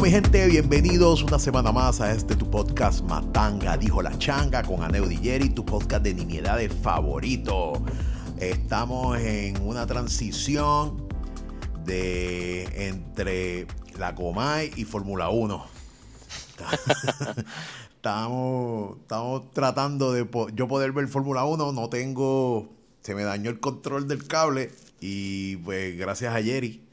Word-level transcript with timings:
Bueno, 0.00 0.16
mi 0.16 0.22
gente, 0.22 0.46
bienvenidos 0.46 1.22
una 1.22 1.38
semana 1.38 1.72
más 1.72 2.00
a 2.00 2.10
este 2.10 2.34
tu 2.34 2.50
podcast 2.50 3.02
Matanga, 3.02 3.76
dijo 3.76 4.00
la 4.00 4.18
changa, 4.18 4.62
con 4.62 4.82
Aneo 4.82 5.06
Digeri, 5.06 5.50
tu 5.50 5.62
podcast 5.62 6.02
de 6.02 6.14
nimiedades 6.14 6.72
favorito. 6.72 7.84
Estamos 8.38 9.18
en 9.18 9.60
una 9.60 9.86
transición 9.86 11.06
de 11.84 12.88
entre 12.88 13.66
la 13.98 14.14
Comay 14.14 14.70
y 14.74 14.84
Fórmula 14.86 15.28
1. 15.28 15.66
estamos, 17.96 18.96
estamos 19.02 19.50
tratando 19.52 20.14
de 20.14 20.26
yo 20.54 20.66
poder 20.66 20.92
ver 20.92 21.08
Fórmula 21.08 21.44
1, 21.44 21.72
no 21.72 21.90
tengo, 21.90 22.70
se 23.02 23.14
me 23.14 23.24
dañó 23.24 23.50
el 23.50 23.60
control 23.60 24.08
del 24.08 24.26
cable 24.26 24.70
y 24.98 25.56
pues 25.56 25.98
gracias 25.98 26.34
a 26.34 26.42
Jerry 26.42 26.89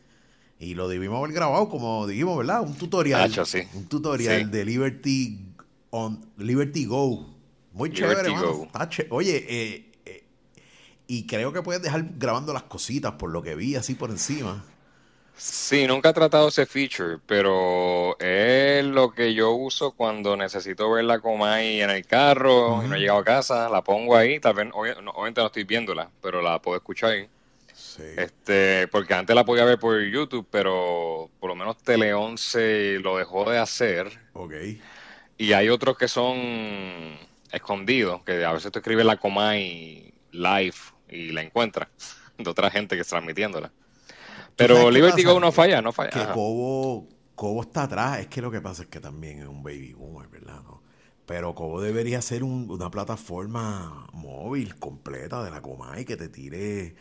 y 0.60 0.74
lo 0.74 0.88
debimos 0.88 1.20
haber 1.20 1.34
grabado, 1.34 1.70
como 1.70 2.08
dijimos, 2.08 2.38
¿verdad? 2.38 2.62
Un 2.62 2.76
tutorial. 2.76 3.32
Un 3.74 3.88
tutorial 3.88 4.50
de 4.50 4.66
Liberty 4.66 5.40
on 5.92 6.26
Liberty 6.38 6.86
Go. 6.86 7.28
Muy 7.74 7.92
chévere, 7.92 8.34
Oye, 9.10 9.46
eh, 9.48 9.92
eh, 10.06 10.24
y 11.06 11.28
creo 11.28 11.54
que 11.54 11.62
puedes 11.62 11.82
dejar 11.82 12.06
grabando 12.18 12.54
las 12.54 12.64
cositas 12.64 13.14
por 13.14 13.30
lo 13.30 13.44
que 13.44 13.54
vi 13.54 13.76
así 13.76 13.94
por 13.94 14.10
encima. 14.10 14.64
Sí, 15.36 15.86
nunca 15.86 16.10
he 16.10 16.14
tratado 16.14 16.48
ese 16.48 16.66
feature, 16.66 17.20
pero 17.24 18.18
es 18.20 18.84
lo 18.84 19.12
que 19.12 19.36
yo 19.36 19.52
uso 19.52 19.92
cuando 19.92 20.36
necesito 20.36 20.90
ver 20.90 21.04
la 21.04 21.20
Comay 21.20 21.82
en 21.82 21.92
el 21.92 22.08
carro 22.08 22.84
y 22.84 22.88
no 22.88 22.96
he 22.96 23.00
llegado 23.00 23.20
a 23.20 23.24
casa, 23.24 23.70
la 23.70 23.84
pongo 23.84 24.18
ahí, 24.18 24.40
tal 24.40 24.56
vez, 24.56 24.70
obviamente 24.74 25.40
no 25.40 25.46
estoy 25.46 25.64
viéndola, 25.64 26.10
pero 26.24 26.42
la 26.42 26.60
puedo 26.60 26.78
escuchar 26.78 27.12
ahí. 27.12 27.30
Este, 28.00 28.88
porque 28.88 29.14
antes 29.14 29.36
la 29.36 29.46
podía 29.46 29.66
ver 29.66 29.80
por 29.80 30.02
YouTube, 30.02 30.48
pero 30.50 31.30
por 31.40 31.50
lo 31.50 31.56
menos 31.56 31.78
Tele 31.78 32.14
11 32.14 33.00
lo 33.00 33.18
dejó 33.18 33.50
de 33.50 33.58
hacer. 33.58 34.20
Ok. 34.34 34.54
Y 35.38 35.54
hay 35.54 35.70
otros 35.70 35.98
que 35.98 36.08
son 36.08 37.18
escondidos, 37.52 38.24
que 38.24 38.44
a 38.44 38.54
veces 38.54 38.72
tú 38.72 38.80
escribes 38.80 39.06
la 39.06 39.18
Comay 39.18 40.14
live 40.32 40.76
y 41.10 41.32
la 41.32 41.42
encuentras 41.42 41.90
de 42.38 42.50
otra 42.50 42.70
gente 42.70 42.96
que 42.96 43.02
está 43.02 43.16
transmitiéndola. 43.18 43.72
Pero 44.56 44.90
Liberty 44.90 45.24
Go 45.24 45.40
no 45.40 45.52
falla, 45.52 45.82
no 45.82 45.92
falla. 45.92 46.10
Que 46.10 46.34
Cobo, 46.34 47.08
Cobo, 47.36 47.62
está 47.62 47.84
atrás. 47.84 48.20
Es 48.20 48.28
que 48.28 48.42
lo 48.42 48.50
que 48.50 48.60
pasa 48.60 48.84
es 48.84 48.90
que 48.90 49.00
también 49.00 49.40
es 49.40 49.48
un 49.48 49.62
baby 49.62 49.94
boomer, 49.94 50.28
¿verdad? 50.28 50.62
Pero 51.28 51.54
Cobo 51.54 51.80
debería 51.82 52.22
ser 52.22 52.44
una 52.44 52.90
plataforma 52.90 54.08
móvil 54.14 54.76
completa 54.80 55.44
de 55.44 55.52
la 55.52 55.62
Comay 55.62 56.06
que 56.06 56.18
te 56.18 56.30
tire 56.30 56.96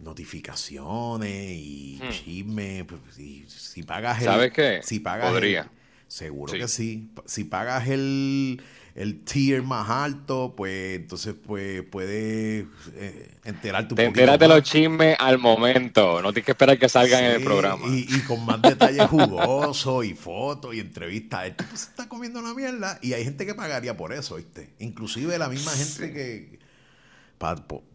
notificaciones 0.00 1.56
y 1.56 2.00
hmm. 2.02 2.10
chisme. 2.10 2.84
Pues, 2.84 3.00
si, 3.48 3.82
pagas 3.82 4.18
el. 4.20 4.24
¿Sabes 4.24 4.52
qué? 4.52 4.80
Si 4.82 5.00
pagas 5.00 5.30
Podría. 5.30 5.70
seguro 6.06 6.52
que 6.52 6.68
sí. 6.68 7.10
Si 7.26 7.44
pagas 7.44 7.88
el, 7.88 8.62
el 8.94 9.22
tier 9.24 9.62
más 9.62 9.88
alto, 9.88 10.54
pues 10.56 10.96
entonces 10.96 11.34
pues 11.46 11.82
puedes 11.90 12.66
eh, 12.94 13.30
enterarte 13.44 13.94
un 13.94 13.96
Te 13.96 14.04
enteras 14.04 14.38
de 14.38 14.48
los 14.48 14.62
chismes 14.62 15.16
al 15.18 15.38
momento. 15.38 16.22
No 16.22 16.32
tienes 16.32 16.46
que 16.46 16.52
esperar 16.52 16.78
que 16.78 16.88
salgan 16.88 17.24
en 17.24 17.32
el 17.32 17.44
programa. 17.44 17.86
Y, 17.88 18.06
con 18.20 18.44
más 18.44 18.60
detalles 18.62 19.06
jugosos 19.06 20.04
y 20.04 20.14
fotos 20.14 20.74
y 20.74 20.80
entrevistas. 20.80 21.46
El 21.46 21.56
tipo 21.56 21.76
se 21.76 21.90
está 21.90 22.08
comiendo 22.08 22.40
una 22.40 22.54
mierda 22.54 22.98
y 23.02 23.12
hay 23.12 23.24
gente 23.24 23.46
que 23.46 23.54
pagaría 23.54 23.96
por 23.96 24.12
eso, 24.12 24.36
¿viste? 24.36 24.70
Inclusive 24.78 25.36
la 25.38 25.48
misma 25.48 25.72
gente 25.72 26.12
que 26.12 26.59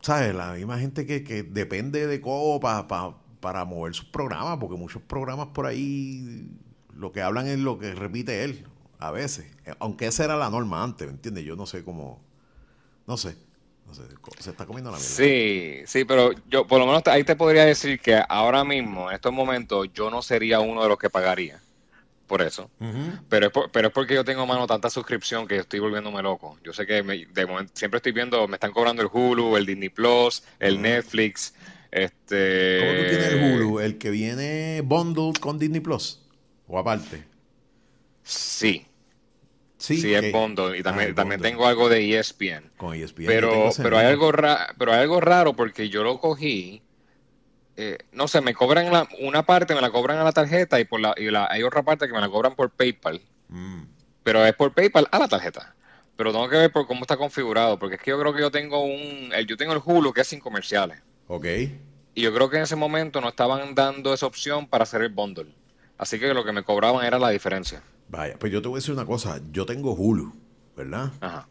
¿sabes? 0.02 0.34
La 0.34 0.54
misma 0.54 0.80
gente 0.80 1.06
que, 1.06 1.44
depende 1.44 2.08
de 2.08 2.22
Cobo 2.22 2.60
para 2.60 3.66
mover 3.66 3.94
sus 3.94 4.06
programas, 4.06 4.58
porque 4.60 4.76
muchos 4.76 5.02
programas 5.02 5.48
por 5.48 5.66
ahí 5.66 6.50
lo 6.96 7.12
que 7.12 7.22
hablan 7.22 7.48
es 7.48 7.60
lo 7.60 7.78
que 7.78 7.94
repite 7.94 8.44
él, 8.44 8.66
a 9.00 9.12
veces. 9.12 9.46
Aunque 9.80 10.08
esa 10.08 10.26
era 10.26 10.36
la 10.36 10.50
norma 10.50 10.84
antes, 10.84 11.08
¿me 11.08 11.14
entiendes? 11.14 11.44
Yo 11.44 11.56
no 11.56 11.66
sé 11.66 11.84
cómo, 11.84 12.22
no 13.08 13.18
sé. 13.18 13.36
No 13.86 13.94
sé, 13.94 14.02
se 14.40 14.50
está 14.50 14.66
comiendo 14.66 14.90
la 14.90 14.98
mierda. 14.98 15.14
Sí, 15.14 15.82
sí, 15.86 16.06
pero 16.06 16.32
yo 16.50 16.66
por 16.66 16.80
lo 16.80 16.88
menos 16.88 17.04
ahí 17.06 17.24
te 17.24 17.36
podría 17.36 17.66
decir 17.66 18.00
que 18.00 18.20
ahora 18.28 18.64
mismo, 18.64 19.12
en 19.12 19.16
estos 19.16 19.32
momentos, 19.32 19.90
yo 19.94 20.10
no 20.10 20.24
sería 20.24 20.60
uno 20.60 20.82
de 20.82 20.90
los 20.90 20.98
que 20.98 21.12
pagaría 21.12 21.62
por 22.28 22.42
eso. 22.42 22.70
pero, 23.30 23.48
es 23.48 23.54
pero 23.72 23.88
es 23.88 23.94
porque 23.94 24.16
yo 24.16 24.26
tengo 24.26 24.46
mano 24.46 24.68
tanta 24.68 24.90
suscripción 24.90 25.48
que 25.48 25.58
estoy 25.58 25.80
volviéndome 25.80 26.22
loco. 26.22 26.58
Yo 26.64 26.74
sé 26.74 26.86
que 26.86 27.04
de 27.04 27.46
momento, 27.46 27.72
siempre 27.76 27.98
estoy 27.98 28.12
viendo, 28.12 28.48
me 28.48 28.56
están 28.56 28.72
cobrando 28.72 29.02
el 29.02 29.10
Hulu, 29.12 29.58
el 29.58 29.66
Disney 29.66 29.90
Plus, 29.90 30.44
el 30.60 30.82
Netflix. 30.82 31.54
Este... 31.92 32.80
¿Cómo 32.80 33.04
tú 33.04 33.10
tienes 33.10 33.28
el 33.28 33.54
Hulu? 33.54 33.80
¿El 33.80 33.98
que 33.98 34.10
viene 34.10 34.82
bundled 34.82 35.40
con 35.40 35.60
Disney 35.60 35.82
Plus? 35.82 36.22
¿O 36.68 36.80
aparte? 36.80 37.24
Sí. 38.24 38.86
Sí, 39.78 39.98
sí 39.98 40.14
es 40.14 40.32
bundled. 40.32 40.74
Y 40.74 40.84
también, 40.84 41.12
ah, 41.12 41.16
también 41.16 41.42
tengo 41.42 41.68
algo 41.68 41.90
de 41.90 42.18
ESPN. 42.18 42.72
Con 42.78 42.96
ESPN. 42.96 43.26
Pero, 43.28 43.70
pero, 43.78 43.98
hay 43.98 44.08
algo 44.08 44.32
pero 44.78 44.94
hay 44.94 45.02
algo 45.02 45.22
raro 45.22 45.54
porque 45.54 45.90
yo 45.90 46.04
lo 46.04 46.20
cogí 46.20 46.82
eh, 47.78 47.98
no 48.14 48.28
sé, 48.28 48.42
me 48.42 48.54
cobran 48.54 49.08
una 49.20 49.46
parte, 49.46 49.76
me 49.76 49.82
la 49.82 49.92
cobran 49.92 50.18
a 50.18 50.24
la 50.24 50.32
tarjeta 50.32 50.80
y 50.80 50.86
por 50.86 51.00
la, 51.02 51.14
y 51.18 51.30
la, 51.30 51.48
hay 51.50 51.64
otra 51.64 51.84
parte 51.84 52.08
que 52.08 52.14
me 52.14 52.22
la 52.22 52.30
cobran 52.30 52.56
por 52.56 52.70
PayPal. 52.70 53.22
Mm. 53.50 53.84
Pero 54.24 54.46
es 54.46 54.54
por 54.54 54.74
PayPal 54.74 55.08
a 55.12 55.20
la 55.20 55.28
tarjeta. 55.28 55.76
Pero 56.16 56.32
tengo 56.32 56.48
que 56.48 56.56
ver 56.56 56.72
por 56.72 56.88
cómo 56.88 57.02
está 57.02 57.18
configurado, 57.18 57.78
porque 57.78 57.96
es 57.96 58.02
que 58.02 58.12
yo 58.12 58.20
creo 58.20 58.34
que 58.34 58.42
yo 58.42 58.50
tengo 58.50 58.84
un, 58.84 59.32
el, 59.34 59.46
yo 59.46 59.58
tengo 59.58 59.74
el 59.74 59.82
Hulu 59.84 60.14
que 60.14 60.22
es 60.22 60.28
sin 60.28 60.40
comerciales. 60.40 61.00
Ok. 61.28 61.46
Y 62.14 62.22
yo 62.22 62.34
creo 62.34 62.50
que 62.50 62.56
en 62.58 62.64
ese 62.64 62.78
momento 62.78 63.20
no 63.20 63.28
estaban 63.28 63.76
dando 63.76 64.14
esa 64.14 64.26
opción 64.26 64.68
para 64.68 64.84
hacer 64.84 65.02
el 65.02 65.10
bundle. 65.10 65.54
Así 65.98 66.18
que 66.18 66.34
lo 66.34 66.46
que 66.46 66.54
me 66.54 66.64
cobraban 66.64 67.06
era 67.06 67.20
la 67.20 67.30
diferencia. 67.30 67.84
Vaya, 68.08 68.38
pues 68.40 68.52
yo 68.52 68.62
te 68.62 68.70
voy 68.70 68.78
a 68.78 68.80
decir 68.80 68.94
una 68.94 69.06
cosa, 69.06 69.42
yo 69.52 69.66
tengo 69.66 69.94
Hulu, 69.94 70.34
¿verdad? 70.78 71.12
Ajá. 71.20 71.50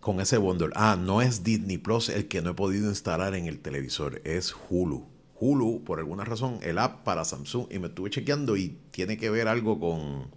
Con 0.00 0.20
ese 0.20 0.38
bundle. 0.38 0.70
Ah, 0.74 0.96
no 0.98 1.20
es 1.20 1.42
Disney 1.42 1.78
Plus 1.78 2.08
el 2.08 2.28
que 2.28 2.40
no 2.40 2.50
he 2.50 2.54
podido 2.54 2.88
instalar 2.88 3.34
en 3.34 3.46
el 3.46 3.58
televisor, 3.58 4.22
es 4.24 4.54
Hulu. 4.70 5.15
Hulu, 5.38 5.84
por 5.84 5.98
alguna 5.98 6.24
razón, 6.24 6.58
el 6.62 6.78
app 6.78 7.04
para 7.04 7.24
Samsung, 7.24 7.66
y 7.70 7.78
me 7.78 7.88
estuve 7.88 8.10
chequeando 8.10 8.56
y 8.56 8.78
tiene 8.90 9.16
que 9.16 9.30
ver 9.30 9.48
algo 9.48 9.78
con, 9.78 10.30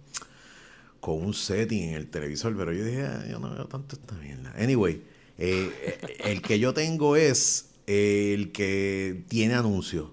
con 1.00 1.22
un 1.22 1.34
setting 1.34 1.90
en 1.90 1.94
el 1.94 2.08
televisor, 2.08 2.56
pero 2.56 2.72
yo 2.72 2.84
dije, 2.84 3.02
ah, 3.02 3.24
yo 3.28 3.38
no 3.38 3.52
veo 3.54 3.66
tanto 3.66 3.96
esta 3.96 4.14
mierda. 4.16 4.52
Anyway, 4.58 5.02
eh, 5.38 5.98
el 6.24 6.42
que 6.42 6.58
yo 6.58 6.74
tengo 6.74 7.16
es 7.16 7.70
el 7.86 8.52
que 8.52 9.24
tiene 9.28 9.54
anuncios, 9.54 10.10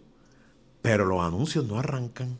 pero 0.82 1.06
los 1.06 1.22
anuncios 1.22 1.66
no 1.66 1.78
arrancan. 1.78 2.38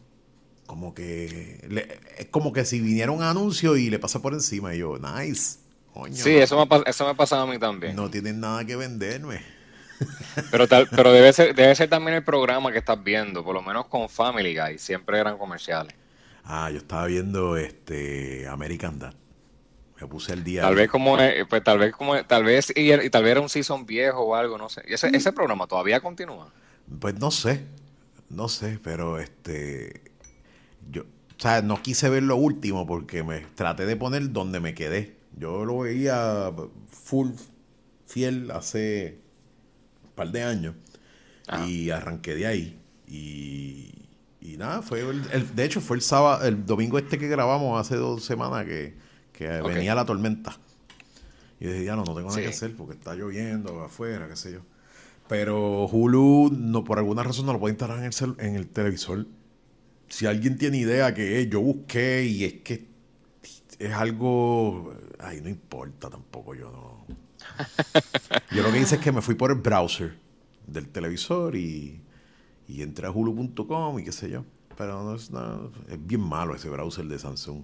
Como 0.66 0.94
que 0.94 1.88
es 2.18 2.26
como 2.26 2.52
que 2.52 2.66
si 2.66 2.82
viniera 2.82 3.12
un 3.12 3.24
anuncio 3.24 3.78
y 3.78 3.90
le 3.90 4.00
pasa 4.00 4.22
por 4.22 4.34
encima, 4.34 4.76
y 4.76 4.80
yo, 4.80 4.98
nice. 4.98 5.60
sí, 6.12 6.32
eso 6.32 6.66
me, 6.66 6.84
eso 6.86 7.06
me 7.06 7.12
ha 7.12 7.14
pasado 7.14 7.44
a 7.44 7.48
mí 7.48 7.58
también. 7.58 7.96
No 7.96 8.10
tienen 8.10 8.42
nada 8.42 8.66
que 8.66 8.76
venderme. 8.76 9.57
Pero, 10.52 10.68
tal, 10.68 10.88
pero 10.90 11.12
debe, 11.12 11.34
ser, 11.34 11.56
debe 11.56 11.74
ser 11.76 11.90
también 11.90 12.18
el 12.18 12.24
programa 12.24 12.72
que 12.72 12.78
estás 12.78 13.04
viendo, 13.04 13.44
por 13.44 13.54
lo 13.54 13.62
menos 13.62 13.88
con 13.88 14.08
Family 14.10 14.56
Guy, 14.56 14.78
siempre 14.78 15.20
eran 15.20 15.38
comerciales. 15.38 15.96
Ah, 16.44 16.70
yo 16.72 16.78
estaba 16.78 17.06
viendo 17.08 17.58
este 17.58 18.48
American 18.48 19.00
Dad. 19.00 19.14
Me 20.00 20.08
puse 20.08 20.34
el 20.34 20.44
día. 20.44 20.62
Tal 20.62 20.76
vez 20.76 20.90
como, 20.90 21.20
eh, 21.20 21.46
pues 21.50 21.64
tal 21.64 21.80
vez 21.80 21.94
como, 21.94 22.24
tal 22.26 22.44
vez, 22.44 22.72
y, 22.76 23.10
tal 23.10 23.24
vez 23.24 23.32
era 23.32 23.42
un 23.42 23.50
season 23.50 23.86
viejo 23.86 24.22
o 24.22 24.36
algo, 24.36 24.58
no 24.58 24.70
sé. 24.70 24.84
¿Y 24.88 24.94
ese, 24.94 25.10
ese 25.12 25.32
programa 25.34 25.66
todavía 25.66 26.00
continúa? 26.00 26.52
Pues 27.00 27.16
no 27.20 27.32
sé, 27.32 27.66
no 28.30 28.48
sé, 28.48 28.80
pero 28.84 29.20
este, 29.20 30.02
yo, 30.90 31.02
o 31.02 31.40
sea, 31.40 31.62
no 31.62 31.82
quise 31.82 32.10
ver 32.10 32.24
lo 32.24 32.36
último 32.36 32.86
porque 32.86 33.24
me 33.24 33.42
traté 33.56 33.86
de 33.86 33.96
poner 33.96 34.32
donde 34.32 34.60
me 34.60 34.74
quedé. 34.74 35.18
Yo 35.36 35.66
lo 35.66 35.80
veía 35.80 36.52
full 36.90 37.30
fiel 38.06 38.52
hace 38.52 39.20
par 40.18 40.32
de 40.32 40.44
años 40.44 40.76
y 41.66 41.90
arranqué 41.92 42.36
de 42.36 42.46
ahí. 42.46 42.80
Y, 43.08 43.94
y 44.42 44.58
nada, 44.58 44.82
fue 44.82 45.00
el, 45.00 45.56
de 45.56 45.64
hecho 45.64 45.80
fue 45.80 45.96
el 45.96 46.02
sábado, 46.02 46.46
el 46.46 46.66
domingo 46.66 46.98
este 46.98 47.18
que 47.18 47.30
grabamos 47.30 47.80
hace 47.80 47.96
dos 47.96 48.26
semanas 48.26 48.66
que, 48.66 48.94
venía 49.64 49.96
la 49.96 50.06
tormenta. 50.06 50.58
Y 51.60 51.68
dije, 51.68 51.86
ya 51.86 51.96
no, 51.96 52.04
no 52.04 52.14
tengo 52.14 52.30
nada 52.30 52.42
que 52.42 52.48
hacer 52.48 52.76
porque 52.76 52.96
está 52.96 53.16
lloviendo 53.16 53.82
afuera, 53.82 54.28
qué 54.28 54.36
sé 54.36 54.52
yo. 54.52 54.60
Pero 55.30 55.86
Hulu, 55.86 56.52
no, 56.52 56.84
por 56.84 56.98
alguna 56.98 57.24
razón, 57.24 57.46
no 57.46 57.54
lo 57.54 57.60
puede 57.60 57.74
instalar 57.74 58.00
en 58.00 58.06
el, 58.06 58.36
en 58.46 58.56
el 58.56 58.68
televisor. 58.68 59.26
Si 60.10 60.26
alguien 60.26 60.58
tiene 60.58 60.78
idea 60.78 61.14
que 61.14 61.42
es, 61.42 61.50
yo 61.50 61.62
busqué 61.62 62.26
y 62.26 62.44
es 62.46 62.54
que 62.62 62.88
es 63.80 63.94
algo. 63.94 64.94
Ay, 65.20 65.42
no 65.42 65.50
importa 65.50 66.10
tampoco, 66.10 66.56
yo 66.56 66.72
no. 66.72 66.97
Yo 68.52 68.64
lo 68.64 68.72
que 68.72 68.80
hice 68.80 68.96
es 68.96 69.02
que 69.02 69.12
me 69.12 69.22
fui 69.22 69.36
por 69.36 69.52
el 69.52 69.58
browser 69.58 70.18
del 70.66 70.90
televisor 70.90 71.56
y, 71.56 72.02
y 72.68 72.82
entré 72.82 73.08
a 73.08 73.12
hulu.com 73.12 74.00
y 74.00 74.04
qué 74.04 74.12
sé 74.12 74.30
yo. 74.30 74.46
Pero 74.78 75.04
no 75.04 75.16
es 75.16 75.32
nada, 75.32 75.60
es 75.90 76.06
bien 76.06 76.22
malo 76.22 76.56
ese 76.56 76.70
browser 76.70 77.06
de 77.06 77.18
Samsung. 77.18 77.64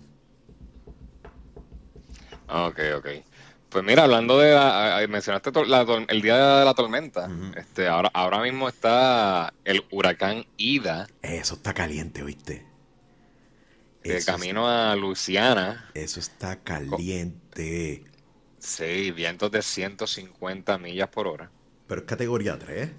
Ok, 2.48 2.80
ok. 2.98 3.08
Pues 3.70 3.84
mira, 3.84 4.04
hablando 4.04 4.38
de, 4.38 5.08
mencionaste 5.08 5.52
el 6.10 6.22
día 6.22 6.60
de 6.60 6.66
la 6.66 6.74
tormenta, 6.74 7.30
este, 7.56 7.88
ahora, 7.88 8.12
ahora 8.14 8.42
mismo 8.42 8.70
está 8.70 9.54
el 9.66 9.84
huracán 9.92 10.46
Ida. 10.58 11.08
Eso 11.22 11.56
está 11.56 11.74
caliente, 11.74 12.22
¿oíste? 12.22 12.74
de 14.04 14.24
camino 14.24 14.68
a 14.68 14.96
Luisiana. 14.96 15.90
Eso 15.94 16.20
está 16.20 16.60
caliente. 16.60 18.04
Sí, 18.64 19.12
vientos 19.12 19.52
de 19.52 19.62
150 19.62 20.78
millas 20.78 21.10
por 21.10 21.28
hora. 21.28 21.52
Pero 21.86 22.00
es 22.00 22.08
categoría 22.08 22.58
3. 22.58 22.90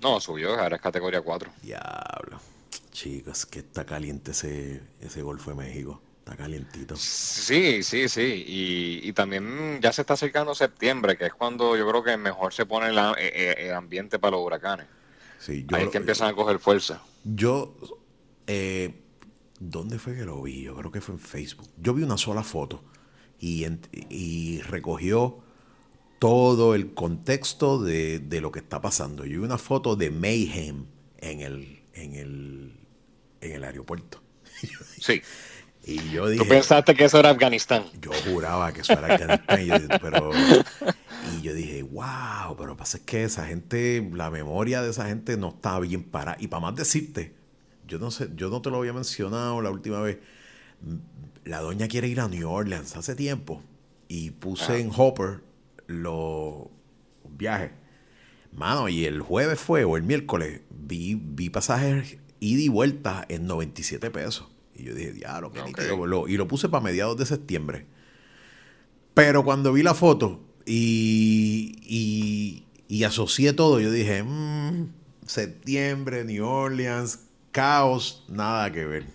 No, 0.00 0.18
subió, 0.18 0.58
ahora 0.58 0.76
es 0.76 0.82
categoría 0.82 1.20
4. 1.20 1.50
Diablo. 1.62 2.40
Chicos, 2.90 3.44
que 3.44 3.58
está 3.58 3.84
caliente 3.84 4.30
ese, 4.30 4.80
ese 5.00 5.20
Golfo 5.20 5.50
de 5.50 5.56
México. 5.56 6.00
Está 6.20 6.36
calientito. 6.36 6.96
Sí, 6.96 7.82
sí, 7.82 8.08
sí. 8.08 8.44
Y, 8.46 9.12
también 9.12 9.78
ya 9.82 9.92
se 9.92 10.00
está 10.00 10.14
acercando 10.14 10.54
septiembre, 10.54 11.18
que 11.18 11.26
es 11.26 11.34
cuando 11.34 11.76
yo 11.76 11.86
creo 11.86 12.02
que 12.02 12.16
mejor 12.16 12.54
se 12.54 12.64
pone 12.64 12.88
el, 12.88 12.98
eh, 12.98 13.56
eh, 13.58 13.72
ambiente 13.74 14.18
para 14.18 14.32
los 14.32 14.40
huracanes. 14.40 14.86
Sí, 15.38 15.66
Ahí 15.72 15.84
es 15.84 15.90
que 15.90 15.98
empiezan 15.98 16.28
a 16.28 16.34
coger 16.34 16.58
fuerza. 16.58 17.02
Yo, 17.24 17.76
eh, 18.46 19.02
¿dónde 19.60 19.98
fue 19.98 20.16
que 20.16 20.24
lo 20.24 20.42
vi? 20.42 20.62
Yo 20.62 20.74
creo 20.76 20.90
que 20.90 21.02
fue 21.02 21.14
en 21.14 21.20
Facebook. 21.20 21.68
Yo 21.76 21.92
vi 21.92 22.02
una 22.02 22.16
sola 22.16 22.42
foto 22.42 22.82
y, 23.40 23.66
y 24.10 24.60
recogió 24.62 25.42
todo 26.18 26.74
el 26.74 26.94
contexto 26.94 27.82
de, 27.82 28.20
lo 28.40 28.52
que 28.52 28.58
está 28.58 28.80
pasando. 28.80 29.24
Yo 29.24 29.40
vi 29.40 29.44
una 29.44 29.58
foto 29.58 29.96
de 29.96 30.10
Mayhem 30.10 30.86
en 31.18 31.40
el, 31.40 31.82
en 31.94 32.14
el, 32.14 32.72
en 33.40 33.52
el 33.52 33.64
aeropuerto. 33.64 34.22
Sí. 35.00 35.22
Y 35.86 36.10
yo 36.10 36.28
dije, 36.28 36.44
¿Tú 36.44 36.48
pensaste 36.50 36.94
que 36.94 37.04
eso 37.04 37.18
era 37.18 37.30
Afganistán? 37.30 37.84
Yo 37.98 38.10
juraba 38.26 38.74
que 38.74 38.82
eso 38.82 38.92
era 38.92 39.14
Afganistán. 39.14 39.62
y, 39.62 39.66
yo, 39.68 39.88
pero, 40.02 40.30
y 41.34 41.40
yo 41.40 41.54
dije, 41.54 41.82
wow, 41.82 42.54
pero 42.58 42.76
pasa 42.76 42.98
es 42.98 43.04
que 43.04 43.24
esa 43.24 43.46
gente, 43.46 44.06
la 44.12 44.30
memoria 44.30 44.82
de 44.82 44.90
esa 44.90 45.06
gente 45.06 45.38
no 45.38 45.48
está 45.48 45.80
bien 45.80 46.02
parada. 46.02 46.36
Y 46.40 46.48
para 46.48 46.60
más 46.60 46.76
decirte, 46.76 47.32
yo 47.86 47.98
no 47.98 48.10
sé, 48.10 48.28
yo 48.34 48.50
no 48.50 48.60
te 48.60 48.68
lo 48.68 48.76
había 48.76 48.92
mencionado 48.92 49.62
la 49.62 49.70
última 49.70 50.02
vez. 50.02 50.18
La 51.48 51.60
doña 51.60 51.88
quiere 51.88 52.08
ir 52.08 52.20
a 52.20 52.28
New 52.28 52.46
Orleans 52.46 52.94
hace 52.94 53.14
tiempo. 53.14 53.62
Y 54.06 54.32
puse 54.32 54.72
ah. 54.72 54.78
en 54.78 54.90
Hopper 54.94 55.40
los 55.86 56.66
viajes. 57.30 57.70
Mano, 58.52 58.88
y 58.90 59.06
el 59.06 59.22
jueves 59.22 59.58
fue, 59.58 59.84
o 59.84 59.96
el 59.96 60.02
miércoles, 60.02 60.60
vi, 60.70 61.14
vi 61.14 61.48
pasajes 61.48 62.18
ida 62.40 62.60
y 62.60 62.68
vuelta 62.68 63.24
en 63.30 63.46
97 63.46 64.10
pesos. 64.10 64.48
Y 64.74 64.84
yo 64.84 64.94
dije, 64.94 65.12
diablo, 65.12 65.50
qué 65.50 65.60
Y 66.28 66.36
lo 66.36 66.46
puse 66.46 66.68
para 66.68 66.84
mediados 66.84 67.16
de 67.16 67.24
septiembre. 67.24 67.86
Pero 69.14 69.42
cuando 69.42 69.72
vi 69.72 69.82
la 69.82 69.94
foto 69.94 70.40
y, 70.66 72.62
y, 72.88 73.04
asocié 73.04 73.54
todo, 73.54 73.80
yo 73.80 73.90
dije, 73.90 74.22
mmm, 74.22 74.90
septiembre, 75.26 76.24
New 76.24 76.46
Orleans, 76.46 77.20
caos, 77.52 78.26
nada 78.28 78.70
que 78.70 78.84
ver. 78.84 79.06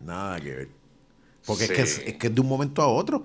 Nada 0.00 0.40
que 0.40 0.56
ver. 0.56 0.81
Porque 1.46 1.64
es, 1.64 1.70
que 1.70 1.82
es, 1.82 1.98
que 2.16 2.26
es 2.28 2.34
de 2.34 2.40
un 2.40 2.48
momento 2.48 2.82
a 2.82 2.88
otro. 2.88 3.24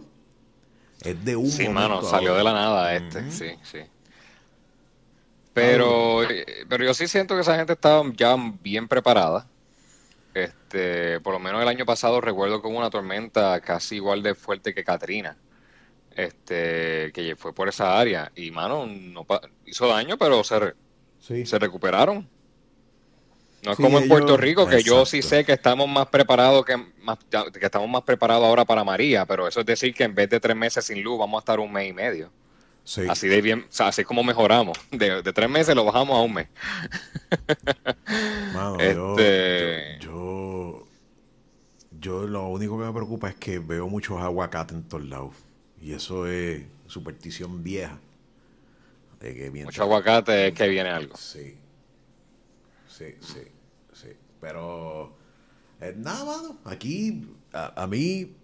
Es 1.02 1.24
de 1.24 1.36
un 1.36 1.50
Sí, 1.50 1.70
mano, 1.70 2.02
salió 2.02 2.36
de 2.36 2.44
la 2.44 2.54
nada 2.54 2.96
este, 2.96 3.30
sí, 3.32 3.52
sí. 3.64 3.80
Pero, 5.54 6.22
pero 6.70 6.86
yo 6.86 6.94
sí 6.94 7.08
siento 7.08 7.36
que 7.36 7.42
esa 7.42 7.56
gente 7.56 7.74
estaba 7.74 8.04
ya 8.16 8.36
bien 8.62 8.88
preparada. 8.88 9.48
Este, 10.34 11.20
por 11.22 11.34
lo 11.34 11.40
menos 11.40 11.62
el 11.62 11.68
año 11.68 11.84
pasado 11.84 12.22
recuerdo 12.22 12.60
hubo 12.60 12.78
una 12.78 12.92
tormenta 12.92 13.60
casi 13.62 13.96
igual 13.96 14.22
de 14.22 14.36
fuerte 14.36 14.74
que 14.74 14.84
Katrina. 14.84 15.36
Este, 16.12 17.12
que 17.12 17.36
fue 17.36 17.54
por 17.54 17.70
esa 17.70 18.00
área. 18.00 18.32
Y 18.36 18.52
mano, 18.52 18.86
no 18.86 19.26
hizo 19.66 19.88
daño, 19.88 20.18
pero 20.18 20.44
se, 20.44 20.76
se 21.46 21.60
recuperaron. 21.60 22.28
No 23.64 23.72
es 23.72 23.78
como 23.78 23.98
en 23.98 24.08
Puerto 24.08 24.38
Rico, 24.38 24.68
que 24.68 24.84
yo 24.84 25.06
sí 25.06 25.22
sé 25.22 25.44
que 25.44 25.54
estamos 25.54 25.88
más 25.90 26.08
preparados 26.08 26.64
que, 26.64 26.76
que 27.60 27.66
estamos 27.66 27.90
más 27.90 28.04
preparados 28.04 28.46
ahora 28.46 28.66
para 28.66 28.84
María, 28.84 29.26
pero 29.26 29.48
eso 29.48 29.62
es 29.62 29.66
decir 29.66 29.94
que 29.94 30.04
en 30.04 30.14
vez 30.14 30.30
de 30.30 30.40
tres 30.40 30.56
meses 30.56 30.86
sin 30.86 31.02
luz 31.02 31.18
vamos 31.18 31.40
a 31.40 31.42
estar 31.42 31.60
un 31.60 31.72
mes 31.72 31.90
y 31.90 31.94
medio. 31.94 32.32
Así 33.10 33.28
de 33.28 33.42
bien, 33.42 33.66
o 33.70 33.72
sea, 33.72 33.88
así 33.88 34.04
como 34.06 34.24
mejoramos. 34.24 34.78
De, 34.92 35.22
tres 35.34 35.50
meses 35.50 35.76
lo 35.76 35.84
bajamos 35.84 36.18
a 36.18 36.22
un 36.22 36.34
mes. 36.34 36.48
Este, 38.80 39.98
yo, 40.00 40.88
yo, 42.00 42.24
lo 42.24 42.48
único 42.48 42.78
que 42.80 42.86
me 42.86 42.94
preocupa 42.94 43.30
es 43.30 43.36
que 43.36 43.60
veo 43.60 43.90
muchos 43.90 44.22
aguacates 44.22 44.78
en 44.78 44.84
todos 44.84 45.04
lados. 45.04 45.34
Y 45.82 45.94
eso 45.94 46.28
es 46.28 46.64
superstición 46.88 47.64
vieja. 47.64 48.00
De 49.20 49.36
que 49.36 49.52
Mucho 49.52 49.84
aguacate 49.84 50.48
es 50.48 50.54
que 50.54 50.68
viene 50.70 50.90
algo. 50.90 51.18
Sí 51.18 51.58
sí, 52.98 53.16
sí, 53.22 53.42
sí. 53.94 54.10
Pero 54.42 55.16
eh, 55.82 55.94
nada, 55.96 56.26
mano. 56.26 56.60
Aquí, 56.66 57.28
a, 57.54 57.88
mí, 57.88 58.36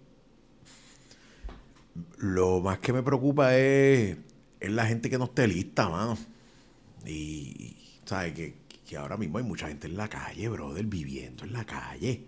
lo 2.18 2.60
más 2.60 2.78
que 2.78 2.92
me 2.92 3.02
preocupa 3.02 3.56
es, 3.56 4.16
es 4.60 4.70
la 4.70 4.86
gente 4.86 5.10
que 5.10 5.18
no 5.18 5.24
esté 5.24 5.48
lista, 5.48 5.88
mano. 5.88 6.16
Y, 7.06 7.76
¿sabes? 8.04 8.32
Que, 8.34 8.54
que 8.86 8.96
ahora 8.96 9.16
mismo 9.16 9.38
hay 9.38 9.44
mucha 9.44 9.68
gente 9.68 9.86
en 9.86 9.96
la 9.96 10.08
calle, 10.08 10.48
brother, 10.48 10.84
viviendo 10.86 11.44
en 11.44 11.52
la 11.52 11.64
calle. 11.64 12.26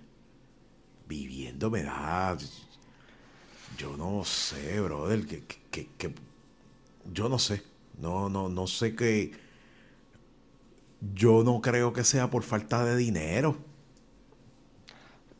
Viviendo 1.08 1.70
me 1.70 1.82
da. 1.82 2.36
Yo 3.78 3.96
no 3.96 4.24
sé, 4.24 4.80
brother, 4.80 5.26
que, 5.26 5.44
que, 5.70 5.88
que 5.96 6.14
yo 7.12 7.28
no 7.28 7.38
sé. 7.38 7.62
No, 8.00 8.28
no, 8.28 8.48
no 8.48 8.66
sé 8.66 8.94
qué 8.94 9.45
yo 11.00 11.42
no 11.44 11.60
creo 11.60 11.92
que 11.92 12.04
sea 12.04 12.30
por 12.30 12.42
falta 12.42 12.84
de 12.84 12.96
dinero. 12.96 13.58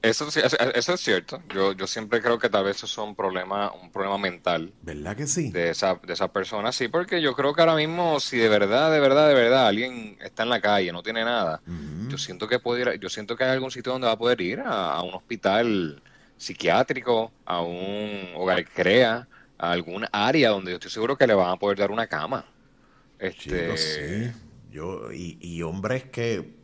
Eso, 0.06 0.29
eso 0.29 0.94
es 0.94 1.00
cierto. 1.00 1.43
Yo, 1.53 1.73
yo 1.73 1.87
siempre 1.88 2.23
creo 2.23 2.38
que 2.38 2.49
tal 2.49 2.64
vez 2.64 2.76
eso 2.76 2.87
es 2.87 2.99
un 2.99 3.17
problema, 3.17 3.73
un 3.73 3.91
problema 3.91 4.17
mental. 4.19 4.73
¿Verdad 4.82 5.17
que 5.17 5.26
sí? 5.26 5.50
De 5.50 5.70
esa, 5.70 5.97
de 5.97 6.12
esa 6.12 6.32
persona, 6.32 6.70
sí, 6.70 6.87
porque 6.87 7.20
yo 7.20 7.35
creo 7.35 7.55
que 7.55 7.62
ahora 7.62 7.75
mismo, 7.75 8.20
si 8.20 8.37
de 8.37 8.49
verdad, 8.49 8.93
de 8.93 9.00
verdad, 9.00 9.26
de 9.26 9.35
verdad, 9.35 9.67
alguien 9.67 10.17
está 10.20 10.44
en 10.44 10.50
la 10.50 10.61
calle, 10.61 10.93
no 10.93 11.03
tiene 11.03 11.25
nada, 11.25 11.60
yo 12.08 12.19
siento 12.19 12.46
que 12.46 12.60
puede 12.60 12.82
ir, 12.82 13.01
yo 13.01 13.08
siento 13.08 13.36
que 13.36 13.44
hay 13.44 13.51
algún 13.51 13.72
sitio 13.72 13.93
donde 13.93 14.06
va 14.06 14.13
a 14.13 14.19
poder 14.19 14.41
ir 14.41 14.63
a, 14.65 15.03
un 15.03 15.15
hospital 15.15 16.01
psiquiátrico, 16.36 17.32
a 17.44 17.63
un 17.63 18.31
hogar 18.36 18.65
crea, 18.65 19.27
a 19.58 19.72
algún 19.72 20.06
área 20.13 20.51
donde 20.51 20.70
yo 20.70 20.77
estoy 20.77 20.91
seguro 20.91 21.17
que 21.17 21.27
le 21.27 21.34
van 21.34 21.51
a 21.51 21.56
poder 21.56 21.79
dar 21.79 21.91
una 21.91 22.06
cama. 22.06 22.44
Este, 23.19 23.77
sí. 23.77 24.45
Yo, 24.77 25.11
y, 25.11 25.39
y 25.41 25.63
hombres 25.63 26.05
que. 26.05 26.55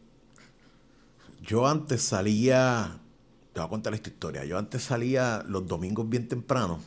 Yo 1.41 1.67
antes 1.67 2.03
salía. 2.03 3.01
Te 3.55 3.61
voy 3.61 3.67
a 3.67 3.71
contar 3.71 3.95
esta 3.95 4.11
historia. 4.11 4.45
Yo 4.45 4.59
antes 4.59 4.83
salía 4.83 5.43
los 5.49 5.67
domingos 5.67 6.07
bien 6.11 6.29
temprano. 6.29 6.79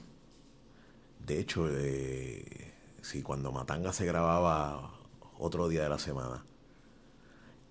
De 1.25 1.39
hecho, 1.39 1.67
eh, 1.67 2.73
sí, 3.01 3.23
cuando 3.23 3.51
Matanga 3.51 3.91
se 3.91 4.05
grababa 4.05 4.93
otro 5.39 5.67
día 5.67 5.81
de 5.81 5.89
la 5.89 5.97
semana. 5.97 6.45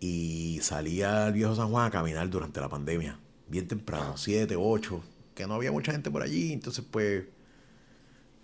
Y 0.01 0.59
salía 0.61 1.27
al 1.27 1.33
viejo 1.33 1.55
San 1.55 1.71
Juan 1.71 1.87
a 1.87 1.91
caminar 1.93 2.29
durante 2.29 2.61
la 2.61 2.69
pandemia. 2.69 3.21
Bien 3.47 3.69
temprano, 3.69 4.17
7, 4.17 4.57
8. 4.59 5.01
Que 5.37 5.47
no 5.47 5.55
había 5.55 5.71
mucha 5.71 5.93
gente 5.93 6.11
por 6.11 6.23
allí. 6.23 6.53
Entonces, 6.53 6.85
pues. 6.91 7.27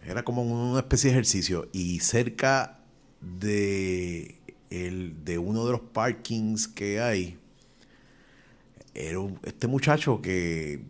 Era 0.05 0.23
como 0.23 0.43
una 0.43 0.79
especie 0.79 1.11
de 1.11 1.17
ejercicio. 1.17 1.69
Y 1.73 1.99
cerca 1.99 2.85
de 3.21 4.40
el, 4.71 5.25
de 5.25 5.39
uno 5.39 5.67
de 5.67 5.73
los 5.73 5.81
parkings 5.81 6.69
que 6.69 7.01
hay, 7.01 7.39
era 8.95 9.19
este 9.43 9.67
muchacho 9.67 10.23
que, 10.23 10.83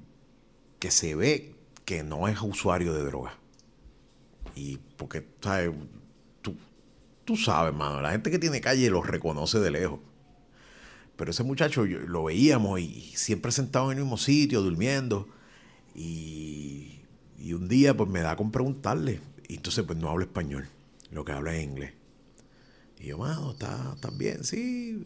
que 0.78 0.90
se 0.90 1.14
ve 1.14 1.54
que 1.84 2.02
no 2.02 2.28
es 2.28 2.40
usuario 2.40 2.94
de 2.94 3.02
droga. 3.02 3.34
Y 4.54 4.78
porque, 4.96 5.26
¿sabes? 5.40 5.70
Tú, 6.42 6.54
tú 7.24 7.36
sabes, 7.36 7.74
mano, 7.74 8.00
la 8.00 8.12
gente 8.12 8.30
que 8.30 8.38
tiene 8.38 8.60
calle 8.60 8.90
los 8.90 9.06
reconoce 9.06 9.58
de 9.58 9.70
lejos. 9.70 10.00
Pero 11.16 11.32
ese 11.32 11.42
muchacho 11.42 11.84
lo 11.84 12.24
veíamos 12.24 12.80
y 12.80 13.12
siempre 13.14 13.52
sentado 13.52 13.92
en 13.92 13.98
el 13.98 14.04
mismo 14.04 14.16
sitio, 14.16 14.62
durmiendo. 14.62 15.28
Y, 15.94 17.00
y 17.38 17.52
un 17.52 17.68
día 17.68 17.96
pues 17.96 18.08
me 18.08 18.20
da 18.20 18.36
con 18.36 18.50
preguntarle. 18.50 19.20
Y 19.48 19.56
entonces 19.56 19.84
pues 19.84 19.98
no 19.98 20.08
habla 20.08 20.24
español, 20.24 20.68
lo 21.10 21.24
que 21.24 21.32
habla 21.32 21.54
es 21.54 21.64
inglés. 21.64 21.99
Y 23.00 23.06
yo, 23.06 23.18
mano, 23.18 23.52
¿estás 23.52 24.18
bien? 24.18 24.44
Sí. 24.44 25.02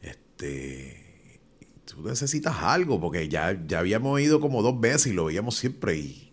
Este, 0.00 1.40
tú 1.84 2.02
necesitas 2.02 2.54
algo, 2.60 3.00
porque 3.00 3.28
ya, 3.28 3.60
ya 3.66 3.80
habíamos 3.80 4.20
ido 4.20 4.40
como 4.40 4.62
dos 4.62 4.80
veces 4.80 5.08
y 5.08 5.12
lo 5.12 5.24
veíamos 5.24 5.56
siempre 5.56 5.98
y, 5.98 6.32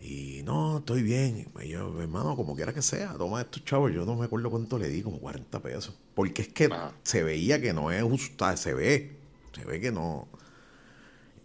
y 0.00 0.42
no, 0.44 0.78
estoy 0.78 1.02
bien. 1.02 1.48
Y 1.64 1.68
yo, 1.68 2.00
hermano, 2.00 2.36
como 2.36 2.54
quiera 2.54 2.72
que 2.72 2.80
sea, 2.80 3.14
toma 3.14 3.40
estos 3.40 3.64
chavos. 3.64 3.92
Yo 3.92 4.04
no 4.06 4.14
me 4.14 4.26
acuerdo 4.26 4.50
cuánto 4.50 4.78
le 4.78 4.88
di, 4.88 5.02
como 5.02 5.18
40 5.18 5.60
pesos. 5.60 5.98
Porque 6.14 6.42
es 6.42 6.48
que 6.48 6.70
se 7.02 7.24
veía 7.24 7.60
que 7.60 7.72
no 7.72 7.90
es 7.90 8.02
justo, 8.04 8.56
se 8.56 8.72
ve, 8.72 9.16
se 9.52 9.64
ve 9.64 9.80
que 9.80 9.90
no. 9.90 10.28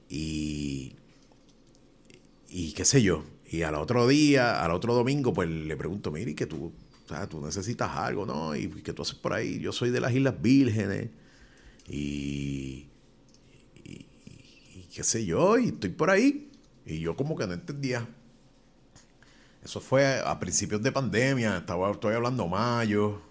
Y, 0.10 0.96
y 2.50 2.74
qué 2.74 2.86
sé 2.86 3.02
yo. 3.02 3.24
Y 3.50 3.64
al 3.64 3.76
otro 3.76 4.08
día, 4.08 4.64
al 4.64 4.72
otro 4.72 4.94
domingo, 4.94 5.34
pues 5.34 5.50
le 5.50 5.76
pregunto, 5.76 6.12
mire, 6.12 6.36
que 6.36 6.46
tú 6.46 6.72
sea, 7.16 7.28
tú 7.28 7.42
necesitas 7.46 7.90
algo, 7.96 8.26
¿no? 8.26 8.56
Y 8.56 8.70
que 8.82 8.94
tú 8.94 9.02
haces 9.02 9.16
por 9.16 9.34
ahí. 9.34 9.60
Yo 9.60 9.72
soy 9.72 9.90
de 9.90 10.00
las 10.00 10.14
Islas 10.14 10.42
Vírgenes 10.42 11.10
y, 11.88 12.88
y, 13.84 14.88
qué 14.94 15.04
sé 15.04 15.26
yo, 15.26 15.58
y 15.58 15.70
estoy 15.70 15.90
por 15.92 16.10
ahí. 16.10 16.52
Y 16.86 17.00
yo 17.00 17.16
como 17.16 17.36
que 17.36 17.48
no 17.48 17.54
entendía. 17.54 18.08
Eso 19.64 19.80
fue 19.80 20.20
a 20.20 20.40
principios 20.40 20.82
de 20.82 20.92
pandemia, 20.92 21.58
estaba, 21.58 21.90
estoy 21.92 22.16
hablando 22.16 22.48
mayo. 22.48 23.22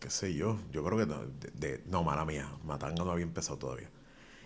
Qué 0.00 0.10
sé 0.10 0.34
yo, 0.34 0.58
yo 0.72 0.82
creo 0.82 0.98
que 0.98 1.06
no, 1.06 1.20
de, 1.54 1.82
no, 1.86 2.02
mala 2.02 2.24
mía, 2.24 2.50
Matanga 2.64 3.04
no 3.04 3.10
había 3.10 3.24
empezado 3.24 3.58
todavía. 3.58 3.90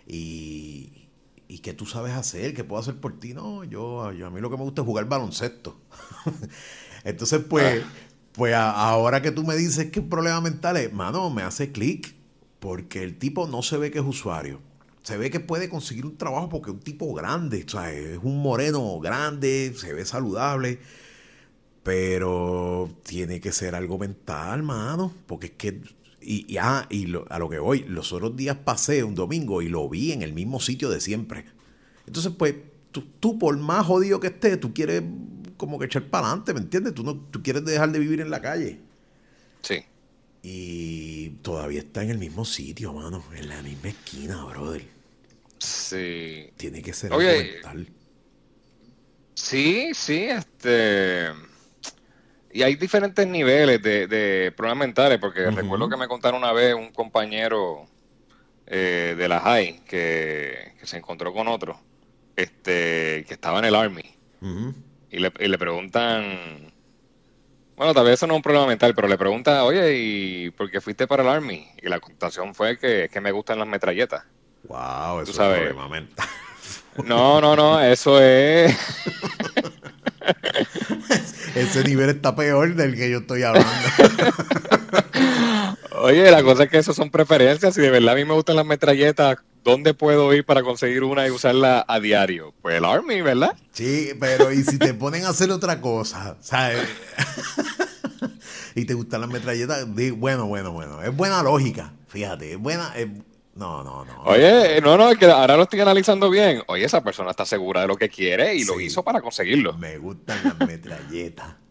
Y, 0.06 1.08
y 1.48 1.58
qué 1.60 1.72
tú 1.72 1.86
sabes 1.86 2.12
hacer, 2.14 2.54
qué 2.54 2.64
puedo 2.64 2.82
hacer 2.82 2.96
por 2.96 3.18
ti. 3.18 3.32
No, 3.34 3.64
yo, 3.64 4.12
yo 4.12 4.26
a 4.26 4.30
mí 4.30 4.40
lo 4.40 4.50
que 4.50 4.56
me 4.56 4.64
gusta 4.64 4.82
es 4.82 4.86
jugar 4.86 5.06
baloncesto. 5.06 5.78
Entonces, 7.04 7.40
pues, 7.48 7.82
ah. 7.84 7.88
pues 8.32 8.54
ahora 8.54 9.22
que 9.22 9.30
tú 9.30 9.44
me 9.44 9.56
dices 9.56 9.90
que 9.90 10.00
el 10.00 10.06
problema 10.08 10.40
mental 10.40 10.76
es, 10.76 10.92
mano, 10.92 11.30
me 11.30 11.42
hace 11.42 11.70
clic, 11.70 12.14
porque 12.58 13.02
el 13.02 13.18
tipo 13.18 13.46
no 13.46 13.62
se 13.62 13.76
ve 13.76 13.90
que 13.90 13.98
es 13.98 14.04
usuario 14.04 14.60
se 15.04 15.18
ve 15.18 15.30
que 15.30 15.38
puede 15.38 15.68
conseguir 15.68 16.06
un 16.06 16.16
trabajo 16.16 16.48
porque 16.48 16.70
es 16.70 16.76
un 16.76 16.82
tipo 16.82 17.12
grande, 17.12 17.62
o 17.66 17.70
sea, 17.70 17.92
es 17.92 18.18
un 18.22 18.40
moreno 18.42 18.98
grande, 19.00 19.74
se 19.76 19.92
ve 19.92 20.06
saludable, 20.06 20.78
pero 21.82 22.88
tiene 23.02 23.38
que 23.38 23.52
ser 23.52 23.74
algo 23.74 23.98
mental, 23.98 24.62
mano, 24.62 25.12
porque 25.26 25.48
es 25.48 25.52
que, 25.52 25.82
y, 26.22 26.50
y, 26.50 26.56
ah, 26.56 26.86
y 26.88 27.14
a 27.28 27.38
lo 27.38 27.50
que 27.50 27.58
voy, 27.58 27.84
los 27.86 28.14
otros 28.14 28.34
días 28.34 28.56
pasé 28.64 29.04
un 29.04 29.14
domingo 29.14 29.60
y 29.60 29.68
lo 29.68 29.90
vi 29.90 30.12
en 30.12 30.22
el 30.22 30.32
mismo 30.32 30.58
sitio 30.58 30.88
de 30.88 31.02
siempre. 31.02 31.44
Entonces, 32.06 32.32
pues, 32.38 32.54
tú, 33.20 33.38
por 33.38 33.54
más 33.58 33.86
jodido 33.86 34.20
que 34.20 34.28
estés, 34.28 34.58
tú 34.58 34.72
quieres 34.72 35.02
como 35.56 35.78
que 35.78 35.86
echar 35.86 36.04
para 36.04 36.26
adelante, 36.26 36.54
¿me 36.54 36.60
entiendes? 36.60 36.94
Tú, 36.94 37.02
no, 37.02 37.16
tú 37.16 37.42
quieres 37.42 37.64
dejar 37.64 37.90
de 37.92 37.98
vivir 37.98 38.20
en 38.20 38.30
la 38.30 38.40
calle. 38.40 38.80
Sí. 39.62 39.84
Y 40.42 41.30
todavía 41.42 41.80
está 41.80 42.02
en 42.02 42.10
el 42.10 42.18
mismo 42.18 42.44
sitio, 42.44 42.92
mano, 42.92 43.24
en 43.34 43.48
la 43.48 43.62
misma 43.62 43.88
esquina, 43.88 44.44
brother. 44.44 44.84
Sí. 45.58 46.50
Tiene 46.56 46.82
que 46.82 46.92
ser 46.92 47.12
Oye, 47.12 47.30
algo 47.30 47.52
mental. 47.52 47.88
Sí, 49.34 49.90
sí, 49.94 50.24
este. 50.24 51.28
Y 52.52 52.62
hay 52.62 52.76
diferentes 52.76 53.26
niveles 53.26 53.82
de, 53.82 54.52
problemas 54.56 54.86
mentales, 54.86 55.18
porque 55.18 55.50
recuerdo 55.50 55.88
que 55.88 55.96
me 55.96 56.06
contaron 56.06 56.38
una 56.38 56.52
vez 56.52 56.74
un 56.74 56.92
compañero 56.92 57.86
eh, 58.66 59.14
de 59.18 59.28
la 59.28 59.40
high 59.40 59.80
que, 59.84 60.74
se 60.82 60.96
encontró 60.96 61.32
con 61.32 61.48
otro, 61.48 61.80
este, 62.36 63.24
que 63.26 63.34
estaba 63.34 63.58
en 63.58 63.64
el 63.64 63.74
Army. 63.74 64.04
Y, 65.14 65.18
le, 65.18 65.32
y 65.38 65.46
le 65.46 65.58
preguntan, 65.58 66.72
bueno, 67.76 67.94
tal 67.94 68.04
vez 68.04 68.14
eso 68.14 68.26
no 68.26 68.34
es 68.34 68.38
un 68.38 68.42
problema 68.42 68.66
mental, 68.66 68.94
pero 68.94 69.06
le 69.06 69.16
pregunta, 69.16 69.64
oye, 69.64 69.96
¿y 69.96 70.50
por 70.50 70.70
qué 70.70 70.80
fuiste 70.80 71.06
para 71.06 71.22
el 71.22 71.28
Army? 71.28 71.68
Y 71.80 71.88
la 71.88 72.00
contestación 72.00 72.54
fue 72.54 72.78
que 72.78 73.04
es 73.04 73.10
que 73.10 73.20
me 73.20 73.30
gustan 73.30 73.60
las 73.60 73.68
metralletas. 73.68 74.24
Wow, 74.64 75.20
eso 75.20 75.30
es 75.30 75.38
un 75.38 75.54
problema 75.54 75.88
mental. 75.88 76.26
No, 77.04 77.40
no, 77.40 77.56
no, 77.56 77.80
eso 77.80 78.20
es. 78.20 78.72
Ese 81.56 81.82
nivel 81.82 82.10
está 82.10 82.36
peor 82.36 82.76
del 82.76 82.94
que 82.94 83.10
yo 83.10 83.18
estoy 83.18 83.42
hablando. 83.42 83.68
Oye, 85.98 86.30
la 86.30 86.44
cosa 86.44 86.62
es 86.64 86.70
que 86.70 86.78
eso 86.78 86.94
son 86.94 87.10
preferencias. 87.10 87.74
Si 87.74 87.80
de 87.80 87.90
verdad 87.90 88.14
a 88.14 88.14
mí 88.14 88.24
me 88.24 88.34
gustan 88.34 88.54
las 88.54 88.64
metralletas, 88.64 89.38
¿dónde 89.64 89.94
puedo 89.94 90.32
ir 90.32 90.44
para 90.44 90.62
conseguir 90.62 91.02
una 91.02 91.26
y 91.26 91.30
usarla 91.30 91.84
a 91.88 91.98
diario? 91.98 92.54
Pues 92.62 92.76
el 92.76 92.84
Army, 92.84 93.22
¿verdad? 93.22 93.56
Sí, 93.72 94.10
pero 94.20 94.52
¿y 94.52 94.62
si 94.62 94.78
te 94.78 94.94
ponen 94.94 95.24
a 95.24 95.30
hacer 95.30 95.50
otra 95.50 95.80
cosa? 95.80 96.36
¿Sabes? 96.40 96.86
y 98.76 98.84
te 98.84 98.94
gustan 98.94 99.22
las 99.22 99.30
metralletas, 99.30 99.86
bueno, 100.16 100.46
bueno, 100.46 100.72
bueno. 100.72 101.02
Es 101.02 101.16
buena 101.16 101.42
lógica, 101.42 101.92
fíjate. 102.06 102.52
Es 102.52 102.58
buena. 102.58 102.92
No, 103.54 103.82
no, 103.82 104.04
no. 104.04 104.22
Oye, 104.24 104.80
no, 104.80 104.96
no, 104.96 105.14
que 105.16 105.26
ahora 105.26 105.56
lo 105.56 105.62
estoy 105.62 105.80
analizando 105.80 106.28
bien. 106.28 106.62
Oye, 106.66 106.84
esa 106.84 107.02
persona 107.02 107.30
está 107.30 107.46
segura 107.46 107.80
de 107.80 107.86
lo 107.86 107.96
que 107.96 108.08
quiere 108.08 108.54
y 108.54 108.64
lo 108.64 108.78
hizo 108.80 109.02
para 109.02 109.20
conseguirlo. 109.20 109.72
Me 109.78 109.96
gustan 109.98 110.38
las 110.44 110.68
metralletas. 110.68 111.63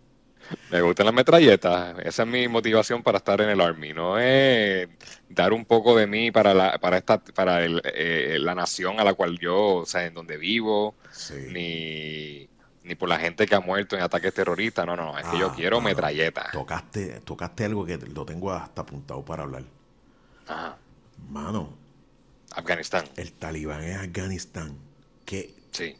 Me 0.71 0.81
gustan 0.81 1.05
las 1.05 1.15
metralletas. 1.15 1.97
Esa 1.99 2.23
es 2.23 2.29
mi 2.29 2.47
motivación 2.47 3.03
para 3.03 3.17
estar 3.17 3.39
en 3.41 3.49
el 3.49 3.61
Army. 3.61 3.93
No 3.93 4.17
es 4.19 4.87
dar 5.29 5.53
un 5.53 5.65
poco 5.65 5.95
de 5.95 6.07
mí 6.07 6.31
para 6.31 6.53
la, 6.53 6.77
para 6.79 6.97
esta, 6.97 7.19
para 7.19 7.65
eh, 7.65 8.37
la 8.39 8.55
nación 8.55 8.99
a 8.99 9.03
la 9.03 9.13
cual 9.13 9.37
yo, 9.39 9.75
o 9.75 9.85
sea, 9.85 10.05
en 10.05 10.13
donde 10.13 10.37
vivo, 10.37 10.95
ni, 11.49 12.47
ni 12.83 12.95
por 12.95 13.09
la 13.09 13.19
gente 13.19 13.45
que 13.45 13.55
ha 13.55 13.59
muerto 13.59 13.95
en 13.95 14.01
ataques 14.01 14.33
terroristas. 14.33 14.85
No, 14.85 14.95
no, 14.95 15.17
es 15.17 15.25
que 15.27 15.37
yo 15.37 15.49
ah, 15.51 15.53
quiero 15.55 15.81
metralletas. 15.81 16.51
Tocaste, 16.51 17.21
tocaste 17.21 17.65
algo 17.65 17.85
que 17.85 17.97
lo 17.97 18.25
tengo 18.25 18.51
hasta 18.51 18.81
apuntado 18.81 19.23
para 19.23 19.43
hablar. 19.43 19.63
Ajá. 20.47 20.77
Mano. 21.29 21.69
Afganistán. 22.55 23.05
El 23.15 23.31
talibán 23.33 23.83
es 23.83 23.97
Afganistán. 23.97 24.77
Que, 25.25 25.53
sí. 25.71 25.95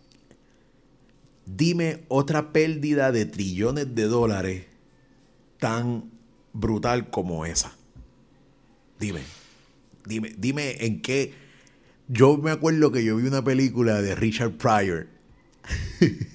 Dime 1.46 2.04
otra 2.08 2.54
pérdida 2.54 3.12
de 3.12 3.26
trillones 3.26 3.94
de 3.96 4.04
dólares 4.04 4.66
tan 5.60 6.10
brutal 6.54 7.10
como 7.10 7.46
esa. 7.46 7.74
Dime. 9.00 9.22
Dime, 10.06 10.34
dime 10.38 10.86
en 10.86 11.02
qué. 11.02 11.34
Yo 12.08 12.38
me 12.38 12.52
acuerdo 12.52 12.92
que 12.92 13.04
yo 13.04 13.16
vi 13.18 13.28
una 13.28 13.44
película 13.44 14.02
de 14.02 14.16
Richard 14.16 14.52
Pryor. 14.54 15.08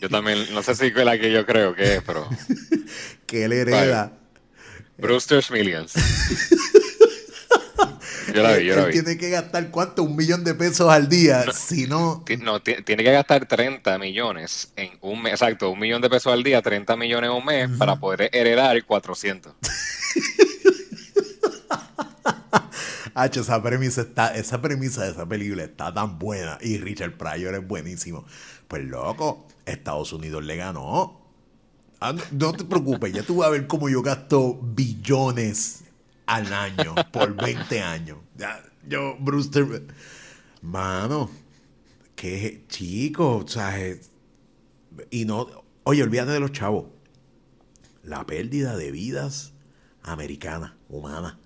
Yo 0.00 0.08
también, 0.08 0.38
no 0.52 0.62
sé 0.62 0.76
si 0.76 0.86
es 0.86 0.94
la 0.94 1.18
que 1.18 1.32
yo 1.32 1.44
creo 1.44 1.74
que 1.74 1.96
es, 1.96 2.02
pero. 2.04 2.28
que 3.26 3.44
él 3.44 3.52
hereda. 3.52 4.16
Brewster's 4.96 5.50
Millions. 5.50 5.94
Yo 8.34 8.42
la 8.42 8.56
vi, 8.56 8.66
yo 8.66 8.76
la 8.76 8.86
vi. 8.86 8.92
tiene 8.92 9.16
que 9.16 9.30
gastar 9.30 9.70
cuánto, 9.70 10.02
un 10.02 10.16
millón 10.16 10.44
de 10.44 10.54
pesos 10.54 10.90
al 10.90 11.08
día, 11.08 11.44
si 11.52 11.86
no... 11.86 12.24
No, 12.40 12.60
tiene 12.62 13.04
que 13.04 13.12
gastar 13.12 13.46
30 13.46 13.98
millones 13.98 14.72
en 14.76 14.90
un 15.00 15.22
mes, 15.22 15.32
exacto, 15.34 15.70
un 15.70 15.78
millón 15.78 16.02
de 16.02 16.10
pesos 16.10 16.32
al 16.32 16.42
día, 16.42 16.60
30 16.62 16.96
millones 16.96 17.30
en 17.30 17.36
un 17.36 17.44
mes, 17.44 17.70
para 17.78 17.96
poder 17.96 18.30
heredar 18.32 18.84
400. 18.84 19.54
Hacho, 23.14 23.40
esa 23.40 23.60
premisa 23.62 24.02
está, 24.02 24.34
esa 24.36 24.60
premisa 24.62 25.04
de 25.04 25.10
esa 25.10 25.26
película 25.26 25.64
está 25.64 25.92
tan 25.92 26.18
buena 26.20 26.58
y 26.60 26.78
Richard 26.78 27.16
Pryor 27.16 27.56
es 27.56 27.66
buenísimo. 27.66 28.24
Pues 28.68 28.84
loco, 28.84 29.48
Estados 29.66 30.12
Unidos 30.12 30.44
le 30.44 30.54
ganó. 30.56 31.20
Ah, 32.00 32.14
no 32.30 32.52
te 32.52 32.64
preocupes, 32.64 33.12
ya 33.12 33.24
tú 33.24 33.38
vas 33.38 33.48
a 33.48 33.50
ver 33.50 33.66
cómo 33.66 33.88
yo 33.88 34.02
gasto 34.02 34.60
billones 34.62 35.82
al 36.28 36.52
año 36.52 36.94
por 37.10 37.34
20 37.34 37.80
años. 37.80 38.18
yo, 38.86 39.16
Brewster, 39.18 39.82
mano, 40.62 41.30
qué 42.14 42.64
chico, 42.68 43.38
o 43.38 43.48
sea, 43.48 43.74
y 45.10 45.24
no, 45.24 45.64
oye, 45.84 46.02
olvídate 46.02 46.32
de 46.32 46.40
los 46.40 46.52
chavos. 46.52 46.86
La 48.02 48.24
pérdida 48.26 48.76
de 48.76 48.90
vidas 48.90 49.54
americanas, 50.02 50.72
humanas, 50.88 51.36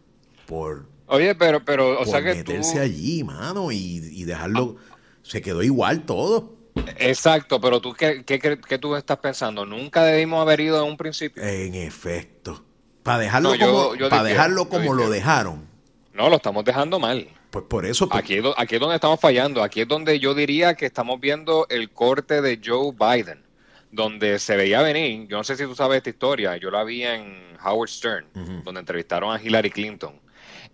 por. 0.46 0.88
Oye, 1.06 1.34
pero, 1.34 1.64
pero, 1.64 2.00
o 2.00 2.04
sea 2.04 2.22
que 2.22 2.34
meterse 2.34 2.80
allí, 2.80 3.24
mano, 3.24 3.70
y, 3.72 4.24
dejarlo. 4.24 4.76
Se 5.22 5.40
quedó 5.40 5.62
igual 5.62 6.04
todo. 6.04 6.56
Exacto, 6.96 7.60
pero 7.60 7.80
tú, 7.80 7.92
¿qué, 7.92 8.24
qué, 8.24 8.40
qué, 8.40 8.78
tú 8.78 8.96
estás 8.96 9.18
pensando? 9.18 9.64
¿Nunca 9.64 10.02
debimos 10.02 10.40
haber 10.40 10.60
ido 10.60 10.82
en 10.82 10.90
un 10.90 10.96
principio? 10.96 11.42
En 11.42 11.74
efecto. 11.74 12.64
Para 13.02 13.18
dejarlo 13.18 13.52
como, 13.58 14.08
para 14.08 14.22
dejarlo 14.22 14.68
como 14.68 14.94
lo 14.94 15.10
dejaron. 15.10 15.66
No, 16.12 16.28
lo 16.28 16.36
estamos 16.36 16.64
dejando 16.64 16.98
mal. 16.98 17.28
Pues 17.50 17.64
por 17.66 17.84
eso. 17.84 18.08
Pues 18.08 18.22
aquí, 18.22 18.40
aquí 18.56 18.74
es 18.76 18.80
donde 18.80 18.94
estamos 18.94 19.20
fallando. 19.20 19.62
Aquí 19.62 19.80
es 19.80 19.88
donde 19.88 20.18
yo 20.20 20.34
diría 20.34 20.74
que 20.74 20.86
estamos 20.86 21.20
viendo 21.20 21.66
el 21.68 21.90
corte 21.90 22.40
de 22.40 22.60
Joe 22.64 22.92
Biden, 22.92 23.42
donde 23.90 24.38
se 24.38 24.56
veía 24.56 24.82
venir. 24.82 25.26
Yo 25.28 25.38
no 25.38 25.44
sé 25.44 25.56
si 25.56 25.64
tú 25.64 25.74
sabes 25.74 25.98
esta 25.98 26.10
historia. 26.10 26.56
Yo 26.56 26.70
la 26.70 26.84
vi 26.84 27.02
en 27.02 27.56
Howard 27.64 27.90
Stern, 27.90 28.26
donde 28.64 28.80
entrevistaron 28.80 29.34
a 29.34 29.42
Hillary 29.42 29.70
Clinton. 29.70 30.20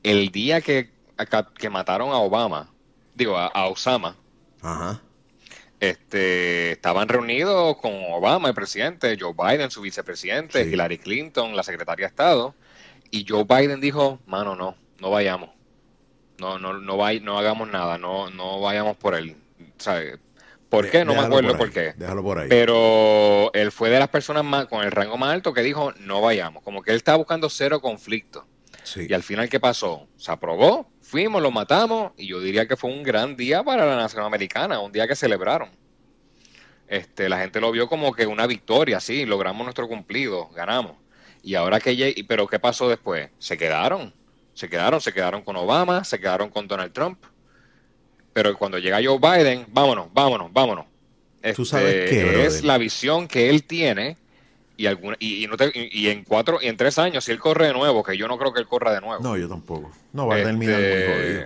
El 0.02 0.30
día 0.30 0.61
que, 0.61 0.90
que 1.58 1.70
mataron 1.70 2.11
a 2.11 2.18
Obama, 2.18 2.70
digo, 3.14 3.37
a, 3.37 3.47
a 3.47 3.66
Osama. 3.66 4.16
Ajá 4.61 5.00
este, 5.80 6.73
estaban 6.73 7.08
reunidos 7.08 7.76
con 7.76 7.92
Obama, 8.11 8.49
el 8.49 8.54
presidente, 8.54 9.16
Joe 9.18 9.35
Biden, 9.35 9.70
su 9.70 9.80
vicepresidente, 9.80 10.62
Hillary 10.62 10.99
Clinton, 10.99 11.54
la 11.54 11.62
secretaria 11.62 12.06
de 12.06 12.11
Estado, 12.11 12.54
y 13.11 13.25
Joe 13.28 13.44
Biden 13.44 13.80
dijo, 13.80 14.18
mano, 14.26 14.54
no, 14.54 14.76
no 15.00 15.11
vayamos, 15.11 15.50
no, 16.38 16.58
no, 16.58 16.75
no, 16.75 16.97
vay, 16.97 17.20
no 17.20 17.38
hagamos 17.38 17.68
nada, 17.68 17.99
no, 17.99 18.30
no 18.30 18.61
vayamos 18.61 18.97
por 18.97 19.14
él, 19.14 19.37
¿Por 20.68 20.90
qué? 20.90 21.04
No 21.04 21.14
me 21.14 21.20
acuerdo 21.20 21.56
por, 21.56 21.70
qué. 21.70 21.94
Déjalo 21.97 22.23
por 22.23 22.38
ahí. 22.38 22.49
Pero 22.49 23.50
él 23.54 23.73
fue 23.73 23.88
de 23.88 23.99
las 23.99 24.08
personas 24.08 24.44
más, 24.44 24.66
con 24.66 24.85
el 24.85 24.90
rango 24.90 25.16
más 25.16 25.32
alto 25.32 25.54
que 25.54 25.62
dijo, 25.62 25.92
no 26.00 26.20
vayamos, 26.20 26.62
como 26.62 26.82
que 26.82 26.90
él 26.90 26.99
estaba 26.99 27.16
buscando 27.16 27.49
cero 27.49 27.80
conflicto. 27.80 28.47
Y 28.97 29.12
al 29.12 29.23
final, 29.23 29.49
¿qué 29.49 29.61
pasó? 29.61 30.08
Se 30.16 30.30
aprobó, 30.30 30.90
fuimos, 31.08 31.42
lo 31.42 31.50
matamos, 31.50 32.12
y 32.16 32.26
yo 32.28 32.40
diría 32.40 32.68
que 32.68 32.76
fue 32.76 32.90
un 32.90 33.02
gran 33.02 33.36
día 33.36 33.62
para 33.64 33.86
la 33.86 33.96
nación 33.96 34.24
americana, 34.24 34.80
un 34.80 34.92
día 34.92 35.08
que 35.08 35.16
celebraron. 35.16 35.70
Este, 36.86 37.28
la 37.28 37.38
gente 37.40 37.60
lo 37.60 37.70
vio 37.72 37.88
como 37.88 38.12
que 38.14 38.26
una 38.26 38.46
victoria, 38.46 39.00
sí, 39.00 39.26
logramos 39.26 39.64
nuestro 39.64 39.88
cumplido, 39.88 40.48
ganamos. 40.50 40.96
Y 41.42 41.54
ahora 41.54 41.80
que, 41.80 42.24
pero 42.28 42.46
¿qué 42.46 42.58
pasó 42.58 42.88
después? 42.88 43.30
Se 43.38 43.56
quedaron, 43.58 44.14
se 44.54 44.68
quedaron, 44.68 45.00
se 45.00 45.12
quedaron 45.12 45.42
con 45.42 45.56
Obama, 45.56 46.04
se 46.04 46.18
quedaron 46.18 46.50
con 46.50 46.66
Donald 46.68 46.92
Trump. 46.92 47.18
pero 48.32 48.56
cuando 48.56 48.78
llega 48.78 49.00
Joe 49.02 49.18
Biden, 49.18 49.66
vámonos, 49.68 50.08
vámonos, 50.12 50.52
vámonos. 50.52 50.86
Tú 51.54 51.64
sabes 51.64 51.94
Este, 51.94 52.10
que 52.10 52.46
es 52.46 52.64
la 52.64 52.78
visión 52.78 53.28
que 53.28 53.50
él 53.50 53.64
tiene 53.64 54.16
y 54.78 54.87
alguna 54.87 55.16
y, 55.18 55.44
y 55.44 55.47
no 55.47 55.56
te- 55.58 55.73
y- 55.75 56.08
en 56.08 56.25
cuatro 56.25 56.58
y 56.62 56.68
en 56.68 56.76
tres 56.78 56.99
años 56.99 57.25
si 57.25 57.32
él 57.32 57.38
corre 57.38 57.66
de 57.66 57.73
nuevo, 57.75 58.02
que 58.02 58.16
yo 58.16 58.26
no 58.28 58.38
creo 58.38 58.54
que 58.54 58.61
él 58.61 58.66
corra 58.66 58.92
de 58.94 59.00
nuevo. 59.02 59.23
No, 59.23 59.37
yo 59.37 59.49
tampoco. 59.49 59.90
No, 60.14 60.26
va 60.28 60.37
a 60.37 60.42
terminar 60.42 60.76
muy 60.76 60.85
Este, 60.85 61.12
jodido. 61.12 61.44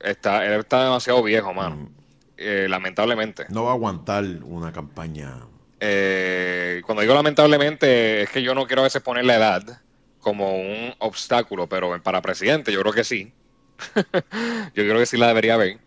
está, 0.00 0.46
él 0.46 0.60
está 0.60 0.84
demasiado 0.84 1.22
viejo, 1.22 1.52
mano. 1.52 1.76
Mm. 1.76 1.88
Eh, 2.36 2.66
lamentablemente. 2.68 3.46
No 3.48 3.64
va 3.64 3.70
a 3.70 3.74
aguantar 3.74 4.24
una 4.44 4.70
campaña. 4.72 5.34
Eh, 5.80 6.82
cuando 6.84 7.02
digo 7.02 7.14
lamentablemente, 7.14 8.22
es 8.22 8.30
que 8.30 8.42
yo 8.42 8.54
no 8.54 8.66
quiero 8.66 8.82
a 8.82 8.84
veces 8.84 9.02
poner 9.02 9.24
la 9.24 9.36
edad 9.36 9.80
como 10.20 10.56
un 10.56 10.94
obstáculo, 10.98 11.66
pero 11.68 12.00
para 12.02 12.22
presidente 12.22 12.72
yo 12.72 12.80
creo 12.82 12.92
que 12.92 13.04
sí. 13.04 13.32
yo 13.94 14.70
creo 14.74 14.98
que 14.98 15.06
sí 15.06 15.16
la 15.16 15.28
debería 15.28 15.54
haber. 15.54 15.78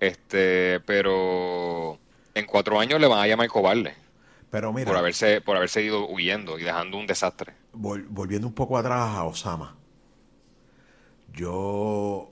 Este, 0.00 0.80
pero 0.86 1.98
en 2.34 2.46
cuatro 2.46 2.78
años 2.80 3.00
le 3.00 3.06
van 3.06 3.20
a 3.20 3.26
llamar 3.26 3.48
cobarde 3.48 3.94
Pero 4.54 4.72
mira, 4.72 4.86
por 4.86 4.96
haberse, 4.96 5.40
por 5.40 5.56
haberse 5.56 5.82
ido 5.82 6.08
huyendo 6.08 6.60
y 6.60 6.62
dejando 6.62 6.96
un 6.96 7.08
desastre. 7.08 7.54
vol- 7.74 8.06
volviendo 8.08 8.46
un 8.46 8.54
poco 8.54 8.78
atrás 8.78 9.16
a 9.16 9.24
Osama. 9.24 9.76
Yo. 11.32 12.30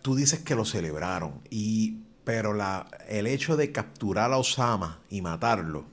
Tú 0.00 0.14
dices 0.14 0.40
que 0.40 0.54
lo 0.54 0.64
celebraron. 0.64 1.42
Y. 1.50 1.98
Pero 2.24 2.54
la, 2.54 2.88
el 3.08 3.26
hecho 3.26 3.56
de 3.56 3.70
capturar 3.72 4.32
a 4.32 4.38
Osama 4.38 5.00
y 5.10 5.20
matarlo 5.20 5.84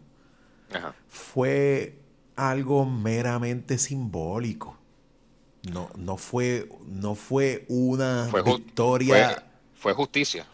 Ajá. 0.74 0.96
fue 1.08 2.00
algo 2.38 2.86
meramente 2.86 3.78
simbólico. 3.78 4.78
No, 5.72 5.90
no 5.96 6.16
fue, 6.18 6.70
no 6.88 7.14
fue 7.16 7.66
una 7.68 8.30
Fue, 8.32 8.42
victoria. 8.42 9.30
fue, 9.76 9.92
fue 9.92 9.94
justicia. 9.94 10.48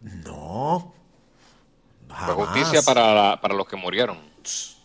No. 0.00 0.94
Fue 2.18 2.34
Jamás. 2.34 2.46
justicia 2.46 2.82
para, 2.82 3.14
la- 3.14 3.40
para 3.40 3.54
los 3.54 3.66
que 3.68 3.76
murieron 3.76 4.18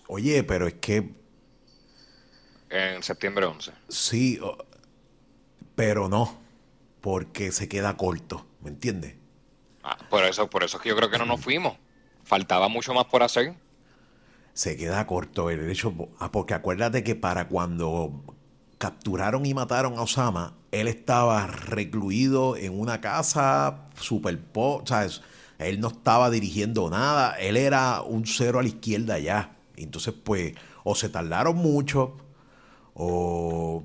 Oye, 0.08 0.44
pero 0.44 0.68
es 0.68 0.76
que 0.76 1.10
en 2.70 3.02
septiembre 3.04 3.46
11. 3.46 3.72
sí, 3.90 4.40
pero 5.76 6.08
no, 6.10 6.38
porque 7.02 7.52
se 7.52 7.68
queda 7.68 7.98
corto, 7.98 8.46
¿me 8.62 8.70
entiendes? 8.70 9.16
Ah, 9.84 9.98
por 10.10 10.24
eso, 10.26 10.50
por 10.50 10.64
eso 10.64 10.78
es 10.78 10.84
que 10.84 10.90
yo 10.90 10.96
creo 10.98 11.10
que 11.10 11.18
no 11.18 11.26
nos 11.26 11.40
fuimos. 11.42 11.78
Faltaba 12.24 12.68
mucho 12.68 12.94
más 12.94 13.06
por 13.06 13.24
hacer. 13.24 13.56
Se 14.54 14.78
queda 14.78 15.06
corto 15.06 15.50
el 15.50 15.70
hecho, 15.70 15.94
ah, 16.20 16.32
porque 16.32 16.54
acuérdate 16.54 17.04
que 17.04 17.16
para 17.16 17.48
cuando 17.50 18.24
capturaron 18.78 19.46
y 19.46 19.54
mataron 19.54 19.98
a 19.98 20.02
Osama, 20.04 20.56
él 20.72 20.88
estaba 20.88 21.46
recluido 21.48 22.56
en 22.56 22.80
una 22.80 23.02
casa 23.02 23.88
super 24.00 24.40
po, 24.42 24.82
¿sabes? 24.86 25.22
Él 25.60 25.80
no 25.80 25.88
estaba 25.90 26.30
dirigiendo 26.30 26.90
nada, 26.90 27.36
él 27.40 27.58
era 27.58 28.02
un 28.02 28.26
cero 28.26 28.60
a 28.60 28.62
la 28.64 28.68
izquierda 28.70 29.20
ya. 29.20 29.56
Entonces, 29.78 30.14
pues, 30.24 30.54
o 30.84 30.96
se 30.96 31.10
tardaron 31.10 31.56
mucho, 31.58 32.16
o, 32.94 33.84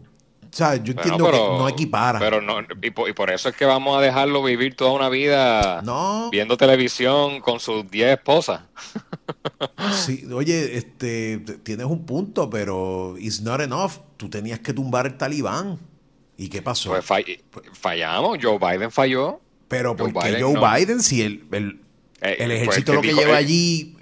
¿sabes? 0.50 0.83
Yo 0.85 0.95
Bueno, 0.95 1.02
entiendo 1.02 1.25
pero- 1.30 1.52
que 1.52 1.59
no 1.59 1.69
equipara. 1.69 2.19
Pero 2.19 2.41
no, 2.41 2.56
y 2.83 2.91
por, 2.91 3.09
y 3.09 3.13
por 3.13 3.30
eso 3.30 3.49
es 3.49 3.56
que 3.56 3.65
vamos 3.65 3.97
a 3.99 4.00
dejarlo 4.00 4.43
vivir 4.43 4.76
toda 4.76 4.93
una 4.93 5.09
vida 5.09 5.80
No. 5.83 6.28
viendo 6.30 6.56
televisión 6.56 7.41
con 7.41 7.61
sus 7.61 7.91
10 7.91 8.19
esposas. 8.19 8.63
Sí, 9.93 10.26
oye, 10.33 10.76
este, 10.76 11.39
tienes 11.63 11.87
un 11.87 12.04
punto, 12.04 12.49
pero 12.50 13.17
it's 13.19 13.41
not 13.41 13.61
enough. 13.61 13.93
Tú 14.17 14.28
tenías 14.28 14.59
que 14.61 14.73
tumbar 14.73 15.06
el 15.06 15.17
talibán. 15.17 15.78
¿Y 16.37 16.49
qué 16.49 16.63
pasó? 16.63 16.91
Pues 16.91 17.04
fall- 17.04 17.41
fallamos, 17.73 18.39
Joe 18.43 18.59
Biden 18.59 18.91
falló. 18.91 19.41
Pero 19.71 19.95
Joe 19.97 20.13
porque 20.13 20.28
Biden 20.28 20.43
Joe 20.43 20.52
no. 20.54 20.71
Biden, 20.75 21.00
si 21.02 21.23
el, 21.23 21.45
el, 21.52 21.80
Eh, 22.21 22.37
el 22.41 22.50
ejército 22.50 22.93
lo 22.93 23.00
que 23.00 23.09
dijo- 23.09 23.21
lleva 23.21 23.33
eh, 23.35 23.37
allí 23.37 23.97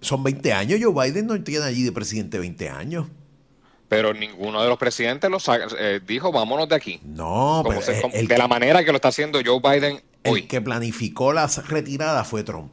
son 0.00 0.24
20 0.24 0.52
años, 0.52 0.80
Joe 0.82 0.92
Biden 1.08 1.26
no 1.28 1.40
tiene 1.44 1.64
allí 1.64 1.84
de 1.84 1.92
presidente 1.92 2.38
20 2.40 2.68
años. 2.70 3.06
Pero 3.88 4.12
ninguno 4.12 4.60
de 4.62 4.68
los 4.68 4.78
presidentes 4.78 5.30
lo 5.30 5.38
sa- 5.38 5.60
eh, 5.78 6.00
dijo, 6.04 6.32
vámonos 6.32 6.68
de 6.68 6.74
aquí. 6.74 6.98
No, 7.04 7.60
Como 7.62 7.68
pero 7.68 7.82
se- 7.82 7.94
el, 7.96 8.02
como- 8.02 8.14
el 8.14 8.26
de 8.26 8.36
la 8.38 8.48
manera 8.48 8.82
que 8.84 8.90
lo 8.90 8.96
está 8.96 9.08
haciendo 9.08 9.38
Joe 9.44 9.60
Biden 9.60 10.00
el 10.24 10.32
hoy. 10.32 10.42
que 10.48 10.60
planificó 10.60 11.32
la 11.32 11.46
retirada 11.46 12.24
fue 12.24 12.42
Trump. 12.42 12.72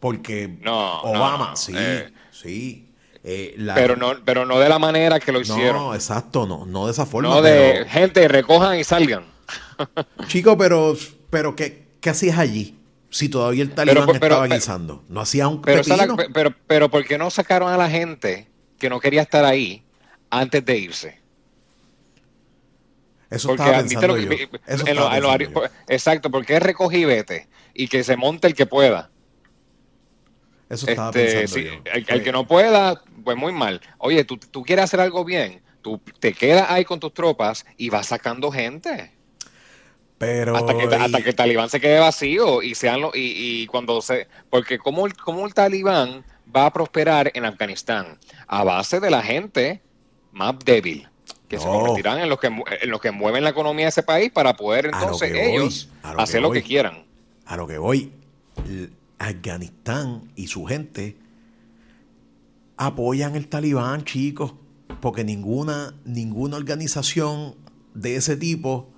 Porque 0.00 0.48
No, 0.62 1.00
Obama, 1.02 1.50
no, 1.50 1.56
sí, 1.56 1.72
eh. 1.76 2.10
sí. 2.30 2.88
eh, 3.22 3.54
la- 3.58 3.74
Pero 3.74 3.96
no, 3.96 4.14
pero 4.24 4.46
no 4.46 4.58
de 4.58 4.68
la 4.68 4.78
manera 4.78 5.20
que 5.20 5.30
lo 5.32 5.40
hicieron. 5.40 5.76
No, 5.76 5.94
exacto, 5.94 6.46
no, 6.46 6.64
no 6.66 6.86
de 6.86 6.92
esa 6.92 7.04
forma. 7.06 7.28
No 7.28 7.42
de 7.42 7.50
pero- 7.80 7.88
gente, 7.90 8.28
recojan 8.28 8.78
y 8.78 8.84
salgan. 8.84 9.24
Chico, 10.28 10.56
pero, 10.58 10.96
pero 11.30 11.56
¿qué, 11.56 11.86
qué 12.00 12.10
hacías 12.10 12.38
allí? 12.38 12.76
Si 13.10 13.28
todavía 13.28 13.62
el 13.62 13.70
talibán 13.72 14.06
pero- 14.06 14.14
estaba 14.36 14.46
guisando. 14.46 15.04
No 15.08 15.20
hacías 15.20 15.48
un 15.48 15.60
Pero, 15.62 15.82
pepino. 15.82 16.16
la- 16.16 16.28
pero, 16.32 16.54
pero 16.66 16.88
¿por 16.90 17.04
qué 17.04 17.18
no 17.18 17.28
sacaron 17.30 17.72
a 17.72 17.76
la 17.76 17.90
gente 17.90 18.48
que 18.78 18.88
no 18.88 19.00
quería 19.00 19.22
estar 19.22 19.44
ahí 19.44 19.82
antes 20.30 20.64
de 20.64 20.78
irse? 20.78 21.20
Eso 23.30 23.48
Porque 23.48 23.62
estaba 23.62 23.82
¿viste 23.82 23.96
pensando 24.00 24.16
lo 24.16 24.22
yo. 24.22 24.28
que- 24.30 24.60
Eso 24.66 24.86
en 24.86 24.96
lo- 24.96 25.02
estaba 25.02 25.16
en 25.16 25.22
lo- 25.22 25.28
pensando 25.38 25.62
yo. 25.66 25.70
Exacto, 25.88 26.30
porque 26.30 26.56
es 26.56 26.62
recoge 26.62 26.98
y 26.98 27.04
vete. 27.04 27.48
Y 27.74 27.88
que 27.88 28.02
se 28.02 28.16
monte 28.16 28.46
el 28.48 28.54
que 28.54 28.66
pueda. 28.66 29.10
Eso 30.68 30.86
estaba 30.88 31.08
Este, 31.10 31.24
pensando 31.40 31.54
sí, 31.56 31.64
yo. 31.84 31.92
el, 32.14 32.22
que 32.22 32.32
no 32.32 32.46
pueda, 32.46 33.02
pues 33.24 33.36
muy 33.36 33.52
mal. 33.52 33.80
Oye, 33.98 34.24
tú, 34.24 34.36
tú 34.36 34.62
quieres 34.62 34.84
hacer 34.84 35.00
algo 35.00 35.24
bien, 35.24 35.62
tú 35.82 36.00
te 36.20 36.32
quedas 36.32 36.70
ahí 36.70 36.84
con 36.84 37.00
tus 37.00 37.12
tropas 37.12 37.64
y 37.76 37.88
vas 37.90 38.06
sacando 38.06 38.50
gente. 38.52 39.12
Pero 40.20 40.54
hasta 40.54 40.76
que, 40.76 40.84
y- 40.84 40.94
hasta 40.94 41.22
que 41.22 41.30
el 41.30 41.34
talibán 41.34 41.70
se 41.70 41.80
quede 41.80 41.98
vacío 41.98 42.60
y 42.62 42.74
sean 42.74 43.00
lo- 43.00 43.12
y, 43.14 43.62
y 43.62 43.66
cuando 43.66 44.02
se 44.02 44.28
porque 44.50 44.78
como 44.78 45.06
el, 45.06 45.14
cómo 45.16 45.46
el 45.46 45.54
talibán 45.54 46.22
va 46.54 46.66
a 46.66 46.72
prosperar 46.74 47.30
en 47.34 47.46
Afganistán 47.46 48.18
a 48.46 48.62
base 48.62 49.00
de 49.00 49.08
la 49.10 49.22
gente 49.22 49.80
más 50.30 50.54
débil 50.62 51.08
que 51.48 51.58
se 51.58 51.64
convertirán 51.66 52.20
en 52.20 52.28
los 52.28 52.38
que 52.38 52.48
en 52.48 52.90
los 52.90 53.00
que 53.00 53.10
mueven 53.12 53.44
la 53.44 53.50
economía 53.50 53.86
de 53.86 53.88
ese 53.88 54.02
país 54.02 54.30
para 54.30 54.54
poder 54.56 54.84
lo 54.86 54.92
entonces 54.92 55.32
voy, 55.32 55.40
ellos 55.40 55.88
lo 56.12 56.20
hacer 56.20 56.42
lo 56.42 56.48
voy. 56.48 56.60
que 56.60 56.68
quieran 56.68 57.04
a 57.46 57.56
lo 57.56 57.66
que 57.66 57.78
voy, 57.78 58.12
Afganistán 59.18 60.30
y 60.36 60.48
su 60.48 60.66
gente 60.66 61.16
apoyan 62.76 63.36
el 63.36 63.48
talibán, 63.48 64.04
chicos, 64.04 64.52
porque 65.00 65.24
ninguna, 65.24 65.94
ninguna 66.04 66.56
organización 66.56 67.54
de 67.94 68.16
ese 68.16 68.36
tipo 68.36 68.88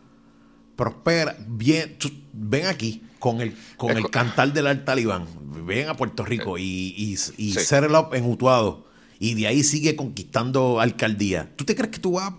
prospera. 0.76 1.36
Bien, 1.46 1.96
ven 2.32 2.66
aquí 2.66 3.02
con 3.18 3.40
el, 3.40 3.56
con 3.76 3.90
Es 3.90 3.96
el 3.98 4.10
cantar 4.10 4.52
del 4.52 4.84
talibán, 4.84 5.26
ven 5.66 5.88
a 5.88 5.96
Puerto 5.96 6.24
Rico 6.24 6.58
y, 6.58 6.64
y, 6.96 7.12
y 7.36 7.52
Sí. 7.52 7.74
en 7.74 8.24
Utuado 8.24 8.86
y 9.18 9.34
de 9.34 9.46
ahí 9.46 9.62
sigue 9.62 9.94
conquistando 9.94 10.80
alcaldía. 10.80 11.52
¿Tú 11.54 11.64
te 11.64 11.76
crees 11.76 11.92
que 11.92 12.00
tú 12.00 12.12
vas? 12.12 12.32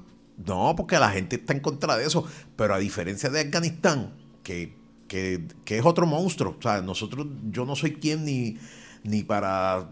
No, 0.45 0.73
porque 0.75 0.99
la 0.99 1.09
gente 1.11 1.37
está 1.37 1.53
en 1.53 1.61
contra 1.61 1.95
de 1.95 2.05
eso, 2.05 2.27
pero 2.57 2.73
a 2.73 2.79
diferencia 2.79 3.29
de 3.29 3.39
Afganistán, 3.39 4.13
que, 4.43 4.75
que, 5.07 5.47
que 5.63 5.77
es 5.77 5.85
otro 5.85 6.05
monstruo, 6.05 6.57
o 6.59 6.61
sea, 6.61 6.81
nosotros, 6.81 7.27
yo 7.51 7.65
no 7.65 7.77
soy 7.77 7.93
quien 7.93 8.25
ni, 8.25 8.57
ni 9.03 9.23
para. 9.23 9.89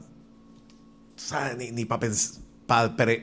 Ni, 1.58 1.72
ni 1.72 1.86
para 1.86 2.10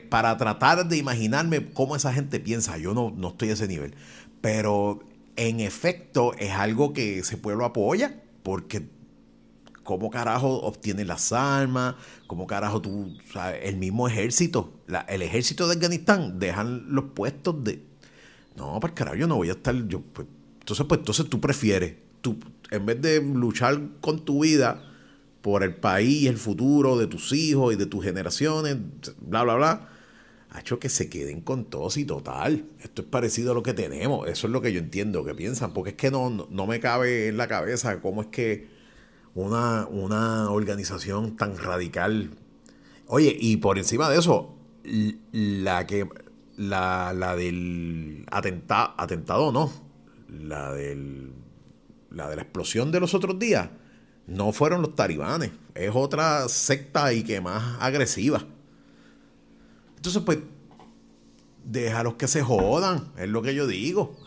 para 0.09 0.37
tratar 0.37 0.87
de 0.87 0.97
imaginarme 0.97 1.71
cómo 1.71 1.95
esa 1.95 2.13
gente 2.13 2.39
piensa. 2.39 2.77
Yo 2.77 2.93
no, 2.93 3.11
no 3.15 3.29
estoy 3.29 3.49
a 3.49 3.53
ese 3.53 3.67
nivel. 3.67 3.93
Pero 4.41 5.03
en 5.39 5.61
efecto 5.61 6.33
es 6.37 6.51
algo 6.51 6.91
que 6.91 7.19
ese 7.19 7.37
pueblo 7.37 7.63
apoya, 7.63 8.21
porque 8.43 8.89
cómo 9.83 10.09
carajo 10.09 10.59
obtienen 10.59 11.07
las 11.07 11.31
armas, 11.31 11.95
cómo 12.27 12.45
carajo 12.45 12.81
tú, 12.81 13.17
el 13.61 13.77
mismo 13.77 14.09
ejército, 14.09 14.73
el 15.07 15.21
ejército 15.21 15.65
de 15.65 15.75
Afganistán 15.75 16.39
dejan 16.39 16.93
los 16.93 17.05
puestos 17.15 17.63
de... 17.63 17.81
No, 18.57 18.77
para 18.81 18.93
carajo, 18.93 19.15
yo 19.15 19.27
no 19.27 19.37
voy 19.37 19.47
a 19.47 19.53
estar... 19.53 19.73
Yo, 19.87 20.01
pues, 20.01 20.27
entonces, 20.59 20.85
pues 20.85 20.99
entonces 20.99 21.29
tú 21.29 21.39
prefieres, 21.39 21.95
tú, 22.19 22.37
en 22.69 22.85
vez 22.85 23.01
de 23.01 23.21
luchar 23.21 23.79
con 24.01 24.25
tu 24.25 24.43
vida 24.43 24.83
por 25.41 25.63
el 25.63 25.73
país, 25.73 26.27
el 26.27 26.37
futuro 26.37 26.97
de 26.97 27.07
tus 27.07 27.31
hijos 27.31 27.73
y 27.73 27.77
de 27.77 27.85
tus 27.85 28.03
generaciones, 28.03 28.75
bla, 29.21 29.43
bla, 29.43 29.55
bla, 29.55 29.89
ha 30.51 30.59
hecho 30.61 30.79
que 30.79 30.89
se 30.89 31.09
queden 31.09 31.41
con 31.41 31.65
todos 31.65 31.97
y 31.97 32.05
total. 32.05 32.65
Esto 32.81 33.03
es 33.03 33.07
parecido 33.07 33.51
a 33.51 33.55
lo 33.55 33.63
que 33.63 33.73
tenemos. 33.73 34.27
Eso 34.27 34.47
es 34.47 34.53
lo 34.53 34.61
que 34.61 34.73
yo 34.73 34.79
entiendo 34.79 35.23
que 35.23 35.35
piensan, 35.35 35.73
porque 35.73 35.91
es 35.91 35.95
que 35.95 36.11
no, 36.11 36.29
no, 36.29 36.67
me 36.67 36.79
cabe 36.79 37.27
en 37.27 37.37
la 37.37 37.47
cabeza 37.47 38.01
cómo 38.01 38.21
es 38.21 38.27
que 38.27 38.67
una, 39.35 39.87
una 39.87 40.49
organización 40.51 41.37
tan 41.37 41.57
radical. 41.57 42.31
Oye, 43.07 43.35
y 43.39 43.57
por 43.57 43.77
encima 43.77 44.09
de 44.09 44.19
eso, 44.19 44.55
la 45.31 45.85
que 45.85 46.07
la, 46.57 47.13
la 47.13 47.35
del 47.35 48.25
atenta, 48.31 48.95
atentado 48.97 49.51
no, 49.51 49.71
la 50.29 50.73
del 50.73 51.33
la 52.11 52.29
de 52.29 52.35
la 52.35 52.41
explosión 52.41 52.91
de 52.91 52.99
los 52.99 53.13
otros 53.13 53.37
días, 53.39 53.69
no 54.27 54.51
fueron 54.51 54.81
los 54.81 54.95
talibanes, 54.95 55.51
es 55.75 55.91
otra 55.93 56.47
secta 56.49 57.13
y 57.13 57.23
que 57.23 57.41
más 57.41 57.77
agresiva. 57.79 58.45
Entonces, 59.99 60.23
pues, 60.23 60.39
Déjalos 61.69 62.15
que 62.15 62.27
se 62.27 62.41
jodan, 62.41 63.11
es 63.15 63.29
lo 63.29 63.43
que 63.43 63.53
yo 63.53 63.67
digo. 63.67 64.17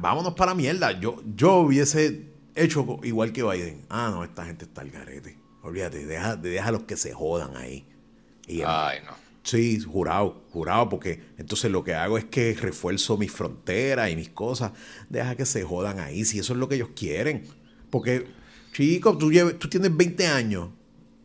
vámonos 0.00 0.34
para 0.34 0.50
la 0.50 0.54
mierda. 0.54 1.00
Yo, 1.00 1.22
yo 1.34 1.60
hubiese 1.60 2.26
hecho 2.54 2.98
igual 3.04 3.32
que 3.32 3.42
Biden. 3.42 3.86
Ah, 3.88 4.10
no, 4.12 4.22
esta 4.22 4.44
gente 4.44 4.66
está 4.66 4.82
al 4.82 4.90
garete. 4.90 5.38
Olvídate, 5.62 6.04
deja, 6.04 6.36
déjalos 6.36 6.82
que 6.82 6.98
se 6.98 7.12
jodan 7.12 7.56
ahí. 7.56 7.86
Ay, 8.66 8.98
no. 9.06 9.12
Sí, 9.42 9.80
jurado, 9.80 10.42
jurado, 10.50 10.90
porque 10.90 11.22
entonces 11.38 11.70
lo 11.70 11.82
que 11.82 11.94
hago 11.94 12.18
es 12.18 12.26
que 12.26 12.54
refuerzo 12.60 13.16
mis 13.16 13.32
fronteras 13.32 14.10
y 14.10 14.16
mis 14.16 14.28
cosas. 14.28 14.72
Deja 15.08 15.34
que 15.36 15.46
se 15.46 15.62
jodan 15.62 16.00
ahí, 16.00 16.26
si 16.26 16.38
eso 16.38 16.52
es 16.52 16.58
lo 16.58 16.68
que 16.68 16.74
ellos 16.74 16.90
quieren. 16.94 17.44
Porque, 17.88 18.26
chicos, 18.74 19.16
tú, 19.16 19.30
tú 19.58 19.68
tienes 19.68 19.96
20 19.96 20.26
años 20.26 20.68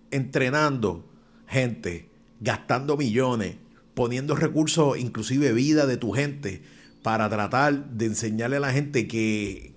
entrenando 0.09 1.05
gente, 1.47 2.07
gastando 2.39 2.95
millones, 2.95 3.57
poniendo 3.95 4.35
recursos, 4.35 4.97
inclusive 4.97 5.51
vida 5.53 5.87
de 5.87 5.97
tu 5.97 6.11
gente, 6.11 6.61
para 7.01 7.29
tratar 7.29 7.89
de 7.89 8.05
enseñarle 8.05 8.57
a 8.57 8.59
la 8.59 8.71
gente 8.71 9.07
que, 9.07 9.73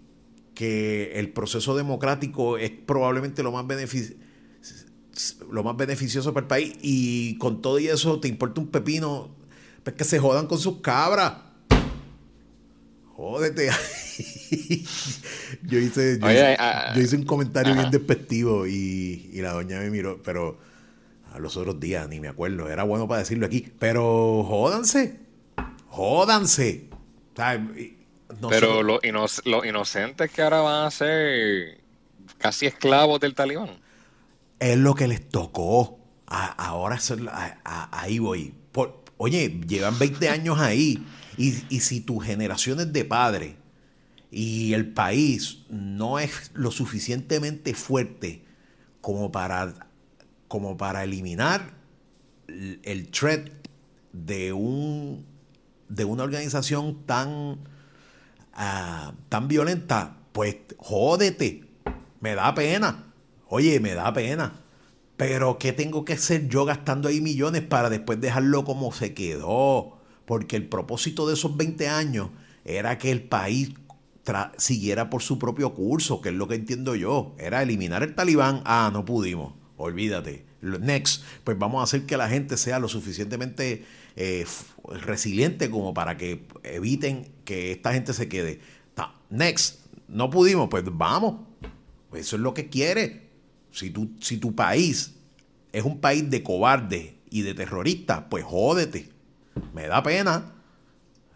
que 0.54 1.12
el 1.14 1.30
proceso 1.30 1.76
democrático 1.76 2.58
es 2.58 2.70
probablemente 2.70 3.42
lo 3.42 3.52
más 3.52 3.66
beneficioso 3.66 4.28
lo 5.50 5.62
más 5.62 5.76
beneficioso 5.76 6.32
para 6.32 6.44
el 6.44 6.48
país 6.48 6.74
y 6.80 7.36
con 7.38 7.60
todo 7.62 7.78
y 7.78 7.88
eso 7.88 8.20
te 8.20 8.28
importa 8.28 8.60
un 8.60 8.68
pepino, 8.68 9.34
pues 9.82 9.96
que 9.96 10.04
se 10.04 10.18
jodan 10.18 10.46
con 10.46 10.58
sus 10.58 10.80
cabras. 10.80 11.34
Jódete. 13.16 13.68
yo, 15.62 15.78
hice, 15.78 16.18
yo, 16.20 17.00
hice, 17.00 17.16
un 17.16 17.24
comentario 17.24 17.74
bien 17.74 17.90
despectivo 17.90 18.66
y, 18.66 19.30
la 19.34 19.52
doña 19.52 19.80
me 19.80 19.90
miró, 19.90 20.22
pero 20.22 20.58
a 21.38 21.40
los 21.40 21.56
otros 21.56 21.80
días 21.80 22.08
ni 22.08 22.20
me 22.20 22.28
acuerdo, 22.28 22.68
era 22.68 22.82
bueno 22.82 23.08
para 23.08 23.20
decirlo 23.20 23.46
aquí, 23.46 23.72
pero 23.78 24.44
jódanse, 24.44 25.20
jódanse. 25.88 26.88
pero 28.48 28.82
los, 28.82 29.00
inocentes 29.64 30.30
que 30.30 30.42
ahora 30.42 30.60
van 30.60 30.86
a 30.86 30.90
ser 30.90 31.80
casi 32.38 32.66
esclavos 32.66 33.20
del 33.20 33.34
talibán 33.34 33.88
es 34.58 34.76
lo 34.76 34.94
que 34.94 35.08
les 35.08 35.28
tocó. 35.28 35.98
ahora 36.26 36.98
ahí 37.64 38.18
voy. 38.18 38.54
oye, 39.16 39.60
llevan 39.66 39.98
20 39.98 40.28
años 40.28 40.58
ahí. 40.58 41.04
Y, 41.36 41.52
si 41.52 42.00
tus 42.00 42.24
generaciones 42.24 42.92
de 42.92 43.04
padre 43.04 43.56
y 44.30 44.74
el 44.74 44.92
país 44.92 45.60
no 45.70 46.18
es 46.18 46.50
lo 46.54 46.72
suficientemente 46.72 47.74
fuerte 47.74 48.44
como 49.00 49.30
para, 49.30 49.87
como 50.48 50.76
para 50.76 51.04
eliminar 51.04 51.74
el, 52.48 53.10
threat 53.10 53.48
de, 54.12 54.52
un, 54.52 55.26
de 55.88 56.04
una 56.04 56.24
organización 56.24 57.04
tan, 57.06 57.58
ah, 58.54 59.12
tan 59.28 59.48
violenta, 59.48 60.16
pues 60.32 60.56
jódete. 60.78 61.64
Me 62.20 62.34
da 62.34 62.54
pena. 62.54 63.12
Oye, 63.48 63.78
me 63.80 63.94
da 63.94 64.12
pena. 64.12 64.60
Pero 65.16 65.58
¿qué 65.58 65.72
tengo 65.72 66.04
que 66.04 66.14
hacer 66.14 66.48
yo 66.48 66.64
gastando 66.64 67.08
ahí 67.08 67.20
millones 67.20 67.62
para 67.62 67.90
después 67.90 68.20
dejarlo 68.20 68.64
como 68.64 68.92
se 68.92 69.14
quedó? 69.14 69.98
Porque 70.26 70.56
el 70.56 70.68
propósito 70.68 71.26
de 71.26 71.34
esos 71.34 71.56
20 71.56 71.88
años 71.88 72.30
era 72.64 72.98
que 72.98 73.10
el 73.10 73.22
país 73.22 73.74
siguiera 74.58 75.10
por 75.10 75.22
su 75.22 75.38
propio 75.38 75.74
curso, 75.74 76.20
que 76.20 76.28
es 76.28 76.34
lo 76.34 76.48
que 76.48 76.54
entiendo 76.54 76.94
yo. 76.94 77.34
Era 77.38 77.62
eliminar 77.62 78.02
el 78.02 78.14
talibán. 78.14 78.62
Ah, 78.64 78.90
no 78.92 79.04
pudimos. 79.04 79.54
Olvídate. 79.78 80.44
Next, 80.60 81.24
pues 81.44 81.58
vamos 81.58 81.80
a 81.80 81.84
hacer 81.84 82.04
que 82.04 82.16
la 82.16 82.28
gente 82.28 82.56
sea 82.56 82.78
lo 82.78 82.88
suficientemente 82.88 83.84
eh, 84.16 84.44
resiliente 85.06 85.70
como 85.70 85.94
para 85.94 86.16
que 86.16 86.46
eviten 86.64 87.28
que 87.44 87.72
esta 87.72 87.92
gente 87.94 88.12
se 88.12 88.28
quede. 88.28 88.60
Next, 89.30 89.80
no 90.08 90.30
pudimos, 90.30 90.68
pues 90.68 90.84
vamos. 90.86 91.46
Eso 92.14 92.36
es 92.36 92.42
lo 92.42 92.54
que 92.54 92.68
quiere. 92.68 93.28
Si, 93.70 93.92
si 94.20 94.38
tu 94.38 94.54
país 94.54 95.14
es 95.72 95.84
un 95.84 96.00
país 96.00 96.28
de 96.30 96.42
cobardes 96.42 97.12
y 97.30 97.42
de 97.42 97.54
terroristas, 97.54 98.24
pues 98.30 98.44
jódete. 98.44 99.08
Me 99.74 99.86
da 99.86 100.02
pena. 100.02 100.54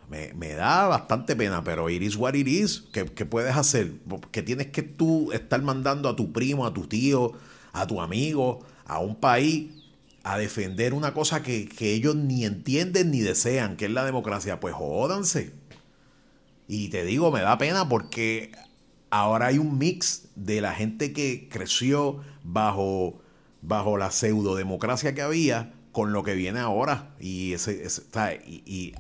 Me, 0.09 0.52
da 0.52 0.88
bastante 0.88 1.35
pena, 1.35 1.64
pero 1.64 1.88
iris 1.88 2.16
what 2.16 2.35
it 2.35 2.46
is. 2.46 2.85
¿Qué, 2.92 3.05
puedes 3.05 3.57
hacer? 3.57 3.92
Que 4.31 4.42
tienes 4.42 4.66
que 4.66 4.83
tú 4.83 5.33
estar 5.33 5.62
mandando 5.62 6.07
a 6.07 6.16
tu 6.16 6.33
primo, 6.33 6.66
a 6.66 6.74
tu 6.74 6.87
tío, 6.87 7.33
a 7.73 7.87
tu 7.87 8.01
amigo, 8.01 8.61
a 8.85 8.99
un 8.99 9.17
país 9.17 9.71
a 10.25 10.39
defender 10.39 10.95
una 10.95 11.15
cosa 11.15 11.43
que, 11.43 11.69
que 11.69 11.93
ellos 11.93 12.15
ni 12.15 12.45
entienden 12.45 13.11
ni 13.11 13.21
desean, 13.21 13.77
que 13.77 13.87
es 13.87 13.91
la 13.91 14.05
democracia. 14.05 14.61
Pues 14.61 14.75
jódanse. 14.75 15.53
Y 16.69 16.89
te 16.89 17.05
digo, 17.05 17.31
me 17.33 17.41
da 17.41 17.59
pena 17.59 17.89
porque 17.89 18.53
ahora 19.11 19.49
hay 19.49 19.59
un 19.59 19.79
mix 19.79 20.29
de 20.37 20.61
la 20.61 20.73
gente 20.73 21.13
que 21.13 21.49
creció 21.51 22.23
bajo, 22.43 23.21
bajo 23.61 23.99
la 23.99 24.11
pseudodemocracia 24.11 25.15
que 25.15 25.23
había 25.23 25.75
con 25.93 26.13
lo 26.13 26.23
que 26.23 26.35
viene 26.35 26.61
ahora. 26.61 27.15
Y, 27.21 27.55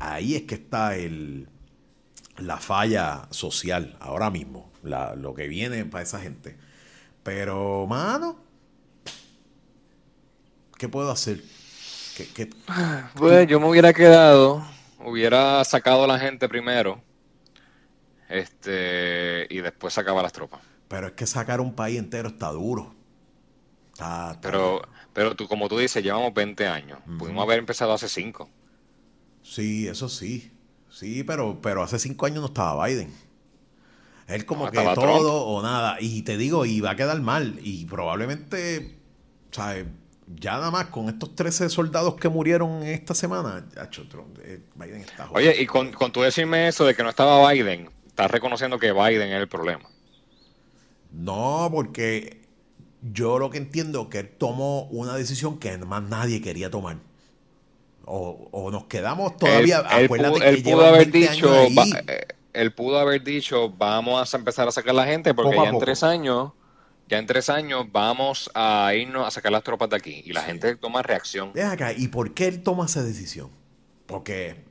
ahí 0.00 0.34
es 0.34 0.42
que 0.42 0.54
está 0.54 0.96
el, 0.96 1.48
la 2.36 2.58
falla 2.58 3.26
social 3.30 3.96
ahora 4.00 4.30
mismo, 4.30 4.70
lo 4.82 5.34
que 5.34 5.48
viene 5.48 5.84
para 5.86 6.04
esa 6.04 6.20
gente. 6.20 6.58
Pero, 7.22 7.86
mano, 7.86 8.36
¿qué 10.82 10.88
puedo 10.88 11.12
hacer? 11.12 11.40
pues 13.14 13.46
yo 13.46 13.60
me 13.60 13.68
hubiera 13.68 13.92
quedado, 13.92 14.66
hubiera 14.98 15.62
sacado 15.62 16.02
a 16.02 16.06
la 16.08 16.18
gente 16.18 16.48
primero 16.48 17.00
este 18.28 19.46
y 19.48 19.60
después 19.60 19.94
sacaba 19.94 20.22
las 20.22 20.32
tropas. 20.32 20.60
Pero 20.88 21.06
es 21.06 21.12
que 21.12 21.24
sacar 21.24 21.60
un 21.60 21.72
país 21.76 22.00
entero 22.00 22.30
está 22.30 22.48
duro. 22.50 22.96
pero, 24.42 24.82
pero 25.12 25.36
tú, 25.36 25.46
como 25.46 25.68
tú 25.68 25.78
dices, 25.78 26.02
llevamos 26.02 26.34
20 26.34 26.66
años. 26.66 26.98
Pudimos 27.16 27.44
haber 27.44 27.60
empezado 27.60 27.92
hace 27.92 28.08
5. 28.08 28.50
Sí, 29.44 29.86
eso 29.86 30.08
sí. 30.08 30.50
Sí, 30.90 31.22
pero, 31.22 31.60
pero 31.62 31.84
hace 31.84 32.00
5 32.00 32.26
años 32.26 32.40
no 32.40 32.46
estaba 32.46 32.84
Biden. 32.84 33.14
Él 34.26 34.44
como 34.46 34.68
que 34.68 34.78
todo 34.96 35.44
o 35.44 35.62
nada. 35.62 35.98
Y 36.00 36.22
te 36.22 36.36
digo, 36.36 36.66
y 36.66 36.80
va 36.80 36.90
a 36.90 36.96
quedar 36.96 37.20
mal. 37.20 37.60
Y 37.62 37.84
probablemente, 37.84 38.98
¿sabes? 39.52 39.86
Ya 40.34 40.52
nada 40.52 40.70
más 40.70 40.86
con 40.86 41.08
estos 41.08 41.34
13 41.34 41.68
soldados 41.68 42.14
que 42.14 42.28
murieron 42.28 42.82
esta 42.82 43.14
semana, 43.14 43.66
eh, 44.44 44.60
Biden 44.74 45.00
está 45.00 45.28
Oye, 45.32 45.60
y 45.60 45.66
con, 45.66 45.92
con 45.92 46.12
tú 46.12 46.22
decirme 46.22 46.68
eso 46.68 46.84
de 46.84 46.94
que 46.94 47.02
no 47.02 47.10
estaba 47.10 47.50
Biden, 47.50 47.90
estás 48.06 48.30
reconociendo 48.30 48.78
que 48.78 48.92
Biden 48.92 49.30
es 49.30 49.40
el 49.40 49.48
problema. 49.48 49.88
No, 51.12 51.68
porque 51.72 52.42
yo 53.02 53.38
lo 53.38 53.50
que 53.50 53.58
entiendo 53.58 54.02
es 54.02 54.08
que 54.08 54.18
él 54.20 54.30
tomó 54.38 54.84
una 54.84 55.14
decisión 55.14 55.58
que 55.58 55.76
más 55.78 56.02
nadie 56.02 56.40
quería 56.40 56.70
tomar. 56.70 56.98
O, 58.04 58.68
nos 58.72 58.84
quedamos 58.86 59.36
todavía. 59.36 59.80
Él, 59.98 60.08
pudo, 60.08 60.84
haber 60.84 61.10
dicho, 61.10 61.54
eh, 61.54 62.26
él 62.52 62.72
pudo 62.72 62.98
haber 62.98 63.22
dicho, 63.22 63.70
vamos 63.70 64.34
a 64.34 64.36
empezar 64.36 64.66
a 64.68 64.72
sacar 64.72 64.94
la 64.94 65.06
gente 65.06 65.34
porque 65.34 65.56
ya 65.56 65.68
en 65.68 65.78
tres 65.78 66.02
años, 66.02 66.52
ya 67.12 67.18
en 67.18 67.26
tres 67.26 67.50
años 67.50 67.84
vamos 67.92 68.50
a 68.54 68.94
irnos 68.94 69.28
a 69.28 69.30
sacar 69.30 69.52
las 69.52 69.62
tropas 69.62 69.90
de 69.90 69.96
aquí 69.96 70.22
y 70.24 70.32
la 70.32 70.40
gente 70.40 70.76
toma 70.76 71.02
reacción. 71.02 71.52
Deja 71.52 71.72
acá, 71.72 71.92
¿y 71.92 72.08
por 72.08 72.32
qué 72.32 72.48
él 72.48 72.62
toma 72.62 72.86
esa 72.86 73.02
decisión? 73.02 73.50
Porque 74.06 74.64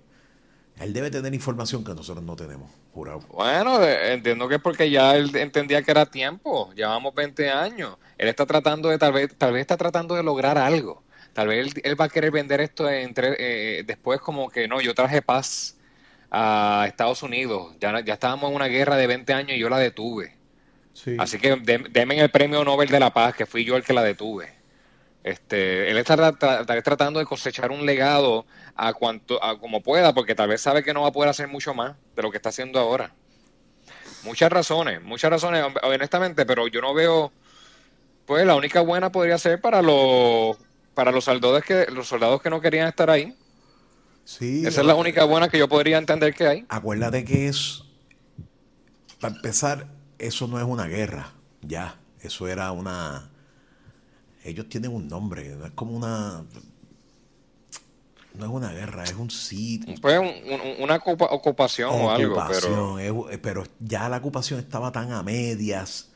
él 0.79 0.91
debe 0.91 1.11
tener 1.11 1.35
información 1.35 1.83
que 1.83 1.93
nosotros 1.93 2.25
no 2.25 2.35
tenemos. 2.35 2.71
Bueno, 2.95 3.83
entiendo 3.83 4.47
que 4.49 4.55
es 4.55 4.61
porque 4.61 4.89
ya 4.89 5.15
él 5.15 5.35
entendía 5.35 5.83
que 5.83 5.91
era 5.91 6.07
tiempo, 6.07 6.73
llevamos 6.73 7.13
20 7.13 7.47
años. 7.51 7.97
Él 8.17 8.27
está 8.27 8.47
tratando 8.47 8.89
de, 8.89 8.97
tal 8.97 9.13
vez, 9.13 9.37
tal 9.37 9.53
vez 9.53 9.61
está 9.61 9.77
tratando 9.77 10.15
de 10.15 10.23
lograr 10.23 10.57
algo. 10.57 11.03
Tal 11.33 11.47
vez 11.47 11.75
él, 11.83 12.01
va 12.01 12.05
a 12.05 12.09
querer 12.09 12.31
vender 12.31 12.59
esto 12.59 12.89
entre, 12.89 13.35
eh, 13.37 13.83
después 13.83 14.19
como 14.19 14.49
que 14.49 14.67
no, 14.67 14.81
yo 14.81 14.95
traje 14.95 15.21
paz 15.21 15.77
a 16.31 16.85
Estados 16.87 17.21
Unidos. 17.21 17.75
Ya, 17.79 18.03
ya 18.03 18.15
estábamos 18.15 18.49
en 18.49 18.55
una 18.55 18.65
guerra 18.65 18.97
de 18.97 19.05
20 19.05 19.31
años 19.31 19.57
y 19.57 19.59
yo 19.59 19.69
la 19.69 19.77
detuve. 19.77 20.40
Así 21.17 21.39
que 21.39 21.55
denme 21.55 22.19
el 22.19 22.29
premio 22.29 22.63
Nobel 22.63 22.89
de 22.89 22.99
la 22.99 23.13
Paz, 23.13 23.35
que 23.35 23.45
fui 23.45 23.63
yo 23.63 23.75
el 23.75 23.83
que 23.83 23.93
la 23.93 24.03
detuve. 24.03 24.61
Este, 25.23 25.91
él 25.91 25.97
está, 25.97 26.33
tratando 26.83 27.19
de 27.19 27.25
cosechar 27.25 27.71
un 27.71 27.85
legado 27.85 28.45
a 28.75 28.93
cuanto 28.93 29.43
a 29.43 29.59
como 29.59 29.81
pueda, 29.81 30.13
porque 30.13 30.33
tal 30.33 30.49
vez 30.49 30.61
sabe 30.61 30.83
que 30.83 30.93
no 30.93 31.03
va 31.03 31.09
a 31.09 31.11
poder 31.11 31.29
hacer 31.29 31.47
mucho 31.47 31.73
más 31.73 31.95
de 32.15 32.23
lo 32.23 32.31
que 32.31 32.37
está 32.37 32.49
haciendo 32.49 32.79
ahora. 32.79 33.13
Muchas 34.23 34.51
razones, 34.51 35.01
muchas 35.01 35.29
razones, 35.31 35.63
honestamente, 35.83 36.45
pero 36.45 36.67
yo 36.67 36.81
no 36.81 36.93
veo, 36.93 37.31
pues 38.25 38.45
la 38.45 38.55
única 38.55 38.81
buena 38.81 39.11
podría 39.11 39.37
ser 39.37 39.61
para 39.61 39.81
los 39.81 40.57
para 40.93 41.11
los 41.11 41.23
soldados 41.23 41.63
que 41.63 41.85
los 41.89 42.07
soldados 42.07 42.41
que 42.41 42.49
no 42.49 42.59
querían 42.59 42.87
estar 42.87 43.09
ahí. 43.09 43.35
Sí. 44.25 44.65
Esa 44.65 44.81
es 44.81 44.87
la 44.87 44.95
única 44.95 45.23
buena 45.23 45.49
que 45.49 45.57
yo 45.57 45.67
podría 45.67 45.97
entender 45.97 46.33
que 46.33 46.47
hay. 46.47 46.65
Acuérdate 46.69 47.25
que 47.25 47.47
es, 47.47 47.83
para 49.19 49.35
empezar, 49.35 49.87
eso 50.21 50.47
no 50.47 50.59
es 50.59 50.65
una 50.65 50.87
guerra, 50.87 51.33
ya, 51.61 51.99
eso 52.21 52.47
era 52.47 52.71
una 52.71 53.31
ellos 54.43 54.67
tienen 54.69 54.93
un 54.93 55.07
nombre, 55.07 55.55
es 55.65 55.71
como 55.71 55.95
una... 55.95 56.43
no 58.33 58.45
es 58.45 58.51
una 58.51 58.71
guerra, 58.71 59.03
es 59.03 59.13
un 59.13 59.29
sitio. 59.29 59.93
Pues 60.01 60.19
una 60.79 60.95
ocupación, 60.95 61.89
o 61.91 62.09
algo, 62.09 62.43
pero... 62.49 63.27
Pero 63.41 63.63
ya 63.79 64.09
la 64.09 64.17
ocupación 64.17 64.59
estaba 64.59 64.91
tan 64.91 65.11
a 65.11 65.21
medias 65.23 66.09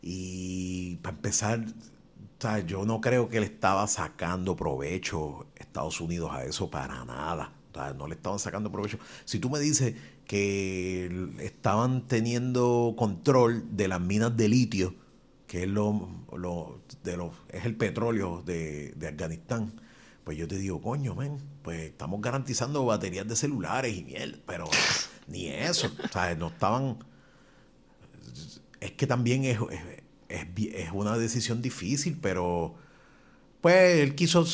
y 0.00 0.96
para 0.96 1.16
empezar, 1.16 1.64
yo 2.66 2.84
no 2.84 3.00
creo 3.00 3.28
que 3.28 3.40
le 3.40 3.46
estaba 3.46 3.86
sacando 3.86 4.56
provecho 4.56 5.46
Estados 5.56 6.00
Unidos 6.00 6.30
a 6.32 6.44
eso 6.44 6.70
para 6.70 7.04
nada. 7.04 7.52
no 7.96 8.06
le 8.06 8.14
estaban 8.14 8.38
sacando 8.38 8.70
provecho. 8.72 8.98
Si 9.24 9.38
tú 9.38 9.50
me 9.50 9.58
dices 9.58 9.94
que 10.28 11.10
estaban 11.40 12.06
teniendo 12.06 12.94
control 12.96 13.64
de 13.76 13.88
las 13.88 14.00
minas 14.00 14.36
de 14.36 14.48
litio, 14.48 14.94
que 15.46 15.62
es 15.62 15.68
lo, 15.68 16.08
de 17.02 17.16
los 17.16 17.32
es 17.48 17.64
el 17.64 17.74
petróleo 17.74 18.42
de, 18.44 18.92
de 18.92 19.08
Afganistán, 19.08 19.72
pues 20.24 20.36
yo 20.36 20.46
te 20.46 20.58
digo, 20.58 20.82
coño, 20.82 21.14
men, 21.14 21.38
pues 21.62 21.80
estamos 21.80 22.20
garantizando 22.20 22.84
baterías 22.84 23.26
de 23.26 23.34
celulares 23.34 23.96
y 23.96 24.04
miel, 24.04 24.42
pero 24.46 24.66
ni 25.26 25.48
eso, 25.48 25.90
o 26.04 26.08
sea, 26.08 26.34
no 26.34 26.48
estaban... 26.48 26.98
Es 28.78 28.92
que 28.92 29.06
también 29.06 29.46
es, 29.46 29.58
es, 30.28 30.90
una 30.92 31.16
decisión 31.16 31.62
difícil, 31.62 32.18
pero 32.20 32.74
pues 33.62 34.00
él 34.00 34.14
quiso 34.14 34.44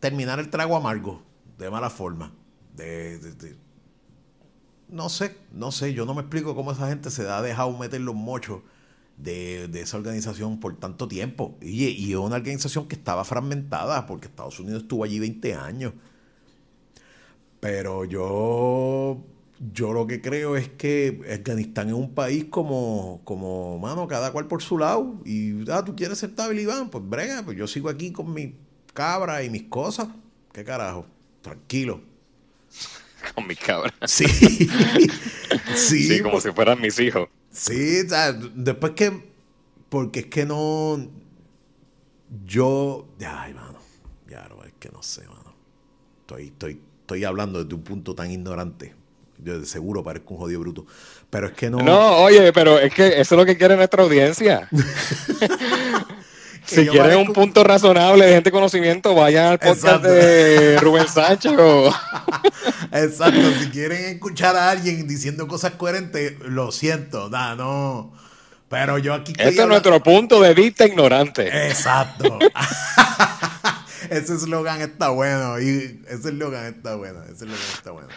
terminar 0.00 0.40
el 0.40 0.50
trago 0.50 0.76
amargo, 0.76 1.22
de 1.56 1.70
mala 1.70 1.90
forma. 1.90 2.34
De, 2.74 3.20
no 4.88 5.08
sé, 5.08 5.36
no 5.52 5.72
sé, 5.72 5.94
yo 5.94 6.04
no 6.04 6.14
me 6.14 6.22
explico 6.22 6.54
cómo 6.54 6.72
esa 6.72 6.88
gente 6.88 7.10
se 7.10 7.28
ha 7.28 7.42
dejado 7.42 7.76
meter 7.76 8.00
los 8.00 8.14
mochos 8.14 8.62
de, 9.16 9.64
esa 9.74 9.96
organización 9.96 10.60
por 10.60 10.76
tanto 10.76 11.08
tiempo. 11.08 11.56
Y, 11.60 11.86
y 11.88 12.14
una 12.14 12.36
organización 12.36 12.88
que 12.88 12.96
estaba 12.96 13.24
fragmentada, 13.24 14.06
porque 14.06 14.26
Estados 14.28 14.60
Unidos 14.60 14.82
estuvo 14.82 15.04
allí 15.04 15.18
20 15.18 15.54
años. 15.54 15.92
Pero 17.60 18.04
yo, 18.04 19.24
yo 19.74 19.92
lo 19.92 20.06
que 20.06 20.20
creo 20.20 20.56
es 20.56 20.68
que 20.68 21.20
Afganistán 21.32 21.88
es 21.88 21.94
un 21.94 22.14
país 22.14 22.46
como, 22.46 23.20
como, 23.24 23.78
mano, 23.78 24.06
cada 24.06 24.32
cual 24.32 24.46
por 24.46 24.62
su 24.62 24.78
lado. 24.78 25.20
Y, 25.24 25.68
ah, 25.70 25.84
tú 25.84 25.96
quieres 25.96 26.18
ser 26.18 26.34
Talibán, 26.34 26.90
pues 26.90 27.08
brega, 27.08 27.42
pues 27.44 27.56
yo 27.56 27.66
sigo 27.66 27.88
aquí 27.88 28.12
con 28.12 28.32
mi 28.32 28.54
cabra 28.94 29.42
y 29.42 29.50
mis 29.50 29.64
cosas. 29.64 30.08
¿Qué 30.52 30.64
carajo? 30.64 31.06
Tranquilo. 31.42 32.07
Con 33.38 33.46
mi 33.46 33.56
cabra. 33.56 33.92
Sí. 34.06 34.26
sí, 35.74 36.22
como 36.22 36.40
si 36.40 36.50
fueran 36.52 36.80
mis 36.80 36.98
hijos. 36.98 37.28
Sí, 37.50 38.02
o 38.04 38.08
sea, 38.08 38.32
después 38.32 38.92
que. 38.92 39.12
Porque 39.88 40.20
es 40.20 40.26
que 40.26 40.44
no. 40.44 41.08
Yo. 42.44 43.08
Ay, 43.24 43.54
mano. 43.54 43.78
Ya, 44.28 44.46
no, 44.48 44.62
es 44.64 44.72
que 44.78 44.90
no 44.90 45.02
sé, 45.02 45.22
mano. 45.26 45.54
Estoy, 46.20 46.46
estoy, 46.48 46.80
estoy 47.00 47.24
hablando 47.24 47.62
desde 47.62 47.74
un 47.74 47.82
punto 47.82 48.14
tan 48.14 48.30
ignorante. 48.30 48.94
Yo 49.38 49.60
de 49.60 49.66
seguro 49.66 50.02
parezco 50.02 50.34
un 50.34 50.40
jodido 50.40 50.60
bruto. 50.60 50.86
Pero 51.30 51.46
es 51.46 51.52
que 51.52 51.70
no. 51.70 51.78
No, 51.78 52.16
oye, 52.18 52.52
pero 52.52 52.78
es 52.78 52.92
que 52.92 53.20
eso 53.20 53.34
es 53.34 53.38
lo 53.38 53.46
que 53.46 53.56
quiere 53.56 53.76
nuestra 53.76 54.02
audiencia. 54.02 54.68
si 56.64 56.86
quieren 56.86 57.18
un 57.18 57.32
punto 57.32 57.64
razonable 57.64 58.26
de 58.26 58.34
gente 58.34 58.50
conocimiento, 58.50 59.14
vayan 59.14 59.46
al 59.46 59.58
podcast 59.58 60.02
de 60.02 60.78
Rubén 60.78 61.08
Sánchez. 61.08 61.52
Exacto, 62.92 63.40
si 63.60 63.68
quieren 63.70 64.04
escuchar 64.14 64.56
a 64.56 64.70
alguien 64.70 65.06
diciendo 65.06 65.46
cosas 65.46 65.72
coherentes, 65.72 66.38
lo 66.40 66.72
siento, 66.72 67.28
da, 67.28 67.54
no. 67.54 68.12
Pero 68.68 68.98
yo 68.98 69.14
aquí. 69.14 69.32
Este 69.38 69.62
es 69.62 69.66
nuestro 69.66 70.02
punto 70.02 70.40
de 70.40 70.54
vista 70.54 70.86
ignorante. 70.86 71.68
Exacto. 71.68 72.38
ese 74.10 74.34
eslogan 74.34 74.80
está 74.82 75.08
bueno. 75.08 75.58
Y 75.58 76.02
ese 76.08 76.28
eslogan 76.28 76.66
está 76.66 76.96
bueno. 76.96 77.22
Ese 77.24 77.46
eslogan 77.46 77.66
está 77.74 77.90
bueno. 77.92 78.08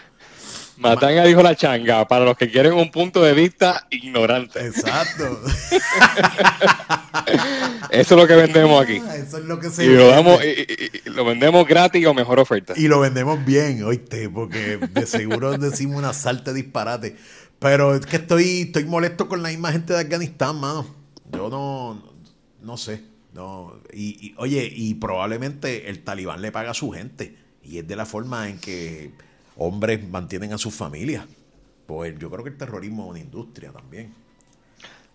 Matanga 0.82 1.24
dijo 1.24 1.44
la 1.44 1.56
changa, 1.56 2.08
para 2.08 2.26
los 2.26 2.36
que 2.36 2.50
quieren 2.50 2.74
un 2.74 2.89
punto 2.89 3.22
de 3.22 3.34
vista 3.34 3.86
ignorante. 3.91 4.65
Exacto. 4.65 5.39
Eso 7.91 8.15
es 8.15 8.22
lo 8.22 8.28
que 8.28 8.36
vendemos 8.36 8.82
aquí. 8.82 9.00
Ah, 9.06 9.17
eso 9.17 9.38
es 9.38 9.46
lo 9.46 9.60
que 9.60 9.70
se 9.70 9.86
y 9.86 9.89
lo, 9.89 10.08
damos, 10.08 10.39
y, 10.44 11.10
lo 11.10 11.26
vendemos 11.26 11.67
gratis 11.67 12.06
o 12.08 12.13
mejor 12.13 12.39
oferta. 12.39 12.74
Y 12.78 12.88
lo 12.88 13.02
vendemos 13.02 13.44
bien, 13.44 13.84
oíste, 13.84 14.30
porque 14.30 14.78
de 14.78 15.06
seguro 15.06 15.58
decimos 15.58 15.98
una 15.98 16.13
salta 16.13 16.54
disparate. 16.54 17.17
Pero 17.60 17.96
es 17.96 18.06
que 18.06 18.15
estoy, 18.15 18.62
estoy 18.62 18.86
molesto 18.86 19.28
con 19.28 19.44
la 19.44 19.50
misma 19.50 19.72
gente 19.72 19.94
de 19.94 20.00
Afganistán, 20.00 20.60
mano. 20.60 20.88
Yo 21.32 21.50
no, 21.50 22.02
no 22.62 22.78
sé. 22.78 23.04
No, 23.34 23.80
y, 23.94 24.34
oye, 24.38 24.72
y 24.74 24.96
probablemente 24.96 25.89
el 25.89 26.04
talibán 26.04 26.41
le 26.41 26.52
paga 26.52 26.72
a 26.72 26.74
su 26.74 26.91
gente. 26.91 27.38
Y 27.63 27.78
es 27.78 27.88
de 27.88 27.96
la 27.96 28.06
forma 28.06 28.50
en 28.50 28.58
que 28.58 29.12
hombres 29.57 30.07
mantienen 30.07 30.53
a 30.53 30.57
sus 30.57 30.73
familias. 30.73 31.25
Pues 31.85 32.17
yo 32.17 32.29
creo 32.29 32.43
que 32.43 32.51
el 32.51 32.57
terrorismo 32.57 33.03
es 33.03 33.09
una 33.09 33.19
industria 33.19 33.71
también. 33.71 34.13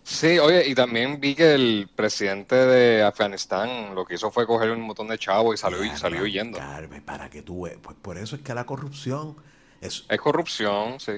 Sí, 0.07 0.39
oye, 0.39 0.69
y 0.69 0.75
también 0.77 1.19
vi 1.21 1.35
que 1.35 1.55
el 1.55 1.89
presidente 1.95 2.55
de 2.55 3.03
Afganistán 3.03 3.93
lo 3.95 4.05
que 4.05 4.15
hizo 4.15 4.31
fue 4.31 4.47
coger 4.47 4.71
un 4.71 4.83
montón 4.83 5.09
de 5.09 5.19
chavos 5.19 5.57
y 5.57 5.59
salió, 5.59 5.83
y 5.83 5.91
salió 5.97 6.23
huyendo. 6.23 6.61
para 7.05 7.29
que 7.29 7.43
tú 7.43 7.69
pues 7.83 7.97
por 8.01 8.17
eso 8.17 8.37
es 8.37 8.43
que 8.43 8.55
la 8.55 8.65
corrupción 8.65 9.37
es... 9.81 10.05
Es 10.09 10.21
corrupción, 10.21 11.01
sí. 11.01 11.13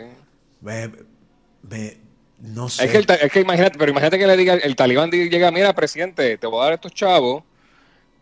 no 2.40 2.70
sé. 2.70 2.87
Es 2.87 3.07
que, 3.07 3.12
es 3.12 3.31
que 3.31 3.40
imagínate, 3.40 3.76
pero 3.78 3.90
imagínate 3.90 4.18
que 4.18 4.26
le 4.26 4.37
diga, 4.38 4.54
el 4.54 4.74
talibán 4.74 5.11
llega, 5.11 5.50
mira, 5.50 5.74
presidente, 5.74 6.38
te 6.38 6.46
voy 6.46 6.62
a 6.62 6.64
dar 6.64 6.72
estos 6.72 6.94
chavos 6.94 7.44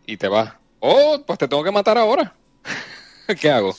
y 0.05 0.17
te 0.17 0.27
vas. 0.27 0.53
Oh, 0.81 1.23
pues 1.25 1.39
te 1.39 1.47
tengo 1.47 1.63
que 1.63 1.71
matar 1.71 1.97
ahora. 1.97 2.35
¿Qué 3.39 3.51
hago? 3.51 3.75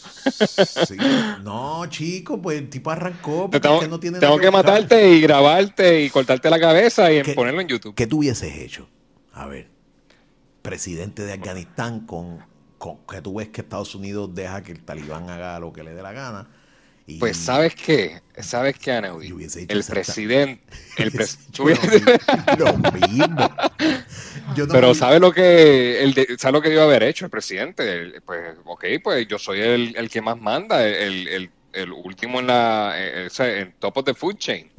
No, 1.43 1.87
chico, 1.87 2.41
pues 2.41 2.59
el 2.59 2.69
tipo 2.69 2.91
arrancó. 2.91 3.49
tengo, 3.51 3.87
no 3.87 4.01
tiene 4.01 4.19
tengo 4.19 4.39
que 4.39 4.51
matarte 4.51 5.11
y 5.11 5.21
grabarte 5.21 6.03
y 6.03 6.11
cortarte 6.11 6.51
la 6.51 6.61
cabeza 6.61 7.13
y 7.13 7.23
ponerlo 7.35 7.61
en 7.61 7.69
YouTube. 7.69 7.95
¿Qué 7.95 8.07
tú 8.07 8.19
hubieses 8.19 8.59
hecho? 8.59 8.89
A 9.33 9.47
ver, 9.47 9.69
presidente 10.63 11.25
de 11.25 11.33
Afganistán 11.33 12.07
con, 12.07 12.45
con 12.79 12.99
que 13.07 13.23
tú 13.23 13.37
ves 13.37 13.49
que 13.49 13.61
Estados 13.63 13.95
Unidos 13.95 14.35
deja 14.35 14.63
que 14.63 14.73
el 14.73 14.85
talibán 14.85 15.31
haga 15.31 15.59
lo 15.61 15.73
que 15.73 15.83
le 15.83 15.95
dé 15.95 16.03
la 16.03 16.13
gana 16.13 16.49
pues 17.17 17.37
sabes 17.37 17.75
qué, 17.75 18.21
sabes 18.41 18.79
qué, 18.79 18.93
Anaudi, 18.93 19.29
el 19.69 19.85
presidente, 19.85 20.63
el 20.99 21.13
lo, 22.59 22.77
mismo. 23.09 23.51
Pero 24.71 24.95
sabe 24.95 25.19
lo 25.21 25.33
que, 25.33 26.03
el 26.03 26.39
sabe 26.39 26.53
lo 26.53 26.63
que 26.63 26.73
iba 26.73 26.83
a 26.83 26.85
haber 26.85 27.03
hecho 27.03 27.25
el 27.25 27.31
presidente, 27.31 28.21
pues, 28.27 28.57
ok, 28.65 28.85
pues 29.03 29.27
yo 29.29 29.39
soy 29.39 29.61
el, 29.61 30.11
que 30.11 30.21
más 30.21 30.41
manda, 30.41 30.87
el, 30.87 31.51
último 32.05 32.41
en 32.41 32.49
la, 32.49 32.95
en 32.97 33.73
top 33.79 33.99
of 33.99 34.05
the 34.05 34.15
food 34.15 34.37
chain. 34.37 34.71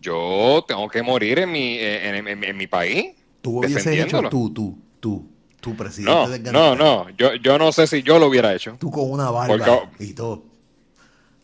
Yo 0.00 0.64
tengo 0.66 0.88
que 0.88 1.02
morir 1.02 1.40
en 1.40 1.52
mi, 1.52 1.78
en, 1.78 2.56
mi 2.56 2.66
país. 2.66 3.14
Tú 3.40 3.58
hubieses 3.58 3.86
hecho 3.86 4.22
tú, 4.28 4.52
tú, 4.52 4.78
tú, 4.98 5.28
tu 5.60 5.76
presidente 5.76 6.12
no, 6.12 6.28
de 6.28 6.52
No, 6.52 6.74
no, 6.74 7.10
yo, 7.10 7.34
yo 7.34 7.58
no 7.58 7.70
sé 7.70 7.86
si 7.86 8.02
yo 8.02 8.18
lo 8.18 8.26
hubiera 8.26 8.54
hecho. 8.54 8.76
Tú 8.80 8.90
con 8.90 9.10
una 9.10 9.30
barba 9.30 9.90
y 9.98 10.12
todo. 10.12 10.48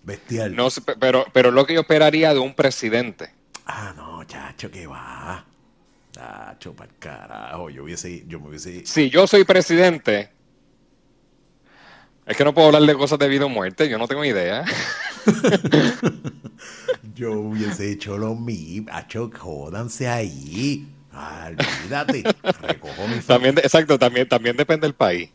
Bestial. 0.05 0.55
No, 0.55 0.69
pero, 1.01 1.25
pero 1.33 1.51
lo 1.51 1.67
que 1.67 1.75
yo 1.75 1.81
esperaría 1.81 2.35
de 2.35 2.41
un 2.41 2.55
presidente. 2.55 3.31
Ah, 3.67 3.95
no, 3.97 4.23
chacho, 4.25 4.71
que 4.71 4.87
va. 4.87 5.45
Chacho, 6.13 6.75
para 6.75 6.93
carajo. 6.99 7.71
Yo 7.71 7.85
hubiese, 7.85 8.25
yo 8.27 8.39
me 8.39 8.49
hubiese. 8.49 8.85
Si 8.85 9.09
yo 9.09 9.27
soy 9.27 9.45
presidente, 9.45 10.31
es 12.27 12.37
que 12.37 12.45
no 12.45 12.53
puedo 12.53 12.67
hablar 12.69 12.83
de 12.83 12.95
cosas 12.95 13.19
de 13.19 13.29
vida 13.29 13.47
o 13.47 13.49
muerte, 13.49 13.89
yo 13.89 13.99
no 13.99 14.07
tengo 14.07 14.25
idea. 14.25 14.65
yo 17.15 17.33
hubiese 17.33 17.93
hecho 17.93 18.19
lo 18.19 18.35
mismo. 18.35 18.91
Chacho, 18.91 19.31
jódanse 19.35 20.07
ahí. 20.07 20.87
olvídate. 21.13 22.25
Recojo 22.61 23.09
mi 23.09 23.21
también, 23.21 23.57
exacto, 23.57 23.99
también, 23.99 24.29
también 24.29 24.57
depende 24.57 24.87
del 24.87 24.95
país. 24.95 25.31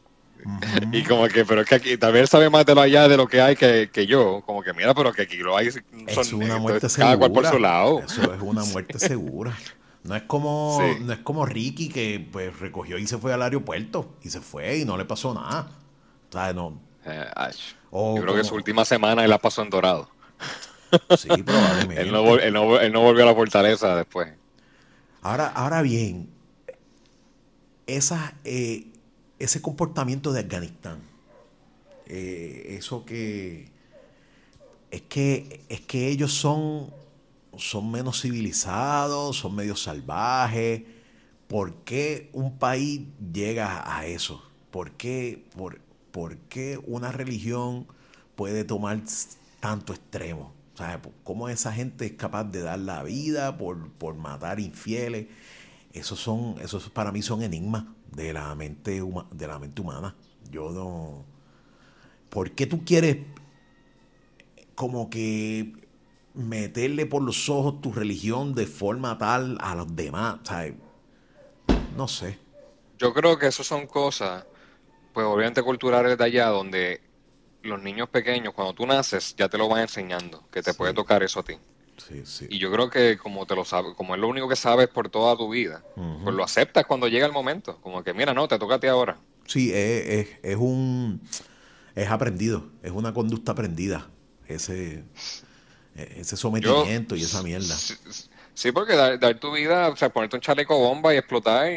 Y 0.91 1.03
como 1.03 1.27
que, 1.27 1.45
pero 1.45 1.61
es 1.61 1.67
que 1.67 1.75
aquí 1.75 1.97
también 1.97 2.27
sabe 2.27 2.49
más 2.49 2.65
de 2.65 2.75
lo 2.75 2.81
allá 2.81 3.07
de 3.07 3.17
lo 3.17 3.27
que 3.27 3.41
hay 3.41 3.55
que, 3.55 3.89
que 3.91 4.05
yo. 4.05 4.41
Como 4.45 4.61
que 4.61 4.73
mira, 4.73 4.93
pero 4.93 5.11
que 5.13 5.23
aquí 5.23 5.37
lo 5.37 5.55
hay. 5.55 5.71
Son, 5.71 5.83
es 6.07 6.33
una 6.33 6.57
muerte 6.57 6.89
segura. 6.89 7.07
Cada 7.07 7.17
cual 7.17 7.31
por 7.31 7.45
su 7.47 7.59
lado. 7.59 7.99
Eso 7.99 8.33
es 8.33 8.41
una 8.41 8.63
muerte 8.65 8.99
segura. 8.99 9.57
No 10.03 10.15
es 10.15 10.23
como, 10.23 10.79
no 11.01 11.13
es 11.13 11.19
como 11.19 11.45
Ricky 11.45 11.89
que 11.89 12.25
pues 12.31 12.57
recogió 12.59 12.97
y 12.97 13.05
se 13.05 13.17
fue 13.17 13.33
al 13.33 13.41
aeropuerto 13.41 14.15
y 14.23 14.29
se 14.29 14.41
fue 14.41 14.77
y 14.77 14.85
no 14.85 14.97
le 14.97 15.05
pasó 15.05 15.33
nada. 15.33 15.69
O 16.29 16.31
sea, 16.31 16.53
no. 16.53 16.81
Eh, 17.05 17.25
yo 17.91 18.21
creo 18.21 18.35
que 18.35 18.43
su 18.43 18.55
última 18.55 18.85
semana 18.85 19.23
él 19.23 19.29
la 19.29 19.39
pasó 19.39 19.61
en 19.61 19.69
Dorado. 19.69 20.09
Sí, 21.17 21.27
probablemente. 21.43 22.01
él, 22.01 22.11
no, 22.11 22.35
él, 22.37 22.53
no, 22.53 22.79
él 22.79 22.91
no 22.91 23.01
volvió 23.01 23.23
a 23.23 23.27
la 23.27 23.35
fortaleza 23.35 23.95
después. 23.95 24.33
Ahora, 25.21 25.47
ahora 25.47 25.81
bien, 25.81 26.29
esas, 27.85 28.33
eh, 28.43 28.87
ese 29.39 29.61
comportamiento 29.61 30.33
de 30.33 30.41
Afganistán, 30.41 30.99
eh, 32.05 32.75
eso 32.77 33.05
que 33.05 33.71
es 34.91 35.01
que 35.03 35.61
es 35.69 35.81
que 35.81 36.09
ellos 36.09 36.33
son, 36.33 36.89
son 37.57 37.89
menos 37.89 38.21
civilizados, 38.21 39.37
son 39.37 39.55
medio 39.55 39.75
salvajes. 39.75 40.83
¿Por 41.47 41.73
qué 41.77 42.29
un 42.33 42.57
país 42.57 43.01
llega 43.33 43.97
a 43.97 44.05
eso? 44.05 44.43
¿Por 44.71 44.91
qué? 44.91 45.45
Por, 45.55 45.79
¿por 46.11 46.37
qué 46.37 46.79
una 46.85 47.11
religión 47.11 47.87
puede 48.35 48.63
tomar 48.63 49.01
tanto 49.59 49.93
extremo? 49.93 50.53
¿cómo 51.25 51.49
esa 51.49 51.73
gente 51.73 52.05
es 52.05 52.13
capaz 52.13 52.45
de 52.45 52.61
dar 52.61 52.79
la 52.79 53.03
vida 53.03 53.57
por, 53.57 53.89
por 53.91 54.15
matar 54.15 54.59
infieles? 54.59 55.27
Esos 55.91 56.19
son, 56.19 56.55
esos 56.61 56.89
para 56.89 57.11
mí 57.11 57.21
son 57.21 57.41
enigmas 57.41 57.83
de 58.11 58.33
la 58.33 58.53
mente 58.55 59.01
de 59.31 59.47
la 59.47 59.59
mente 59.59 59.81
humana. 59.81 60.15
Yo 60.51 60.71
no. 60.71 61.25
¿Por 62.29 62.51
qué 62.51 62.67
tú 62.67 62.83
quieres 62.85 63.17
como 64.75 65.09
que 65.09 65.73
meterle 66.33 67.05
por 67.05 67.21
los 67.21 67.49
ojos 67.49 67.81
tu 67.81 67.91
religión 67.91 68.53
de 68.53 68.65
forma 68.65 69.17
tal 69.17 69.57
a 69.61 69.75
los 69.75 69.95
demás? 69.95 70.39
no 71.97 72.07
sé. 72.07 72.37
Yo 72.97 73.13
creo 73.13 73.37
que 73.37 73.47
eso 73.47 73.63
son 73.63 73.87
cosas, 73.87 74.45
pues 75.13 75.25
obviamente 75.25 75.63
culturales 75.63 76.17
de 76.17 76.23
allá, 76.23 76.47
donde 76.47 77.01
los 77.63 77.81
niños 77.81 78.09
pequeños, 78.09 78.53
cuando 78.53 78.73
tú 78.73 78.85
naces, 78.85 79.35
ya 79.37 79.49
te 79.49 79.57
lo 79.57 79.67
van 79.67 79.81
enseñando, 79.81 80.47
que 80.51 80.61
te 80.61 80.73
puede 80.73 80.93
tocar 80.93 81.23
eso 81.23 81.41
a 81.41 81.43
ti. 81.43 81.57
Sí, 81.99 82.21
sí. 82.25 82.47
Y 82.49 82.59
yo 82.59 82.71
creo 82.71 82.89
que 82.89 83.17
como 83.17 83.45
te 83.45 83.55
lo 83.55 83.65
sabes, 83.65 83.93
como 83.95 84.15
es 84.15 84.21
lo 84.21 84.27
único 84.27 84.47
que 84.47 84.55
sabes 84.55 84.87
por 84.87 85.09
toda 85.09 85.35
tu 85.37 85.49
vida, 85.49 85.83
pues 86.23 86.35
lo 86.35 86.43
aceptas 86.43 86.85
cuando 86.85 87.07
llega 87.07 87.25
el 87.25 87.31
momento. 87.31 87.77
Como 87.81 88.03
que, 88.03 88.13
mira, 88.13 88.33
no, 88.33 88.47
te 88.47 88.57
toca 88.57 88.75
a 88.75 88.79
ti 88.79 88.87
ahora. 88.87 89.17
Sí, 89.45 89.71
es, 89.73 90.27
es, 90.43 90.55
un. 90.57 91.21
Es 91.95 92.09
aprendido, 92.09 92.69
es 92.83 92.91
una 92.91 93.13
conducta 93.13 93.51
aprendida. 93.51 94.07
Ese, 94.47 95.03
ese 95.95 96.37
sometimiento 96.37 97.15
y 97.15 97.23
esa 97.23 97.43
mierda. 97.43 97.75
Sí, 98.53 98.71
porque 98.71 98.95
dar, 98.95 99.39
tu 99.39 99.53
vida, 99.53 99.89
o 99.89 99.95
sea, 99.95 100.09
ponerte 100.09 100.35
un 100.35 100.41
chaleco 100.41 100.77
bomba 100.77 101.13
y 101.13 101.17
explotar 101.17 101.71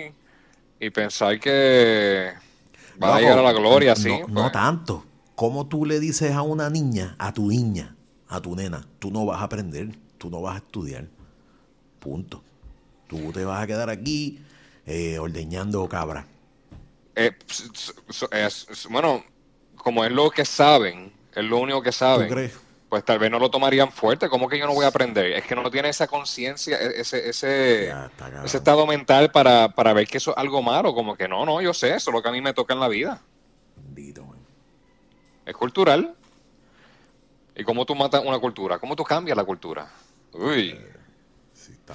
y, 0.80 0.90
pensar 0.90 1.38
que 1.38 2.32
va 3.00 3.16
a 3.16 3.20
llegar 3.20 3.38
a 3.38 3.42
la 3.42 3.52
gloria, 3.52 3.94
sí. 3.94 4.08
No, 4.08 4.26
no 4.26 4.40
pues. 4.42 4.52
tanto. 4.52 5.04
¿Cómo 5.36 5.68
tú 5.68 5.86
le 5.86 6.00
dices 6.00 6.32
a 6.32 6.42
una 6.42 6.70
niña, 6.70 7.14
a 7.18 7.32
tu 7.32 7.48
niña, 7.48 7.96
a 8.28 8.40
tu 8.40 8.56
nena, 8.56 8.86
tú 8.98 9.10
no 9.10 9.24
vas 9.24 9.40
a 9.40 9.44
aprender, 9.44 9.96
tú 10.22 10.30
no 10.30 10.40
vas 10.40 10.54
a 10.54 10.58
estudiar? 10.58 11.04
Punto. 11.98 12.44
Tú 13.08 13.32
te 13.32 13.44
vas 13.44 13.60
a 13.60 13.66
quedar 13.66 13.90
aquí 13.90 14.40
eh, 14.86 15.18
ordeñando 15.18 15.88
cabra. 15.88 16.24
Eh, 17.16 17.32
bueno, 18.88 19.24
como 19.74 20.04
es 20.04 20.12
lo 20.12 20.30
que 20.30 20.44
saben, 20.44 21.12
es 21.34 21.44
lo 21.44 21.58
único 21.58 21.82
que 21.82 21.90
saben. 21.90 22.28
¿Tú 22.28 22.34
crees? 22.34 22.56
Pues 22.88 23.04
tal 23.04 23.18
vez 23.18 23.32
no 23.32 23.40
lo 23.40 23.50
tomarían 23.50 23.90
fuerte. 23.90 24.28
¿Cómo 24.28 24.48
que 24.48 24.60
yo 24.60 24.66
no 24.66 24.74
voy 24.74 24.84
a 24.84 24.88
aprender? 24.88 25.32
Es 25.32 25.44
que 25.44 25.56
no 25.56 25.68
tiene 25.72 25.88
esa 25.88 26.06
conciencia, 26.06 26.78
e-, 26.78 27.00
ese, 27.00 27.28
ese, 27.28 27.92
ese 28.44 28.56
estado 28.56 28.86
mental 28.86 29.32
para, 29.32 29.70
para, 29.70 29.92
ver 29.92 30.06
que 30.06 30.18
eso 30.18 30.30
es 30.30 30.36
algo 30.36 30.62
malo. 30.62 30.94
Como 30.94 31.16
que 31.16 31.26
no, 31.26 31.44
no, 31.44 31.60
yo 31.60 31.74
sé, 31.74 31.96
eso 31.96 32.10
es 32.10 32.14
lo 32.14 32.22
que 32.22 32.28
a 32.28 32.32
mí 32.32 32.40
me 32.40 32.54
toca 32.54 32.74
en 32.74 32.80
la 32.80 32.88
vida. 32.88 33.20
Es 35.44 35.56
cultural. 35.56 36.14
¿Y 37.56 37.64
cómo 37.64 37.84
tú 37.84 37.96
matas 37.96 38.22
una 38.24 38.38
cultura? 38.38 38.78
¿Cómo 38.78 38.94
tú 38.94 39.02
cambias 39.02 39.36
la 39.36 39.44
cultura? 39.44 39.90
Uy. 40.32 40.70
Eh, 40.70 40.92
está, 41.54 41.94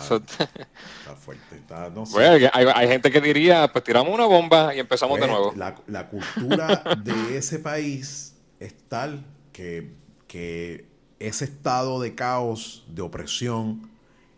fuerte. 1.15 1.61
no 1.93 2.05
hay, 2.53 2.87
gente 2.87 3.11
que 3.11 3.21
diría, 3.21 3.71
pues 3.71 3.83
tiramos 3.83 4.13
una 4.13 4.25
bomba 4.25 4.73
y 4.75 4.79
empezamos 4.79 5.19
de 5.19 5.27
pues, 5.27 5.31
nuevo. 5.31 5.53
La, 5.87 6.07
cultura 6.09 6.83
de 7.03 7.37
ese 7.37 7.59
país 7.59 8.35
es 8.59 8.75
tal 8.87 9.25
que, 9.51 9.93
que 10.27 10.87
ese 11.19 11.45
estado 11.45 11.99
de 11.99 12.15
caos, 12.15 12.85
de 12.87 13.01
opresión, 13.01 13.89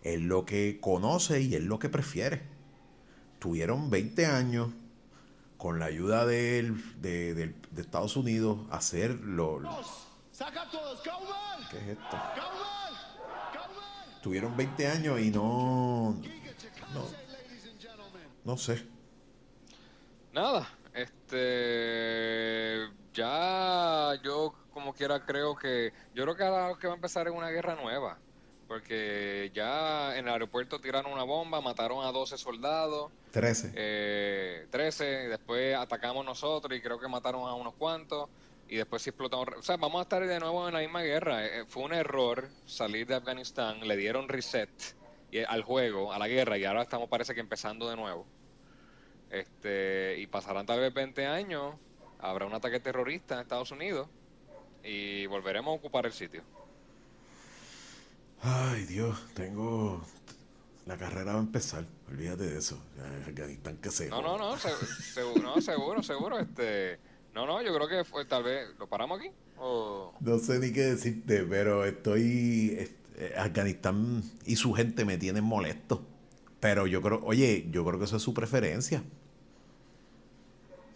es 0.03 0.21
lo 0.21 0.45
que 0.45 0.79
conoce 0.79 1.41
y 1.41 1.55
es 1.55 1.63
lo 1.63 1.79
que 1.79 1.89
prefiere. 1.89 2.41
Tuvieron 3.39 3.89
20 3.89 4.25
años 4.25 4.69
con 5.57 5.79
la 5.79 5.85
ayuda 5.85 6.25
de, 6.25 6.73
de, 7.01 7.53
Estados 7.77 8.15
Unidos 8.15 8.59
hacer 8.71 9.11
lo... 9.19 9.61
¿Qué 11.69 11.77
es 11.77 11.87
esto? 11.89 12.17
Tuvieron 14.21 14.55
20 14.55 14.87
años 14.87 15.19
y 15.19 15.31
no... 15.31 16.13
No, 16.93 17.05
no 18.43 18.57
sé. 18.57 18.85
Nada, 20.33 20.69
este... 20.93 22.87
Ya 23.13 24.13
yo 24.23 24.53
como 24.73 24.93
quiera 24.93 25.25
creo 25.25 25.55
que... 25.55 25.93
Yo 26.13 26.23
creo 26.23 26.35
que 26.35 26.43
ahora 26.43 26.77
que 26.79 26.87
va 26.87 26.93
a 26.93 26.95
empezar 26.95 27.27
en 27.27 27.33
una 27.33 27.49
guerra 27.49 27.75
nueva. 27.75 28.17
Porque 28.67 29.51
ya 29.53 30.15
en 30.15 30.27
el 30.27 30.33
aeropuerto 30.33 30.79
tiraron 30.79 31.11
una 31.11 31.23
bomba, 31.23 31.59
mataron 31.59 32.05
a 32.05 32.11
12 32.11 32.37
soldados. 32.37 33.11
13. 33.31 33.71
Eh, 33.75 34.67
13, 34.69 35.05
después 35.27 35.75
atacamos 35.75 36.23
nosotros 36.23 36.77
y 36.77 36.81
creo 36.81 36.99
que 36.99 37.07
mataron 37.07 37.49
a 37.49 37.55
unos 37.55 37.73
cuantos. 37.73 38.29
Y 38.69 38.77
después 38.77 39.01
sí 39.01 39.09
explotamos. 39.09 39.47
O 39.57 39.63
sea, 39.63 39.77
vamos 39.77 39.99
a 39.99 40.03
estar 40.03 40.25
de 40.25 40.39
nuevo 40.39 40.67
en 40.67 40.73
la 40.75 40.81
misma 40.81 41.01
guerra. 41.01 41.45
Eh, 41.45 41.65
fue 41.67 41.83
un 41.83 41.93
error 41.93 42.49
salir 42.65 43.07
de 43.07 43.15
Afganistán, 43.15 43.87
le 43.87 43.97
dieron 43.97 44.29
reset 44.29 44.69
al 45.47 45.63
juego, 45.63 46.13
a 46.13 46.19
la 46.19 46.27
guerra, 46.27 46.57
y 46.57 46.65
ahora 46.65 46.83
estamos 46.83 47.09
parece 47.09 47.33
que 47.33 47.39
empezando 47.39 47.89
de 47.89 47.95
nuevo. 47.95 48.25
Este, 49.29 50.17
y 50.17 50.27
pasarán 50.27 50.65
tal 50.65 50.79
vez 50.79 50.93
20 50.93 51.25
años, 51.27 51.75
habrá 52.19 52.45
un 52.45 52.53
ataque 52.53 52.79
terrorista 52.79 53.35
en 53.35 53.41
Estados 53.41 53.71
Unidos 53.71 54.07
y 54.83 55.25
volveremos 55.27 55.71
a 55.71 55.75
ocupar 55.75 56.05
el 56.05 56.13
sitio. 56.13 56.41
Ay, 58.41 58.85
Dios, 58.85 59.17
tengo. 59.33 60.03
La 60.85 60.97
carrera 60.97 61.33
va 61.33 61.39
a 61.39 61.41
empezar. 61.41 61.85
Olvídate 62.07 62.43
de 62.43 62.57
eso. 62.57 62.81
Afganistán 63.27 63.77
que 63.77 63.91
se. 63.91 64.09
No, 64.09 64.21
no, 64.21 64.37
no, 64.37 64.57
seguro, 64.57 65.41
no, 65.55 65.61
seguro, 65.61 66.03
seguro. 66.03 66.39
Este. 66.39 66.99
No, 67.33 67.45
no, 67.45 67.61
yo 67.61 67.73
creo 67.73 67.87
que 67.87 68.03
fue, 68.03 68.25
tal 68.25 68.43
vez. 68.43 68.69
¿Lo 68.79 68.87
paramos 68.87 69.19
aquí? 69.19 69.31
No 69.57 70.39
sé 70.39 70.59
ni 70.59 70.71
qué 70.71 70.81
decirte, 70.81 71.43
pero 71.43 71.85
estoy. 71.85 72.87
Eh, 73.17 73.33
Afganistán 73.37 74.23
y 74.45 74.55
su 74.55 74.73
gente 74.73 75.03
me 75.05 75.17
tienen 75.17 75.43
molesto. 75.43 76.05
Pero 76.59 76.87
yo 76.87 77.01
creo, 77.01 77.19
oye, 77.23 77.67
yo 77.71 77.85
creo 77.85 77.99
que 77.99 78.05
eso 78.05 78.17
es 78.17 78.23
su 78.23 78.33
preferencia. 78.33 79.03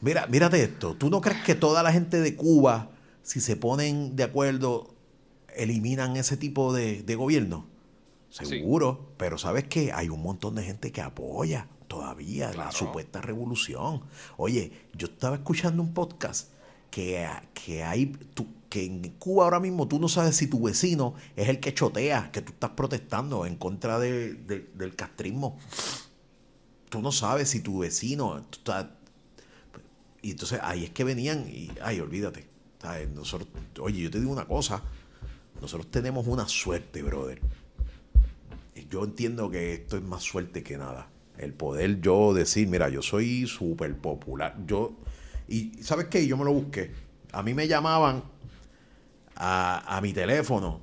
Mira, 0.02 0.28
mírate 0.28 0.64
esto. 0.64 0.96
¿Tú 0.96 1.10
no 1.10 1.22
crees 1.22 1.44
que 1.44 1.56
toda 1.56 1.84
la 1.84 1.92
gente 1.92 2.20
de 2.20 2.36
Cuba, 2.36 2.92
si 3.22 3.40
se 3.40 3.56
ponen 3.56 4.16
de 4.16 4.24
acuerdo, 4.24 4.94
eliminan 5.56 6.18
ese 6.18 6.36
tipo 6.36 6.74
de, 6.74 7.16
gobierno? 7.16 7.68
Seguro, 8.30 9.12
pero 9.18 9.38
¿sabes 9.38 9.66
qué? 9.66 9.92
Hay 9.94 10.10
un 10.10 10.22
montón 10.22 10.56
de 10.56 10.64
gente 10.64 10.92
que 10.92 11.02
apoya 11.02 11.68
todavía 11.88 12.52
la 12.54 12.72
supuesta 12.72 13.22
revolución. 13.22 14.02
Oye, 14.38 14.72
yo 14.94 15.08
estaba 15.08 15.36
escuchando 15.36 15.82
un 15.82 15.94
podcast 15.94 16.50
que, 16.90 17.28
que 17.54 17.84
hay 17.84 18.16
que 18.74 18.86
en 18.86 19.02
Cuba 19.20 19.44
ahora 19.44 19.60
mismo 19.60 19.88
tú 19.88 20.00
no 20.00 20.10
sabes 20.10 20.36
si 20.36 20.48
tu 20.48 20.64
vecino 20.64 21.14
es 21.36 21.48
el 21.48 21.60
que 21.60 21.76
chotea, 21.76 22.32
que 22.32 22.42
tú 22.42 22.54
estás 22.54 22.72
protestando 22.72 23.46
en 23.46 23.56
contra 23.56 24.00
del 24.00 24.94
castrismo. 24.96 25.60
Tú 26.90 27.00
no 27.02 27.12
sabes 27.12 27.50
si 27.50 27.62
tu 27.62 27.80
vecino... 27.80 28.44
y 30.24 30.32
entonces 30.32 30.60
ahí 30.64 30.86
es 30.86 30.90
que 30.90 31.04
venían 31.04 31.48
y, 31.48 31.70
ay, 31.84 32.00
olvídate. 32.00 32.48
Nosotros, 33.14 33.48
oye, 33.80 34.02
yo 34.02 34.10
te 34.10 34.20
digo 34.20 34.32
una 34.32 34.46
cosa, 34.46 34.82
nosotros 35.62 35.92
tenemos 35.92 36.26
una 36.26 36.48
suerte, 36.48 37.04
brother. 37.04 37.42
Yo 38.90 39.04
entiendo 39.04 39.52
que 39.52 39.74
esto 39.74 39.98
es 39.98 40.04
más 40.04 40.24
suerte 40.24 40.64
que 40.64 40.78
nada. 40.78 41.08
El 41.38 41.54
poder 41.54 42.00
yo 42.00 42.34
decir, 42.34 42.68
mira, 42.68 42.90
yo 42.90 43.02
soy 43.02 43.48
súper 43.48 43.96
popular. 43.96 44.56
Yo, 44.66 44.96
y 45.48 45.72
¿sabes 45.82 46.08
qué? 46.08 46.26
Yo 46.28 46.38
me 46.38 46.46
lo 46.46 46.54
busqué. 46.54 46.92
A 47.32 47.42
mí 47.42 47.54
me 47.54 47.68
llamaban 47.68 48.24
a, 49.36 50.00
mi 50.02 50.14
teléfono. 50.14 50.82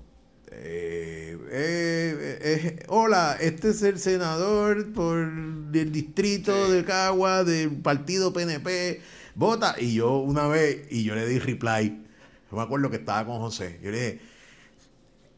Eh, 0.53 1.39
eh, 1.51 2.39
eh, 2.43 2.85
hola, 2.89 3.37
este 3.41 3.71
es 3.71 3.83
el 3.83 3.99
senador 3.99 4.93
por 4.93 5.19
el 5.19 5.93
distrito 5.93 6.71
de 6.71 6.85
Cagua 6.85 7.45
del 7.45 7.71
partido 7.77 8.33
PNP. 8.33 9.01
Vota. 9.35 9.77
Y 9.79 9.95
yo 9.95 10.19
una 10.19 10.49
vez, 10.49 10.87
y 10.91 11.05
yo 11.05 11.15
le 11.15 11.27
di 11.27 11.39
reply. 11.39 12.05
Yo 12.51 12.57
me 12.57 12.63
acuerdo 12.63 12.91
que 12.91 12.97
estaba 12.97 13.25
con 13.25 13.39
José. 13.39 13.79
Yo 13.83 13.91
le 13.93 13.97
dije, 13.97 14.21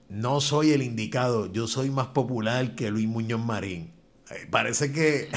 no 0.08 0.40
soy 0.40 0.72
el 0.72 0.82
indicado, 0.82 1.50
yo 1.52 1.66
soy 1.66 1.90
más 1.90 2.08
popular 2.08 2.74
que 2.74 2.90
Luis 2.90 3.08
Muñoz 3.08 3.40
Marín. 3.40 3.91
Parece 4.50 4.92
que 4.92 5.30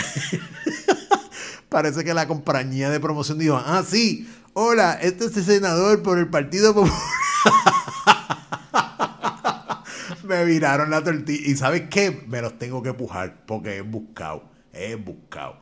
parece 1.69 2.03
que 2.03 2.13
la 2.13 2.27
compañía 2.27 2.89
de 2.89 2.99
promoción 2.99 3.39
dijo, 3.39 3.55
ah, 3.55 3.83
sí, 3.87 4.29
hola, 4.53 4.93
este 4.93 5.25
es 5.25 5.37
el 5.37 5.45
senador 5.45 6.03
por 6.03 6.17
el 6.17 6.29
Partido 6.29 6.73
Popular. 6.73 6.95
me 10.23 10.43
viraron 10.45 10.89
la 10.89 11.03
tortilla. 11.03 11.47
¿Y 11.47 11.55
sabes 11.55 11.83
qué? 11.89 12.23
Me 12.27 12.41
los 12.41 12.57
tengo 12.57 12.81
que 12.81 12.93
pujar 12.93 13.45
porque 13.45 13.77
he 13.77 13.81
buscado, 13.81 14.49
he 14.73 14.95
buscado. 14.95 15.57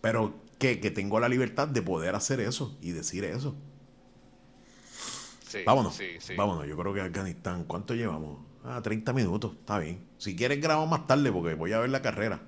Pero 0.00 0.34
que, 0.58 0.80
que 0.80 0.90
tengo 0.90 1.20
la 1.20 1.28
libertad 1.28 1.68
de 1.68 1.82
poder 1.82 2.14
hacer 2.14 2.40
eso 2.40 2.76
y 2.80 2.92
decir 2.92 3.24
eso 3.24 3.56
vámonos. 5.64 5.98
Vámonos. 6.36 6.66
Yo 6.66 6.76
creo 6.76 6.92
que 6.92 7.00
Afganistán, 7.00 7.64
¿cuánto 7.64 7.94
llevamos? 7.94 8.38
Ah, 8.66 8.82
30 8.82 9.12
minutos. 9.12 9.52
Está 9.60 9.78
bien. 9.78 10.04
Si 10.18 10.34
quieres, 10.34 10.60
grabamos 10.60 10.90
más 10.90 11.06
tarde 11.06 11.30
porque 11.30 11.54
voy 11.54 11.72
a 11.72 11.78
ver 11.78 11.90
la 11.90 12.02
carrera. 12.02 12.40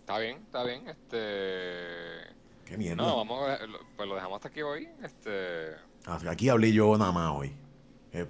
Está 0.00 0.18
bien, 0.18 0.38
está 0.38 0.64
bien. 0.64 0.88
Este. 0.88 2.32
Qué 2.64 2.76
mierda. 2.78 2.96
No, 3.04 3.16
vamos 3.18 3.48
a, 3.50 3.58
pues 3.96 4.08
lo 4.08 4.14
dejamos 4.14 4.36
hasta 4.36 4.48
aquí 4.48 4.62
hoy. 4.62 4.88
Este, 5.02 5.74
Ah, 6.06 6.18
Aquí 6.28 6.48
hablé 6.48 6.72
yo 6.72 6.96
nada 6.98 7.12
más 7.12 7.30
hoy. 7.36 7.52
Eh, 8.12 8.26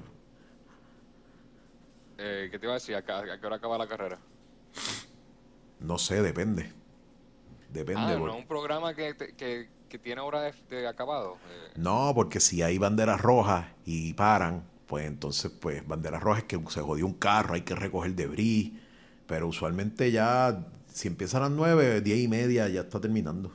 eh, 2.18 2.48
¿Qué 2.50 2.58
te 2.58 2.66
iba 2.66 2.72
a 2.72 2.74
decir? 2.74 2.94
¿A, 2.94 2.98
a 2.98 3.02
qué 3.40 3.46
hora 3.46 3.56
acaba 3.56 3.78
la 3.78 3.86
carrera? 3.88 4.18
no 5.80 5.98
sé, 5.98 6.22
depende. 6.22 6.72
Depende. 7.70 8.00
Ah, 8.14 8.16
no, 8.18 8.36
un 8.36 8.46
programa 8.46 8.94
que, 8.94 9.16
que, 9.36 9.68
que 9.88 9.98
tiene 9.98 10.20
hora 10.20 10.42
de, 10.42 10.52
de 10.68 10.86
acabado. 10.86 11.38
Eh, 11.48 11.72
No, 11.76 12.12
porque 12.14 12.38
si 12.38 12.62
hay 12.62 12.78
banderas 12.78 13.20
rojas 13.20 13.66
y 13.84 14.12
paran, 14.14 14.64
pues 14.92 15.06
entonces, 15.06 15.50
pues, 15.58 15.88
banderas 15.88 16.22
rojas 16.22 16.42
es 16.42 16.48
que 16.48 16.60
se 16.68 16.82
jodió 16.82 17.06
un 17.06 17.14
carro, 17.14 17.54
hay 17.54 17.62
que 17.62 17.74
recoger 17.74 18.14
debris. 18.14 18.72
Pero 19.26 19.48
usualmente 19.48 20.12
ya, 20.12 20.66
si 20.92 21.08
empieza 21.08 21.38
a 21.38 21.40
las 21.40 21.50
nueve, 21.50 22.02
diez 22.02 22.18
y 22.18 22.28
media, 22.28 22.68
ya 22.68 22.82
está 22.82 23.00
terminando. 23.00 23.50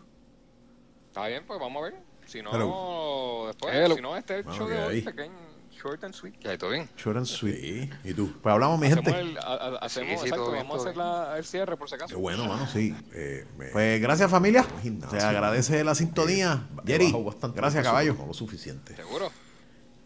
Está 1.09 1.27
bien, 1.27 1.43
pues 1.45 1.59
vamos 1.59 1.79
a 1.79 1.85
ver. 1.91 1.95
Si 2.25 2.41
no, 2.41 2.49
Pero- 2.49 3.43
después, 3.49 3.95
si 3.95 4.01
no, 4.01 4.17
este 4.17 4.33
es 4.33 4.37
el 4.39 4.43
Vamos 4.45 4.57
show 4.57 4.67
de 4.67 4.83
hoy, 4.83 4.95
ahí. 4.95 5.01
pequeño, 5.03 5.33
short 5.71 6.03
and 6.05 6.15
sweet. 6.15 6.47
Ahí 6.47 6.57
todo 6.57 6.71
bien. 6.71 6.89
Short 6.97 7.17
and 7.17 7.27
sweet. 7.27 7.93
¿Y 8.03 8.13
tú? 8.15 8.33
Pues 8.41 8.51
hablamos, 8.53 8.79
mi 8.79 8.87
gente. 8.87 9.11
Hacemos, 9.11 9.29
el, 9.29 9.37
a- 9.37 9.41
a- 9.41 9.77
hacemos 9.85 10.09
Sí, 10.13 10.17
sí, 10.17 10.23
exacto, 10.29 10.51
bien, 10.51 10.63
vamos 10.63 10.79
a 10.79 10.81
hacer 10.89 10.97
la- 10.97 11.37
el 11.37 11.45
cierre 11.45 11.77
por 11.77 11.87
si 11.87 11.93
acaso. 11.93 12.15
Qué 12.15 12.19
bueno, 12.19 12.45
mano, 12.47 12.65
sí. 12.65 12.95
Eh, 13.13 13.45
me- 13.59 13.67
pues 13.67 14.01
gracias, 14.01 14.31
familia. 14.31 14.65
Se 15.11 15.19
agradece 15.19 15.83
la 15.83 15.93
sintonía. 15.93 16.67
He 16.83 16.87
Jerry, 16.93 17.13
gracias, 17.53 17.83
caballo. 17.83 18.15
No 18.17 18.25
lo 18.25 18.33
suficiente. 18.33 18.95
¿Seguro? 18.95 19.29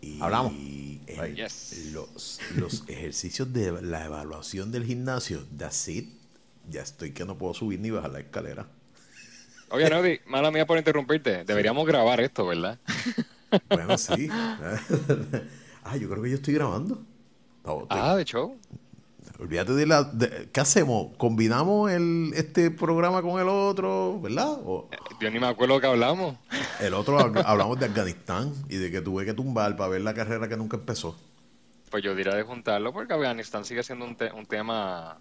Y 0.01 0.19
Hablamos. 0.21 0.53
el- 0.53 1.35
Yes. 1.35 1.89
los, 1.93 2.39
los 2.55 2.83
ejercicios 2.87 3.51
de 3.53 3.81
la 3.81 4.05
evaluación 4.05 4.71
del 4.71 4.85
gimnasio, 4.85 5.45
that's 5.57 5.87
it. 5.87 6.09
Ya 6.69 6.81
estoy 6.81 7.11
que 7.11 7.25
no 7.25 7.37
puedo 7.37 7.53
subir 7.53 7.79
ni 7.79 7.89
bajar 7.91 8.11
la 8.11 8.19
escalera. 8.19 8.67
Oye, 9.69 9.89
Nodi, 9.89 10.19
mala 10.27 10.51
mía 10.51 10.65
por 10.65 10.77
interrumpirte. 10.77 11.43
Deberíamos 11.43 11.85
grabar 11.87 12.19
esto, 12.21 12.45
¿verdad? 12.47 12.77
Bueno, 13.69 13.97
sí. 13.97 14.27
ah, 15.83 15.97
yo 15.97 16.09
creo 16.09 16.23
que 16.23 16.29
yo 16.29 16.35
estoy 16.35 16.53
grabando. 16.53 17.03
No, 17.63 17.87
Ah, 17.89 18.15
de 18.15 18.25
show. 18.25 18.57
Olvídate 19.41 19.73
de 19.73 19.85
la... 19.87 20.03
de- 20.03 20.49
¿Qué 20.53 20.59
hacemos? 20.59 21.15
¿Combinamos 21.17 21.89
el, 21.91 22.31
este 22.35 22.69
programa 22.69 23.21
con 23.23 23.41
el 23.41 23.47
otro? 23.49 24.21
¿Verdad? 24.21 24.51
O 24.63 24.87
Yo 25.19 25.31
ni 25.31 25.39
me 25.39 25.47
acuerdo 25.47 25.81
que 25.81 25.87
hablamos. 25.87 26.37
el 26.79 26.93
otro 26.93 27.19
hab- 27.19 27.43
hablamos 27.45 27.79
de 27.79 27.87
Afganistán 27.87 28.53
y 28.69 28.75
de 28.77 28.91
que 28.91 29.01
tuve 29.01 29.25
que 29.25 29.33
tumbar 29.33 29.75
para 29.75 29.89
ver 29.89 30.01
la 30.01 30.13
carrera 30.13 30.47
que 30.47 30.55
nunca 30.57 30.77
empezó. 30.77 31.17
Pues 31.89 32.03
yo 32.03 32.15
diría 32.15 32.35
de 32.35 32.43
juntarlo 32.43 32.93
porque 32.93 33.13
Afganistán 33.13 33.65
sigue 33.65 33.81
siendo 33.83 34.05
un, 34.05 34.15
te- 34.15 34.31
un 34.31 34.45
tema 34.45 35.17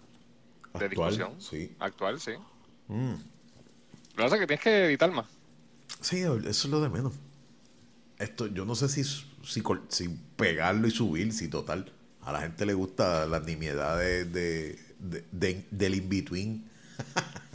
de 0.77 0.85
Actual, 0.85 1.09
discusión. 1.17 1.41
sí. 1.41 1.75
Actual, 1.79 2.19
sí. 2.19 2.31
Mm. 2.89 3.13
Lo 3.13 3.17
que 4.17 4.23
pasa 4.23 4.35
es 4.35 4.41
que 4.41 4.47
tienes 4.47 4.63
que 4.63 4.85
editar 4.85 5.11
más. 5.11 5.25
Sí, 5.99 6.19
eso 6.19 6.47
es 6.47 6.65
lo 6.65 6.79
de 6.79 6.89
menos. 6.89 7.13
Esto, 8.19 8.45
yo 8.45 8.65
no 8.65 8.75
sé 8.75 8.87
si, 8.87 9.03
si 9.03 10.07
pegarlo 10.35 10.87
y 10.87 10.91
subir, 10.91 11.33
si 11.33 11.47
total. 11.47 11.91
A 12.23 12.31
la 12.31 12.41
gente 12.41 12.65
le 12.65 12.73
gusta 12.73 13.25
las 13.25 13.43
nimiedades 13.43 14.31
de, 14.31 14.77
de- 14.99 15.23
de- 15.31 15.65
del 15.71 15.95
in-between. 15.95 16.69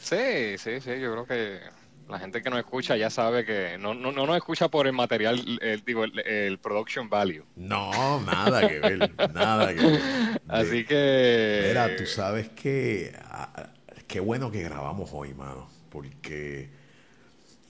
Sí, 0.00 0.56
sí, 0.58 0.80
sí. 0.80 1.00
Yo 1.00 1.12
creo 1.12 1.26
que 1.26 1.60
la 2.08 2.18
gente 2.20 2.40
que 2.40 2.48
nos 2.48 2.60
escucha 2.60 2.96
ya 2.96 3.10
sabe 3.10 3.44
que 3.44 3.76
no, 3.78 3.92
no, 3.94 4.12
no 4.12 4.24
nos 4.26 4.36
escucha 4.36 4.68
por 4.68 4.86
el 4.86 4.92
material, 4.92 5.58
el, 5.60 5.84
digo, 5.84 6.04
el, 6.04 6.18
el 6.20 6.58
production 6.58 7.08
value. 7.10 7.44
No, 7.56 8.20
nada 8.20 8.68
que 8.68 8.78
ver, 8.78 9.10
nada 9.34 9.74
que 9.74 9.80
ver. 9.84 10.00
Así 10.48 10.84
que... 10.84 11.64
Mira, 11.68 11.96
tú 11.96 12.06
sabes 12.06 12.48
que 12.50 13.12
ah, 13.24 13.70
qué 14.06 14.20
bueno 14.20 14.52
que 14.52 14.62
grabamos 14.62 15.10
hoy, 15.12 15.34
mano, 15.34 15.68
porque 15.90 16.68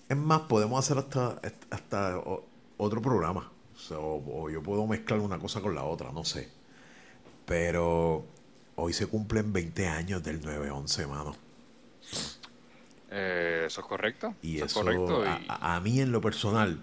es 0.09 0.17
más, 0.17 0.41
podemos 0.43 0.79
hacer 0.85 0.99
hasta, 0.99 1.41
hasta 1.71 2.21
otro 2.77 3.01
programa. 3.01 3.51
O, 3.93 4.49
yo 4.51 4.63
puedo 4.63 4.87
mezclar 4.87 5.21
una 5.21 5.39
cosa 5.39 5.61
con 5.61 5.75
la 5.75 5.85
otra, 5.85 6.11
no 6.13 6.25
sé. 6.25 6.49
Pero 7.47 8.25
hoy 8.77 8.93
se 8.93 9.07
cumplen 9.07 9.53
20 9.53 9.87
años 9.89 10.23
del 10.23 10.41
9-11, 10.43 11.07
mano. 11.07 11.37
Eh, 13.11 13.65
eso 13.67 13.81
es 13.81 13.87
correcto. 13.87 14.35
Y 14.43 14.57
eso, 14.57 14.67
eso, 14.67 14.81
correcto. 14.83 15.23
a, 15.23 15.39
y- 15.41 15.47
a- 15.49 15.77
a 15.77 15.81
mí 15.81 16.01
en 16.01 16.13
lo 16.13 16.21
personal, 16.21 16.81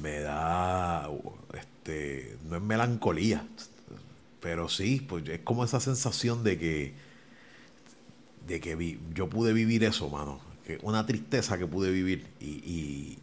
me 0.00 0.20
da, 0.20 1.08
este, 1.54 2.36
no 2.48 2.56
es 2.56 2.62
melancolía, 2.62 3.46
pero 4.40 4.68
sí, 4.68 5.04
pues 5.08 5.28
es 5.28 5.40
como 5.40 5.64
esa 5.64 5.80
sensación 5.80 6.42
de 6.44 6.58
que, 6.58 6.94
de 8.46 8.60
que 8.60 8.74
vi- 8.74 8.98
yo 9.14 9.28
pude 9.28 9.52
vivir 9.52 9.84
eso, 9.84 10.08
mano. 10.08 10.40
Que 10.66 10.78
una 10.82 11.06
tristeza 11.06 11.58
que 11.58 11.66
pude 11.66 11.90
vivir 11.90 12.26
y, 12.40 12.46
y, 12.64 13.18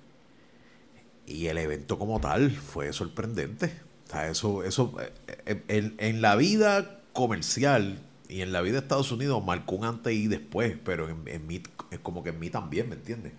y 1.29 1.47
el 1.47 1.59
evento 1.59 1.99
como 1.99 2.21
tal 2.21 2.51
fue 2.51 2.93
sorprendente. 2.93 3.73
O 4.07 4.11
sea, 4.11 4.29
eso, 4.29 4.63
eso 4.65 4.95
eh, 5.01 5.13
eh, 5.47 5.63
en, 5.69 5.95
en 5.99 6.21
la 6.21 6.35
vida 6.37 7.01
comercial 7.13 7.99
y 8.29 8.41
en 8.41 8.53
la 8.53 8.61
vida 8.61 8.73
de 8.75 8.79
Estados 8.81 9.11
Unidos 9.13 9.43
marcó 9.45 9.75
un 9.75 9.85
antes 9.85 10.13
y 10.13 10.27
después, 10.27 10.77
pero 10.85 11.09
en, 11.09 11.27
en 11.27 11.47
mí, 11.47 11.63
es 11.91 11.99
como 11.99 12.23
que 12.23 12.31
en 12.31 12.39
mí 12.39 12.49
también, 12.51 12.89
¿me 12.89 12.95
entiendes? 12.95 13.33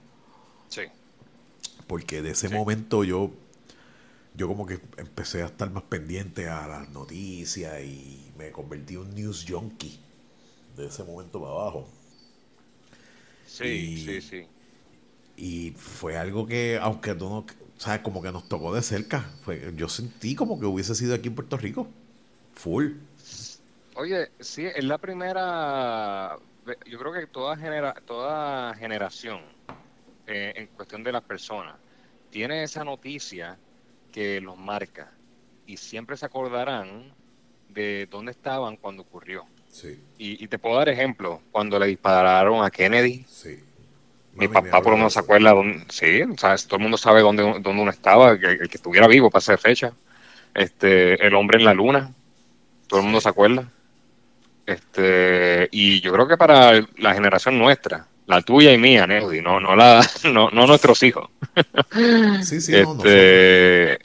sí. 0.68 0.82
Porque 1.86 2.22
de 2.22 2.30
ese 2.30 2.48
Sí. 2.48 2.56
momento 2.56 3.04
yo, 3.04 3.32
yo 4.34 4.48
como 4.48 4.66
que 4.66 4.80
empecé 4.96 5.42
a 5.42 5.46
estar 5.46 5.70
más 5.70 5.84
pendiente 5.84 6.48
a 6.48 6.66
las 6.68 6.88
noticias 6.90 7.80
y 7.82 8.32
me 8.38 8.52
convertí 8.52 8.94
en 8.94 9.00
un 9.00 9.14
news 9.14 9.44
junkie 9.48 9.98
de 10.76 10.86
ese 10.88 11.04
momento 11.04 11.40
para 11.40 11.52
abajo. 11.52 11.88
Sí, 13.44 13.90
Y- 13.96 14.20
sí, 14.20 14.20
sí. 14.22 14.50
Y 15.36 15.70
fue 15.72 16.16
algo 16.18 16.46
que, 16.46 16.78
aunque 16.80 17.14
tú 17.14 17.28
no, 17.28 17.46
sabes, 17.80 18.02
como 18.02 18.20
que 18.20 18.30
nos 18.30 18.46
tocó 18.46 18.74
de 18.74 18.82
cerca. 18.82 19.20
Fue, 19.42 19.72
yo 19.74 19.88
sentí 19.88 20.34
como 20.34 20.60
que 20.60 20.66
hubiese 20.66 20.94
sido 20.94 21.14
aquí 21.14 21.28
en 21.28 21.34
Puerto 21.34 21.56
Rico. 21.56 21.88
Full. 22.54 22.92
Oye, 23.94 24.30
sí, 24.38 24.66
es 24.66 24.84
la 24.84 24.98
primera, 24.98 26.36
yo 26.86 26.98
creo 26.98 27.12
que 27.12 27.26
toda, 27.26 27.56
genera, 27.56 27.94
toda 28.06 28.74
generación, 28.74 29.40
eh, 30.26 30.52
en 30.56 30.66
cuestión 30.68 31.02
de 31.02 31.12
las 31.12 31.22
personas, 31.22 31.76
tiene 32.30 32.62
esa 32.62 32.84
noticia 32.84 33.58
que 34.12 34.40
los 34.42 34.58
marca 34.58 35.10
y 35.66 35.78
siempre 35.78 36.16
se 36.18 36.26
acordarán 36.26 37.14
de 37.70 38.06
dónde 38.10 38.32
estaban 38.32 38.76
cuando 38.76 39.02
ocurrió. 39.02 39.46
Sí, 39.68 39.98
Y, 40.18 40.44
y 40.44 40.48
te 40.48 40.58
puedo 40.58 40.76
dar 40.76 40.88
ejemplo, 40.88 41.40
cuando 41.50 41.78
le 41.78 41.86
dispararon 41.86 42.62
a 42.62 42.70
Kennedy, 42.70 43.24
sí. 43.26 43.60
Mi 44.40 44.48
papá 44.48 44.82
por 44.82 44.92
lo 44.92 44.96
menos 44.98 45.12
se 45.12 45.18
acuerda, 45.20 45.52
dónde, 45.52 45.84
sí, 45.88 46.22
¿sabes? 46.36 46.66
todo 46.66 46.76
el 46.76 46.82
mundo 46.82 46.96
sabe 46.96 47.20
dónde, 47.20 47.42
dónde 47.42 47.70
uno 47.82 47.90
estaba, 47.90 48.38
que- 48.38 48.46
el, 48.46 48.68
que 48.68 48.76
estuviera 48.76 49.06
vivo 49.06 49.30
para 49.30 49.40
esa 49.40 49.56
fecha. 49.58 49.92
Este, 50.54 51.24
el 51.26 51.34
hombre 51.34 51.58
en 51.58 51.64
la 51.64 51.74
luna, 51.74 52.10
todo 52.88 53.00
el 53.00 53.04
mundo 53.04 53.20
se 53.20 53.28
acuerda. 53.28 53.68
Este, 54.66 55.68
y 55.72 56.00
yo 56.00 56.12
creo 56.12 56.28
que 56.28 56.36
para 56.36 56.72
la 56.98 57.14
generación 57.14 57.58
nuestra, 57.58 58.06
la 58.26 58.40
tuya 58.42 58.72
y 58.72 58.78
mía, 58.78 59.06
Neudi, 59.06 59.40
no, 59.40 59.58
no 59.58 59.74
la, 59.74 60.06
no, 60.32 60.50
no 60.50 60.66
nuestros 60.66 61.02
hijos. 61.02 61.28
Sí, 62.42 62.60
sí, 62.60 62.72
no, 62.72 62.78
nosotros. 62.94 63.04
este, 63.06 63.12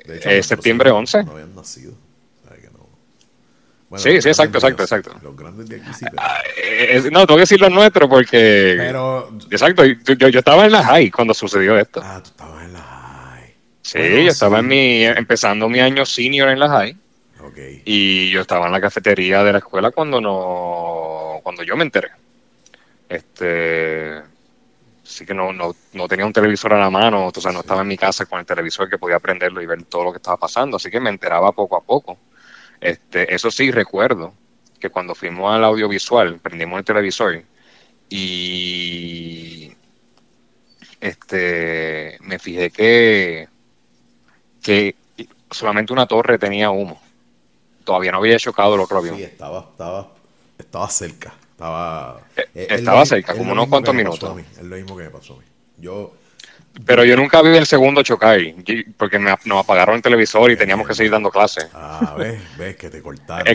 De 0.06 0.18
hecho, 0.18 0.30
eh, 0.30 0.44
septiembre 0.44 0.90
hijos 0.90 1.00
11. 1.00 1.24
No 1.24 1.32
habían 1.34 1.56
nacido. 1.56 1.94
O 1.94 2.48
sea 2.48 2.58
que 2.58 2.68
no. 2.72 2.88
Bueno, 3.90 4.02
Sí, 4.04 4.14
los 4.16 4.24
sí, 4.24 4.30
exacto, 4.30 4.58
exacto, 4.58 4.84
exacto. 4.84 5.16
Los 5.22 5.36
grandes 5.38 5.70
de 5.70 5.76
aquí 5.76 5.94
sí, 5.94 6.06
pero. 6.10 6.24
Eh, 6.58 6.96
es- 6.98 7.12
no, 7.12 7.26
tengo 7.28 7.38
que 7.38 7.42
decir 7.42 7.62
lo 7.62 7.70
nuestro 7.70 8.10
porque, 8.10 8.76
pero 8.78 9.32
exacto, 9.52 9.84
yo, 9.86 10.28
estaba 10.40 10.66
en 10.66 10.72
la 10.72 10.84
high 10.84 11.12
cuando 11.12 11.34
sucedió 11.34 11.78
esto. 11.78 12.02
ah, 12.04 12.20
tú 12.24 12.30
estabas 12.32 12.64
en 12.66 12.74
la 12.74 12.80
high. 12.82 13.54
Sí, 13.84 14.00
Bueno, 14.00 14.18
yo 14.24 14.30
estaba 14.32 14.58
sí. 14.58 14.60
en 14.62 14.68
mi, 14.68 15.04
empezando 15.06 15.70
mi 15.70 15.80
año 15.80 16.06
senior 16.06 16.50
en 16.50 16.60
la 16.60 16.70
high. 16.70 16.98
Ok. 17.42 17.58
Y 17.86 18.32
yo 18.32 18.42
estaba 18.42 18.66
en 18.66 18.72
la 18.72 18.82
cafetería 18.82 19.44
de 19.44 19.52
la 19.52 19.60
escuela 19.60 19.92
cuando 19.92 20.20
no, 20.20 21.40
cuando 21.44 21.62
yo 21.64 21.78
me 21.78 21.84
enteré. 21.84 22.10
Este, 23.08 24.22
sí 25.04 25.26
que 25.26 25.34
no, 25.36 25.54
no, 25.54 25.76
no 25.94 26.08
tenía 26.08 26.26
un 26.26 26.34
televisor 26.34 26.74
a 26.74 26.80
la 26.80 26.90
mano, 26.90 27.28
o 27.28 27.40
sea, 27.42 27.52
no 27.52 27.60
estaba 27.60 27.82
en 27.82 27.88
mi 27.88 27.98
casa 27.98 28.26
con 28.26 28.40
el 28.40 28.46
televisor 28.48 28.90
que 28.90 28.98
podía 28.98 29.20
prenderlo 29.20 29.62
y 29.62 29.68
ver 29.68 29.84
todo 29.84 30.06
lo 30.06 30.12
que 30.12 30.18
estaba 30.18 30.38
pasando, 30.38 30.78
así 30.78 30.90
que 30.90 31.00
me 31.00 31.12
enteraba 31.12 31.52
poco 31.52 31.78
a 31.78 31.82
poco. 31.82 32.18
Este, 32.82 33.34
eso 33.34 33.52
sí 33.52 33.72
recuerdo 33.72 34.34
que 34.80 34.90
cuando 34.90 35.16
fuimos 35.16 35.54
al 35.54 35.64
audiovisual, 35.64 36.40
prendimos 36.40 36.80
el 36.80 36.86
televisor 36.86 37.44
y 38.10 39.72
este 41.02 42.18
me 42.22 42.40
fijé 42.40 42.70
que 42.72 43.48
que 44.62 44.96
solamente 45.52 45.94
una 45.94 46.08
torre 46.08 46.38
tenía 46.38 46.72
humo. 46.72 47.00
Todavía 47.84 48.12
no 48.12 48.18
había 48.18 48.38
chocado 48.38 48.76
el 48.76 48.82
otro 48.82 48.98
avión. 48.98 49.18
Sí, 49.18 49.24
estaba, 49.24 49.68
estaba, 49.72 50.12
estaba 50.58 50.90
cerca. 50.90 51.34
Estaba, 51.52 52.20
Eh, 52.36 52.42
eh, 52.56 52.68
es 52.70 52.80
estaba 52.80 53.06
cerca, 53.06 53.36
como 53.36 53.54
unos 53.54 53.68
cuantos 53.68 53.94
minutos. 53.94 54.38
Es 54.58 54.64
lo 54.64 54.76
mismo 54.76 54.98
que 54.98 55.04
me 55.04 55.10
pasó 55.10 55.36
a 55.36 55.38
mí. 55.38 55.44
Yo, 55.78 56.14
pero 56.84 57.06
yo 57.06 57.16
nunca 57.16 57.42
vi 57.42 57.56
el 57.56 57.66
segundo 57.66 58.04
chocar, 58.04 58.40
porque 58.98 59.18
me, 59.18 59.34
nos 59.46 59.64
apagaron 59.64 59.96
el 59.96 60.02
televisor 60.02 60.52
y 60.52 60.58
teníamos 60.58 60.88
que 60.88 60.94
seguir 60.94 61.12
dando 61.12 61.32
clases. 61.32 61.68
Ah, 61.74 62.16
ves, 62.18 62.42
ves 62.58 62.76
que 62.76 62.90
te 62.90 63.02
cortaron, 63.02 63.46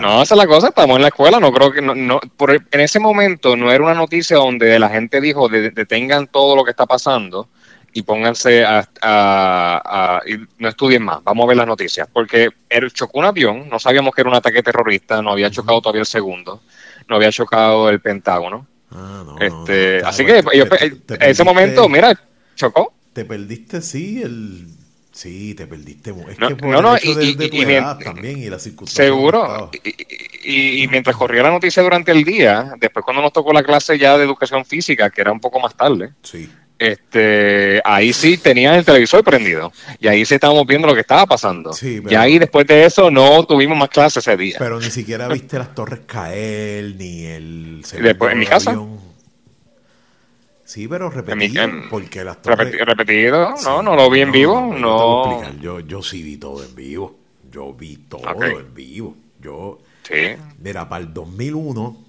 No, 0.00 0.22
esa 0.22 0.34
es 0.34 0.38
la 0.38 0.46
cosa, 0.46 0.68
estamos 0.68 0.96
en 0.96 1.02
la 1.02 1.08
escuela, 1.08 1.38
no 1.38 1.52
creo 1.52 1.70
que, 1.70 1.80
no, 1.80 2.20
por, 2.36 2.50
en 2.52 2.80
ese 2.80 2.98
momento 2.98 3.56
no 3.56 3.70
era 3.70 3.84
una 3.84 3.94
noticia 3.94 4.36
donde 4.38 4.78
la 4.78 4.88
gente 4.88 5.20
dijo, 5.20 5.48
detengan 5.48 6.26
todo 6.26 6.56
lo 6.56 6.64
que 6.64 6.70
está 6.70 6.86
pasando 6.86 7.48
y 7.92 8.02
pónganse 8.02 8.64
a, 8.64 8.88
a, 9.02 10.22
y 10.26 10.38
no 10.58 10.68
estudien 10.68 11.04
más, 11.04 11.22
vamos 11.22 11.44
a 11.44 11.48
ver 11.48 11.56
las 11.58 11.66
noticias, 11.66 12.08
porque 12.12 12.48
él 12.68 12.92
chocó 12.92 13.20
un 13.20 13.26
avión, 13.26 13.68
no 13.68 13.78
sabíamos 13.78 14.14
que 14.14 14.22
era 14.22 14.30
un 14.30 14.36
ataque 14.36 14.62
terrorista, 14.62 15.22
no 15.22 15.32
había 15.32 15.50
chocado 15.50 15.80
todavía 15.80 16.00
el 16.00 16.06
segundo, 16.06 16.62
no 17.08 17.16
había 17.16 17.30
chocado 17.30 17.88
el 17.88 18.00
Pentágono. 18.00 18.66
Ah, 18.94 19.22
no, 19.24 19.38
este, 19.38 20.02
así 20.04 20.24
que 20.26 20.38
en 20.40 21.22
ese 21.22 21.44
momento, 21.44 21.88
mira, 21.88 22.18
chocó. 22.62 22.92
Te 23.12 23.24
perdiste, 23.24 23.82
sí, 23.82 24.22
el... 24.22 24.68
Sí, 25.10 25.54
te 25.54 25.66
perdiste. 25.66 26.10
Es 26.10 26.38
que 26.38 26.56
por 26.56 26.82
no, 26.82 26.96
el 26.96 27.02
hecho 27.02 27.20
y, 27.20 27.34
de, 27.34 27.48
tu 27.50 27.56
edad 27.56 27.98
también 27.98 28.38
y 28.38 28.48
la 28.48 28.58
circunstancia. 28.58 29.04
Seguro. 29.04 29.70
Y, 30.42 30.88
mientras 30.88 31.14
corría 31.16 31.42
la 31.42 31.50
noticia 31.50 31.82
durante 31.82 32.12
el 32.12 32.24
día, 32.24 32.72
después 32.78 33.04
cuando 33.04 33.20
nos 33.20 33.30
tocó 33.30 33.52
la 33.52 33.62
clase 33.62 33.98
ya 33.98 34.16
de 34.16 34.24
educación 34.24 34.64
física, 34.64 35.10
que 35.10 35.20
era 35.20 35.30
un 35.30 35.38
poco 35.38 35.60
más 35.60 35.76
tarde, 35.76 36.12
sí. 36.22 36.48
este, 36.78 37.82
ahí 37.84 38.14
sí 38.14 38.38
tenía 38.38 38.74
el 38.74 38.86
televisor 38.86 39.22
prendido. 39.22 39.70
Y 40.00 40.08
ahí 40.08 40.24
sí 40.24 40.36
estábamos 40.36 40.66
viendo 40.66 40.88
lo 40.88 40.94
que 40.94 41.02
estaba 41.02 41.26
pasando. 41.26 41.72
y 41.82 42.14
ahí 42.14 42.38
después 42.38 42.66
de 42.66 42.86
eso 42.86 43.10
no 43.10 43.44
tuvimos 43.44 43.76
más 43.76 43.90
clases 43.90 44.26
ese 44.26 44.38
día. 44.38 44.56
Pero 44.58 44.80
ni 44.80 44.90
siquiera 44.90 45.28
viste 45.28 45.58
las 45.58 45.74
torres 45.74 46.00
caer, 46.06 46.94
ni 46.96 47.26
el... 47.26 47.82
Después 48.00 48.32
en 48.32 48.38
mi 48.38 48.46
casa. 48.46 48.74
Sí, 50.72 50.88
pero 50.88 51.10
repetido, 51.10 51.64
porque 51.90 52.24
las 52.24 52.38
repetido, 52.42 53.54
no, 53.62 53.82
no 53.82 53.94
lo 53.94 54.08
vi 54.08 54.22
en 54.22 54.32
vivo, 54.32 54.74
no. 54.74 55.42
Yo, 55.60 55.80
yo 55.80 56.00
sí 56.00 56.22
vi 56.22 56.38
todo 56.38 56.64
en 56.64 56.74
vivo, 56.74 57.14
yo 57.50 57.74
vi 57.74 57.98
todo 58.08 58.42
en 58.42 58.72
vivo. 58.72 59.14
Yo, 59.38 59.80
sí. 60.02 60.34
mira, 60.60 60.88
para 60.88 61.04
el 61.04 61.12
2001... 61.12 62.04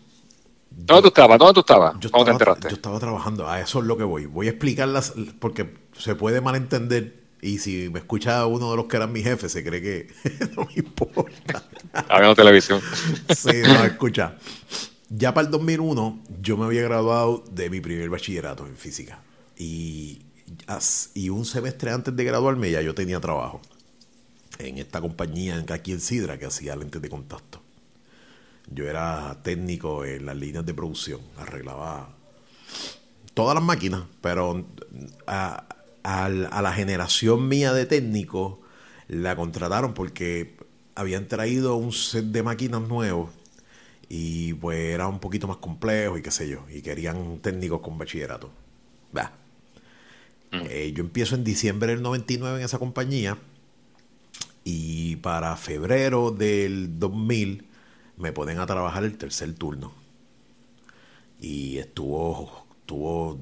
¿Dónde 0.70 1.02
tú 1.02 1.08
estabas? 1.10 1.40
¿Dónde 1.40 1.54
tú 1.56 1.60
estabas? 1.60 1.96
Yo 2.00 2.08
estaba, 2.08 2.24
te 2.24 2.32
enteraste? 2.32 2.70
Yo 2.70 2.76
estaba 2.76 3.00
trabajando, 3.02 3.50
a 3.50 3.60
eso 3.60 3.80
es 3.80 3.86
lo 3.86 3.98
que 3.98 4.06
voy. 4.06 4.28
Voy 4.28 4.48
a 4.48 4.52
explicarlas, 4.52 5.14
porque 5.40 5.74
se 5.98 6.16
puede 6.16 6.40
malentender 6.40 7.22
y 7.42 7.58
si 7.58 7.90
me 7.90 8.00
escucha 8.00 8.46
uno 8.46 8.72
de 8.72 8.78
los 8.78 8.86
que 8.86 8.96
eran 8.96 9.12
mis 9.12 9.26
jefes, 9.26 9.52
se 9.52 9.62
cree 9.62 9.82
que 9.82 10.08
no 10.56 10.64
me 10.64 10.74
importa. 10.76 11.64
Hablando 12.08 12.34
televisión. 12.34 12.80
sí, 13.36 13.62
no, 13.62 13.84
escucha 13.84 14.38
ya 15.16 15.34
para 15.34 15.46
el 15.46 15.52
2001 15.52 16.24
yo 16.42 16.58
me 16.58 16.66
había 16.66 16.82
graduado 16.82 17.44
de 17.52 17.70
mi 17.70 17.82
primer 17.82 18.10
bachillerato 18.10 18.66
en 18.66 18.76
física. 18.76 19.22
Y, 19.58 20.22
un 21.30 21.46
semestre 21.46 21.92
antes 21.92 22.16
de 22.16 22.24
graduarme 22.24 22.70
ya 22.70 22.82
yo 22.82 22.94
tenía 22.94 23.20
trabajo 23.20 23.62
en 24.60 24.78
esta 24.78 25.02
compañía 25.02 25.64
aquí 25.70 25.92
en 25.92 26.00
Sidra 26.00 26.38
que 26.38 26.46
hacía 26.46 26.76
lentes 26.76 27.02
de 27.02 27.10
contacto. 27.10 27.62
Yo 28.68 28.88
era 28.88 29.40
técnico 29.44 30.06
en 30.06 30.26
las 30.26 30.36
líneas 30.36 30.66
de 30.66 30.74
producción, 30.74 31.22
arreglaba 31.38 32.10
todas 33.34 33.56
las 33.56 33.64
máquinas, 33.64 34.04
pero 34.22 34.66
a, 35.28 35.66
a 36.04 36.30
la 36.30 36.74
generación 36.74 37.48
mía 37.48 37.74
de 37.74 37.86
técnicos 37.86 38.58
la 39.08 39.36
contrataron 39.36 39.94
porque 39.94 40.56
habían 40.96 41.28
traído 41.28 41.76
un 41.76 41.92
set 41.92 42.26
de 42.26 42.44
máquinas 42.44 42.82
nuevos 42.82 43.30
y 44.16 44.54
pues 44.54 44.78
era 44.78 45.08
un 45.08 45.18
poquito 45.18 45.48
más 45.48 45.58
complejo 45.58 46.20
y 46.20 46.22
qué 46.22 46.30
sé 46.30 46.48
yo, 46.48 46.68
y 46.70 46.84
querían 46.84 47.40
técnicos 47.40 47.82
con 47.82 47.98
bachillerato. 47.98 48.52
Va. 49.18 49.32
Mm. 50.52 50.62
Eh, 50.70 50.94
yo 50.96 51.04
empiezo 51.04 51.34
en 51.34 51.44
diciembre 51.44 51.94
del 51.94 52.04
99 52.04 52.60
en 52.60 52.64
esa 52.64 52.78
compañía 52.78 53.40
y 54.64 55.16
para 55.16 55.58
febrero 55.58 56.30
del 56.30 57.00
2000 57.00 57.66
me 58.18 58.32
ponen 58.32 58.60
a 58.60 58.68
trabajar 58.68 59.04
el 59.04 59.18
tercer 59.18 59.56
turno. 59.56 59.96
Y 61.42 61.80
estuvo, 61.80 62.68
estuvo, 62.82 63.40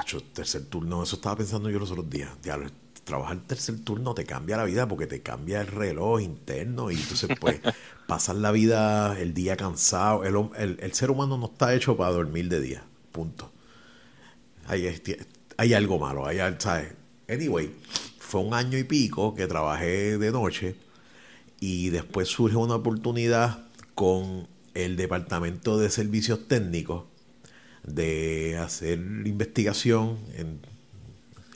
hecho, 0.00 0.22
tercer 0.22 0.66
turno, 0.66 1.02
eso 1.02 1.16
estaba 1.16 1.34
pensando 1.34 1.68
yo 1.68 1.80
los 1.80 1.90
otros 1.90 2.08
días. 2.08 2.30
Diablo, 2.40 2.70
trabajar 3.04 3.36
el 3.36 3.42
tercer 3.42 3.80
turno 3.80 4.14
te 4.14 4.24
cambia 4.24 4.56
la 4.56 4.64
vida 4.64 4.86
porque 4.86 5.06
te 5.06 5.22
cambia 5.22 5.60
el 5.60 5.66
reloj 5.66 6.20
interno 6.20 6.90
y 6.90 6.96
entonces 6.96 7.30
pues 7.40 7.60
pasar 8.06 8.36
la 8.36 8.52
vida 8.52 9.18
el 9.20 9.34
día 9.34 9.56
cansado. 9.56 10.24
El, 10.24 10.94
ser 10.94 11.10
humano 11.10 11.36
no 11.36 11.46
está 11.46 11.74
hecho 11.74 11.96
para 11.96 12.12
dormir 12.12 12.48
de 12.48 12.60
día, 12.60 12.84
punto. 13.10 13.50
Hay, 14.66 15.02
hay 15.56 15.74
algo 15.74 15.98
malo, 15.98 16.26
hay, 16.26 16.38
¿sabes? 16.58 16.92
Anyway, 17.28 17.72
fue 18.18 18.40
un 18.40 18.54
año 18.54 18.78
y 18.78 18.84
pico 18.84 19.34
que 19.34 19.46
trabajé 19.46 20.18
de 20.18 20.30
noche 20.30 20.76
y 21.60 21.90
después 21.90 22.28
surge 22.28 22.56
una 22.56 22.76
oportunidad 22.76 23.66
con 23.94 24.48
el 24.74 24.96
Departamento 24.96 25.78
de 25.78 25.90
Servicios 25.90 26.48
Técnicos 26.48 27.04
de 27.84 28.56
hacer 28.58 28.98
investigación 28.98 30.18
en 30.34 30.60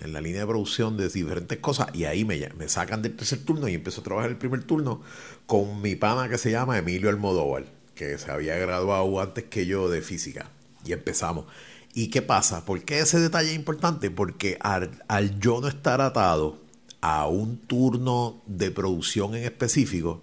en 0.06 0.12
la 0.12 0.20
línea 0.20 0.40
de 0.40 0.46
producción 0.46 0.96
de 0.96 1.08
diferentes 1.08 1.58
cosas 1.58 1.88
y 1.92 2.04
ahí 2.04 2.24
me, 2.24 2.48
me 2.56 2.68
sacan 2.68 3.02
del 3.02 3.14
tercer 3.14 3.44
turno 3.44 3.68
y 3.68 3.74
empiezo 3.74 4.00
a 4.00 4.04
trabajar 4.04 4.30
el 4.30 4.38
primer 4.38 4.64
turno 4.64 5.02
con 5.46 5.82
mi 5.82 5.94
pana 5.96 6.28
que 6.28 6.38
se 6.38 6.50
llama 6.50 6.78
Emilio 6.78 7.10
Almodóvar, 7.10 7.66
que 7.94 8.16
se 8.16 8.30
había 8.30 8.56
graduado 8.56 9.20
antes 9.20 9.44
que 9.44 9.66
yo 9.66 9.88
de 9.90 10.00
física 10.00 10.50
y 10.84 10.92
empezamos. 10.92 11.46
¿Y 11.92 12.08
qué 12.08 12.22
pasa? 12.22 12.64
¿Por 12.64 12.82
qué 12.82 13.00
ese 13.00 13.20
detalle 13.20 13.50
es 13.50 13.56
importante? 13.56 14.10
Porque 14.10 14.58
al, 14.60 15.02
al 15.08 15.38
yo 15.40 15.60
no 15.60 15.68
estar 15.68 16.00
atado 16.00 16.58
a 17.00 17.26
un 17.26 17.58
turno 17.58 18.42
de 18.46 18.70
producción 18.70 19.34
en 19.34 19.44
específico, 19.44 20.22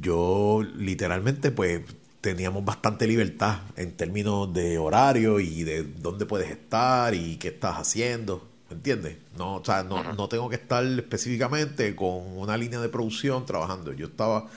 yo 0.00 0.62
literalmente 0.76 1.50
pues 1.50 1.82
teníamos 2.20 2.64
bastante 2.64 3.06
libertad 3.06 3.58
en 3.76 3.96
términos 3.96 4.52
de 4.52 4.78
horario 4.78 5.40
y 5.40 5.62
de 5.62 5.84
dónde 5.84 6.26
puedes 6.26 6.50
estar 6.50 7.14
y 7.14 7.36
qué 7.36 7.48
estás 7.48 7.76
haciendo. 7.76 8.53
¿Entiendes? 8.70 9.18
No, 9.36 9.56
o 9.56 9.64
sea, 9.64 9.82
no, 9.82 10.14
no 10.14 10.28
tengo 10.28 10.48
que 10.48 10.56
estar 10.56 10.84
específicamente 10.84 11.94
con 11.94 12.38
una 12.38 12.56
línea 12.56 12.80
de 12.80 12.88
producción 12.88 13.44
trabajando. 13.46 13.92
Yo 13.92 14.06
estaba, 14.06 14.48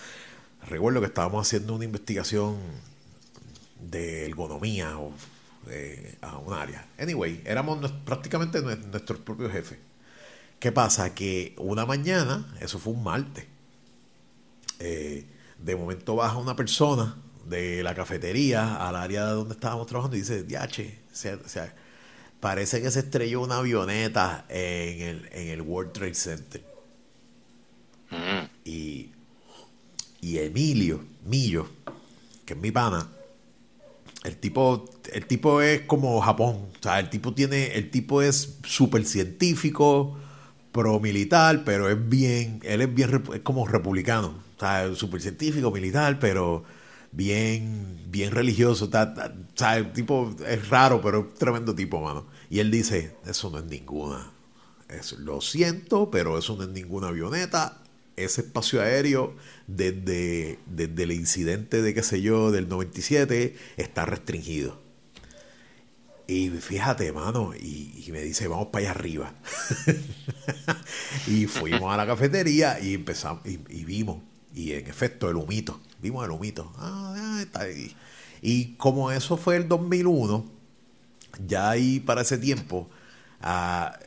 recuerdo 0.68 1.02
que 1.02 1.08
estábamos 1.08 1.46
haciendo 1.46 1.76
una 1.76 1.86
investigación 1.86 2.58
de 3.80 4.26
ergonomía 4.26 4.98
o, 4.98 5.12
a 6.22 6.38
un 6.38 6.54
área. 6.54 6.88
Anyway, 6.98 7.42
éramos 7.46 7.92
prácticamente 8.06 8.62
nuestros 8.62 9.20
propios 9.20 9.52
jefes. 9.52 9.78
¿Qué 10.60 10.72
pasa? 10.72 11.14
Que 11.14 11.54
una 11.58 11.86
mañana, 11.86 12.56
eso 12.62 12.80
fue 12.80 12.94
un 12.94 13.04
martes, 13.04 13.46
eh, 14.80 15.26
de 15.60 15.76
momento 15.76 16.16
baja 16.16 16.38
una 16.38 16.56
persona 16.56 17.16
de 17.46 17.84
la 17.84 17.94
cafetería 17.96 18.76
al 18.76 18.96
área 18.96 19.26
donde 19.26 19.54
estábamos 19.54 19.88
trabajando 19.88 20.18
y 20.18 20.22
dice, 20.22 20.44
diache, 20.44 21.00
se, 21.12 21.38
se, 21.48 21.72
parece 22.40 22.82
que 22.82 22.92
se 22.92 23.00
estrelló 23.00 23.42
una 23.42 23.58
avioneta 23.58 24.46
en 24.50 25.02
el, 25.02 25.30
en 25.32 25.48
el 25.50 25.62
World 25.62 25.92
Trade 25.94 26.14
Center. 26.14 26.64
Mm. 28.10 28.46
Y, 28.66 29.12
y 30.22 30.38
Emilio, 30.38 31.04
Millo, 31.26 31.68
que 32.46 32.54
es 32.54 32.60
mi 32.60 32.72
pana, 32.72 33.10
el 34.24 34.38
tipo, 34.38 34.86
el 35.14 35.26
tipo 35.26 35.62
es 35.62 35.82
como 35.82 36.20
Japón. 36.22 36.68
O 36.80 36.84
sea, 36.84 37.00
el 37.00 37.10
tipo 37.10 37.34
tiene, 37.34 37.76
el 37.76 37.90
tipo 37.90 38.22
es 38.22 38.58
súper 38.64 39.06
científico, 39.06 40.18
pro 40.72 41.00
militar, 41.00 41.64
pero 41.66 41.90
es 41.90 42.10
bien, 42.10 42.60
él 42.64 42.82
es 42.82 42.94
bien, 42.94 43.24
es 43.34 43.42
como 43.42 43.68
republicano. 43.68 44.44
O 44.58 44.60
sea, 44.60 44.94
súper 44.96 45.22
científico, 45.22 45.72
militar, 45.72 46.20
pero 46.20 46.64
bien, 47.12 48.00
bien 48.08 48.32
religioso. 48.32 48.90
el 49.76 49.94
tipo 49.94 50.36
es 50.48 50.70
raro, 50.70 51.02
pero 51.02 51.28
es 51.28 51.40
tremendo 51.40 51.76
tipo, 51.76 52.02
mano. 52.02 52.28
Y 52.50 52.60
él 52.60 52.72
dice, 52.72 53.16
eso 53.26 53.50
no 53.50 53.60
es 53.60 53.66
ninguna. 53.66 54.32
Es, 54.90 55.14
lo 55.14 55.42
siento, 55.42 56.10
pero 56.12 56.38
eso 56.38 56.56
no 56.56 56.64
es 56.64 56.70
ninguna 56.70 57.10
avioneta. 57.10 57.82
Ese 58.16 58.42
espacio 58.42 58.82
aéreo, 58.82 59.36
desde, 59.68 60.60
desde 60.66 61.04
el 61.04 61.12
incidente 61.12 61.82
de, 61.82 61.94
qué 61.94 62.04
sé 62.04 62.22
yo, 62.22 62.52
del 62.52 62.68
97, 62.68 63.56
está 63.78 64.06
restringido. 64.06 64.80
Y 66.26 66.50
fíjate, 66.50 67.12
mano, 67.14 67.54
y, 67.56 68.06
me 68.12 68.22
dice, 68.22 68.48
vamos 68.48 68.68
para 68.68 68.90
allá 68.90 68.92
arriba. 68.92 69.34
y 71.28 71.46
fuimos 71.46 71.94
a 71.94 71.98
la 71.98 72.08
cafetería 72.08 72.80
y 72.82 72.96
empezamos, 72.96 73.46
y, 73.46 73.60
y 73.70 73.86
vimos, 73.86 74.24
y 74.54 74.74
en 74.74 74.88
efecto, 74.88 75.30
el 75.30 75.36
humito 75.36 75.80
vimos 76.02 76.24
el 76.26 76.32
humito. 76.32 76.72
Ah, 76.78 77.40
está 77.42 77.62
ahí. 77.62 77.96
Y 78.42 78.76
como 78.76 79.12
eso 79.12 79.38
fue 79.38 79.58
el 79.58 79.68
2001, 79.68 80.46
ya 81.46 81.70
ahí 81.70 82.00
para 82.00 82.22
ese 82.22 82.38
tiempo, 82.38 82.90
ah, 83.42 83.98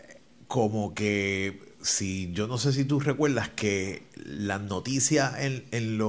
como 0.48 0.94
que 0.94 1.74
si 1.82 2.32
yo 2.32 2.46
no 2.46 2.58
sé 2.58 2.72
si 2.72 2.84
tú 2.84 3.00
recuerdas 3.00 3.48
que 3.50 4.06
las 4.16 4.60
noticias 4.60 5.38
en, 5.38 5.64
en, 5.70 6.00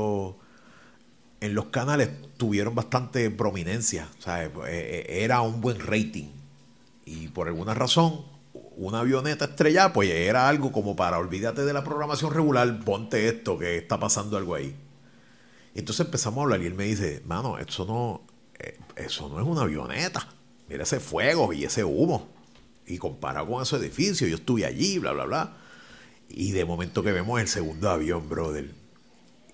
en 1.41 1.55
los 1.55 1.65
canales 1.67 2.09
tuvieron 2.37 2.75
bastante 2.75 3.29
prominencia, 3.29 4.09
sea, 4.19 4.43
eh, 4.43 4.51
eh, 4.67 5.05
era 5.23 5.41
un 5.41 5.61
buen 5.61 5.79
rating 5.79 6.29
y 7.05 7.27
por 7.29 7.47
alguna 7.47 7.73
razón 7.73 8.25
una 8.77 9.01
avioneta 9.01 9.45
estrellada, 9.45 9.93
pues 9.93 10.09
era 10.09 10.47
algo 10.47 10.71
como 10.71 10.95
para 10.95 11.19
olvídate 11.19 11.63
de 11.63 11.73
la 11.73 11.83
programación 11.83 12.33
regular, 12.33 12.79
ponte 12.83 13.27
esto, 13.27 13.57
que 13.57 13.77
está 13.77 13.99
pasando 13.99 14.37
algo 14.37 14.55
ahí. 14.55 14.75
Entonces 15.75 16.05
empezamos 16.05 16.39
a 16.39 16.43
hablar 16.43 16.61
y 16.61 16.65
él 16.65 16.73
me 16.73 16.85
dice, 16.85 17.21
mano, 17.25 17.57
eso 17.57 17.85
no, 17.85 18.21
eh, 18.59 18.77
eso 18.95 19.29
no 19.29 19.39
es 19.39 19.47
una 19.47 19.61
avioneta. 19.61 20.27
Mira 20.67 20.83
ese 20.83 20.99
fuego 20.99 21.53
y 21.53 21.63
ese 21.63 21.83
humo. 21.83 22.29
Y 22.85 22.97
comparado 22.97 23.47
con 23.47 23.61
ese 23.61 23.77
edificio, 23.77 24.27
yo 24.27 24.35
estuve 24.35 24.65
allí, 24.65 24.99
bla, 24.99 25.13
bla, 25.13 25.25
bla. 25.25 25.57
Y 26.27 26.51
de 26.51 26.65
momento 26.65 27.03
que 27.03 27.11
vemos 27.11 27.39
el 27.39 27.47
segundo 27.47 27.89
avión, 27.89 28.27
brother. 28.29 28.71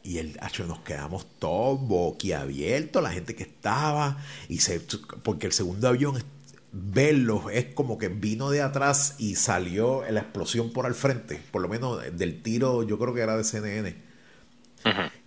Y 0.03 0.20
el 0.20 0.39
hecho 0.45 0.65
nos 0.65 0.80
quedamos 0.80 1.26
todos 1.38 1.82
boquiabiertos, 1.82 3.03
la 3.03 3.11
gente 3.11 3.36
que 3.36 3.43
estaba. 3.43 4.24
Y 4.47 4.59
se, 4.59 4.80
porque 5.24 5.47
el 5.47 5.53
segundo 5.53 5.88
avión, 5.88 6.24
verlo, 6.72 7.49
es 7.49 7.65
como 7.74 7.97
que 7.97 8.09
vino 8.09 8.49
de 8.49 8.61
atrás 8.61 9.15
y 9.18 9.36
salió 9.36 10.03
la 10.09 10.22
explosión 10.22 10.72
por 10.72 10.86
al 10.86 10.95
frente. 10.95 11.41
Por 11.51 11.61
lo 11.61 11.68
menos 11.68 12.01
del 12.18 12.41
tiro, 12.41 12.84
yo 12.84 12.97
creo 12.97 13.13
que 13.13 13.22
era 13.22 13.38
de 13.38 13.43
CNN. 13.43 13.95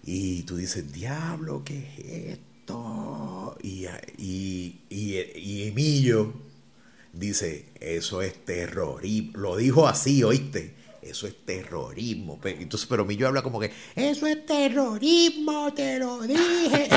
Y 0.04 0.42
tú 0.42 0.56
dices, 0.56 0.92
diablo, 0.92 1.62
¿qué 1.64 1.78
es 1.78 2.38
esto? 2.38 3.56
Y, 3.62 3.86
y, 4.18 4.80
y, 4.88 5.16
y 5.36 5.68
Emilio 5.68 6.32
dice, 7.12 7.66
eso 7.80 8.22
es 8.22 8.44
terrorismo. 8.44 9.38
Lo 9.38 9.56
dijo 9.56 9.86
así, 9.86 10.22
¿oíste? 10.22 10.74
Eso 11.02 11.26
es 11.26 11.44
terrorismo. 11.44 12.38
Entonces, 12.44 12.86
pero 12.88 13.04
Millo 13.04 13.26
habla 13.26 13.42
como 13.42 13.58
que, 13.58 13.72
eso 13.94 14.26
es 14.26 14.44
terrorismo, 14.44 15.72
te 15.72 15.98
lo 15.98 16.20
dije. 16.22 16.88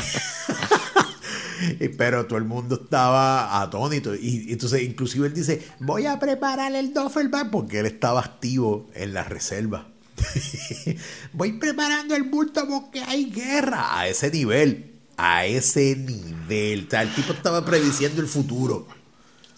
pero 1.96 2.26
todo 2.26 2.38
el 2.38 2.44
mundo 2.44 2.80
estaba 2.82 3.62
atónito. 3.62 4.14
Y 4.14 4.52
entonces, 4.52 4.82
inclusive 4.82 5.26
él 5.26 5.34
dice, 5.34 5.66
voy 5.80 6.06
a 6.06 6.18
preparar 6.18 6.74
el 6.74 6.92
Doffelback 6.92 7.50
porque 7.50 7.80
él 7.80 7.86
estaba 7.86 8.20
activo 8.20 8.90
en 8.94 9.14
la 9.14 9.24
reserva. 9.24 9.93
voy 11.32 11.52
preparando 11.54 12.14
el 12.14 12.24
bulto 12.24 12.66
porque 12.68 13.00
hay 13.02 13.30
guerra 13.30 13.98
a 13.98 14.08
ese 14.08 14.30
nivel. 14.30 14.92
A 15.16 15.46
ese 15.46 15.96
nivel. 15.96 16.86
O 16.86 16.90
sea, 16.90 17.02
el 17.02 17.14
tipo 17.14 17.32
estaba 17.32 17.64
prediciendo 17.64 18.20
el 18.20 18.28
futuro 18.28 18.86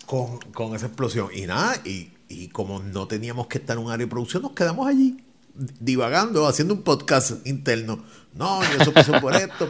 con, 0.07 0.39
con 0.53 0.75
esa 0.75 0.87
explosión. 0.87 1.29
Y 1.35 1.47
nada, 1.47 1.81
y 1.85 2.11
y 2.29 2.49
como 2.49 2.81
no 2.81 3.07
teníamos 3.07 3.47
que 3.47 3.59
estar 3.59 3.77
en 3.77 3.85
un 3.85 3.91
área 3.91 4.07
de 4.07 4.11
producción, 4.11 4.43
nos 4.43 4.53
quedamos 4.53 4.87
allí, 4.87 5.17
divagando, 5.55 6.47
haciendo 6.47 6.75
un 6.75 6.83
podcast 6.83 7.47
interno. 7.47 8.05
No, 8.35 8.63
eso 8.63 8.93
pasó 8.93 9.21
por 9.21 9.35
esto. 9.35 9.69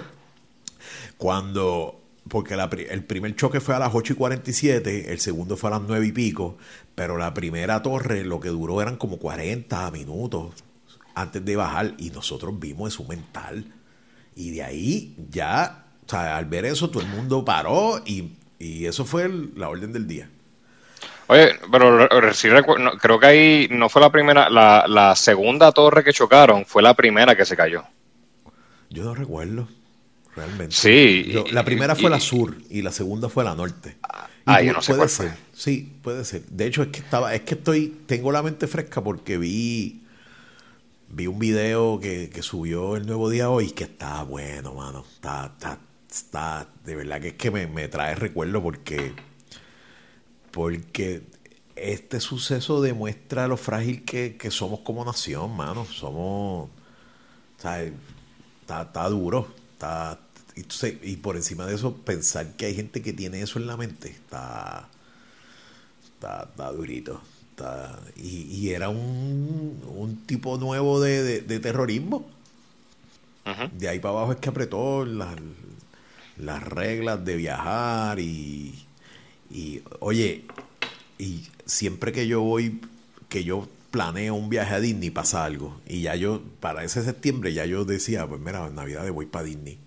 Cuando, 1.18 2.00
porque 2.28 2.54
el 2.54 3.04
primer 3.04 3.36
choque 3.36 3.60
fue 3.60 3.74
a 3.74 3.78
las 3.78 3.94
8 3.94 4.14
y 4.14 4.16
47, 4.16 5.12
el 5.12 5.20
segundo 5.20 5.56
fue 5.56 5.70
a 5.70 5.78
las 5.78 5.82
9 5.82 6.06
y 6.06 6.12
pico, 6.12 6.56
pero 6.94 7.18
la 7.18 7.34
primera 7.34 7.82
torre 7.82 8.24
lo 8.24 8.40
que 8.40 8.48
duró 8.48 8.80
eran 8.80 8.96
como 8.96 9.18
40 9.18 9.90
minutos 9.90 10.54
antes 11.16 11.44
de 11.44 11.56
bajar 11.56 11.94
y 11.98 12.10
nosotros 12.10 12.56
vimos 12.60 12.94
eso 12.94 13.02
mental. 13.04 13.64
Y 14.36 14.50
de 14.50 14.62
ahí 14.62 15.16
ya, 15.30 15.86
o 16.06 16.08
sea, 16.08 16.36
al 16.36 16.44
ver 16.44 16.66
eso, 16.66 16.90
todo 16.90 17.02
el 17.02 17.08
mundo 17.08 17.44
paró 17.44 18.02
y, 18.04 18.36
y 18.58 18.84
eso 18.84 19.04
fue 19.04 19.28
la 19.56 19.68
orden 19.68 19.92
del 19.92 20.06
día. 20.06 20.28
Oye, 21.28 21.58
pero 21.72 22.08
sí 22.34 22.48
creo 23.00 23.18
que 23.18 23.26
ahí 23.26 23.68
no 23.70 23.88
fue 23.88 24.00
la 24.00 24.12
primera, 24.12 24.48
la, 24.48 25.14
segunda 25.16 25.72
torre 25.72 26.04
que 26.04 26.12
chocaron 26.12 26.66
fue 26.66 26.82
la 26.82 26.94
primera 26.94 27.34
que 27.34 27.44
se 27.44 27.56
cayó. 27.56 27.82
Yo 28.90 29.02
no 29.02 29.14
recuerdo, 29.14 29.66
realmente. 30.36 30.76
Sí. 30.76 31.34
la 31.50 31.64
primera 31.64 31.96
fue 31.96 32.10
la 32.10 32.20
sur 32.20 32.56
y 32.70 32.82
la 32.82 32.92
segunda 32.92 33.28
fue 33.28 33.42
la 33.42 33.54
norte. 33.54 33.96
Ah, 34.44 34.62
yo 34.62 34.72
no 34.72 34.82
sé 34.82 34.94
puede 34.94 35.08
ser. 35.08 35.32
Sí, 35.52 35.92
puede 36.02 36.24
ser. 36.24 36.42
De 36.42 36.66
hecho, 36.66 36.82
es 36.82 36.88
que 36.88 37.00
estaba, 37.00 37.34
es 37.34 37.40
que 37.40 37.54
estoy, 37.54 38.02
tengo 38.06 38.30
la 38.30 38.42
mente 38.42 38.68
fresca 38.68 39.02
porque 39.02 39.38
vi, 39.38 40.05
vi 41.08 41.26
un 41.26 41.38
video 41.38 42.00
que, 42.00 42.30
subió 42.42 42.96
el 42.96 43.06
nuevo 43.06 43.30
día 43.30 43.50
hoy 43.50 43.70
que 43.70 43.84
está 43.84 44.22
bueno, 44.22 44.74
mano. 44.74 45.04
Está, 45.14 45.52
está, 45.54 45.78
está, 46.10 46.68
de 46.84 46.96
verdad 46.96 47.20
que 47.20 47.28
es 47.28 47.34
que 47.34 47.50
me, 47.50 47.66
me 47.66 47.88
trae 47.88 48.14
recuerdo 48.14 48.62
porque 48.62 49.14
porque 50.56 51.22
este 51.76 52.18
suceso 52.18 52.80
demuestra 52.80 53.46
lo 53.46 53.58
frágil 53.58 54.06
que, 54.06 54.38
somos 54.50 54.80
como 54.80 55.04
nación, 55.04 55.54
mano. 55.54 55.84
Somos. 55.84 56.70
Está, 57.58 59.08
duro. 59.10 59.48
Está, 59.74 60.18
y, 60.54 61.16
por 61.16 61.36
encima 61.36 61.66
de 61.66 61.74
eso, 61.74 61.94
pensar 61.94 62.56
que 62.56 62.64
hay 62.64 62.74
gente 62.74 63.02
que 63.02 63.12
tiene 63.12 63.42
eso 63.42 63.58
en 63.58 63.66
la 63.66 63.76
mente 63.76 64.08
está. 64.08 64.88
Está, 66.14 66.72
durito. 66.72 67.20
Y, 68.16 68.70
era 68.70 68.88
un, 68.88 70.22
tipo 70.26 70.58
nuevo 70.58 71.00
de, 71.00 71.40
terrorismo. 71.60 72.26
De 73.72 73.88
ahí 73.88 74.00
para 74.00 74.14
abajo 74.14 74.32
es 74.32 74.38
que 74.38 74.48
apretó 74.48 75.04
las, 75.04 75.36
las 76.36 76.62
reglas 76.62 77.24
de 77.24 77.36
viajar 77.36 78.18
y 78.18 78.86
y 79.50 79.82
oye, 80.00 80.44
y 81.18 81.46
siempre 81.64 82.12
que 82.12 82.26
yo 82.26 82.42
voy, 82.42 82.80
que 83.28 83.44
yo 83.44 83.68
planeo 83.90 84.34
un 84.34 84.48
viaje 84.48 84.74
a 84.74 84.80
Disney, 84.80 85.10
pasa 85.10 85.44
algo. 85.44 85.80
Y 85.86 86.02
ya 86.02 86.14
yo, 86.16 86.42
para 86.60 86.84
ese 86.84 87.02
septiembre, 87.04 87.52
ya 87.52 87.64
yo 87.66 87.84
decía, 87.84 88.26
pues 88.26 88.40
mira, 88.40 88.66
en 88.66 88.74
Navidad 88.74 89.10
voy 89.12 89.26
para 89.26 89.44
Disney. 89.44 89.78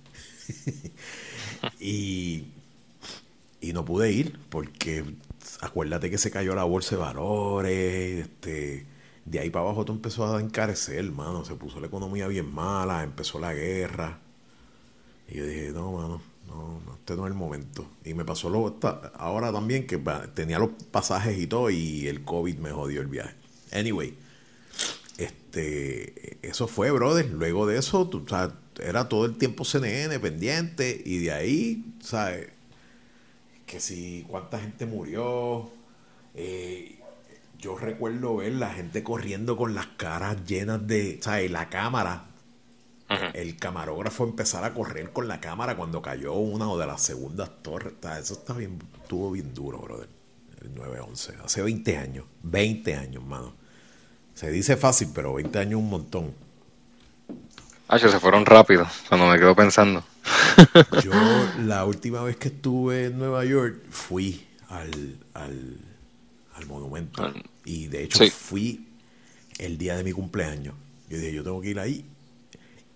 y, 1.80 2.46
y 3.62 3.74
no 3.74 3.86
pude 3.86 4.12
ir 4.12 4.40
porque 4.50 5.04
acuérdate 5.62 6.10
que 6.10 6.18
se 6.18 6.32
cayó 6.32 6.56
la 6.56 6.64
bolsa 6.64 6.96
de 6.96 7.02
valores, 7.02 8.26
este, 8.26 8.86
de 9.26 9.40
ahí 9.40 9.50
para 9.50 9.66
abajo 9.66 9.86
todo 9.86 9.96
empezó 9.96 10.36
a 10.36 10.42
encarecer, 10.42 10.98
hermano, 11.06 11.46
se 11.46 11.56
puso 11.56 11.80
la 11.80 11.88
economía 11.88 12.28
bien 12.28 12.52
mala, 12.52 13.04
empezó 13.04 13.40
la 13.40 13.54
guerra. 13.54 14.20
Y 15.28 15.38
yo 15.38 15.46
dije, 15.46 15.72
no, 15.72 15.92
mano, 15.92 16.22
no, 16.48 16.82
no, 16.86 16.94
este 16.96 17.16
no 17.16 17.26
es 17.26 17.32
el 17.32 17.38
momento. 17.38 17.88
Y 18.04 18.14
me 18.14 18.26
pasó 18.26 18.50
lo, 18.50 18.80
ahora 19.16 19.52
también 19.52 19.86
que 19.86 20.02
tenía 20.34 20.58
los 20.58 20.70
pasajes 20.92 21.38
y 21.38 21.46
todo 21.46 21.70
y 21.70 22.08
el 22.08 22.24
COVID 22.24 22.58
me 22.58 22.72
jodió 22.72 23.02
el 23.02 23.08
viaje. 23.08 23.36
Anyway, 23.72 24.18
este, 25.18 26.40
eso 26.42 26.68
fue, 26.68 26.90
brother. 26.90 27.30
Luego 27.30 27.68
de 27.68 27.78
eso, 27.78 28.10
era 28.84 29.10
todo 29.10 29.26
el 29.26 29.38
tiempo 29.38 29.66
CNN 29.66 30.20
pendiente 30.20 31.02
y 31.06 31.20
de 31.20 31.32
ahí, 31.32 31.86
¿sabes? 32.02 32.48
Que 33.70 33.80
si 33.80 34.26
cuánta 34.28 34.60
gente 34.60 34.86
murió. 34.86 35.70
Eh, 36.34 37.00
yo 37.60 37.78
recuerdo 37.78 38.38
ver 38.38 38.54
la 38.54 38.74
gente 38.74 39.04
corriendo 39.04 39.58
con 39.58 39.76
las 39.76 39.88
caras 39.88 40.46
llenas 40.46 40.88
de, 40.88 41.20
¿sabes? 41.22 41.52
La 41.52 41.70
cámara 41.70 42.30
el 43.34 43.58
camarógrafo 43.58 44.24
empezar 44.24 44.64
a 44.64 44.74
correr 44.74 45.12
con 45.12 45.28
la 45.28 45.42
cámara 45.42 45.76
cuando 45.76 46.02
cayó 46.02 46.34
una 46.34 46.70
o 46.70 46.78
de 46.78 46.86
las 46.86 47.02
segundas 47.02 47.50
torres. 47.64 47.94
Eso 48.20 48.36
está 48.36 48.54
bien, 48.54 48.80
estuvo 49.02 49.32
bien 49.32 49.54
duro, 49.54 49.80
brother. 49.80 50.10
El 50.62 50.76
911. 50.76 51.34
Hace 51.44 51.62
20 51.64 51.98
años. 51.98 52.26
20 52.44 52.96
años, 52.96 53.24
mano. 53.24 53.54
Se 54.36 54.52
dice 54.52 54.78
fácil, 54.78 55.10
pero 55.14 55.34
20 55.34 55.58
años 55.58 55.80
un 55.80 55.90
montón. 55.90 56.36
Ah, 57.92 57.98
se 57.98 58.20
fueron 58.20 58.46
rápido 58.46 58.88
cuando 59.08 59.28
me 59.28 59.40
quedo 59.40 59.56
pensando. 59.56 60.04
Yo 61.04 61.12
la 61.66 61.86
última 61.86 62.22
vez 62.22 62.38
que 62.38 62.50
estuve 62.50 63.06
en 63.06 63.18
Nueva 63.18 63.44
York 63.46 63.82
fui 63.90 64.46
al, 64.70 65.18
al, 65.34 66.68
monumento. 66.68 67.24
Ah, 67.24 67.34
y 67.66 67.88
de 67.88 68.04
hecho 68.04 68.24
fui 68.30 68.88
el 69.58 69.80
día 69.80 69.98
de 69.98 70.04
mi 70.04 70.12
cumpleaños. 70.12 70.76
Yo 71.10 71.18
dije, 71.18 71.34
yo 71.34 71.44
tengo 71.44 71.60
que 71.62 71.70
ir 71.70 71.80
ahí 71.80 72.06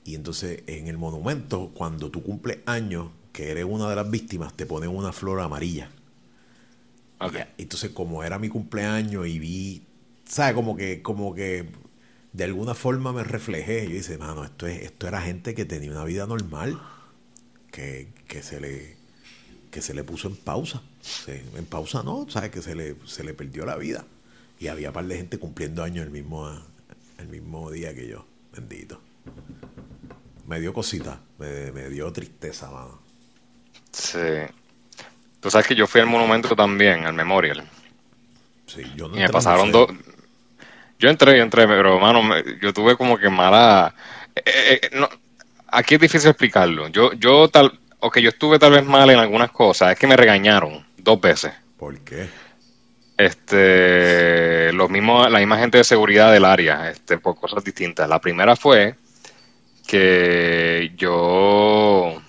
y 0.06 0.14
entonces 0.14 0.62
en 0.68 0.88
el 0.88 0.98
monumento, 1.00 1.72
cuando 1.74 2.12
tú 2.12 2.22
cumples 2.22 2.60
años, 2.68 3.10
que 3.32 3.50
eres 3.50 3.66
una 3.68 3.89
de 3.89 3.96
las 3.96 4.10
víctimas, 4.10 4.54
te 4.54 4.68
ponen 4.68 4.89
una 4.89 5.12
flor 5.12 5.39
amarilla. 5.39 5.89
Okay. 7.20 7.46
entonces, 7.58 7.91
como 7.91 8.24
era 8.24 8.38
mi 8.38 8.50
cumpleaños 8.50 9.26
y 9.26 9.39
vi, 9.39 9.88
¿sabes? 10.26 10.54
Como 10.54 10.76
que, 10.76 11.02
como 11.02 11.34
que 11.34 11.70
de 12.34 12.43
alguna 12.43 12.73
forma 12.73 13.13
me 13.13 13.23
reflejé. 13.23 13.86
Yo 13.88 13.93
dije, 13.93 14.17
mano, 14.17 14.43
esto, 14.43 14.67
es, 14.67 14.81
esto 14.81 15.07
era 15.07 15.21
gente 15.21 15.55
que 15.55 15.65
tenía 15.65 15.91
una 15.91 16.03
vida 16.03 16.25
normal, 16.27 16.81
que, 17.71 18.09
que 18.27 18.43
se 18.43 18.59
le 18.59 19.03
que 19.71 19.81
se 19.81 19.95
le 19.95 20.03
puso 20.03 20.27
en 20.27 20.36
pausa. 20.36 20.84
en 21.27 21.65
pausa 21.65 22.03
no, 22.03 22.27
¿sabes? 22.29 22.51
Que 22.51 22.61
se 22.61 22.75
le, 22.75 22.95
se 23.05 23.23
le 23.23 23.34
perdió 23.34 23.65
la 23.65 23.75
vida. 23.75 24.05
Y 24.59 24.67
había 24.67 24.89
un 24.89 24.93
par 24.93 25.05
de 25.05 25.17
gente 25.17 25.39
cumpliendo 25.39 25.84
años 25.84 26.05
el 26.05 26.11
mismo, 26.11 26.47
el 27.17 27.27
mismo 27.27 27.71
día 27.71 27.95
que 27.95 28.07
yo. 28.07 28.23
Bendito 28.55 29.01
me 30.47 30.59
dio 30.59 30.73
cosita, 30.73 31.19
me, 31.39 31.89
dio 31.89 32.11
tristeza, 32.11 32.69
mano. 32.69 32.99
Sí. 33.91 34.19
Tú 35.39 35.49
sabes 35.49 35.67
que 35.67 35.75
yo 35.75 35.88
fui 35.88 36.01
al 36.01 36.07
monumento 36.07 36.55
también, 36.55 37.05
al 37.05 37.13
Memorial. 37.13 37.67
Sí, 38.65 38.84
yo 38.95 39.07
no 39.07 39.15
Y 39.15 39.19
me 39.19 39.29
pasaron 39.29 39.71
dos. 39.71 39.89
Yo 41.04 41.10
entré, 41.10 41.36
yo 41.36 41.43
entré, 41.43 41.68
pero 41.68 41.95
hermano, 41.95 42.22
yo 42.62 42.72
tuve 42.72 42.95
como 42.95 43.18
que 43.18 43.30
mala. 43.30 43.93
Eh, 44.34 44.41
eh, 44.45 44.80
eh, 44.84 44.89
no, 44.93 45.10
aquí 45.68 45.95
es 45.95 45.99
difícil 45.99 46.30
explicarlo. 46.30 46.88
Yo, 46.88 47.12
yo 47.12 47.49
tal, 47.49 47.78
o 47.99 48.10
que 48.10 48.22
yo 48.22 48.30
estuve 48.30 48.58
tal 48.58 48.72
vez 48.72 48.86
mal 48.86 49.10
en 49.10 49.20
algunas 49.20 49.51
cosas, 49.51 49.91
es 49.91 49.99
que 49.99 50.08
me 50.08 50.16
regañaron 50.16 50.88
dos 50.95 51.20
veces. 51.20 51.51
¿Por 51.78 51.99
qué? 52.06 52.30
este, 53.18 54.72
los 54.72 54.89
mismos, 54.89 55.30
la 55.30 55.39
misma 55.39 55.58
gente 55.58 55.78
de 55.78 55.84
seguridad 55.84 56.32
del 56.32 56.45
área, 56.45 56.89
este, 56.89 57.18
por 57.18 57.36
cosas 57.36 57.66
distintas. 57.66 58.08
La 58.08 58.20
primera 58.20 58.56
fue 58.56 58.95
que 59.86 60.93
yo 60.95 62.22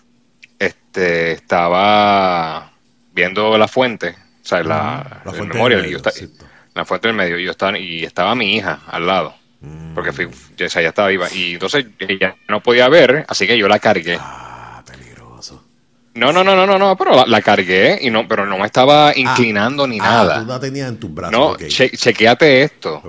este, 0.58 1.30
estaba 1.30 2.72
viendo 3.12 3.56
la 3.56 3.68
fuente, 3.68 4.16
o 4.42 4.44
sea, 4.44 4.64
la, 4.64 5.22
La 5.24 5.32
fuente 5.32 5.54
memoria, 5.54 5.76
yo 5.78 5.84
medio, 5.84 5.98
exacto. 5.98 6.44
La 6.74 6.84
fuente 6.84 7.08
del 7.08 7.16
medio, 7.16 7.38
y 7.38 7.44
yo 7.44 7.50
estaba, 7.52 7.78
y 7.78 8.04
estaba 8.04 8.34
mi 8.34 8.56
hija 8.56 8.80
al 8.88 9.06
lado, 9.06 9.34
porque 9.94 10.12
fui, 10.12 10.24
o 10.26 10.68
sea, 10.68 10.80
ella 10.80 10.88
estaba 10.90 11.08
viva, 11.08 11.28
y 11.32 11.54
entonces 11.54 11.86
ella 12.00 12.36
no 12.48 12.60
podía 12.62 12.88
ver, 12.88 13.24
así 13.28 13.46
que 13.46 13.56
yo 13.56 13.68
la 13.68 13.78
cargué. 13.78 14.18
Ah, 14.20 14.82
peligroso. 14.86 15.62
No, 16.14 16.32
no, 16.32 16.44
no, 16.44 16.54
no, 16.54 16.66
no, 16.66 16.78
no, 16.78 16.96
pero 16.96 17.16
la, 17.16 17.24
la 17.26 17.42
cargué 17.42 17.98
y 18.00 18.10
no, 18.10 18.26
pero 18.28 18.44
no 18.46 18.58
me 18.58 18.66
estaba 18.66 19.12
inclinando 19.16 19.86
ni 19.86 19.98
Ah, 20.00 20.02
nada. 20.04 20.40
tú 20.42 20.46
la 20.46 20.60
tenías 20.60 20.88
en 20.88 20.98
tus 20.98 21.12
brazos. 21.14 21.32
No, 21.32 21.46
ok. 21.52 21.66
che- 21.66 21.90
chequéate 21.90 22.62
esto. 22.62 23.02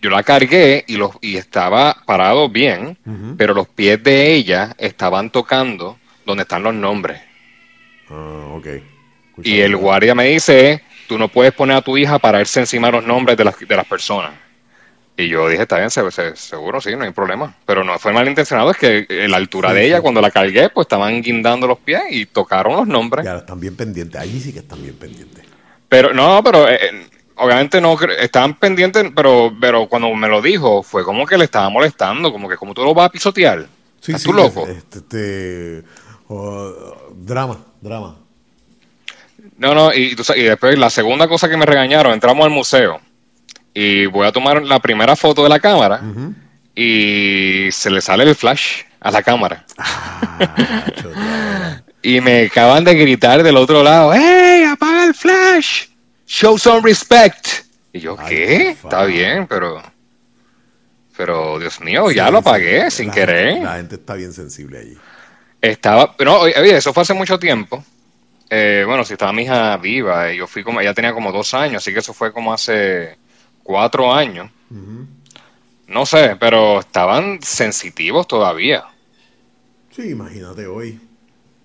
Yo 0.00 0.10
la 0.10 0.22
cargué 0.22 0.84
y, 0.86 0.96
los, 0.96 1.10
y 1.20 1.36
estaba 1.36 1.96
parado 2.06 2.48
bien, 2.48 2.96
pero 3.36 3.54
los 3.54 3.66
pies 3.68 4.02
de 4.02 4.32
ella 4.34 4.74
estaban 4.78 5.30
tocando 5.30 5.98
donde 6.26 6.42
están 6.42 6.62
los 6.62 6.74
nombres. 6.74 7.20
Ah, 8.10 8.46
ok. 8.54 8.66
Y 9.42 9.60
el 9.60 9.76
guardia 9.76 10.14
me 10.14 10.26
dice, 10.26 10.84
tú 11.12 11.18
no 11.18 11.28
puedes 11.28 11.52
poner 11.52 11.76
a 11.76 11.82
tu 11.82 11.96
hija 11.98 12.18
para 12.18 12.40
irse 12.40 12.58
encima 12.60 12.88
de 12.88 12.92
los 12.94 13.06
nombres 13.06 13.36
de 13.36 13.44
las, 13.44 13.58
de 13.58 13.76
las 13.76 13.86
personas. 13.86 14.32
Y 15.14 15.28
yo 15.28 15.46
dije, 15.46 15.62
está 15.62 15.76
bien, 15.76 15.90
se- 15.90 16.10
se- 16.10 16.34
seguro, 16.36 16.80
sí, 16.80 16.96
no 16.96 17.04
hay 17.04 17.10
problema. 17.10 17.54
Pero 17.66 17.84
no 17.84 17.98
fue 17.98 18.12
malintencionado, 18.14 18.70
es 18.70 18.78
que 18.78 19.06
eh, 19.08 19.28
la 19.28 19.36
altura 19.36 19.68
Sí, 19.68 19.74
de 19.76 19.86
ella, 19.86 19.96
sí. 19.96 20.02
cuando 20.02 20.22
la 20.22 20.30
cargué, 20.30 20.70
pues 20.70 20.86
estaban 20.86 21.20
guindando 21.20 21.66
los 21.66 21.78
pies 21.78 22.00
y 22.10 22.24
tocaron 22.26 22.74
los 22.76 22.86
nombres. 22.86 23.24
Ya 23.24 23.36
están 23.36 23.60
bien 23.60 23.76
pendientes. 23.76 24.18
Allí 24.18 24.40
sí 24.40 24.52
que 24.54 24.60
están 24.60 24.80
bien 24.82 24.94
pendientes. 24.96 25.44
Pero 25.88 26.14
no, 26.14 26.42
pero 26.42 26.66
eh, 26.66 26.78
eh, 26.80 27.06
obviamente 27.36 27.78
no 27.80 27.94
estaban 28.18 28.54
pendientes, 28.58 29.04
pero 29.14 29.52
pero 29.60 29.86
cuando 29.86 30.12
me 30.14 30.28
lo 30.28 30.40
dijo 30.40 30.82
fue 30.82 31.04
como 31.04 31.26
que 31.26 31.36
le 31.36 31.44
estaba 31.44 31.68
molestando, 31.68 32.32
como 32.32 32.48
que 32.48 32.56
como 32.56 32.72
tú 32.72 32.82
lo 32.82 32.94
vas 32.94 33.06
a 33.08 33.12
pisotear. 33.12 33.66
Sí, 34.00 34.12
¿Estás 34.12 34.22
sí. 34.22 34.28
tú 34.28 34.32
loco? 34.32 34.66
Este, 34.66 34.98
este, 35.00 35.84
oh, 36.28 36.72
drama, 37.14 37.58
drama. 37.82 38.16
No, 39.58 39.74
no, 39.74 39.92
y, 39.92 40.16
y 40.36 40.42
después 40.42 40.78
la 40.78 40.90
segunda 40.90 41.28
cosa 41.28 41.48
que 41.48 41.56
me 41.56 41.66
regañaron, 41.66 42.12
entramos 42.12 42.44
al 42.44 42.50
museo 42.50 43.00
y 43.74 44.06
voy 44.06 44.26
a 44.26 44.32
tomar 44.32 44.62
la 44.62 44.78
primera 44.80 45.14
foto 45.16 45.42
de 45.42 45.48
la 45.48 45.58
cámara 45.60 46.00
y 46.74 47.68
se 47.72 47.90
le 47.90 48.00
sale 48.00 48.24
el 48.24 48.34
flash 48.34 48.82
a 49.00 49.10
la 49.10 49.22
cámara. 49.22 49.64
Ah. 51.14 51.80
Y 52.02 52.20
me 52.20 52.46
acaban 52.46 52.82
de 52.84 52.94
gritar 52.94 53.42
del 53.42 53.56
otro 53.56 53.82
lado, 53.82 54.12
¡Hey, 54.14 54.64
apaga 54.64 55.04
el 55.04 55.14
flash! 55.14 55.86
Show 56.26 56.58
some 56.58 56.80
respect. 56.82 57.46
Y 57.92 58.00
yo, 58.00 58.16
Ay, 58.18 58.28
¿qué? 58.28 58.68
Está 58.70 59.04
bien, 59.04 59.46
pero... 59.46 59.80
Pero, 61.16 61.58
Dios 61.58 61.80
mío, 61.80 62.10
ya 62.10 62.30
lo 62.30 62.38
sí. 62.38 62.48
apagué 62.48 62.90
sin 62.90 63.08
La 63.08 63.12
querer. 63.14 63.48
gente- 63.52 63.64
la 63.66 63.76
gente 63.76 63.94
está 63.96 64.14
bien 64.14 64.32
sensible 64.32 64.78
allí. 64.80 64.96
Estaba, 65.60 66.16
no, 66.24 66.40
oye, 66.40 66.76
eso 66.76 66.92
fue 66.92 67.02
hace 67.02 67.14
mucho 67.14 67.38
tiempo. 67.38 67.84
Eh, 68.54 68.84
bueno, 68.86 69.04
si 69.04 69.14
estaba 69.14 69.32
mi 69.32 69.42
hija 69.44 69.76
viva, 69.78 70.30
yo 70.32 70.46
fui 70.46 70.62
como, 70.62 70.80
ella 70.80 70.92
tenía 70.94 71.14
como 71.14 71.32
dos 71.32 71.54
años, 71.54 71.82
así 71.82 71.92
que 71.92 72.00
eso 72.00 72.12
fue 72.12 72.32
como 72.32 72.52
hace 72.52 73.16
cuatro 73.62 74.12
años. 74.12 74.50
No 75.86 76.04
sé, 76.06 76.36
pero 76.40 76.80
estaban 76.80 77.40
sensitivos 77.40 78.26
todavía. 78.26 78.84
Sí, 79.90 80.10
imagínate 80.10 80.66
hoy. 80.66 81.00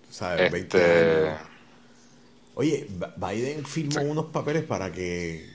¿Sabes? 0.10 0.50
20 0.50 0.78
Este, 0.78 0.84
años. 0.84 1.40
Oye, 2.56 2.88
Biden 3.18 3.66
firmó 3.66 4.02
unos 4.02 4.26
papeles 4.28 4.64
para 4.64 4.92
que. 4.92 5.46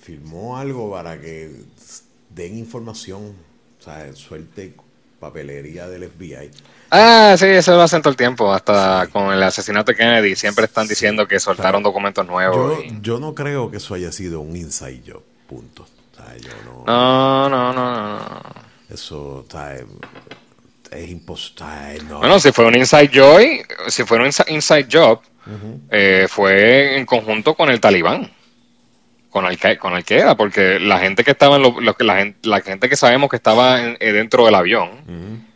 Firmó 0.00 0.56
algo 0.58 0.90
para 0.90 1.20
que 1.20 1.50
den 2.30 2.58
información. 2.58 3.34
O 3.78 3.82
sea, 3.82 4.12
suelte 4.14 4.74
papelería 5.22 5.86
del 5.86 6.10
FBI. 6.10 6.50
ah, 6.90 7.36
sí, 7.38 7.46
eso 7.46 7.76
lo 7.76 7.82
hacen 7.82 8.02
todo 8.02 8.10
el 8.10 8.16
tiempo, 8.16 8.52
hasta 8.52 9.06
con 9.12 9.32
el 9.32 9.40
asesinato 9.42 9.92
de 9.92 9.96
Kennedy, 9.96 10.34
siempre 10.34 10.64
están 10.64 10.88
diciendo 10.88 11.26
que 11.28 11.38
soltaron 11.38 11.80
documentos 11.82 12.26
nuevos. 12.26 12.78
Yo, 12.78 12.82
y- 12.84 12.98
yo 13.00 13.18
no 13.20 13.32
creo 13.34 13.70
que 13.70 13.76
eso 13.76 13.94
haya 13.94 14.10
sido 14.10 14.40
un 14.40 14.56
inside 14.56 15.00
job. 15.06 15.22
Punto. 15.48 15.84
O 15.84 16.16
sea, 16.16 16.36
yo 16.36 16.50
no. 16.66 16.84
No, 16.86 17.48
no, 17.48 17.72
no. 17.72 18.42
Eso 18.90 19.46
o 19.46 19.50
sea, 19.50 19.76
es, 20.90 21.08
imposible. 21.08 22.02
No. 22.08 22.18
Bueno, 22.18 22.38
si 22.40 22.50
fue 22.52 22.66
un 22.66 22.74
inside 22.74 23.08
joy, 23.14 23.62
si 23.88 24.02
fue 24.04 24.18
un 24.18 24.24
insi- 24.24 24.50
inside 24.50 24.88
job, 24.90 25.20
eh, 25.90 26.26
fue 26.28 26.98
en 26.98 27.06
conjunto 27.06 27.54
con 27.54 27.70
el 27.70 27.80
talibán, 27.80 28.30
con 29.32 29.44
Al 29.46 29.58
con 29.78 29.94
Al 29.94 30.04
porque 30.36 30.78
la 30.78 31.00
gente 31.00 31.24
que 31.24 31.32
estaba 31.32 31.56
en 31.56 31.62
lo, 31.62 31.80
lo 31.80 31.94
que 31.94 32.04
la 32.04 32.16
gente, 32.18 32.48
la 32.48 32.60
gente 32.60 32.88
que 32.88 32.94
sabemos 32.96 33.28
que 33.30 33.36
estaba 33.36 33.82
en- 33.82 33.96
eh, 33.98 34.12
dentro 34.12 34.44
del 34.44 34.54
avión, 34.54 34.90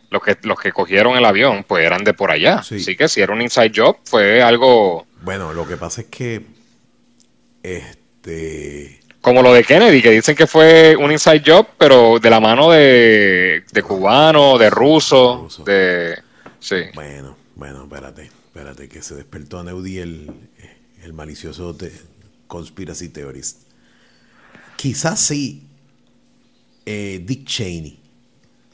los 0.09 0.21
que 0.23 0.35
los 0.43 0.59
que 0.59 0.71
cogieron 0.73 1.15
el 1.15 1.23
avión, 1.25 1.63
pues 1.65 1.85
eran 1.85 2.03
de 2.03 2.13
por 2.13 2.31
allá. 2.31 2.63
Sí. 2.63 2.75
Así 2.75 2.97
que 2.97 3.07
si 3.07 3.21
era 3.21 3.31
un 3.33 3.41
inside 3.41 3.71
job, 3.75 3.97
fue 4.03 4.41
algo 4.41 5.05
Bueno, 5.21 5.53
lo 5.53 5.65
que 5.67 5.77
pasa 5.77 6.01
es 6.01 6.07
que. 6.07 6.41
Este. 7.63 8.99
como 9.21 9.41
lo 9.41 9.53
de 9.53 9.63
Kennedy, 9.63 10.01
que 10.01 10.11
dicen 10.11 10.35
que 10.35 10.47
fue 10.47 10.95
un 10.95 11.11
inside 11.11 11.43
job, 11.45 11.67
pero 11.77 12.17
de 12.19 12.29
la 12.29 12.39
mano 12.39 12.71
de, 12.71 13.63
de 13.71 13.81
cubano, 13.83 14.57
de 14.57 14.69
ruso, 14.69 15.41
Ruso. 15.43 15.63
de 15.65 16.17
sí. 16.59 16.77
Bueno, 16.93 17.35
bueno, 17.55 17.83
espérate, 17.83 18.23
espérate, 18.23 18.87
que 18.87 19.01
se 19.01 19.15
despertó 19.15 19.59
a 19.59 19.63
Neudi 19.63 19.97
el, 19.99 20.31
el 21.03 21.13
malicioso 21.13 21.73
de 21.73 21.91
conspiracy 22.47 23.09
theorist. 23.09 23.63
Quizás 24.77 25.19
sí 25.19 25.63
eh, 26.85 27.21
Dick 27.25 27.45
Cheney 27.45 27.99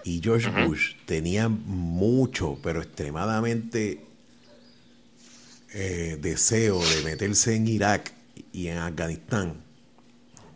y 0.03 0.21
George 0.21 0.49
Bush 0.65 0.95
tenían 1.05 1.63
mucho, 1.65 2.59
pero 2.61 2.81
extremadamente 2.81 4.01
eh, 5.73 6.17
deseo 6.21 6.79
de 6.83 7.01
meterse 7.03 7.55
en 7.55 7.67
Irak 7.67 8.11
y 8.51 8.67
en 8.67 8.77
Afganistán. 8.77 9.55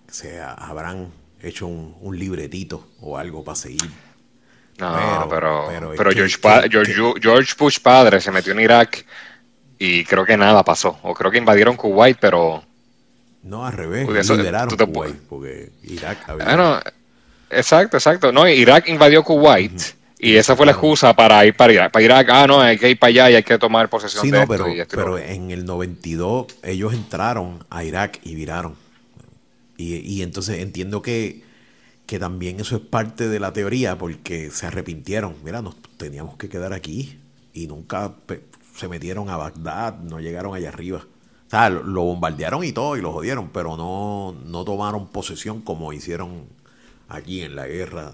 Se 0.10 0.40
habrán 0.40 1.12
hecho 1.42 1.68
un, 1.68 1.96
un 2.02 2.18
libretito 2.20 2.88
o 3.02 3.18
algo 3.18 3.44
para 3.44 3.56
seguir. 3.56 3.90
No, 4.80 4.94
Pero- 4.96 5.30
pero, 5.30 5.66
pero 5.68 5.94
pero, 5.98 6.10
que- 6.12 6.16
George, 6.18 6.38
que- 6.40 6.70
George, 6.70 6.94
que- 6.94 7.22
George 7.22 7.54
Bush 7.58 7.80
padre 7.80 8.22
se 8.22 8.32
metió 8.32 8.52
en 8.54 8.60
Irak 8.60 9.06
y 9.80 10.04
creo 10.04 10.24
que 10.26 10.38
nada 10.38 10.64
pasó. 10.64 11.00
O 11.04 11.14
creo 11.14 11.32
que 11.32 11.38
invadieron 11.40 11.76
Kuwait, 11.76 12.18
pero 12.20 12.64
No, 13.48 13.66
al 13.66 13.74
revés, 13.74 14.08
eso- 14.10 14.36
tú 14.68 14.76
te 14.76 14.86
Kuwait, 14.86 15.16
pu- 15.16 15.20
porque 15.30 15.72
Irak 15.84 16.30
había... 16.30 16.46
bueno, 16.46 16.80
exacto, 17.50 17.98
exacto. 17.98 18.32
No, 18.32 18.48
Irak 18.48 18.90
invadió 18.90 19.24
Kuwait 19.24 19.72
y 20.20 20.36
esa 20.36 20.56
fue 20.56 20.66
la 20.66 20.74
excusa 20.74 21.14
para 21.14 21.46
ir 21.46 21.56
para 21.56 21.72
Irak. 21.74 21.92
Para 21.92 22.04
Irak, 22.06 22.30
ah, 22.32 22.48
no, 22.48 22.60
hay 22.60 22.78
que 22.78 22.90
ir 22.90 23.00
para 23.00 23.10
allá 23.10 23.32
y 23.32 23.36
hay 23.36 23.44
que 23.44 23.58
tomar 23.58 23.90
posesión 23.90 24.22
sí, 24.24 24.32
de 24.32 24.38
no, 24.38 24.44
esto 24.44 24.54
pero, 24.54 24.68
y 24.70 24.80
esto 24.80 24.96
pero 24.98 25.18
en 25.18 25.52
el 25.52 25.66
92 25.66 26.48
ellos 26.64 26.94
entraron 26.94 27.64
a 27.70 27.84
Irak 27.84 28.20
y 28.24 28.36
viraron. 28.36 28.76
Y, 29.78 29.98
y 29.98 30.24
entonces 30.24 30.60
entiendo 30.60 31.02
que, 31.02 31.44
que 32.08 32.18
también 32.20 32.60
eso 32.60 32.76
es 32.76 32.82
parte 32.82 33.30
de 33.30 33.40
la 33.40 33.54
teoría 33.54 33.98
porque 33.98 34.50
se 34.52 34.66
arrepintieron. 34.66 35.36
Mira, 35.44 35.62
nos 35.62 35.76
teníamos 35.98 36.36
que 36.38 36.50
quedar 36.50 36.74
aquí 36.74 37.20
y 37.54 37.68
nunca 37.68 38.12
se 38.76 38.88
metieron 38.88 39.30
a 39.30 39.38
Bagdad, 39.38 40.00
no 40.00 40.20
llegaron 40.20 40.56
allá 40.56 40.70
arriba. 40.70 41.06
O 41.48 41.50
sea, 41.50 41.70
lo, 41.70 41.84
lo 41.84 42.04
bombardearon 42.04 42.64
y 42.64 42.72
todo 42.74 42.98
y 42.98 43.02
lo 43.02 43.14
jodieron, 43.14 43.50
pero 43.50 43.78
no, 43.78 44.36
no 44.46 44.66
tomaron 44.66 45.08
posesión 45.08 45.62
como 45.62 45.94
hicieron 45.94 46.44
aquí 47.08 47.42
en 47.42 47.56
la 47.56 47.68
guerra. 47.68 48.12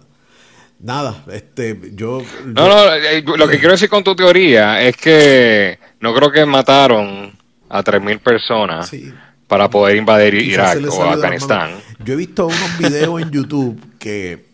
Nada, 0.79 1.23
este, 1.31 1.79
yo... 1.93 2.21
No, 2.45 2.67
no, 2.67 2.93
eh, 2.93 3.23
lo 3.23 3.47
que 3.47 3.57
quiero 3.57 3.71
decir 3.71 3.89
con 3.89 4.03
tu 4.03 4.15
teoría 4.15 4.81
es 4.81 4.97
que 4.97 5.79
no 5.99 6.13
creo 6.13 6.31
que 6.31 6.45
mataron 6.45 7.31
a 7.69 7.84
3.000 7.84 8.19
personas 8.19 8.89
Sí. 8.89 9.11
para 9.47 9.69
poder 9.69 9.95
invadir 9.95 10.38
Quizás 10.38 10.75
Irak 10.77 10.93
o 10.93 11.03
Afganistán. 11.03 11.71
Yo 12.03 12.13
he 12.13 12.17
visto 12.17 12.47
unos 12.47 12.77
videos 12.77 13.21
en 13.21 13.31
YouTube 13.31 13.79
que, 13.97 14.45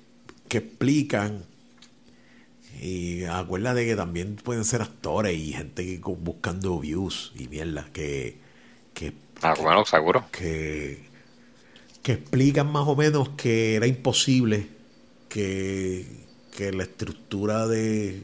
que 0.47 0.59
explican 0.59 1.43
y 2.81 3.25
acuérdate 3.25 3.85
que 3.85 3.95
también 3.95 4.35
pueden 4.37 4.63
ser 4.63 4.81
actores 4.81 5.35
y 5.37 5.51
gente 5.51 5.83
que 5.85 5.99
buscando 6.03 6.79
views 6.79 7.33
y 7.37 7.47
mierda 7.49 7.87
que 7.91 8.37
que, 9.39 9.49
Ah, 9.49 9.55
bueno, 9.59 9.83
seguro. 9.85 10.25
que 10.31 11.09
que 12.03 12.13
explican 12.13 12.71
más 12.71 12.87
o 12.87 12.95
menos 12.95 13.29
que 13.29 13.75
era 13.75 13.87
imposible 13.87 14.69
que, 15.29 16.27
que 16.51 16.71
la 16.71 16.83
estructura 16.83 17.67
de, 17.67 18.23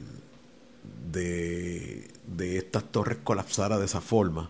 de 1.11 2.11
de 2.28 2.57
estas 2.57 2.84
torres 2.91 3.20
colapsara 3.24 3.78
de 3.78 3.86
esa 3.86 4.01
forma 4.01 4.49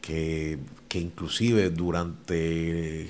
que, 0.00 0.58
que 0.88 0.98
inclusive 0.98 1.70
durante 1.70 3.08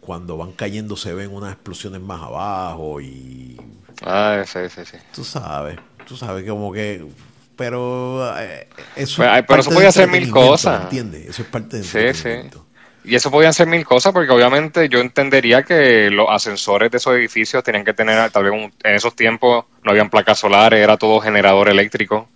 cuando 0.00 0.36
van 0.36 0.52
cayendo 0.52 0.96
se 0.96 1.14
ven 1.14 1.32
unas 1.32 1.52
explosiones 1.52 2.00
más 2.00 2.22
abajo 2.22 3.00
y 3.00 3.56
Ah, 4.02 4.44
sí, 4.46 4.68
sí, 4.68 4.84
sí. 4.84 4.96
tú 5.10 5.24
sabes, 5.24 5.78
tú 6.04 6.16
sabes 6.16 6.48
como 6.48 6.72
que 6.72 7.04
pero 7.56 8.36
eh, 8.38 8.68
eso 8.96 9.16
Pues, 9.18 9.38
es 9.38 9.44
pero 9.46 9.60
eso 9.60 9.70
parte 9.70 9.74
podía 9.74 9.88
hacer 9.88 10.08
mil 10.08 10.30
cosas. 10.30 10.78
¿me 10.78 10.84
¿entiendes? 10.84 11.26
Eso 11.28 11.42
es 11.42 11.48
parte 11.48 11.78
de 11.78 12.14
Sí. 12.14 12.60
Y 13.06 13.14
eso 13.14 13.30
podían 13.30 13.52
ser 13.52 13.66
mil 13.66 13.84
cosas, 13.84 14.14
porque 14.14 14.32
obviamente 14.32 14.88
yo 14.88 15.00
entendería 15.00 15.62
que 15.62 16.10
los 16.10 16.26
ascensores 16.30 16.90
de 16.90 16.96
esos 16.96 17.14
edificios 17.14 17.62
tenían 17.62 17.84
que 17.84 17.92
tener, 17.92 18.30
tal 18.30 18.44
vez 18.44 18.72
en 18.82 18.94
esos 18.94 19.14
tiempos 19.14 19.66
no 19.82 19.90
habían 19.90 20.08
placas 20.08 20.38
solares, 20.38 20.80
era 20.80 20.96
todo 20.96 21.20
generador 21.20 21.68
eléctrico. 21.68 22.28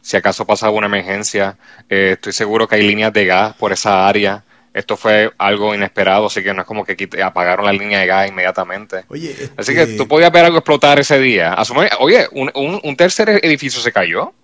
Si 0.00 0.16
acaso 0.16 0.44
pasaba 0.44 0.72
una 0.72 0.86
emergencia, 0.86 1.56
eh, 1.88 2.12
estoy 2.14 2.32
seguro 2.32 2.66
que 2.66 2.74
hay 2.74 2.82
líneas 2.82 3.12
de 3.12 3.24
gas 3.24 3.54
por 3.54 3.72
esa 3.72 4.06
área. 4.08 4.42
Esto 4.76 4.96
fue 4.96 5.32
algo 5.38 5.74
inesperado, 5.74 6.26
así 6.26 6.42
que 6.42 6.52
no 6.52 6.60
es 6.60 6.66
como 6.66 6.84
que 6.84 7.08
apagaron 7.24 7.64
la 7.64 7.72
línea 7.72 8.00
de 8.00 8.06
gas 8.06 8.28
inmediatamente. 8.28 9.04
Oye, 9.08 9.34
Así 9.56 9.74
que 9.74 9.86
tú 9.86 10.06
podías 10.06 10.30
ver 10.30 10.44
algo 10.44 10.58
explotar 10.58 11.00
ese 11.00 11.18
día. 11.18 11.56
oye, 11.98 12.28
un, 12.32 12.96
tercer 12.96 13.40
edificio 13.42 13.80
se 13.80 13.90
cayó. 13.90 14.34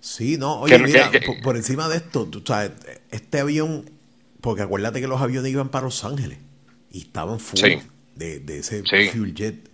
Sí, 0.00 0.38
no, 0.38 0.60
oye, 0.60 0.78
mira, 0.78 1.10
por, 1.42 1.56
encima 1.56 1.88
de 1.88 1.96
esto, 1.96 2.26
tú 2.26 2.42
sabes, 2.44 2.72
este 3.10 3.40
avión 3.40 3.84
porque 4.40 4.62
acuérdate 4.62 5.00
que 5.00 5.06
los 5.06 5.20
aviones 5.20 5.52
iban 5.52 5.68
para 5.68 5.84
Los 5.84 6.04
Ángeles 6.04 6.38
y 6.90 7.00
estaban 7.02 7.38
full 7.38 7.60
de, 8.16 8.58
ese 8.58 8.82
fuel 8.82 9.34
jet. 9.34 9.70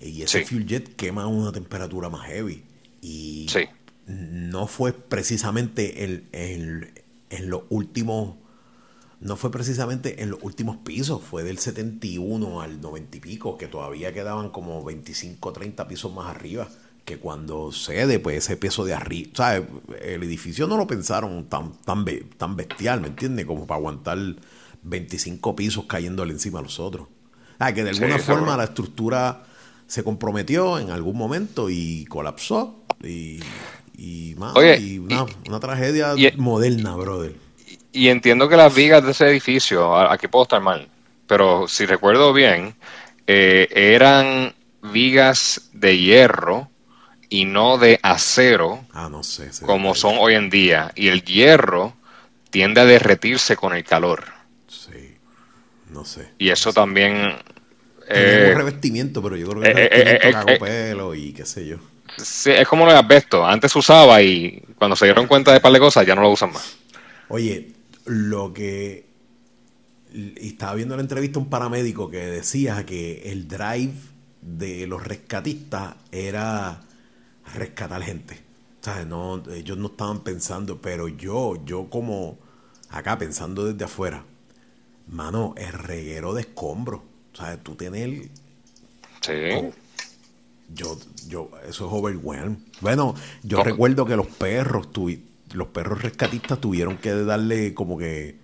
Y 0.00 0.22
ese 0.22 0.44
fuel 0.44 0.66
jet 0.66 0.94
quema 0.96 1.22
a 1.22 1.26
una 1.26 1.52
temperatura 1.52 2.08
más 2.08 2.26
heavy. 2.26 2.62
Y 3.00 3.46
no 4.06 4.66
fue 4.66 4.92
precisamente 4.92 6.04
en, 6.04 6.28
en, 7.30 7.50
los 7.50 7.62
últimos. 7.70 8.36
No 9.20 9.36
fue 9.36 9.50
precisamente 9.50 10.22
en 10.22 10.30
los 10.30 10.42
últimos 10.42 10.76
pisos, 10.78 11.22
fue 11.22 11.44
del 11.44 11.58
71 11.58 12.60
al 12.60 12.80
90 12.80 13.16
y 13.16 13.20
pico, 13.20 13.56
que 13.56 13.68
todavía 13.68 14.12
quedaban 14.12 14.50
como 14.50 14.84
25, 14.84 15.52
30 15.52 15.88
pisos 15.88 16.12
más 16.12 16.34
arriba 16.34 16.68
que 17.04 17.18
cuando 17.18 17.70
cede, 17.70 18.18
pues 18.18 18.38
ese 18.38 18.56
peso 18.56 18.84
de 18.84 18.94
arriba, 18.94 19.30
¿sabes? 19.34 19.62
El 20.02 20.22
edificio 20.22 20.66
no 20.66 20.76
lo 20.76 20.86
pensaron 20.86 21.48
tan, 21.48 21.72
tan, 21.82 22.04
tan 22.38 22.56
bestial, 22.56 23.00
¿me 23.00 23.08
entiendes? 23.08 23.44
Como 23.46 23.66
para 23.66 23.78
aguantar 23.78 24.18
25 24.82 25.54
pisos 25.54 25.84
cayéndole 25.86 26.32
encima 26.32 26.60
a 26.60 26.62
los 26.62 26.80
otros. 26.80 27.08
Ah, 27.58 27.72
que 27.72 27.84
de 27.84 27.90
alguna 27.90 28.18
forma 28.18 28.56
la 28.56 28.64
estructura 28.64 29.44
se 29.86 30.02
comprometió 30.02 30.78
en 30.78 30.90
algún 30.90 31.16
momento 31.16 31.68
y 31.70 32.04
colapsó. 32.06 32.82
Y, 33.02 33.40
y, 33.96 34.34
una, 34.34 35.60
tragedia 35.60 36.14
moderna, 36.36 36.96
brother. 36.96 37.36
Y, 37.92 38.08
entiendo 38.08 38.48
que 38.48 38.56
las 38.56 38.74
vigas 38.74 39.04
de 39.04 39.12
ese 39.12 39.28
edificio, 39.28 39.96
aquí 39.96 40.26
puedo 40.26 40.44
estar 40.44 40.60
mal, 40.60 40.88
pero 41.26 41.68
si 41.68 41.86
recuerdo 41.86 42.32
bien, 42.32 42.74
eh, 43.26 43.68
eran 43.70 44.54
vigas 44.82 45.70
de 45.72 45.96
hierro 45.98 46.68
y 47.34 47.46
no 47.46 47.78
de 47.78 47.98
acero 48.00 48.86
ah, 48.92 49.08
no 49.10 49.24
sé, 49.24 49.50
como 49.66 49.96
son 49.96 50.18
hoy 50.20 50.34
en 50.34 50.50
día. 50.50 50.92
Y 50.94 51.08
el 51.08 51.24
hierro 51.24 51.96
tiende 52.50 52.80
a 52.80 52.84
derretirse 52.84 53.56
con 53.56 53.74
el 53.74 53.82
calor. 53.82 54.22
Sí, 54.68 55.16
no 55.90 56.04
sé. 56.04 56.28
Y 56.38 56.50
eso 56.50 56.72
también... 56.72 57.32
Eh, 58.08 58.50
un 58.52 58.58
revestimiento, 58.58 59.20
pero 59.20 59.36
yo 59.36 59.48
creo 59.48 59.62
que 59.62 59.68
eh, 59.68 59.88
eh, 59.90 60.32
eh 60.48 60.58
pelo 60.60 61.12
y 61.12 61.32
qué 61.32 61.44
sé 61.44 61.66
yo. 61.66 61.78
Sí, 62.18 62.52
es 62.52 62.68
como 62.68 62.86
lo 62.86 62.92
de 62.92 62.98
asbesto. 62.98 63.44
Antes 63.44 63.72
se 63.72 63.80
usaba 63.80 64.22
y 64.22 64.62
cuando 64.78 64.94
se 64.94 65.06
dieron 65.06 65.26
cuenta 65.26 65.50
de 65.50 65.56
un 65.56 65.62
par 65.62 65.72
de 65.72 65.80
cosas 65.80 66.06
ya 66.06 66.14
no 66.14 66.22
lo 66.22 66.30
usan 66.30 66.52
más. 66.52 66.76
Oye, 67.26 67.72
lo 68.04 68.52
que... 68.52 69.06
Y 70.12 70.50
estaba 70.50 70.74
viendo 70.74 70.94
la 70.94 71.02
entrevista 71.02 71.40
un 71.40 71.50
paramédico 71.50 72.08
que 72.08 72.18
decía 72.18 72.86
que 72.86 73.22
el 73.32 73.48
drive 73.48 73.94
de 74.40 74.86
los 74.86 75.02
rescatistas 75.02 75.96
era 76.12 76.80
rescatar 77.52 78.02
gente. 78.02 78.42
No, 79.06 79.42
ellos 79.50 79.78
no 79.78 79.86
estaban 79.88 80.20
pensando, 80.20 80.80
pero 80.80 81.08
yo, 81.08 81.64
yo 81.64 81.88
como 81.88 82.38
acá 82.90 83.16
pensando 83.18 83.64
desde 83.64 83.84
afuera, 83.84 84.24
mano, 85.08 85.54
el 85.56 85.72
reguero 85.72 86.34
de 86.34 86.42
escombros. 86.42 87.00
¿Sabes? 87.32 87.62
Tú 87.64 87.74
tienes 87.76 88.30
Sí. 89.20 89.32
yo, 90.68 90.98
yo, 91.28 91.50
eso 91.68 91.86
es 91.86 91.92
overwhelm. 91.92 92.58
Bueno, 92.80 93.14
yo 93.42 93.62
recuerdo 93.62 94.06
que 94.06 94.16
los 94.16 94.26
perros, 94.26 94.88
los 95.52 95.68
perros 95.68 96.02
rescatistas 96.02 96.60
tuvieron 96.60 96.98
que 96.98 97.12
darle 97.12 97.74
como 97.74 97.98
que, 97.98 98.38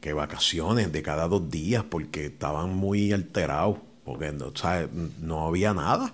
que 0.00 0.12
vacaciones 0.12 0.92
de 0.92 1.02
cada 1.02 1.28
dos 1.28 1.50
días 1.50 1.84
porque 1.84 2.26
estaban 2.26 2.74
muy 2.74 3.12
alterados. 3.12 3.78
Porque 4.04 4.32
no, 4.32 4.54
¿sabes? 4.56 4.88
no 5.20 5.46
había 5.46 5.74
nada. 5.74 6.12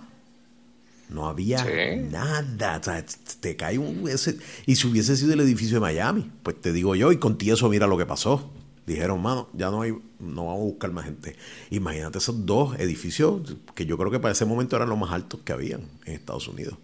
No 1.09 1.27
había 1.27 1.65
nada. 2.11 2.77
O 2.79 2.83
sea, 2.83 3.03
te 3.39 3.55
cae 3.55 3.77
un. 3.77 4.07
Ese, 4.07 4.37
y 4.65 4.75
si 4.75 4.87
hubiese 4.87 5.17
sido 5.17 5.33
el 5.33 5.39
edificio 5.39 5.77
de 5.77 5.81
Miami, 5.81 6.31
pues 6.43 6.61
te 6.61 6.71
digo 6.71 6.95
yo, 6.95 7.11
y 7.11 7.17
con 7.17 7.37
eso 7.41 7.67
mira 7.69 7.87
lo 7.87 7.97
que 7.97 8.05
pasó. 8.05 8.51
Dijeron, 8.85 9.21
mano, 9.21 9.49
ya 9.53 9.69
no 9.69 9.81
hay, 9.81 9.91
no 10.19 10.45
vamos 10.45 10.61
a 10.61 10.63
buscar 10.63 10.91
más 10.91 11.05
gente. 11.05 11.35
Imagínate 11.69 12.17
esos 12.17 12.45
dos 12.45 12.79
edificios 12.79 13.55
que 13.75 13.85
yo 13.85 13.97
creo 13.97 14.09
que 14.09 14.19
para 14.19 14.31
ese 14.31 14.45
momento 14.45 14.75
eran 14.75 14.89
los 14.89 14.97
más 14.97 15.11
altos 15.11 15.41
que 15.43 15.53
habían 15.53 15.81
en 16.05 16.13
Estados 16.13 16.47
Unidos. 16.47 16.75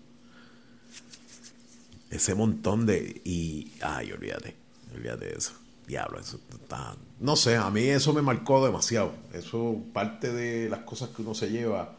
Ese 2.09 2.33
montón 2.33 2.85
de. 2.85 3.21
Y. 3.23 3.71
Ay, 3.81 4.11
olvídate. 4.11 4.55
Olvídate 4.95 5.25
de 5.25 5.33
eso. 5.33 5.53
Diablo, 5.87 6.19
eso 6.19 6.39
está. 6.51 6.95
No 7.19 7.35
sé, 7.35 7.57
a 7.57 7.69
mí 7.69 7.81
eso 7.81 8.11
me 8.13 8.23
marcó 8.23 8.65
demasiado. 8.65 9.13
Eso, 9.33 9.83
parte 9.93 10.33
de 10.33 10.69
las 10.69 10.79
cosas 10.79 11.09
que 11.09 11.21
uno 11.21 11.35
se 11.35 11.51
lleva 11.51 11.95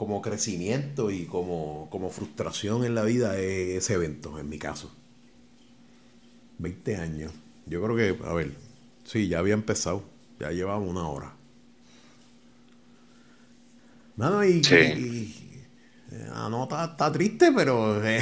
como 0.00 0.22
crecimiento 0.22 1.10
y 1.10 1.26
como, 1.26 1.88
como 1.90 2.08
frustración 2.08 2.86
en 2.86 2.94
la 2.94 3.02
vida 3.02 3.38
es 3.38 3.84
ese 3.84 3.92
evento, 3.92 4.38
en 4.38 4.48
mi 4.48 4.58
caso. 4.58 4.90
20 6.56 6.96
años. 6.96 7.32
Yo 7.66 7.82
creo 7.82 7.94
que, 7.94 8.24
a 8.24 8.32
ver, 8.32 8.52
sí, 9.04 9.28
ya 9.28 9.40
había 9.40 9.52
empezado. 9.52 10.02
Ya 10.38 10.52
llevamos 10.52 10.88
una 10.88 11.06
hora. 11.06 11.34
Mano, 14.16 14.42
y, 14.42 14.62
la 16.10 16.48
nota 16.48 16.82
está, 16.92 17.12
triste, 17.12 17.52
pero 17.54 18.02
eh, 18.02 18.20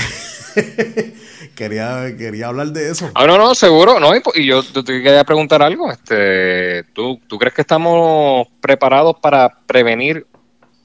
quería, 1.54 2.12
quería 2.18 2.48
hablar 2.48 2.72
de 2.72 2.90
eso. 2.90 3.08
Ah, 3.14 3.24
no, 3.24 3.38
no, 3.38 3.54
seguro, 3.54 4.00
no, 4.00 4.10
y, 4.34 4.44
yo 4.44 4.64
te 4.64 4.82
quería 4.82 5.22
preguntar 5.22 5.62
algo. 5.62 5.92
Este, 5.92 6.82
¿tú, 6.92 7.20
¿Tú 7.28 7.38
crees 7.38 7.54
que 7.54 7.62
estamos 7.62 8.48
preparados 8.60 9.14
para 9.20 9.60
prevenir 9.64 10.26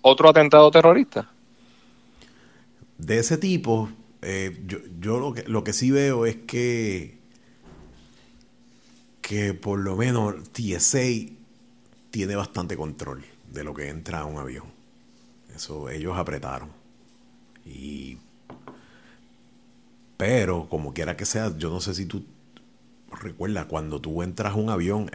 otro 0.04 0.30
atentado 0.30 0.70
terrorista? 0.70 1.30
De 2.98 3.18
ese 3.18 3.38
tipo, 3.38 3.90
eh, 4.22 4.64
yo, 4.68 4.78
yo 5.00 5.20
lo, 5.20 5.34
que, 5.34 5.44
lo 5.44 5.64
que 5.64 5.74
sí 5.74 5.92
veo 5.92 6.26
es 6.26 6.36
que, 6.36 7.18
que 9.22 9.54
por 9.54 9.80
lo 9.80 9.96
menos 9.96 10.36
TSA 10.52 11.34
tiene 12.12 12.36
bastante 12.36 12.78
control 12.78 13.26
de 13.52 13.64
lo 13.64 13.74
que 13.74 13.90
entra 13.90 14.20
a 14.20 14.26
un 14.26 14.38
avión. 14.38 14.66
Eso 15.56 15.90
ellos 15.90 16.16
apretaron. 16.16 16.70
Y 17.66 18.18
pero 20.18 20.70
como 20.70 20.94
quiera 20.94 21.18
que 21.18 21.26
sea, 21.26 21.56
yo 21.58 21.70
no 21.70 21.82
sé 21.82 21.94
si 21.94 22.06
tú 22.06 22.24
recuerdas 23.12 23.66
cuando 23.66 24.00
tú 24.00 24.24
entras 24.24 24.54
a 24.54 24.56
un 24.56 24.70
avión, 24.70 25.12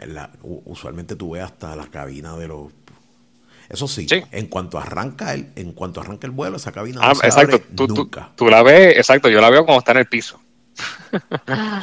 usualmente 0.65 1.15
tú 1.15 1.31
ves 1.31 1.43
hasta 1.43 1.75
la 1.75 1.87
cabina 1.87 2.37
de 2.37 2.47
los 2.47 2.71
eso 3.69 3.87
sí, 3.87 4.07
en 4.31 4.47
cuanto 4.47 4.79
arranca 4.79 5.31
el, 5.33 5.51
en 5.55 5.73
cuanto 5.73 6.01
arranca 6.01 6.25
el 6.25 6.31
vuelo, 6.31 6.57
esa 6.57 6.71
cabina 6.71 7.01
ah, 7.03 7.13
exacto. 7.21 7.61
tú, 7.75 7.87
nunca. 7.87 8.31
Tú, 8.35 8.49
la 8.49 8.63
ves, 8.63 8.97
exacto, 8.97 9.29
yo 9.29 9.39
la 9.39 9.51
veo 9.51 9.63
cuando 9.63 9.79
está 9.79 9.91
en 9.91 9.99
el 9.99 10.07
piso. 10.07 10.41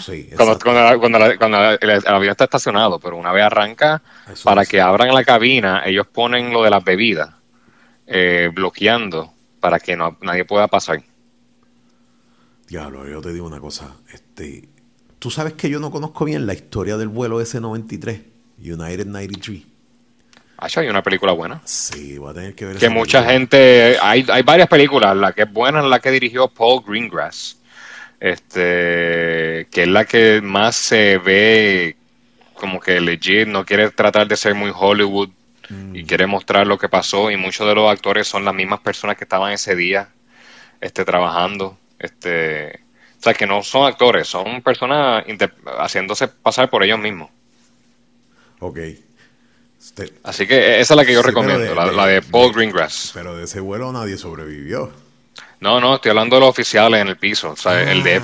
Sí, 0.04 0.30
cuando, 0.36 0.58
cuando, 0.58 1.18
el, 1.18 2.06
avión 2.06 2.30
está 2.30 2.44
estacionado, 2.44 2.98
pero 2.98 3.16
una 3.16 3.30
vez 3.30 3.44
arranca, 3.44 4.02
para 4.42 4.66
que 4.66 4.80
abran 4.80 5.14
la 5.14 5.22
cabina, 5.22 5.82
ellos 5.86 6.08
ponen 6.08 6.52
lo 6.52 6.64
de 6.64 6.70
las 6.70 6.82
bebidas, 6.82 7.30
eh, 8.08 8.50
bloqueando 8.52 9.32
para 9.60 9.78
que 9.78 9.96
no, 9.96 10.18
nadie 10.22 10.44
pueda 10.44 10.66
pasar. 10.66 11.00
Diablo, 12.66 13.06
yo 13.08 13.20
te 13.20 13.32
digo 13.32 13.46
una 13.46 13.60
cosa, 13.60 13.94
este, 14.12 14.68
tú 15.20 15.30
sabes 15.30 15.52
que 15.52 15.70
yo 15.70 15.78
no 15.78 15.92
conozco 15.92 16.24
bien 16.24 16.46
la 16.46 16.54
historia 16.54 16.96
del 16.96 17.08
vuelo 17.08 17.40
S93, 17.40 18.24
United 18.58 19.06
93 19.06 19.75
hay 20.58 20.88
una 20.88 21.02
película 21.02 21.32
buena. 21.32 21.60
Sí, 21.64 22.18
voy 22.18 22.30
a 22.30 22.34
tener 22.34 22.54
que 22.54 22.64
ver. 22.64 22.76
Que 22.76 22.88
mucha 22.88 23.24
gente. 23.24 23.98
Hay, 24.00 24.24
hay 24.28 24.42
varias 24.42 24.68
películas. 24.68 25.16
La 25.16 25.32
que 25.32 25.42
es 25.42 25.52
buena 25.52 25.80
es 25.80 25.86
la 25.86 26.00
que 26.00 26.10
dirigió 26.10 26.48
Paul 26.48 26.82
Greengrass. 26.86 27.58
Este. 28.20 29.68
Que 29.70 29.82
es 29.82 29.88
la 29.88 30.04
que 30.04 30.40
más 30.40 30.76
se 30.76 31.18
ve 31.18 31.96
como 32.54 32.80
que 32.80 33.00
legit. 33.00 33.46
No 33.46 33.64
quiere 33.64 33.90
tratar 33.90 34.26
de 34.26 34.36
ser 34.36 34.54
muy 34.54 34.72
Hollywood. 34.74 35.30
Y 35.68 36.04
mm. 36.04 36.06
quiere 36.06 36.26
mostrar 36.26 36.66
lo 36.66 36.78
que 36.78 36.88
pasó. 36.88 37.30
Y 37.30 37.36
muchos 37.36 37.66
de 37.66 37.74
los 37.74 37.90
actores 37.90 38.26
son 38.26 38.44
las 38.44 38.54
mismas 38.54 38.80
personas 38.80 39.16
que 39.16 39.24
estaban 39.24 39.52
ese 39.52 39.76
día. 39.76 40.08
Este, 40.80 41.04
trabajando. 41.04 41.76
Este. 41.98 42.80
O 43.18 43.22
sea, 43.22 43.34
que 43.34 43.46
no 43.46 43.62
son 43.62 43.86
actores, 43.86 44.28
son 44.28 44.62
personas 44.62 45.24
haciéndose 45.78 46.28
pasar 46.28 46.68
por 46.70 46.84
ellos 46.84 46.98
mismos. 46.98 47.30
Ok. 48.60 48.78
Este, 49.86 50.12
Así 50.24 50.48
que 50.48 50.80
esa 50.80 50.94
es 50.94 50.96
la 50.96 51.04
que 51.04 51.12
yo 51.12 51.22
recomiendo, 51.22 51.72
la, 51.72 52.06
de 52.06 52.20
Paul 52.20 52.52
Greengrass. 52.52 53.12
Pero 53.14 53.36
de 53.36 53.44
ese 53.44 53.60
vuelo 53.60 53.92
nadie 53.92 54.18
sobrevivió. 54.18 54.90
No, 55.60 55.80
no, 55.80 55.94
estoy 55.94 56.10
hablando 56.10 56.34
de 56.34 56.40
los 56.40 56.48
oficiales 56.50 57.00
en 57.00 57.06
el 57.06 57.16
piso. 57.16 57.52
O 57.52 57.56
sea, 57.56 57.92
el, 57.92 58.02
de, 58.02 58.20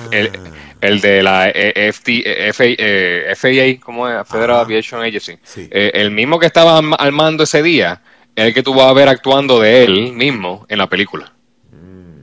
el 0.81 0.99
de 0.99 1.23
la 1.23 1.49
eh, 1.49 1.93
FAA, 1.93 3.81
¿cómo 3.81 4.09
es? 4.09 4.27
Federal 4.27 4.59
Aviation 4.59 5.01
Agency. 5.01 5.39
el 5.71 6.11
mismo 6.11 6.37
que 6.37 6.47
estaba 6.47 6.79
al 6.79 7.11
mando 7.13 7.45
ese 7.45 7.63
día, 7.63 8.01
es 8.35 8.45
el 8.45 8.53
que 8.53 8.61
tú 8.61 8.73
vas 8.73 8.87
a 8.87 8.93
ver 8.93 9.07
actuando 9.07 9.57
de 9.61 9.85
él 9.85 10.11
mismo 10.11 10.65
en 10.67 10.79
la 10.79 10.89
película. 10.89 11.31
Mm. 11.71 12.19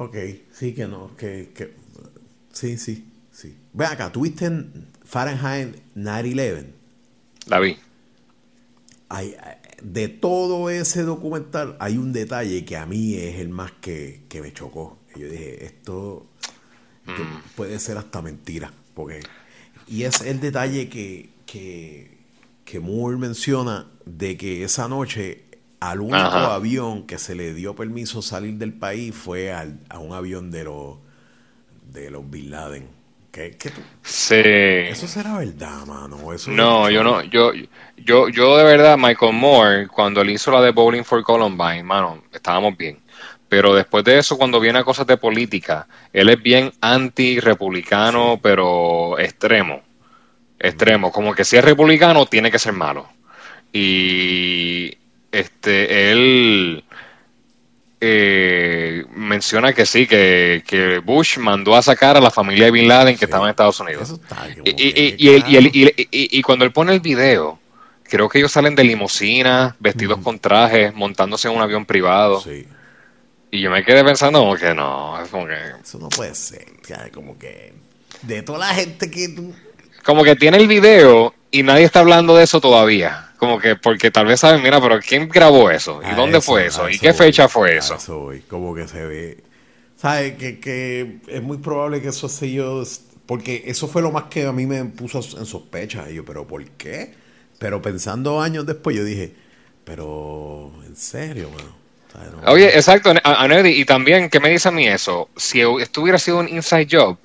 Ok, 0.00 0.16
sí 0.52 0.74
que 0.74 0.86
no, 0.86 1.14
que, 1.18 1.50
que 1.54 1.74
sí, 2.50 2.78
sí, 2.78 3.06
sí. 3.30 3.58
Ve 3.74 3.84
acá, 3.84 4.10
¿tuviste 4.10 4.46
en 4.46 4.88
Fahrenheit 5.04 5.76
9-11? 5.94 6.77
La 7.48 7.60
vi. 7.60 7.76
Hay, 9.08 9.34
de 9.82 10.08
todo 10.08 10.70
ese 10.70 11.02
documental 11.02 11.76
hay 11.80 11.96
un 11.96 12.12
detalle 12.12 12.64
que 12.64 12.76
a 12.76 12.86
mí 12.86 13.14
es 13.14 13.40
el 13.40 13.48
más 13.48 13.72
que, 13.80 14.20
me 14.42 14.52
chocó. 14.52 14.98
Yo 15.16 15.28
dije, 15.28 15.64
esto 15.64 16.26
mm. 17.06 17.56
puede 17.56 17.78
ser 17.78 17.96
hasta 17.96 18.22
mentira. 18.22 18.72
Porque, 18.94 19.20
y 19.86 20.02
es 20.02 20.20
el 20.20 20.40
detalle 20.40 20.88
que, 20.88 21.30
que, 21.46 22.18
que 22.64 22.80
Moore 22.80 23.16
menciona 23.16 23.86
de 24.04 24.36
que 24.36 24.64
esa 24.64 24.88
noche 24.88 25.44
al 25.80 26.00
único 26.00 26.16
avión 26.16 27.06
que 27.06 27.18
se 27.18 27.34
le 27.34 27.54
dio 27.54 27.74
permiso 27.76 28.20
salir 28.20 28.54
del 28.54 28.72
país 28.72 29.14
fue 29.14 29.52
al, 29.52 29.80
a 29.88 29.98
un 29.98 30.12
avión 30.12 30.50
de 30.50 30.64
los 30.64 30.98
de 31.92 32.10
los 32.10 32.28
Bin 32.28 32.50
Laden. 32.50 32.97
¿Qué, 33.30 33.56
sí. 34.02 34.34
Eso 34.34 35.06
será 35.06 35.38
verdad, 35.38 35.86
mano. 35.86 36.18
no, 36.48 36.90
yo 36.90 37.04
no, 37.04 37.22
yo, 37.24 37.52
yo, 37.96 38.28
yo 38.28 38.56
de 38.56 38.64
verdad, 38.64 38.96
Michael 38.96 39.34
Moore, 39.34 39.86
cuando 39.88 40.22
él 40.22 40.30
hizo 40.30 40.50
la 40.50 40.62
de 40.62 40.70
Bowling 40.70 41.04
for 41.04 41.22
Columbine, 41.22 41.82
mano, 41.82 42.24
estábamos 42.32 42.76
bien. 42.76 42.98
Pero 43.48 43.74
después 43.74 44.04
de 44.04 44.18
eso, 44.18 44.36
cuando 44.36 44.60
viene 44.60 44.78
a 44.78 44.84
cosas 44.84 45.06
de 45.06 45.16
política, 45.16 45.86
él 46.12 46.28
es 46.28 46.42
bien 46.42 46.72
anti-republicano, 46.80 48.38
pero 48.42 49.18
extremo. 49.18 49.82
Extremo. 50.58 51.12
Como 51.12 51.34
que 51.34 51.44
si 51.44 51.56
es 51.56 51.64
republicano, 51.64 52.26
tiene 52.26 52.50
que 52.50 52.58
ser 52.58 52.72
malo. 52.72 53.08
Y 53.72 54.98
este, 55.32 56.12
él 56.12 56.84
eh, 58.00 59.04
menciona 59.14 59.72
que 59.72 59.84
sí, 59.84 60.06
que, 60.06 61.02
Bush 61.04 61.38
mandó 61.38 61.74
a 61.74 61.82
sacar 61.82 62.16
a 62.16 62.20
la 62.20 62.30
familia 62.30 62.66
de 62.66 62.70
Bin 62.70 62.86
Laden 62.86 63.16
que 63.16 63.24
estaba 63.24 63.44
en 63.44 63.50
Estados 63.50 63.80
Unidos. 63.80 64.20
Y, 64.64 66.42
cuando 66.42 66.64
él 66.64 66.72
pone 66.72 66.92
el 66.94 67.00
video, 67.00 67.58
creo 68.04 68.28
que 68.28 68.38
ellos 68.38 68.52
salen 68.52 68.74
de 68.74 68.84
limusina, 68.84 69.74
vestidos 69.80 70.20
con 70.20 70.38
trajes, 70.38 70.94
montándose 70.94 71.48
en 71.48 71.54
un 71.54 71.62
avión 71.62 71.84
privado. 71.84 72.42
Y 73.50 73.60
yo 73.60 73.70
me 73.70 73.82
quedé 73.82 74.04
pensando 74.04 74.40
como 74.40 74.56
que 74.56 74.74
no, 74.74 75.20
es 75.22 75.28
como 75.30 75.46
que... 75.46 75.56
Eso 75.82 75.98
no 75.98 76.08
puede 76.10 76.34
ser, 76.34 76.66
como 77.12 77.38
que... 77.38 77.72
De 78.22 78.42
toda 78.42 78.58
la 78.58 78.74
gente 78.74 79.10
que 79.10 79.34
Como 80.04 80.24
que 80.24 80.36
tiene 80.36 80.58
el 80.58 80.66
video 80.66 81.34
y 81.50 81.62
nadie 81.62 81.84
está 81.84 82.00
hablando 82.00 82.36
de 82.36 82.44
eso 82.44 82.60
todavía. 82.60 83.27
Como 83.38 83.60
que, 83.60 83.76
porque 83.76 84.10
tal 84.10 84.26
vez 84.26 84.40
saben, 84.40 84.62
mira, 84.62 84.80
pero 84.80 84.98
¿quién 85.00 85.28
grabó 85.28 85.70
eso? 85.70 86.00
¿Y 86.10 86.14
dónde 86.14 86.40
fue 86.40 86.66
eso? 86.66 86.88
¿Y 86.90 86.98
qué 86.98 87.14
fecha 87.14 87.48
fue 87.48 87.76
eso? 87.76 87.96
Como 88.48 88.74
que 88.74 88.88
se 88.88 89.06
ve. 89.06 89.44
¿Sabes? 89.96 90.34
Que, 90.34 90.58
que 90.58 91.18
es 91.28 91.42
muy 91.42 91.58
probable 91.58 92.02
que 92.02 92.08
eso 92.08 92.28
sea 92.28 92.48
yo. 92.48 92.82
Porque 93.26 93.64
eso 93.66 93.86
fue 93.88 94.02
lo 94.02 94.10
más 94.10 94.24
que 94.24 94.46
a 94.46 94.52
mí 94.52 94.66
me 94.66 94.84
puso 94.86 95.20
en 95.38 95.46
sospecha. 95.46 96.10
Y 96.10 96.16
yo, 96.16 96.24
¿pero 96.24 96.46
por 96.46 96.64
qué? 96.70 97.14
Pero 97.58 97.80
pensando 97.80 98.40
años 98.40 98.66
después, 98.66 98.96
yo 98.96 99.04
dije, 99.04 99.34
pero, 99.84 100.72
¿en 100.86 100.96
serio, 100.96 101.48
Oye, 102.46 102.66
exacto, 102.74 103.12
y 103.64 103.84
también, 103.84 104.28
¿qué 104.28 104.40
me 104.40 104.48
dice 104.48 104.68
a 104.68 104.72
mí 104.72 104.88
eso? 104.88 105.28
Si 105.36 105.60
esto 105.60 106.02
hubiera 106.02 106.18
sido 106.18 106.38
un 106.38 106.48
inside 106.48 106.88
job, 106.90 107.16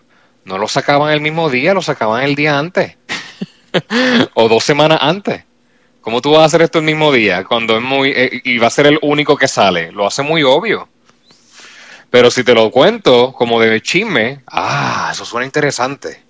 no 0.45 0.57
lo 0.57 0.68
sacaban 0.68 1.11
el 1.11 1.22
mismo 1.22 1.49
día, 1.49 1.74
lo 1.74 1.82
sacaban 1.82 2.24
el 2.24 2.36
día 2.36 2.59
antes. 2.59 2.95
o 4.36 4.47
dos 4.47 4.64
semanas 4.64 4.99
antes. 5.01 5.43
¿Cómo 6.03 6.21
tú 6.21 6.31
vas 6.31 6.41
a 6.41 6.45
hacer 6.45 6.61
esto 6.61 6.79
el 6.79 6.85
mismo 6.85 7.13
día 7.13 7.45
cuando 7.45 7.77
es 7.77 7.81
muy 7.81 8.11
eh, 8.11 8.41
y 8.43 8.57
va 8.57 8.67
a 8.67 8.69
ser 8.69 8.87
el 8.87 8.99
único 9.01 9.37
que 9.37 9.47
sale? 9.47 9.89
Lo 9.93 10.05
hace 10.05 10.21
muy 10.21 10.43
obvio. 10.43 10.89
Pero 12.09 12.29
si 12.29 12.43
te 12.43 12.53
lo 12.53 12.69
cuento 12.69 13.31
como 13.31 13.59
de 13.59 13.81
chisme, 13.81 14.41
ah, 14.47 15.09
eso 15.13 15.23
suena 15.23 15.45
interesante. 15.45 16.21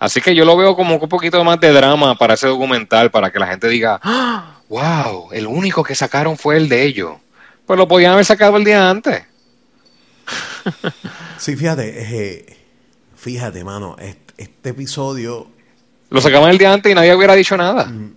Así 0.00 0.20
que 0.20 0.34
yo 0.34 0.44
lo 0.44 0.56
veo 0.56 0.74
como 0.74 0.96
un 0.96 1.08
poquito 1.08 1.42
más 1.44 1.60
de 1.60 1.72
drama 1.72 2.16
para 2.16 2.34
ese 2.34 2.48
documental, 2.48 3.12
para 3.12 3.30
que 3.30 3.38
la 3.38 3.46
gente 3.46 3.68
diga, 3.68 4.00
ah, 4.02 4.58
wow, 4.68 5.28
el 5.30 5.46
único 5.46 5.84
que 5.84 5.94
sacaron 5.94 6.36
fue 6.36 6.56
el 6.56 6.68
de 6.68 6.82
ellos. 6.82 7.12
Pues 7.64 7.78
lo 7.78 7.86
podían 7.86 8.14
haber 8.14 8.24
sacado 8.24 8.56
el 8.56 8.64
día 8.64 8.90
antes. 8.90 9.22
Sí, 11.36 11.56
fíjate, 11.56 11.92
eh, 11.96 12.56
fíjate, 13.16 13.64
mano, 13.64 13.96
este, 13.98 14.70
episodio... 14.70 15.48
Lo 16.08 16.20
sacaban 16.20 16.50
el 16.50 16.58
día 16.58 16.72
antes 16.72 16.90
y 16.90 16.94
nadie 16.94 17.14
hubiera 17.14 17.34
dicho 17.34 17.56
nada. 17.56 17.84
Mm, 17.86 18.14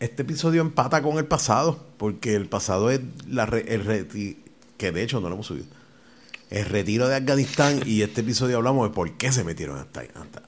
este 0.00 0.22
episodio 0.22 0.62
empata 0.62 1.02
con 1.02 1.18
el 1.18 1.26
pasado, 1.26 1.78
porque 1.98 2.34
el 2.34 2.48
pasado 2.48 2.90
es 2.90 3.00
la 3.28 3.44
el 3.44 3.84
retiro, 3.84 4.38
que 4.78 4.92
de 4.92 5.02
hecho 5.02 5.20
no 5.20 5.28
lo 5.28 5.34
hemos 5.34 5.46
subido. 5.46 5.66
El 6.50 6.66
retiro 6.66 7.08
de 7.08 7.16
Afganistán 7.16 7.80
y 7.86 8.02
este 8.02 8.20
episodio 8.20 8.58
hablamos 8.58 8.88
de 8.88 8.94
por 8.94 9.10
qué 9.12 9.32
se 9.32 9.44
metieron 9.44 9.78
a 9.78 9.88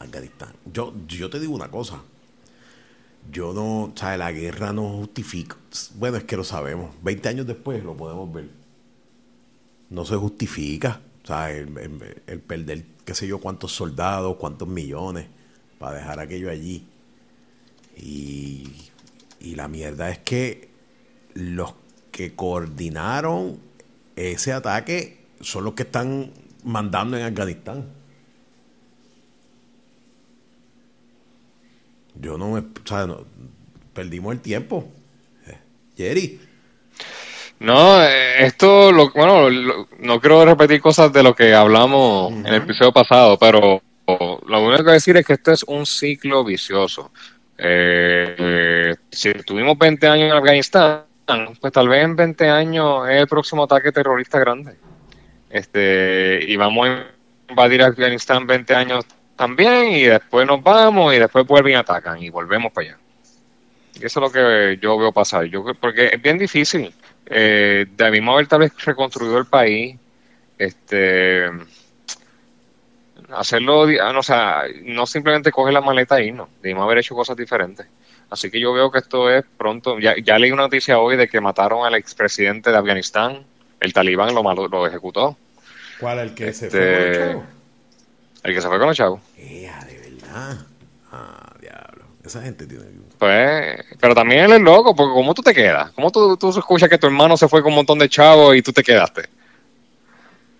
Afganistán. 0.00 0.54
Yo, 0.70 0.92
yo 1.08 1.30
te 1.30 1.40
digo 1.40 1.54
una 1.54 1.70
cosa. 1.70 2.02
Yo 3.32 3.54
no, 3.54 3.84
o 3.84 3.92
sea, 3.94 4.18
la 4.18 4.30
guerra 4.30 4.74
no 4.74 4.86
justifica. 4.98 5.56
Bueno, 5.94 6.18
es 6.18 6.24
que 6.24 6.36
lo 6.36 6.44
sabemos. 6.44 6.94
Veinte 7.02 7.30
años 7.30 7.46
después 7.46 7.82
lo 7.82 7.96
podemos 7.96 8.30
ver. 8.32 8.50
No 9.88 10.04
se 10.04 10.16
justifica. 10.16 11.00
O 11.22 11.26
sea, 11.26 11.50
el, 11.50 11.72
el 12.26 12.40
perder, 12.40 12.84
qué 13.06 13.14
sé 13.14 13.26
yo, 13.26 13.38
cuántos 13.38 13.72
soldados, 13.72 14.36
cuántos 14.36 14.68
millones 14.68 15.26
para 15.78 15.96
dejar 15.96 16.20
aquello 16.20 16.50
allí. 16.50 16.86
Y 17.96 18.68
y 19.44 19.54
la 19.54 19.68
mierda 19.68 20.10
es 20.10 20.18
que 20.18 20.68
los 21.34 21.74
que 22.10 22.34
coordinaron 22.34 23.60
ese 24.16 24.52
ataque 24.52 25.18
son 25.40 25.64
los 25.64 25.74
que 25.74 25.82
están 25.82 26.32
mandando 26.64 27.16
en 27.18 27.24
Afganistán. 27.24 27.84
Yo 32.14 32.38
no 32.38 32.52
me. 32.52 32.60
O 32.60 32.86
sea, 32.86 33.06
perdimos 33.92 34.32
el 34.32 34.40
tiempo. 34.40 34.88
Jerry. 35.96 36.40
No, 37.60 38.02
eh, 38.02 38.46
esto, 38.46 38.92
lo, 38.92 39.10
bueno, 39.10 39.48
no 40.00 40.20
quiero 40.20 40.44
repetir 40.44 40.80
cosas 40.80 41.12
de 41.12 41.22
lo 41.22 41.34
que 41.34 41.54
hablamos 41.54 42.32
en 42.32 42.46
el 42.46 42.54
episodio 42.56 42.92
pasado, 42.92 43.38
pero 43.38 43.80
lo 44.06 44.66
único 44.66 44.84
que 44.84 44.90
decir 44.90 45.16
es 45.16 45.24
que 45.26 45.34
esto 45.34 45.52
es 45.52 45.62
un 45.64 45.86
ciclo 45.86 46.44
vicioso. 46.44 47.12
Eh, 47.58 48.94
si 49.10 49.32
tuvimos 49.32 49.78
20 49.78 50.06
años 50.06 50.30
en 50.30 50.36
Afganistán, 50.36 51.04
pues 51.60 51.72
tal 51.72 51.88
vez 51.88 52.04
en 52.04 52.16
20 52.16 52.48
años 52.48 53.08
es 53.08 53.16
el 53.16 53.26
próximo 53.26 53.64
ataque 53.64 53.92
terrorista 53.92 54.38
grande. 54.38 54.76
Este, 55.50 56.40
y 56.46 56.56
vamos 56.56 56.88
a 56.88 57.06
invadir 57.48 57.82
Afganistán 57.82 58.46
20 58.46 58.74
años 58.74 59.06
también, 59.36 59.92
y 59.92 60.02
después 60.02 60.46
nos 60.46 60.62
vamos, 60.62 61.14
y 61.14 61.18
después 61.18 61.46
vuelven 61.46 61.72
y 61.72 61.76
atacan, 61.76 62.22
y 62.22 62.30
volvemos 62.30 62.72
para 62.72 62.88
allá. 62.88 62.98
Eso 64.00 64.04
es 64.04 64.16
lo 64.16 64.30
que 64.30 64.78
yo 64.80 64.98
veo 64.98 65.12
pasar. 65.12 65.44
Yo, 65.44 65.64
porque 65.80 66.10
es 66.12 66.20
bien 66.20 66.38
difícil. 66.38 66.92
Eh, 67.26 67.86
debimos 67.96 68.34
haber 68.34 68.46
tal 68.48 68.60
vez 68.60 68.84
reconstruido 68.84 69.38
el 69.38 69.46
país. 69.46 69.96
Este 70.58 71.50
hacerlo, 73.36 73.86
ah, 74.02 74.18
o 74.18 74.22
sea, 74.22 74.62
no 74.82 75.06
simplemente 75.06 75.50
coger 75.50 75.74
la 75.74 75.80
maleta 75.80 76.20
y 76.22 76.32
no, 76.32 76.48
debimos 76.62 76.84
haber 76.84 76.98
hecho 76.98 77.14
cosas 77.14 77.36
diferentes. 77.36 77.86
Así 78.30 78.50
que 78.50 78.58
yo 78.58 78.72
veo 78.72 78.90
que 78.90 78.98
esto 78.98 79.30
es 79.30 79.44
pronto, 79.56 79.98
ya, 79.98 80.14
ya 80.22 80.38
leí 80.38 80.50
una 80.50 80.62
noticia 80.62 80.98
hoy 80.98 81.16
de 81.16 81.28
que 81.28 81.40
mataron 81.40 81.86
al 81.86 81.94
expresidente 81.94 82.70
de 82.70 82.76
Afganistán, 82.76 83.44
el 83.80 83.92
talibán 83.92 84.34
lo, 84.34 84.68
lo 84.68 84.86
ejecutó. 84.86 85.36
¿Cuál? 86.00 86.18
¿El 86.18 86.34
que 86.34 86.52
se 86.52 86.70
fue 86.70 86.80
con 86.80 86.88
los 86.88 87.06
este, 87.06 87.26
chavos? 87.26 87.44
El 88.42 88.54
que 88.54 88.60
se 88.60 88.68
fue 88.68 88.78
con 88.78 88.88
los 88.88 88.96
chavos. 88.96 89.20
de 89.36 90.10
verdad. 90.10 90.58
Ah, 91.12 91.52
diablo. 91.60 92.04
Esa 92.24 92.42
gente 92.42 92.66
tiene... 92.66 92.84
Pues, 93.18 93.84
pero 94.00 94.14
también 94.14 94.44
él 94.44 94.52
es 94.52 94.60
loco, 94.60 94.96
porque 94.96 95.12
¿cómo 95.12 95.34
tú 95.34 95.42
te 95.42 95.54
quedas? 95.54 95.90
¿Cómo 95.92 96.10
tú, 96.10 96.36
tú 96.36 96.50
escuchas 96.50 96.88
que 96.88 96.98
tu 96.98 97.06
hermano 97.06 97.36
se 97.36 97.48
fue 97.48 97.62
con 97.62 97.72
un 97.72 97.76
montón 97.76 97.98
de 97.98 98.08
chavos 98.08 98.56
y 98.56 98.62
tú 98.62 98.72
te 98.72 98.82
quedaste? 98.82 99.28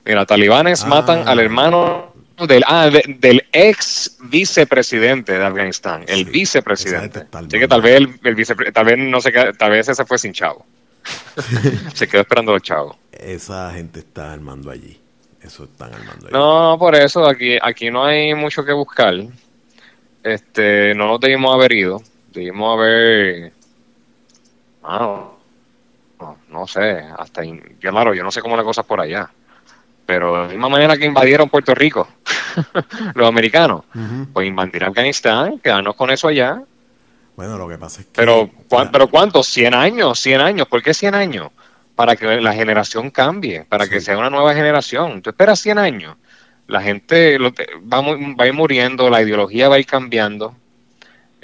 Mira, 0.04 0.26
talibanes 0.26 0.84
matan 0.84 1.26
al 1.26 1.40
hermano 1.40 2.12
del, 2.36 2.64
ah, 2.66 2.90
del 3.06 3.44
ex 3.52 4.16
vicepresidente 4.24 5.38
de 5.38 5.44
Afganistán, 5.44 6.04
el 6.08 6.24
vicepresidente. 6.24 7.26
Así 7.32 7.58
que 7.58 7.68
tal 7.68 7.80
vez 7.80 7.96
el, 7.96 8.20
el 8.22 8.72
tal 8.72 8.84
vez 8.84 8.98
no 8.98 9.20
sé 9.20 9.32
tal 9.56 9.70
vez 9.70 9.88
ese 9.88 10.04
fue 10.04 10.18
sin 10.18 10.32
chavo. 10.32 10.66
se 11.94 12.08
quedó 12.08 12.22
esperando 12.22 12.52
los 12.52 12.62
chavos. 12.62 12.96
Esa 13.12 13.70
gente 13.72 14.00
está 14.00 14.32
armando 14.32 14.70
allí. 14.70 15.00
Eso 15.40 15.64
están 15.64 15.92
armando 15.92 16.26
allí. 16.26 16.32
No, 16.32 16.76
por 16.78 16.94
eso 16.96 17.28
aquí, 17.28 17.56
aquí 17.60 17.90
no 17.90 18.04
hay 18.04 18.34
mucho 18.34 18.64
que 18.64 18.72
buscar. 18.72 19.14
Este, 20.22 20.94
no 20.94 21.06
nos 21.06 21.20
debimos 21.20 21.54
haber 21.54 21.72
ido. 21.72 22.02
Debimos 22.32 22.78
haber. 22.78 23.52
Ah, 24.82 25.30
no, 26.18 26.38
no, 26.48 26.66
sé, 26.66 27.04
hasta 27.16 27.42
claro, 27.80 28.14
yo 28.14 28.22
no 28.22 28.30
sé 28.30 28.40
cómo 28.40 28.56
las 28.56 28.64
cosas 28.64 28.84
por 28.84 29.00
allá 29.00 29.30
pero 30.06 30.34
de 30.34 30.42
la 30.42 30.48
misma 30.48 30.68
manera 30.68 30.96
que 30.96 31.06
invadieron 31.06 31.48
Puerto 31.48 31.74
Rico. 31.74 32.08
los 33.14 33.28
americanos. 33.28 33.84
Pues 34.32 34.46
invadir 34.46 34.84
Afganistán, 34.84 35.58
quedarnos 35.58 35.96
con 35.96 36.10
eso 36.10 36.28
allá. 36.28 36.62
Bueno, 37.36 37.58
lo 37.58 37.68
que 37.68 37.78
pasa 37.78 38.00
es 38.00 38.06
que... 38.06 38.12
Pero, 38.14 38.48
¿pero 38.92 39.08
cuántos? 39.08 39.48
¿100 39.56 39.74
años? 39.74 40.24
¿100 40.24 40.40
años? 40.40 40.68
¿Por 40.68 40.82
qué 40.82 40.94
100 40.94 41.14
años? 41.14 41.50
Para 41.96 42.16
que 42.16 42.40
la 42.40 42.52
generación 42.52 43.10
cambie, 43.10 43.64
para 43.64 43.88
que 43.88 44.00
sea 44.00 44.18
una 44.18 44.30
nueva 44.30 44.54
generación. 44.54 45.22
Tú 45.22 45.30
esperas 45.30 45.60
100 45.60 45.78
años. 45.78 46.16
La 46.66 46.80
gente 46.80 47.38
va, 47.38 48.00
va 48.00 48.44
a 48.44 48.46
ir 48.46 48.52
muriendo, 48.52 49.10
la 49.10 49.22
ideología 49.22 49.68
va 49.68 49.76
a 49.76 49.78
ir 49.78 49.86
cambiando. 49.86 50.56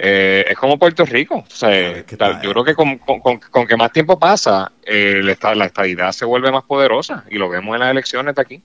Eh, 0.03 0.45
es 0.49 0.57
como 0.57 0.79
Puerto 0.79 1.05
Rico. 1.05 1.43
yo 1.47 2.51
creo 2.51 2.63
que 2.63 2.73
con, 2.73 3.67
que 3.67 3.77
más 3.77 3.91
tiempo 3.91 4.17
pasa, 4.17 4.71
eh, 4.81 5.21
la 5.23 5.65
estadidad 5.65 6.11
se 6.11 6.25
vuelve 6.25 6.51
más 6.51 6.63
poderosa 6.63 7.23
y 7.29 7.35
lo 7.35 7.47
vemos 7.49 7.75
en 7.75 7.81
las 7.81 7.91
elecciones 7.91 8.33
de 8.33 8.41
aquí. 8.41 8.63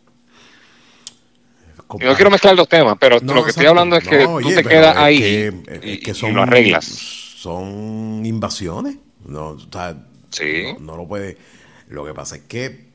no 1.91 2.15
quiero 2.15 2.31
mezclar 2.31 2.57
los 2.57 2.67
temas, 2.67 2.97
pero 2.99 3.19
lo 3.21 3.45
que 3.45 3.51
estoy 3.51 3.67
hablando 3.67 3.97
es 3.97 4.09
que 4.09 4.25
tú 4.25 4.49
te 4.49 4.65
quedas 4.65 4.97
ahí 4.97 5.51
y, 5.83 6.01
que 6.01 6.15
son, 6.15 6.33
lo 6.33 6.41
arreglas. 6.41 6.87
Son 6.87 8.25
invasiones. 8.25 8.97
No, 9.27 9.59
sí. 10.31 10.75
no, 10.81 10.97
lo 10.97 11.07
puede. 11.07 11.37
Lo 11.89 12.07
que 12.07 12.15
pasa 12.15 12.37
es 12.37 12.43
que 12.45 12.87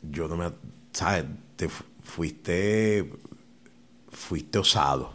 yo 0.00 0.26
no 0.26 0.36
me. 0.36 0.46
¿Sabes? 0.90 1.24
Te 1.56 1.68
fuiste. 2.02 3.10
Fuiste 4.10 4.58
osado 4.58 5.13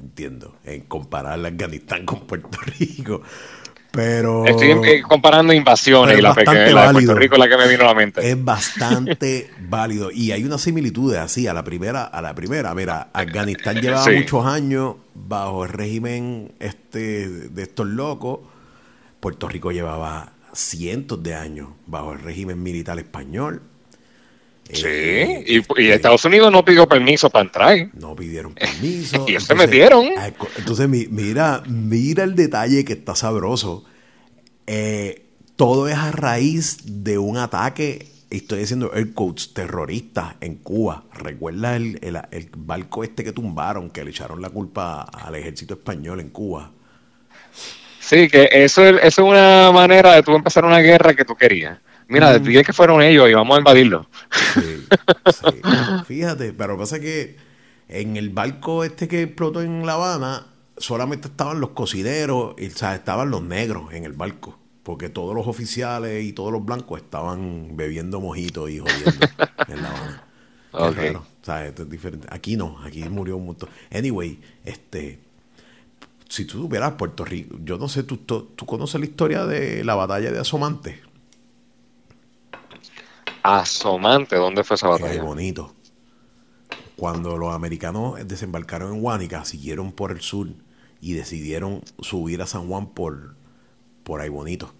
entiendo, 0.00 0.56
en 0.64 0.82
comparar 0.82 1.44
Afganistán 1.44 2.04
con 2.04 2.20
Puerto 2.26 2.58
Rico. 2.78 3.22
Pero. 3.92 4.46
Estoy 4.46 5.02
comparando 5.02 5.52
invasiones 5.52 6.18
y 6.18 6.22
la, 6.22 6.32
de 6.32 6.44
Puerto 6.92 7.14
Rico 7.14 7.34
es 7.34 7.38
la 7.40 7.48
que 7.48 7.56
me 7.56 7.68
vino 7.68 7.82
a 7.82 7.86
la 7.86 7.94
mente. 7.94 8.28
Es 8.28 8.42
bastante 8.42 9.50
válido. 9.68 10.10
Y 10.12 10.30
hay 10.30 10.44
una 10.44 10.58
similitud 10.58 11.14
así, 11.14 11.48
a 11.48 11.54
la 11.54 11.64
primera, 11.64 12.04
a 12.04 12.22
la 12.22 12.34
primera. 12.34 12.74
Mira, 12.74 13.08
Afganistán 13.12 13.76
llevaba 13.80 14.06
muchos 14.12 14.46
años 14.46 14.96
bajo 15.14 15.64
el 15.64 15.70
régimen 15.70 16.52
este 16.60 17.28
de 17.28 17.62
estos 17.62 17.86
locos. 17.86 18.40
Puerto 19.18 19.48
Rico 19.48 19.72
llevaba 19.72 20.32
cientos 20.52 21.22
de 21.22 21.34
años 21.34 21.68
bajo 21.86 22.12
el 22.12 22.20
régimen 22.20 22.62
militar 22.62 22.98
español. 22.98 23.62
Sí, 24.72 24.86
eh, 24.86 25.44
y, 25.46 25.58
este, 25.58 25.94
Estados 25.94 26.24
Unidos 26.24 26.52
no 26.52 26.64
pidió 26.64 26.88
permiso 26.88 27.30
para 27.30 27.44
entrar. 27.44 27.88
No 27.94 28.14
pidieron 28.14 28.54
permiso. 28.54 29.26
y 29.28 29.38
se 29.40 29.54
metieron. 29.54 30.06
Ah, 30.16 30.30
entonces, 30.56 30.88
mira, 30.88 31.62
mira 31.66 32.24
el 32.24 32.34
detalle 32.34 32.84
que 32.84 32.94
está 32.94 33.14
sabroso. 33.14 33.84
Eh, 34.66 35.26
todo 35.56 35.88
es 35.88 35.96
a 35.96 36.10
raíz 36.10 36.78
de 36.84 37.18
un 37.18 37.36
ataque, 37.36 38.06
estoy 38.30 38.60
diciendo 38.60 38.92
el 38.94 39.12
coach 39.12 39.48
terrorista 39.52 40.36
en 40.40 40.56
Cuba. 40.56 41.04
¿Recuerda 41.12 41.76
el, 41.76 41.98
el, 42.02 42.48
barco 42.56 43.04
este 43.04 43.24
que 43.24 43.32
tumbaron, 43.32 43.90
que 43.90 44.04
le 44.04 44.10
echaron 44.10 44.40
la 44.40 44.50
culpa 44.50 45.02
al 45.02 45.34
ejército 45.34 45.74
español 45.74 46.20
en 46.20 46.30
Cuba? 46.30 46.70
Sí, 47.98 48.28
que 48.28 48.48
eso, 48.50 48.82
eso 48.82 48.98
es 49.00 49.18
una 49.18 49.70
manera 49.72 50.14
de 50.14 50.22
tú 50.22 50.34
empezar 50.34 50.64
una 50.64 50.78
guerra 50.78 51.14
que 51.14 51.24
tú 51.24 51.36
querías. 51.36 51.78
Mira, 52.10 52.38
mm. 52.38 52.62
que 52.64 52.72
fueron 52.72 53.02
ellos 53.02 53.28
y 53.28 53.34
vamos 53.34 53.56
a 53.56 53.60
invadirlo. 53.60 54.06
Sí, 54.54 54.86
Fíjate, 56.06 56.52
pero 56.52 56.76
pasa 56.76 57.00
que 57.00 57.36
en 57.88 58.16
el 58.16 58.30
barco 58.30 58.84
este 58.84 59.08
que 59.08 59.22
explotó 59.22 59.62
en 59.62 59.86
La 59.86 59.94
Habana, 59.94 60.46
solamente 60.76 61.28
estaban 61.28 61.60
los 61.60 61.70
cocineros, 61.70 62.54
y, 62.58 62.66
o 62.66 62.70
sea, 62.70 62.94
estaban 62.94 63.30
los 63.30 63.42
negros 63.42 63.92
en 63.92 64.04
el 64.04 64.12
barco. 64.12 64.58
Porque 64.82 65.08
todos 65.08 65.34
los 65.34 65.46
oficiales 65.46 66.24
y 66.24 66.32
todos 66.32 66.52
los 66.52 66.64
blancos 66.64 67.00
estaban 67.00 67.76
bebiendo 67.76 68.20
mojitos 68.20 68.70
y 68.70 68.78
jodiendo 68.78 69.26
en 69.68 69.82
La 69.82 69.88
Habana. 69.88 70.24
Okay. 70.72 71.10
o 71.16 71.24
sea, 71.42 71.66
esto 71.66 71.82
es 71.82 71.90
diferente. 71.90 72.28
Aquí 72.30 72.56
no, 72.56 72.78
aquí 72.84 73.02
murió 73.08 73.36
un 73.36 73.46
montón. 73.46 73.68
Anyway, 73.90 74.38
este 74.64 75.18
si 76.30 76.44
tú 76.44 76.62
tuvieras 76.62 76.92
Puerto 76.92 77.24
Rico, 77.24 77.58
yo 77.64 77.76
no 77.76 77.88
sé, 77.88 78.04
¿tú, 78.04 78.18
tú, 78.18 78.64
conoces 78.64 79.00
la 79.00 79.06
historia 79.06 79.46
de 79.46 79.82
la 79.82 79.96
batalla 79.96 80.30
de 80.30 80.38
Asomante? 80.38 81.00
Asomante, 83.42 84.36
¿dónde 84.36 84.64
fue 84.64 84.76
esa 84.76 84.88
batalla? 84.88 85.12
Qué 85.12 85.20
bonito. 85.20 85.74
Cuando 86.96 87.38
los 87.38 87.54
americanos 87.54 88.16
desembarcaron 88.28 88.94
en 88.94 89.02
Huánica, 89.02 89.44
siguieron 89.44 89.92
por 89.92 90.12
el 90.12 90.20
sur 90.20 90.48
y 91.00 91.14
decidieron 91.14 91.82
subir 92.00 92.42
a 92.42 92.46
San 92.46 92.68
Juan 92.68 92.90
por, 92.90 93.36
por 94.02 94.20
ahí 94.20 94.28
bonito. 94.28 94.74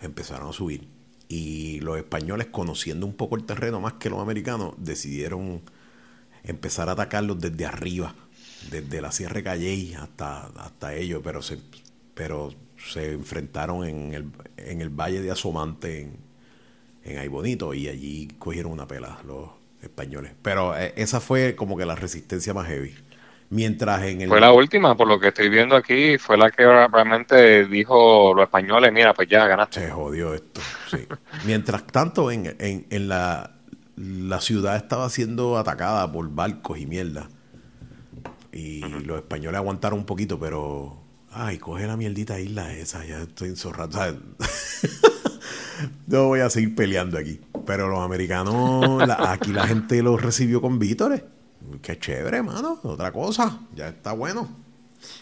Empezaron 0.00 0.50
a 0.50 0.52
subir. 0.52 0.88
Y 1.28 1.80
los 1.80 1.96
españoles, 1.96 2.48
conociendo 2.50 3.06
un 3.06 3.14
poco 3.14 3.34
el 3.36 3.44
terreno 3.44 3.80
más 3.80 3.94
que 3.94 4.10
los 4.10 4.20
americanos, 4.20 4.74
decidieron 4.76 5.62
empezar 6.44 6.88
a 6.88 6.92
atacarlos 6.92 7.40
desde 7.40 7.66
arriba, 7.66 8.14
desde 8.70 9.00
la 9.00 9.10
Sierra 9.10 9.42
Calley 9.42 9.94
hasta, 9.94 10.46
hasta 10.46 10.94
ellos, 10.94 11.22
pero 11.24 11.42
se, 11.42 11.58
pero 12.14 12.54
se 12.76 13.12
enfrentaron 13.12 13.84
en 13.84 14.14
el, 14.14 14.30
en 14.58 14.80
el 14.80 14.90
Valle 14.90 15.22
de 15.22 15.30
Asomante, 15.30 16.02
en, 16.02 16.23
en 17.04 17.18
Ay 17.18 17.28
Bonito 17.28 17.74
y 17.74 17.88
allí 17.88 18.28
cogieron 18.38 18.72
una 18.72 18.86
pela 18.86 19.18
los 19.26 19.50
españoles. 19.82 20.32
Pero 20.42 20.76
eh, 20.76 20.92
esa 20.96 21.20
fue 21.20 21.54
como 21.54 21.76
que 21.76 21.84
la 21.84 21.94
resistencia 21.94 22.54
más 22.54 22.66
heavy. 22.66 22.94
Mientras 23.50 24.02
en 24.04 24.22
el... 24.22 24.28
Fue 24.28 24.40
la 24.40 24.52
última, 24.52 24.96
por 24.96 25.06
lo 25.06 25.20
que 25.20 25.28
estoy 25.28 25.48
viendo 25.48 25.76
aquí, 25.76 26.18
fue 26.18 26.36
la 26.36 26.50
que 26.50 26.64
realmente 26.64 27.66
dijo 27.66 28.32
los 28.34 28.44
españoles, 28.44 28.92
mira, 28.92 29.14
pues 29.14 29.28
ya 29.28 29.46
ganaste. 29.46 29.80
Se 29.80 29.90
jodió 29.90 30.34
esto, 30.34 30.60
sí. 30.90 31.06
Mientras 31.44 31.86
tanto, 31.86 32.30
en, 32.30 32.56
en, 32.58 32.86
en 32.90 33.08
la, 33.08 33.52
la 33.96 34.40
ciudad 34.40 34.76
estaba 34.76 35.08
siendo 35.10 35.58
atacada 35.58 36.10
por 36.10 36.28
barcos 36.30 36.78
y 36.78 36.86
mierda. 36.86 37.28
Y 38.50 38.80
los 38.80 39.18
españoles 39.18 39.58
aguantaron 39.58 40.00
un 40.00 40.06
poquito, 40.06 40.38
pero... 40.38 41.00
Ay, 41.30 41.58
coge 41.58 41.86
la 41.86 41.96
mierdita 41.96 42.38
isla 42.38 42.72
esa, 42.72 43.04
ya 43.04 43.22
estoy 43.22 43.48
enzorrado. 43.48 44.16
no 46.06 46.28
voy 46.28 46.40
a 46.40 46.50
seguir 46.50 46.74
peleando 46.74 47.18
aquí. 47.18 47.40
Pero 47.66 47.88
los 47.88 48.00
americanos, 48.00 49.02
aquí 49.18 49.52
la 49.52 49.66
gente 49.66 50.02
los 50.02 50.20
recibió 50.20 50.60
con 50.60 50.78
vítores. 50.78 51.22
Qué 51.82 51.98
chévere, 51.98 52.42
mano. 52.42 52.80
Otra 52.82 53.12
cosa. 53.12 53.60
Ya 53.74 53.88
está 53.88 54.12
bueno. 54.12 54.48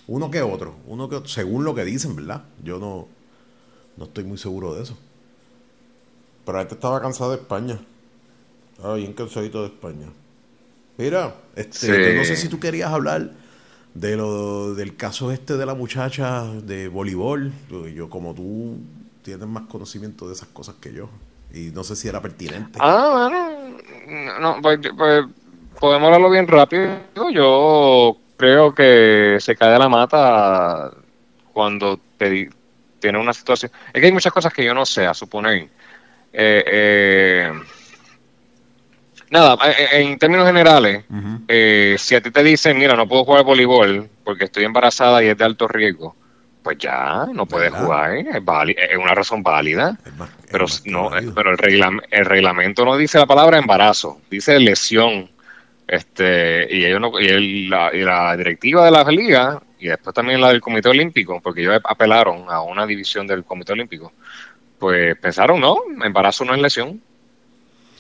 Uno 0.07 0.31
que 0.31 0.43
otro. 0.43 0.75
Uno 0.87 1.09
que 1.09 1.21
según 1.27 1.65
lo 1.65 1.75
que 1.75 1.85
dicen, 1.85 2.17
¿verdad? 2.17 2.45
Yo 2.63 2.79
no, 2.79 3.09
no 3.97 4.05
estoy 4.05 4.25
muy 4.25 4.39
seguro 4.39 4.75
de 4.75 4.83
eso. 4.83 4.99
Pero 6.45 6.61
este 6.61 6.75
estaba 6.75 7.01
cansado 7.01 7.31
de 7.31 7.37
España. 7.37 7.79
Estaba 8.73 8.95
bien 8.95 9.13
cansadito 9.13 9.61
de 9.63 9.69
España. 9.69 10.07
Mira, 10.99 11.37
este, 11.57 12.15
no 12.17 12.25
sé 12.25 12.37
si 12.37 12.49
tú 12.49 12.59
querías 12.61 12.91
hablar 12.91 13.33
de 13.95 14.17
lo 14.17 14.75
del 14.75 14.97
caso 14.97 15.31
este 15.33 15.57
de 15.57 15.67
la 15.67 15.75
muchacha 15.75 16.45
de 16.45 16.89
voleibol. 16.89 17.53
Yo 17.95 18.11
como 18.11 18.35
tú 18.35 18.79
tienen 19.23 19.49
más 19.49 19.65
conocimiento 19.65 20.27
de 20.27 20.35
esas 20.35 20.49
cosas 20.49 20.77
que 20.81 20.93
yo. 20.93 21.09
Y 21.53 21.71
no 21.71 21.85
sé 21.85 21.97
si 21.97 22.09
era 22.09 22.21
pertinente. 22.21 22.79
Ah, 22.81 23.11
bueno. 23.13 24.41
No, 24.41 24.61
pues, 24.63 24.81
pues, 24.97 25.25
podemos 25.79 26.07
hablarlo 26.07 26.31
bien 26.31 26.49
rápido. 26.49 26.99
Yo 27.33 28.17
creo 28.37 28.75
que 28.75 29.37
se 29.41 29.55
cae 29.57 29.73
de 29.73 29.79
la 29.79 29.89
mata 29.89 30.93
cuando 31.53 32.01
te, 32.17 32.51
tiene 32.99 33.19
una 33.19 33.33
situación. 33.33 33.71
Es 33.93 34.01
que 34.01 34.07
hay 34.07 34.13
muchas 34.13 34.33
cosas 34.33 34.53
que 34.53 34.65
yo 34.65 34.73
no 34.73 34.87
sé, 34.87 35.07
a 35.07 35.13
suponer. 35.13 35.69
Eh, 36.33 36.65
eh, 36.67 37.53
nada, 39.31 39.59
eh, 39.71 40.01
en 40.01 40.19
términos 40.19 40.47
generales, 40.47 41.05
si 42.01 42.15
a 42.15 42.23
ti 42.23 42.31
te 42.31 42.43
dicen, 42.43 42.79
mira, 42.79 42.97
no 42.97 43.07
puedo 43.07 43.25
jugar 43.25 43.45
voleibol 43.45 44.09
porque 44.25 44.45
estoy 44.45 44.65
embarazada 44.65 45.23
y 45.23 45.27
es 45.27 45.37
de 45.37 45.45
alto 45.45 45.69
riesgo, 45.69 46.17
pues 46.63 46.79
ya 46.79 47.27
no 47.33 47.47
puede 47.47 47.71
jugar, 47.71 48.15
es, 48.17 48.27
es, 48.27 48.99
una 48.99 49.15
razón 49.15 49.43
válida. 49.43 49.99
pero 50.51 50.67
no, 50.87 51.11
pero 51.35 51.51
el, 51.51 52.01
el 52.11 52.25
reglamento 52.25 52.85
no 52.85 52.97
dice 52.97 53.19
la 53.19 53.27
palabra 53.27 53.59
embarazo, 53.59 54.21
dice 54.31 54.59
lesión. 54.59 55.31
Este, 55.87 56.69
y 56.75 56.85
ellos 56.85 57.01
no, 57.01 57.21
y, 57.21 57.69
la, 57.69 57.91
y 57.93 58.03
la 58.03 58.37
directiva 58.37 58.85
de 58.85 58.91
la 58.91 59.05
liga 59.05 59.61
y 59.79 59.89
después 59.89 60.15
también 60.15 60.41
la 60.41 60.49
del 60.49 60.61
Comité 60.61 60.89
Olímpico, 60.89 61.41
porque 61.41 61.61
ellos 61.61 61.81
apelaron 61.85 62.45
a 62.49 62.63
una 62.63 62.87
división 62.87 63.27
del 63.27 63.45
Comité 63.45 63.73
Olímpico, 63.73 64.13
pues 64.79 65.19
pensaron, 65.19 65.61
no, 65.61 65.77
embarazo 66.05 66.45
no 66.45 66.55
es 66.55 66.61
lesión. 66.61 67.03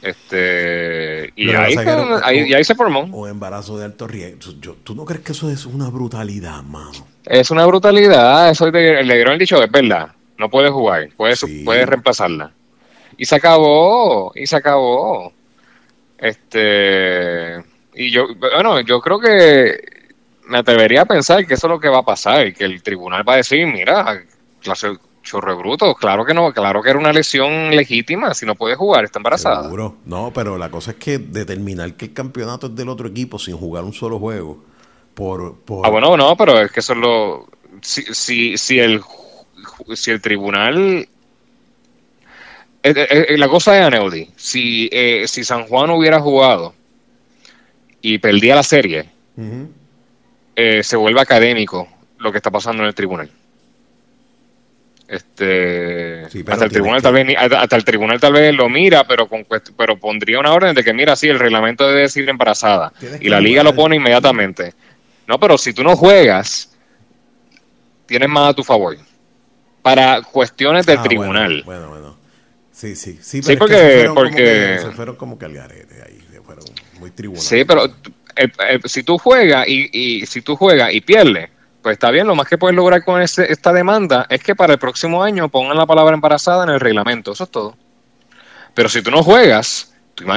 Este, 0.02 1.32
y 1.36 1.50
ahí, 1.50 1.76
ahí, 2.24 2.52
ahí, 2.52 2.64
se 2.64 2.74
formó. 2.74 3.08
O 3.12 3.28
embarazo 3.28 3.78
de 3.78 3.84
alto 3.84 4.08
riesgo. 4.08 4.76
¿Tú 4.82 4.94
no 4.96 5.04
crees 5.04 5.22
que 5.22 5.32
eso 5.32 5.48
es 5.48 5.64
una 5.64 5.88
brutalidad, 5.90 6.62
mano? 6.62 7.06
Es 7.24 7.52
una 7.52 7.64
brutalidad. 7.66 8.50
Eso 8.50 8.68
le 8.70 9.02
dieron 9.02 9.34
el 9.34 9.38
dicho, 9.38 9.62
es 9.62 9.70
verdad. 9.70 10.12
No 10.38 10.50
puede 10.50 10.70
jugar, 10.70 11.08
puede, 11.16 11.36
puede 11.64 11.86
reemplazarla. 11.86 12.50
Y 13.16 13.26
se 13.26 13.36
acabó, 13.36 14.32
y 14.34 14.44
se 14.46 14.56
acabó. 14.56 15.32
Este, 16.18 17.62
y 17.94 18.10
yo, 18.10 18.26
bueno, 18.34 18.80
yo 18.80 19.00
creo 19.00 19.20
que 19.20 19.80
me 20.46 20.58
atrevería 20.58 21.02
a 21.02 21.06
pensar 21.06 21.46
que 21.46 21.54
eso 21.54 21.66
es 21.66 21.70
lo 21.70 21.80
que 21.80 21.88
va 21.88 21.98
a 21.98 22.04
pasar, 22.04 22.52
que 22.54 22.64
el 22.64 22.82
tribunal 22.82 23.26
va 23.28 23.34
a 23.34 23.36
decir, 23.36 23.66
mira, 23.66 24.22
Chorre 25.22 25.54
bruto, 25.54 25.94
claro 25.94 26.24
que 26.24 26.34
no, 26.34 26.52
claro 26.52 26.82
que 26.82 26.90
era 26.90 26.98
una 26.98 27.12
lesión 27.12 27.70
legítima, 27.70 28.34
si 28.34 28.44
no 28.44 28.56
puede 28.56 28.74
jugar, 28.74 29.04
está 29.04 29.18
embarazada. 29.20 29.62
Seguro. 29.62 29.96
No, 30.04 30.32
pero 30.34 30.58
la 30.58 30.70
cosa 30.70 30.90
es 30.92 30.96
que 30.96 31.18
determinar 31.18 31.94
que 31.94 32.06
el 32.06 32.12
campeonato 32.12 32.66
es 32.66 32.74
del 32.74 32.88
otro 32.88 33.08
equipo 33.08 33.38
sin 33.38 33.56
jugar 33.56 33.84
un 33.84 33.92
solo 33.92 34.18
juego, 34.18 34.64
por... 35.14 35.56
Ah, 35.84 35.90
bueno, 35.90 36.16
no, 36.16 36.36
pero 36.36 36.60
es 36.60 36.72
que 36.72 36.80
eso 36.80 36.94
es 36.94 36.98
lo... 36.98 37.48
Si, 37.80 38.02
si, 38.14 38.58
si, 38.58 38.80
el, 38.80 39.00
si 39.94 40.10
el 40.10 40.20
tribunal... 40.20 41.08
Eh, 42.84 42.90
eh, 42.96 43.26
eh, 43.28 43.38
la 43.38 43.48
cosa 43.48 43.74
de 43.74 43.82
Aneudi, 43.82 44.28
si, 44.34 44.90
si 45.26 45.44
San 45.44 45.68
Juan 45.68 45.90
hubiera 45.90 46.18
jugado 46.18 46.74
y 48.00 48.18
perdía 48.18 48.56
la 48.56 48.64
serie, 48.64 49.08
se 50.56 50.96
vuelve 50.96 51.20
académico 51.20 51.86
lo 52.18 52.32
que 52.32 52.38
está 52.38 52.50
pasando 52.50 52.82
en 52.82 52.88
el 52.88 52.94
tribunal. 52.94 53.30
Este, 55.12 56.22
hasta 56.46 56.64
el 56.64 56.70
tribunal 56.70 57.02
tal 57.02 57.12
vez 57.12 57.36
hasta 57.36 57.76
el 57.76 57.84
tribunal 57.84 58.18
tal 58.18 58.32
vez 58.32 58.54
lo 58.54 58.70
mira, 58.70 59.06
pero 59.06 59.28
con 59.28 59.46
pero 59.76 59.98
pondría 59.98 60.40
una 60.40 60.54
orden 60.54 60.74
de 60.74 60.82
que 60.82 60.94
mira, 60.94 61.16
sí, 61.16 61.28
el 61.28 61.38
reglamento 61.38 61.86
debe 61.86 62.00
decir 62.00 62.26
embarazada 62.30 62.94
y 63.20 63.28
la 63.28 63.38
liga 63.38 63.62
lo 63.62 63.74
pone 63.74 63.96
inmediatamente. 63.96 64.72
No, 65.26 65.38
pero 65.38 65.58
si 65.58 65.74
tú 65.74 65.84
no 65.84 65.96
juegas, 65.96 66.74
tienes 68.06 68.26
más 68.30 68.52
a 68.52 68.54
tu 68.54 68.64
favor. 68.64 68.96
Para 69.82 70.22
cuestiones 70.22 70.86
del 70.86 70.96
ah, 70.96 71.02
tribunal. 71.02 71.62
Bueno, 71.66 71.90
bueno, 71.90 72.16
Sí, 72.70 72.96
sí, 72.96 73.18
sí, 73.20 73.42
sí 73.42 73.56
porque, 73.56 73.74
se 73.74 73.92
fueron, 74.08 74.14
porque... 74.14 74.76
Como 74.78 74.88
que, 74.88 74.96
fueron 74.96 75.16
como 75.16 75.38
que 75.38 75.44
al 75.44 75.52
garete 75.52 76.02
ahí, 76.06 76.20
fueron 76.42 76.64
muy 76.98 77.10
tribunal. 77.10 77.42
Sí, 77.42 77.66
pero 77.66 77.84
eh, 77.84 77.92
eh, 78.70 78.80
si 78.86 79.02
tú 79.02 79.18
juegas 79.18 79.68
y, 79.68 79.90
y 79.92 80.24
si 80.24 80.40
tú 80.40 80.56
juegas 80.56 80.94
y 80.94 81.02
pierdes, 81.02 81.50
pues 81.82 81.94
está 81.94 82.10
bien, 82.10 82.26
lo 82.26 82.34
más 82.34 82.48
que 82.48 82.58
puedes 82.58 82.76
lograr 82.76 83.04
con 83.04 83.20
esta 83.20 83.72
demanda 83.72 84.26
es 84.30 84.42
que 84.42 84.54
para 84.54 84.74
el 84.74 84.78
próximo 84.78 85.22
año 85.22 85.48
pongan 85.48 85.76
la 85.76 85.86
palabra 85.86 86.14
embarazada 86.14 86.64
en 86.64 86.70
el 86.70 86.80
reglamento, 86.80 87.32
eso 87.32 87.44
es 87.44 87.50
todo. 87.50 87.76
Pero 88.74 88.88
si 88.88 89.02
tú 89.02 89.10
no 89.10 89.22
juegas, 89.22 89.92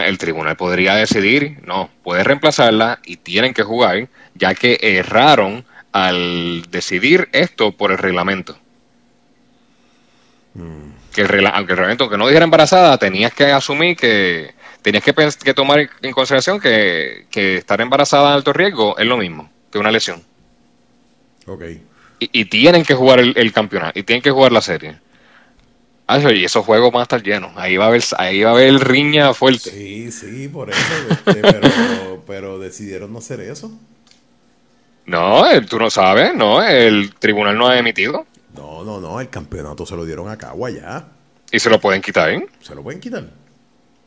el 0.06 0.18
tribunal 0.18 0.58
podría 0.58 0.96
decidir, 0.96 1.60
no, 1.64 1.90
puedes 2.04 2.26
reemplazarla 2.26 3.00
y 3.06 3.18
tienen 3.18 3.54
que 3.54 3.64
jugar, 3.64 4.10
ya 4.34 4.56
que 4.56 4.78
erraron 4.82 5.66
al 5.92 6.64
decidir 6.70 7.30
esto 7.32 7.72
por 7.72 7.92
el 7.92 7.98
reglamento. 7.98 8.58
Mm. 10.56 10.96
Que 11.14 11.22
el, 11.22 11.48
aunque 11.48 11.74
el 11.74 11.78
reglamento, 11.78 12.04
aunque 12.06 12.18
no 12.18 12.28
dijera 12.28 12.44
embarazada, 12.44 12.98
tenías 12.98 13.34
que 13.34 13.46
asumir 13.46 13.96
que 13.96 14.54
tenías 14.82 15.04
que, 15.04 15.14
que 15.44 15.54
tomar 15.54 15.90
en 16.02 16.12
consideración 16.12 16.60
que, 16.60 17.28
que 17.32 17.58
estar 17.58 17.80
embarazada 17.80 18.30
en 18.30 18.34
alto 18.36 18.52
riesgo 18.52 18.98
es 18.98 19.06
lo 19.06 19.16
mismo 19.16 19.50
que 19.72 19.78
una 19.78 19.92
lesión. 19.92 20.22
Y, 22.20 22.46
tienen 22.46 22.84
que 22.84 22.96
jugar 22.96 23.20
el, 23.20 23.54
campeonato, 23.54 24.00
y 24.00 24.04
tienen 24.04 24.22
que 24.22 24.32
jugar 24.32 24.52
la 24.52 24.62
serie. 24.62 25.00
Ah, 26.08 26.20
y 26.20 26.44
esos 26.44 26.66
juegos 26.66 26.92
van 26.92 27.02
a 27.02 27.04
estar 27.04 27.22
llenos. 27.22 27.52
Ahí 27.56 27.78
va 27.78 27.86
a 27.86 27.88
haber, 27.88 28.04
ahí 28.18 28.44
va 28.44 28.52
a 28.52 28.54
haber 28.54 28.76
riña 28.76 29.34
fuerte. 29.34 29.72
Sí, 29.72 30.12
sí, 30.12 30.48
por 30.48 30.70
eso. 30.70 30.80
Este, 31.10 31.42
pero, 32.28 32.60
decidieron 32.60 33.12
no 33.12 33.20
hacer 33.20 33.42
eso. 33.42 33.72
No, 35.06 35.44
tú 35.70 35.78
no 35.78 35.90
sabes, 35.90 36.34
no, 36.36 36.64
el 36.64 37.14
tribunal 37.16 37.58
no 37.58 37.68
ha 37.68 37.78
emitido. 37.78 38.26
No, 38.56 38.84
no, 38.84 39.00
no, 39.00 39.20
el 39.20 39.30
campeonato 39.30 39.86
se 39.86 39.96
lo 39.96 40.06
dieron 40.06 40.30
a 40.30 40.38
Cagua 40.38 40.70
ya. 40.70 41.08
¿Y 41.52 41.60
se 41.60 41.70
lo 41.70 41.80
pueden 41.80 42.02
quitar? 42.02 42.30
¿eh? 42.30 42.48
Se 42.62 42.74
lo 42.74 42.82
pueden 42.82 43.00
quitar. 43.00 43.24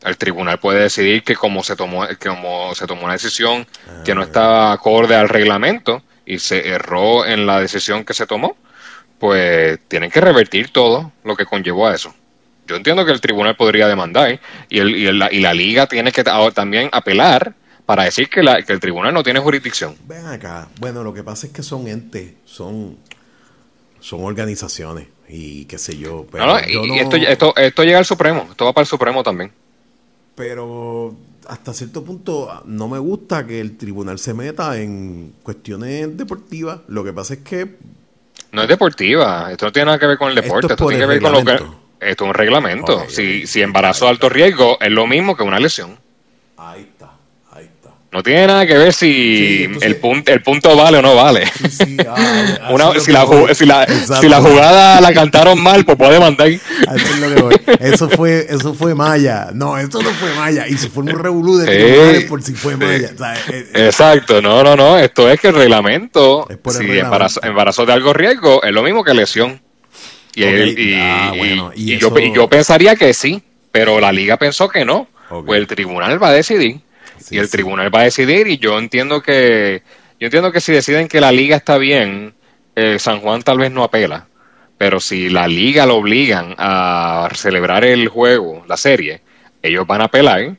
El 0.03 0.17
tribunal 0.17 0.59
puede 0.59 0.81
decidir 0.81 1.23
que 1.23 1.35
como 1.35 1.63
se 1.63 1.75
tomó, 1.75 2.07
que 2.07 2.29
como 2.29 2.73
se 2.75 2.87
tomó 2.87 3.03
una 3.03 3.13
decisión 3.13 3.67
que 4.05 4.15
no 4.15 4.21
ah. 4.21 4.25
estaba 4.25 4.71
acorde 4.71 5.15
al 5.15 5.29
reglamento, 5.29 6.01
y 6.29 6.37
se 6.37 6.69
erró 6.69 7.25
en 7.25 7.47
la 7.47 7.59
decisión 7.59 8.05
que 8.05 8.13
se 8.13 8.27
tomó, 8.27 8.55
pues 9.17 9.79
tienen 9.87 10.11
que 10.11 10.21
revertir 10.21 10.71
todo 10.71 11.11
lo 11.23 11.35
que 11.35 11.45
conllevó 11.45 11.87
a 11.87 11.95
eso. 11.95 12.13
Yo 12.67 12.75
entiendo 12.75 13.03
que 13.03 13.11
el 13.11 13.19
tribunal 13.19 13.55
podría 13.55 13.87
demandar 13.87 14.39
y, 14.69 14.77
el, 14.77 14.95
y, 14.95 15.11
la, 15.11 15.33
y 15.33 15.39
la 15.39 15.55
liga 15.55 15.87
tiene 15.87 16.11
que 16.11 16.23
también 16.23 16.87
apelar 16.91 17.55
para 17.87 18.03
decir 18.03 18.29
que, 18.29 18.43
la, 18.43 18.61
que 18.61 18.71
el 18.71 18.79
tribunal 18.79 19.11
no 19.11 19.23
tiene 19.23 19.39
jurisdicción. 19.39 19.95
Ven 20.05 20.27
acá, 20.27 20.67
bueno, 20.79 21.03
lo 21.03 21.11
que 21.15 21.23
pasa 21.23 21.47
es 21.47 21.51
que 21.53 21.63
son 21.63 21.87
entes, 21.87 22.33
son, 22.45 22.97
son 23.99 24.23
organizaciones 24.23 25.07
y 25.27 25.65
qué 25.65 25.79
sé 25.79 25.97
yo. 25.97 26.27
Pero 26.31 26.59
y, 26.67 26.99
esto, 26.99 27.15
esto, 27.15 27.55
esto 27.55 27.83
llega 27.83 27.97
al 27.97 28.05
Supremo, 28.05 28.47
esto 28.51 28.65
va 28.65 28.73
para 28.73 28.83
el 28.83 28.87
Supremo 28.87 29.23
también. 29.23 29.51
Pero 30.35 31.15
hasta 31.49 31.73
cierto 31.73 32.03
punto 32.03 32.61
no 32.65 32.87
me 32.87 32.99
gusta 32.99 33.45
que 33.45 33.59
el 33.59 33.75
tribunal 33.75 34.19
se 34.19 34.33
meta 34.33 34.77
en 34.77 35.33
cuestiones 35.43 36.15
deportivas. 36.15 36.81
Lo 36.87 37.03
que 37.03 37.11
pasa 37.11 37.33
es 37.33 37.39
que... 37.39 37.77
No 38.51 38.61
es 38.61 38.67
deportiva, 38.67 39.51
esto 39.51 39.65
no 39.65 39.71
tiene 39.71 39.87
nada 39.87 39.99
que 39.99 40.07
ver 40.07 40.17
con 40.17 40.29
el 40.29 40.35
deporte, 40.35 40.73
esto, 40.73 40.87
tiene 40.87 41.03
que 41.03 41.07
ver 41.07 41.21
con 41.21 41.31
lo 41.33 41.43
que... 41.43 41.53
Esto 41.99 42.23
es 42.23 42.29
un 42.29 42.33
reglamento. 42.33 43.03
si, 43.09 43.45
si 43.45 43.61
embarazo 43.61 44.05
de 44.05 44.11
alto 44.11 44.29
riesgo 44.29 44.77
es 44.79 44.89
lo 44.89 45.05
mismo 45.05 45.35
que 45.35 45.43
una 45.43 45.59
lesión. 45.59 45.97
Ahí 46.55 46.89
no 48.11 48.23
tiene 48.23 48.47
nada 48.47 48.65
que 48.65 48.75
ver 48.75 48.91
si 48.91 49.69
el, 49.81 49.97
punto, 49.97 50.31
el 50.31 50.41
punto 50.41 50.75
vale 50.75 50.97
o 50.97 51.01
no 51.01 51.15
vale. 51.15 51.45
si, 51.69 51.95
la, 53.15 54.41
jugada 54.41 54.99
la 54.99 55.13
cantaron 55.13 55.61
mal, 55.61 55.85
pues 55.85 55.95
puede 55.95 56.19
mandar. 56.19 56.49
Eso 57.79 58.09
fue, 58.09 58.47
eso 58.49 58.73
fue 58.73 58.95
Maya. 58.95 59.49
No, 59.53 59.77
eso 59.77 60.01
no 60.01 60.09
fue 60.09 60.33
Maya. 60.33 60.67
Y 60.67 60.75
se 60.77 60.89
fue 60.89 61.03
un 61.03 61.09
revolú 61.09 61.57
de 61.57 62.25
por 62.27 62.41
si 62.41 62.53
fue 62.53 62.75
Maya. 62.77 63.11
Eh, 63.49 63.69
eh. 63.75 63.85
Exacto, 63.85 64.41
no, 64.41 64.63
no, 64.63 64.75
no. 64.75 64.97
Esto 64.97 65.29
es 65.29 65.39
que 65.39 65.49
el 65.49 65.55
reglamento, 65.55 66.47
si 66.67 66.97
Embarazo, 66.97 67.85
de 67.85 67.93
algo 67.93 68.11
riesgo, 68.13 68.63
es 68.63 68.71
lo 68.71 68.81
mismo 68.81 69.03
que 69.03 69.13
lesión. 69.13 69.61
Y, 70.33 70.43
ah, 70.95 71.31
yo, 71.75 72.11
yo 72.17 72.49
pensaría 72.49 72.95
que 72.95 73.13
sí, 73.13 73.43
pero 73.71 73.99
la 73.99 74.11
liga 74.11 74.37
pensó 74.37 74.67
que 74.67 74.83
no. 74.83 75.07
Pues 75.45 75.59
el 75.59 75.67
tribunal 75.67 76.21
va 76.21 76.29
a 76.29 76.33
decidir 76.33 76.81
y 77.29 77.37
el 77.37 77.49
tribunal 77.49 77.93
va 77.93 78.01
a 78.01 78.03
decidir 78.03 78.47
y 78.47 78.57
yo 78.57 78.77
entiendo 78.77 79.21
que 79.21 79.83
yo 80.19 80.25
entiendo 80.25 80.51
que 80.51 80.61
si 80.61 80.73
deciden 80.73 81.07
que 81.07 81.21
la 81.21 81.31
liga 81.31 81.55
está 81.55 81.77
bien, 81.77 82.33
eh, 82.75 82.99
San 82.99 83.21
Juan 83.21 83.41
tal 83.41 83.57
vez 83.57 83.71
no 83.71 83.83
apela, 83.83 84.27
pero 84.77 84.99
si 84.99 85.29
la 85.29 85.47
liga 85.47 85.85
lo 85.85 85.95
obligan 85.95 86.55
a 86.57 87.29
celebrar 87.33 87.85
el 87.85 88.09
juego, 88.09 88.65
la 88.67 88.75
serie, 88.75 89.21
ellos 89.61 89.87
van 89.87 90.01
a 90.01 90.05
apelar, 90.05 90.57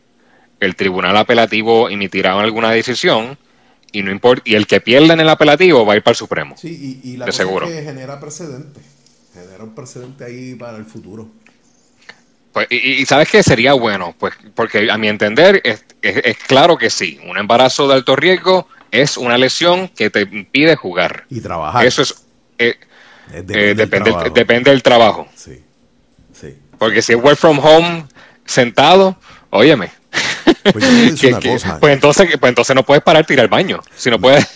el 0.61 0.77
tribunal 0.77 1.17
apelativo 1.17 1.89
emitirá 1.89 2.39
alguna 2.39 2.71
decisión 2.71 3.39
y 3.93 4.03
no 4.03 4.11
importa 4.11 4.43
y 4.45 4.55
el 4.55 4.67
que 4.67 4.81
pierda 4.81 5.15
en 5.15 5.21
el 5.21 5.29
apelativo 5.29 5.85
va 5.85 5.95
a 5.95 5.97
ir 5.97 6.03
para 6.03 6.13
el 6.13 6.17
Supremo. 6.17 6.57
Sí, 6.57 7.01
y, 7.03 7.17
la 7.17 7.27
cosa 7.27 7.39
seguro. 7.39 7.67
Es 7.67 7.73
que 7.73 7.83
genera 7.83 8.21
precedente, 8.21 8.81
genera 9.35 9.65
un 9.65 9.75
precedente 9.75 10.25
ahí 10.25 10.55
para 10.55 10.79
el 10.79 10.85
futuro. 10.85 11.29
Pues, 12.53 12.67
y, 12.71 13.05
sabes 13.07 13.29
que 13.29 13.43
sería 13.43 13.75
bueno, 13.75 14.15
pues, 14.19 14.35
porque 14.55 14.91
a 14.91 14.99
mi 14.99 15.09
entender 15.09 15.61
es, 15.63 15.85
es, 16.03 16.37
claro 16.39 16.77
que 16.77 16.91
sí, 16.91 17.21
un 17.27 17.39
embarazo 17.39 17.87
de 17.87 17.95
alto 17.95 18.17
riesgo 18.17 18.67
es 18.91 19.17
una 19.17 19.39
lesión 19.39 19.89
que 19.89 20.11
te 20.11 20.23
impide 20.23 20.75
jugar. 20.75 21.27
Y 21.31 21.41
trabajar. 21.41 21.87
Eso 21.87 22.03
es, 22.03 22.25
eh, 22.59 22.77
depende, 23.45 24.11
eh, 24.11 24.31
depende, 24.35 24.71
del 24.71 24.83
trabajo. 24.83 25.29
Sí, 25.35 25.63
sí. 26.33 26.59
Porque 26.77 27.03
si 27.03 27.13
es 27.13 27.23
work 27.23 27.37
from 27.37 27.61
home 27.61 28.05
sentado, 28.45 29.17
óyeme. 29.51 29.93
Pues, 30.73 30.85
pues, 31.81 31.93
entonces, 31.93 32.29
pues 32.41 32.49
entonces 32.49 32.75
no 32.75 32.85
puedes 32.85 33.03
parar 33.05 33.25
ir 33.29 33.41
al 33.41 33.49
baño. 33.49 33.81
Si 33.95 34.11
no 34.11 34.19
puedes. 34.19 34.47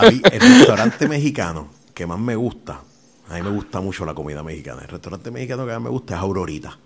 el 0.00 0.40
restaurante 0.40 1.06
mexicano 1.08 1.70
que 1.92 2.06
más 2.06 2.18
me 2.18 2.36
gusta, 2.36 2.80
a 3.28 3.34
mí 3.34 3.42
me 3.42 3.50
gusta 3.50 3.80
mucho 3.80 4.06
la 4.06 4.14
comida 4.14 4.42
mexicana. 4.42 4.82
El 4.82 4.88
restaurante 4.88 5.30
mexicano 5.30 5.66
que 5.66 5.72
más 5.72 5.82
me 5.82 5.90
gusta 5.90 6.14
es 6.14 6.20
Aurorita. 6.20 6.78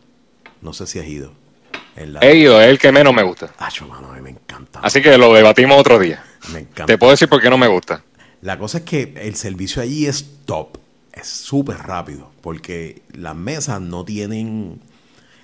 No 0.60 0.72
sé 0.72 0.86
si 0.86 0.98
has 0.98 1.06
ido. 1.06 1.32
He 2.20 2.36
ido, 2.36 2.60
es 2.60 2.68
el 2.68 2.78
que 2.78 2.92
menos 2.92 3.12
me 3.12 3.22
gusta. 3.22 3.52
Ah, 3.58 3.70
mano, 3.88 4.12
a 4.12 4.14
mí 4.14 4.20
me 4.20 4.30
encanta. 4.30 4.80
Así 4.80 5.02
que 5.02 5.18
lo 5.18 5.32
debatimos 5.32 5.78
otro 5.78 5.98
día. 5.98 6.24
Me 6.52 6.60
encanta. 6.60 6.86
Te 6.86 6.98
puedo 6.98 7.10
decir 7.10 7.28
por 7.28 7.40
qué 7.40 7.50
no 7.50 7.58
me 7.58 7.66
gusta. 7.66 8.04
La 8.40 8.58
cosa 8.58 8.78
es 8.78 8.84
que 8.84 9.14
el 9.16 9.34
servicio 9.34 9.82
allí 9.82 10.06
es 10.06 10.44
top. 10.44 10.78
Es 11.12 11.26
súper 11.26 11.78
rápido. 11.78 12.30
Porque 12.40 13.02
las 13.12 13.34
mesas 13.34 13.80
no 13.80 14.04
tienen. 14.04 14.80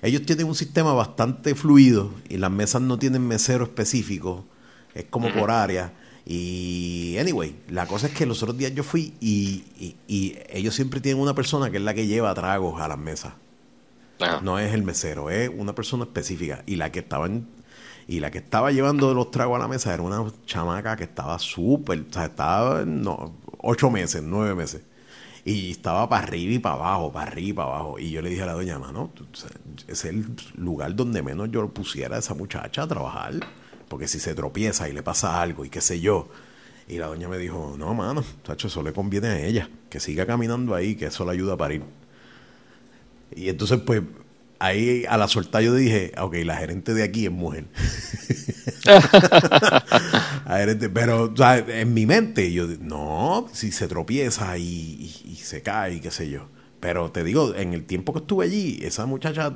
Ellos 0.01 0.25
tienen 0.25 0.47
un 0.47 0.55
sistema 0.55 0.93
bastante 0.93 1.55
fluido 1.55 2.11
y 2.29 2.37
las 2.37 2.51
mesas 2.51 2.81
no 2.81 2.97
tienen 2.97 3.27
mesero 3.27 3.65
específico. 3.65 4.45
Es 4.93 5.05
como 5.09 5.33
por 5.33 5.51
área. 5.51 5.91
Y, 6.25 7.17
anyway, 7.19 7.55
la 7.69 7.85
cosa 7.85 8.07
es 8.07 8.13
que 8.13 8.25
los 8.25 8.41
otros 8.41 8.57
días 8.57 8.73
yo 8.73 8.83
fui 8.83 9.13
y, 9.19 9.95
y 10.07 10.37
ellos 10.49 10.73
siempre 10.73 11.01
tienen 11.01 11.21
una 11.21 11.35
persona 11.35 11.69
que 11.69 11.77
es 11.77 11.83
la 11.83 11.93
que 11.93 12.07
lleva 12.07 12.33
tragos 12.33 12.79
a 12.81 12.87
las 12.87 12.97
mesas. 12.97 13.33
No 14.41 14.59
es 14.59 14.73
el 14.73 14.83
mesero, 14.83 15.29
es 15.29 15.49
una 15.55 15.75
persona 15.75 16.03
específica. 16.03 16.63
Y 16.65 16.75
la 16.75 16.91
que 16.91 16.99
estaba 16.99 17.29
y 18.07 18.19
la 18.19 18.29
que 18.29 18.37
estaba 18.37 18.71
llevando 18.71 19.13
los 19.13 19.31
tragos 19.31 19.55
a 19.55 19.59
la 19.59 19.67
mesa 19.67 19.93
era 19.93 20.03
una 20.03 20.23
chamaca 20.45 20.95
que 20.95 21.05
estaba 21.05 21.39
súper, 21.39 22.05
o 22.07 22.13
sea, 22.13 22.25
estaba 22.25 22.85
ocho 23.59 23.89
meses, 23.89 24.21
nueve 24.23 24.53
meses. 24.53 24.81
Y 25.43 25.71
estaba 25.71 26.09
para 26.09 26.23
arriba 26.23 26.53
y 26.53 26.59
para 26.59 26.75
abajo, 26.75 27.11
para 27.11 27.27
arriba 27.27 27.49
y 27.49 27.53
para 27.53 27.67
abajo. 27.69 27.99
Y 27.99 28.11
yo 28.11 28.21
le 28.21 28.29
dije 28.29 28.41
a 28.43 28.47
la 28.47 28.53
doña, 28.53 28.79
mano, 28.79 29.11
es 29.87 30.05
el 30.05 30.25
lugar 30.55 30.95
donde 30.95 31.21
menos 31.21 31.51
yo 31.51 31.67
pusiera 31.69 32.15
a 32.15 32.19
esa 32.19 32.33
muchacha 32.33 32.83
a 32.83 32.87
trabajar. 32.87 33.33
Porque 33.87 34.07
si 34.07 34.19
se 34.19 34.33
tropieza 34.33 34.89
y 34.89 34.93
le 34.93 35.03
pasa 35.03 35.41
algo 35.41 35.63
y 35.63 35.69
qué 35.69 35.81
sé 35.81 35.99
yo. 35.99 36.29
Y 36.87 36.97
la 36.97 37.07
doña 37.07 37.27
me 37.27 37.37
dijo, 37.37 37.75
no, 37.77 37.93
mano, 37.93 38.23
tacho, 38.43 38.67
eso 38.67 38.81
le 38.81 38.93
conviene 38.93 39.27
a 39.27 39.39
ella. 39.39 39.69
Que 39.89 39.99
siga 39.99 40.25
caminando 40.25 40.73
ahí, 40.73 40.95
que 40.95 41.07
eso 41.07 41.25
le 41.25 41.31
ayuda 41.31 41.53
a 41.53 41.57
parir. 41.57 41.83
Y 43.35 43.49
entonces, 43.49 43.79
pues, 43.85 44.01
ahí 44.59 45.05
a 45.07 45.17
la 45.17 45.27
suelta 45.27 45.61
yo 45.61 45.75
dije, 45.75 46.13
ok, 46.17 46.35
la 46.45 46.57
gerente 46.57 46.93
de 46.93 47.03
aquí 47.03 47.25
es 47.25 47.31
mujer. 47.31 47.65
pero 50.93 51.23
o 51.23 51.35
sea, 51.35 51.57
en 51.57 51.93
mi 51.93 52.05
mente 52.05 52.51
yo, 52.51 52.67
no, 52.79 53.47
si 53.51 53.71
se 53.71 53.87
tropieza 53.87 54.57
y, 54.57 55.39
se 55.41 55.61
cae, 55.61 56.01
qué 56.01 56.11
sé 56.11 56.29
yo. 56.29 56.47
Pero 56.79 57.11
te 57.11 57.23
digo, 57.23 57.53
en 57.55 57.73
el 57.73 57.85
tiempo 57.85 58.13
que 58.13 58.19
estuve 58.19 58.45
allí, 58.45 58.79
esa 58.81 59.05
muchacha 59.05 59.53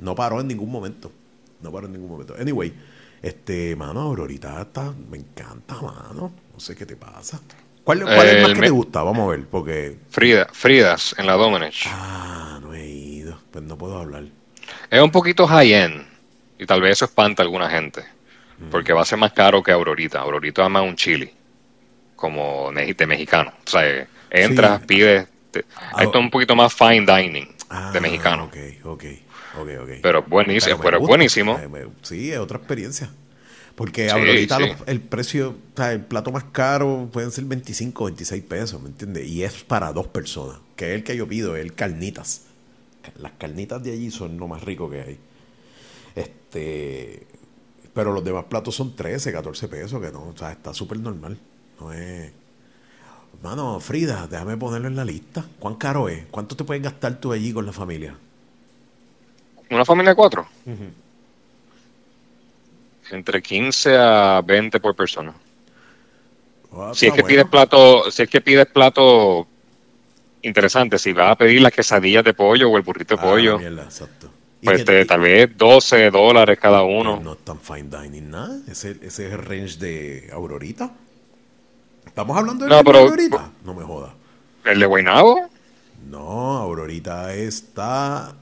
no 0.00 0.14
paró 0.14 0.40
en 0.40 0.48
ningún 0.48 0.70
momento. 0.70 1.12
No 1.60 1.70
paró 1.70 1.86
en 1.86 1.92
ningún 1.92 2.10
momento. 2.10 2.34
Anyway, 2.38 2.72
este, 3.20 3.76
mano, 3.76 4.00
Aurorita 4.00 4.62
está, 4.62 4.92
me 5.10 5.18
encanta, 5.18 5.80
mano. 5.80 6.32
No 6.52 6.60
sé 6.60 6.74
qué 6.74 6.86
te 6.86 6.96
pasa. 6.96 7.40
¿Cuál, 7.84 8.02
cuál 8.02 8.28
es 8.28 8.42
más 8.42 8.52
que 8.54 8.60
te 8.60 8.70
gusta? 8.70 9.02
Vamos 9.02 9.26
a 9.26 9.30
ver, 9.30 9.46
porque... 9.50 9.96
Frida, 10.10 10.46
Fridas 10.52 11.14
en 11.18 11.26
la 11.26 11.34
Domenech. 11.34 11.86
Ah, 11.86 12.60
no 12.62 12.74
he 12.74 12.86
ido. 12.86 13.38
Pues 13.50 13.64
no 13.64 13.76
puedo 13.76 13.98
hablar. 13.98 14.24
Es 14.90 15.00
un 15.00 15.10
poquito 15.10 15.46
high-end. 15.46 16.06
Y 16.58 16.66
tal 16.66 16.80
vez 16.80 16.92
eso 16.92 17.06
espanta 17.06 17.42
a 17.42 17.44
alguna 17.44 17.68
gente. 17.68 18.04
Porque 18.70 18.92
va 18.92 19.02
a 19.02 19.04
ser 19.04 19.18
más 19.18 19.32
caro 19.32 19.62
que 19.62 19.72
Aurorita. 19.72 20.20
Aurorita 20.20 20.64
ama 20.64 20.82
un 20.82 20.94
chili. 20.94 21.32
Como 22.14 22.70
de 22.72 23.06
mexicano. 23.06 23.52
O 23.66 23.70
sea, 23.70 24.06
entras, 24.30 24.80
pides... 24.82 25.26
esto 25.52 26.18
es 26.18 26.24
un 26.24 26.30
poquito 26.30 26.54
más 26.54 26.72
fine 26.72 27.00
dining 27.00 27.46
de 27.46 27.54
ah, 27.68 28.00
mexicano. 28.00 28.44
Ok, 28.44 28.56
ok. 28.84 29.04
Okay, 29.60 29.76
okay. 29.76 30.00
Pero 30.00 30.22
buenísimo, 30.22 30.78
pero, 30.80 30.98
buenísimo. 31.00 31.60
sí, 32.02 32.32
es 32.32 32.38
otra 32.38 32.58
experiencia. 32.58 33.10
Porque 33.74 34.10
ahorita 34.10 34.58
el 34.86 35.00
precio, 35.00 35.56
o 35.78 35.82
el 35.82 36.00
plato 36.00 36.30
más 36.30 36.44
caro 36.44 37.08
pueden 37.12 37.30
ser 37.30 37.44
25, 37.44 38.04
26 38.04 38.42
pesos, 38.44 38.82
¿me 38.82 38.88
entiendes? 38.88 39.26
Y 39.26 39.42
es 39.42 39.64
para 39.64 39.92
dos 39.92 40.06
personas, 40.08 40.58
que 40.76 40.90
es 40.90 40.94
el 40.96 41.04
que 41.04 41.16
yo 41.16 41.26
pido, 41.26 41.56
es 41.56 41.62
el 41.62 41.74
carnitas. 41.74 42.42
Las 43.18 43.32
carnitas 43.32 43.82
de 43.82 43.92
allí 43.92 44.10
son 44.10 44.38
lo 44.38 44.46
más 44.46 44.62
rico 44.62 44.90
que 44.90 45.00
hay. 45.00 45.18
Este, 46.14 47.26
pero 47.94 48.12
los 48.12 48.24
demás 48.24 48.44
platos 48.44 48.74
son 48.74 48.94
13, 48.94 49.32
14 49.32 49.68
pesos, 49.68 50.00
que 50.00 50.12
no, 50.12 50.28
o 50.28 50.36
sea, 50.36 50.52
está 50.52 50.74
súper 50.74 50.98
normal. 50.98 51.38
No 51.80 51.92
es... 51.92 52.30
Mano, 53.42 53.80
Frida, 53.80 54.28
déjame 54.30 54.56
ponerlo 54.56 54.86
en 54.88 54.96
la 54.96 55.04
lista. 55.04 55.44
¿Cuán 55.58 55.74
caro 55.74 56.08
es? 56.08 56.26
¿Cuánto 56.30 56.54
te 56.54 56.64
puedes 56.64 56.82
gastar 56.82 57.18
tú 57.18 57.32
allí 57.32 57.52
con 57.52 57.66
la 57.66 57.72
familia? 57.72 58.14
¿Una 59.70 59.84
familia 59.84 60.10
de 60.10 60.16
cuatro? 60.16 60.46
Entre 63.12 63.42
15 63.42 63.96
a 63.96 64.42
20 64.44 64.80
por 64.80 64.96
persona. 64.96 65.34
Ah, 66.74 66.92
si 66.94 67.06
es 67.06 67.12
que 67.12 67.22
pides 67.22 67.44
plato, 67.46 68.10
si 68.10 68.22
es 68.22 68.28
que 68.28 68.40
pides 68.40 68.66
plato 68.66 69.46
interesante, 70.40 70.98
si 70.98 71.12
vas 71.12 71.32
a 71.32 71.36
pedir 71.36 71.60
las 71.60 71.72
quesadillas 71.72 72.24
de 72.24 72.32
pollo 72.32 72.70
o 72.70 72.76
el 72.78 72.82
burrito 72.82 73.14
de 73.16 73.20
ah, 73.20 73.24
pollo, 73.24 73.60
pues 74.64 74.84
tal 75.06 75.20
vez 75.20 75.56
12 75.56 76.10
dólares 76.10 76.58
cada 76.58 76.82
uno. 76.82 77.20
No 77.20 77.34
es 77.34 77.38
tan 77.40 77.60
fine 77.60 77.88
dining 77.90 78.30
nada, 78.30 78.58
ese, 78.66 78.92
ese 79.02 79.26
es 79.26 79.32
el 79.32 79.42
range 79.42 79.76
de 79.78 80.30
Aurorita. 80.32 80.90
¿Estamos 82.06 82.36
hablando 82.36 82.64
de 82.64 82.70
no, 82.70 82.76
Aurorita? 82.76 83.50
No 83.64 83.74
me 83.74 83.84
jodas. 83.84 84.12
¿El 84.64 84.80
de 84.80 84.86
Guaynabo? 84.86 85.50
No, 86.08 86.56
Aurorita 86.56 87.34
está... 87.34 88.34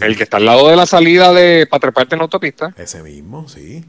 El 0.00 0.14
que 0.14 0.24
está 0.24 0.36
al 0.36 0.44
lado 0.44 0.68
de 0.68 0.76
la 0.76 0.84
salida 0.84 1.32
de 1.32 1.66
para 1.66 1.80
treparte 1.80 2.14
en 2.14 2.18
la 2.18 2.24
autopista. 2.24 2.74
Ese 2.76 3.02
mismo, 3.02 3.48
sí 3.48 3.82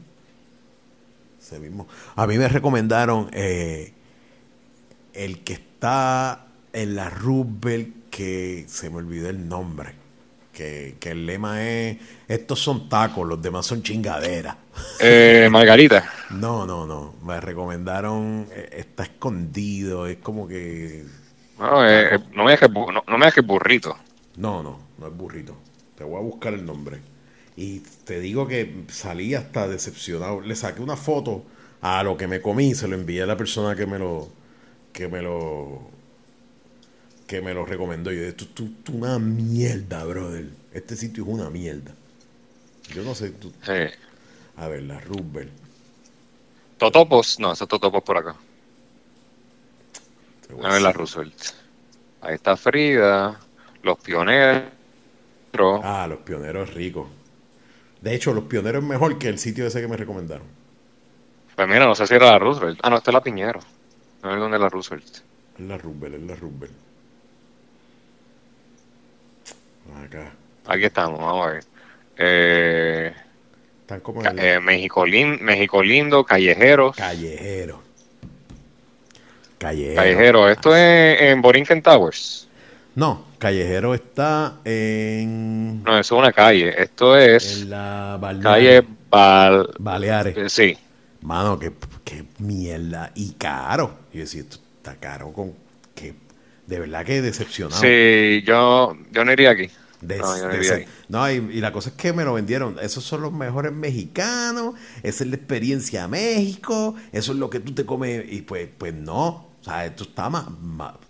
mismo. 1.58 1.86
A 2.16 2.26
mí 2.26 2.38
me 2.38 2.48
recomendaron 2.48 3.30
eh, 3.32 3.92
el 5.12 5.42
que 5.44 5.54
está 5.54 6.46
en 6.72 6.94
la 6.94 7.10
Rubel, 7.10 7.94
que 8.10 8.64
se 8.68 8.90
me 8.90 8.96
olvidó 8.96 9.28
el 9.28 9.48
nombre. 9.48 9.94
Que, 10.52 10.96
el 11.00 11.26
lema 11.26 11.62
es: 11.66 11.98
estos 12.28 12.60
son 12.60 12.88
tacos, 12.88 13.26
los 13.26 13.40
demás 13.40 13.66
son 13.66 13.82
chingaderas. 13.82 14.56
Eh, 15.00 15.48
Margarita. 15.50 16.04
no, 16.30 16.66
no, 16.66 16.86
no. 16.86 17.14
Me 17.24 17.40
recomendaron: 17.40 18.46
eh, 18.50 18.68
está 18.72 19.04
escondido, 19.04 20.06
es 20.06 20.18
como 20.18 20.46
que. 20.46 21.04
No, 21.58 21.70
no, 21.70 22.44
me 22.44 22.50
dejes, 22.50 22.70
no, 22.70 23.04
no 23.06 23.18
me 23.18 23.26
dejes 23.26 23.46
burrito. 23.46 23.96
No, 24.36 24.62
no, 24.62 24.78
no 24.98 25.06
es 25.06 25.16
burrito. 25.16 25.56
Te 25.96 26.04
voy 26.04 26.18
a 26.18 26.22
buscar 26.22 26.52
el 26.54 26.64
nombre. 26.64 27.11
Y 27.56 27.80
te 28.04 28.20
digo 28.20 28.46
que 28.48 28.84
salí 28.88 29.34
hasta 29.34 29.68
decepcionado. 29.68 30.40
Le 30.40 30.56
saqué 30.56 30.80
una 30.82 30.96
foto 30.96 31.44
a 31.82 32.02
lo 32.02 32.16
que 32.16 32.26
me 32.26 32.40
comí, 32.40 32.74
se 32.74 32.88
lo 32.88 32.94
envié 32.94 33.22
a 33.22 33.26
la 33.26 33.36
persona 33.36 33.76
que 33.76 33.86
me 33.86 33.98
lo 33.98 34.28
que 34.92 35.08
me 35.08 35.22
lo 35.22 35.90
que 37.26 37.40
me 37.40 37.54
lo 37.54 37.64
recomendó. 37.64 38.12
Y 38.12 38.16
yo, 38.16 38.22
esto 38.24 38.44
es 38.44 38.94
una 38.94 39.18
mierda, 39.18 40.04
brother. 40.04 40.50
Este 40.72 40.96
sitio 40.96 41.24
es 41.24 41.30
una 41.30 41.50
mierda. 41.50 41.94
Yo 42.94 43.02
no 43.02 43.14
sé. 43.14 43.30
Tú, 43.30 43.52
A 44.56 44.68
ver, 44.68 44.82
la 44.82 45.00
Rubber. 45.00 45.48
Totopos, 46.78 47.38
no, 47.38 47.52
esos 47.52 47.68
Totopos 47.68 48.02
por 48.02 48.18
acá. 48.18 48.36
A 50.62 50.72
ver 50.72 50.82
la 50.82 50.92
Roosevelt. 50.92 51.34
Ahí 52.20 52.34
está 52.34 52.56
Frida, 52.56 53.40
los 53.82 53.98
pioneros. 53.98 54.70
Ah, 55.80 56.06
los 56.08 56.18
pioneros 56.20 56.72
ricos. 56.74 57.08
De 58.02 58.14
hecho, 58.14 58.32
los 58.34 58.44
pioneros 58.44 58.82
es 58.82 58.88
mejor 58.88 59.16
que 59.18 59.28
el 59.28 59.38
sitio 59.38 59.66
ese 59.66 59.80
que 59.80 59.88
me 59.88 59.96
recomendaron. 59.96 60.46
Pues 61.54 61.68
mira, 61.68 61.86
no 61.86 61.94
sé 61.94 62.06
si 62.06 62.14
era 62.14 62.32
la 62.32 62.38
Roosevelt. 62.38 62.80
Ah, 62.82 62.90
no, 62.90 62.96
esta 62.96 63.10
es 63.10 63.14
la 63.14 63.22
Piñero. 63.22 63.60
No 64.22 64.54
es 64.54 64.60
la 64.60 64.68
Roosevelt. 64.68 65.06
Es 65.06 65.60
la 65.60 65.78
Roosevelt, 65.78 66.14
es 66.16 66.22
la 66.22 66.34
Roosevelt. 66.34 66.72
Acá. 70.04 70.32
Aquí 70.66 70.84
estamos, 70.84 71.20
vamos 71.20 71.46
a 71.46 71.50
ver. 71.52 71.64
Eh, 72.16 73.14
Están 73.82 74.00
como 74.00 74.24
en 74.24 74.38
eh, 74.38 74.60
México, 74.60 75.04
México 75.06 75.82
Lindo, 75.82 76.24
Callejeros. 76.24 76.96
Callejero. 76.96 77.82
Callejero. 79.58 79.96
Callejero. 79.96 80.48
Esto 80.48 80.74
es 80.74 81.20
en 81.20 81.42
Borinquen 81.42 81.82
Towers. 81.82 82.48
No, 82.94 83.24
Callejero 83.38 83.94
está 83.94 84.60
en. 84.64 85.82
No, 85.82 85.98
eso 85.98 86.14
es 86.14 86.18
una 86.18 86.32
calle. 86.32 86.74
Esto 86.80 87.16
es. 87.16 87.62
En 87.62 87.70
la 87.70 88.38
Calle 88.42 88.86
Baleares. 89.10 90.36
Eh, 90.36 90.50
sí. 90.50 90.76
Mano, 91.22 91.58
qué, 91.58 91.72
mierda. 92.38 93.12
Y 93.14 93.32
caro. 93.32 93.98
Y 94.12 94.18
decir, 94.18 94.42
esto 94.42 94.58
está 94.76 94.96
caro 94.96 95.32
con. 95.32 95.54
Que, 95.94 96.14
de 96.66 96.80
verdad 96.80 97.04
que 97.04 97.22
decepcionado. 97.22 97.80
Sí, 97.80 98.42
yo, 98.46 98.96
yo 99.10 99.24
no 99.24 99.32
iría 99.32 99.50
aquí. 99.52 99.70
no, 100.02 100.38
yo 100.38 100.48
no, 100.48 100.54
iría 100.54 100.74
aquí. 100.74 100.84
no 101.08 101.30
y, 101.30 101.34
y, 101.34 101.60
la 101.60 101.72
cosa 101.72 101.90
es 101.90 101.94
que 101.96 102.12
me 102.12 102.24
lo 102.24 102.34
vendieron. 102.34 102.76
Esos 102.82 103.04
son 103.04 103.22
los 103.22 103.32
mejores 103.32 103.72
mexicanos. 103.72 104.74
Esa 105.02 105.24
es 105.24 105.30
la 105.30 105.36
experiencia 105.36 106.08
México. 106.08 106.94
Eso 107.10 107.32
es 107.32 107.38
lo 107.38 107.48
que 107.48 107.60
tú 107.60 107.72
te 107.72 107.86
comes. 107.86 108.30
Y 108.30 108.42
pues, 108.42 108.68
pues 108.76 108.92
no. 108.92 109.51
O 109.62 109.64
sea, 109.64 109.86
esto 109.86 110.02
está 110.02 110.28
más, 110.28 110.44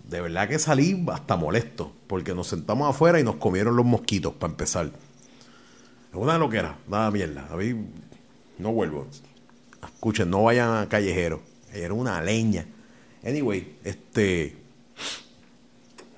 De 0.04 0.20
verdad 0.20 0.46
que 0.46 0.58
salí 0.58 1.02
hasta 1.10 1.36
molesto. 1.36 1.90
Porque 2.06 2.34
nos 2.34 2.48
sentamos 2.48 2.88
afuera 2.88 3.18
y 3.18 3.24
nos 3.24 3.36
comieron 3.36 3.74
los 3.76 3.86
mosquitos 3.86 4.34
para 4.34 4.50
empezar. 4.50 4.86
Es 4.86 6.14
una 6.14 6.36
loquera, 6.36 6.76
nada 6.86 7.10
mierda. 7.10 7.48
A 7.50 7.56
mí 7.56 7.74
no 8.58 8.72
vuelvo. 8.72 9.06
Escuchen, 9.82 10.28
no 10.28 10.42
vayan 10.42 10.76
a 10.76 10.88
callejero. 10.88 11.40
Era 11.72 11.94
una 11.94 12.20
leña. 12.20 12.66
Anyway, 13.24 13.78
este. 13.84 14.56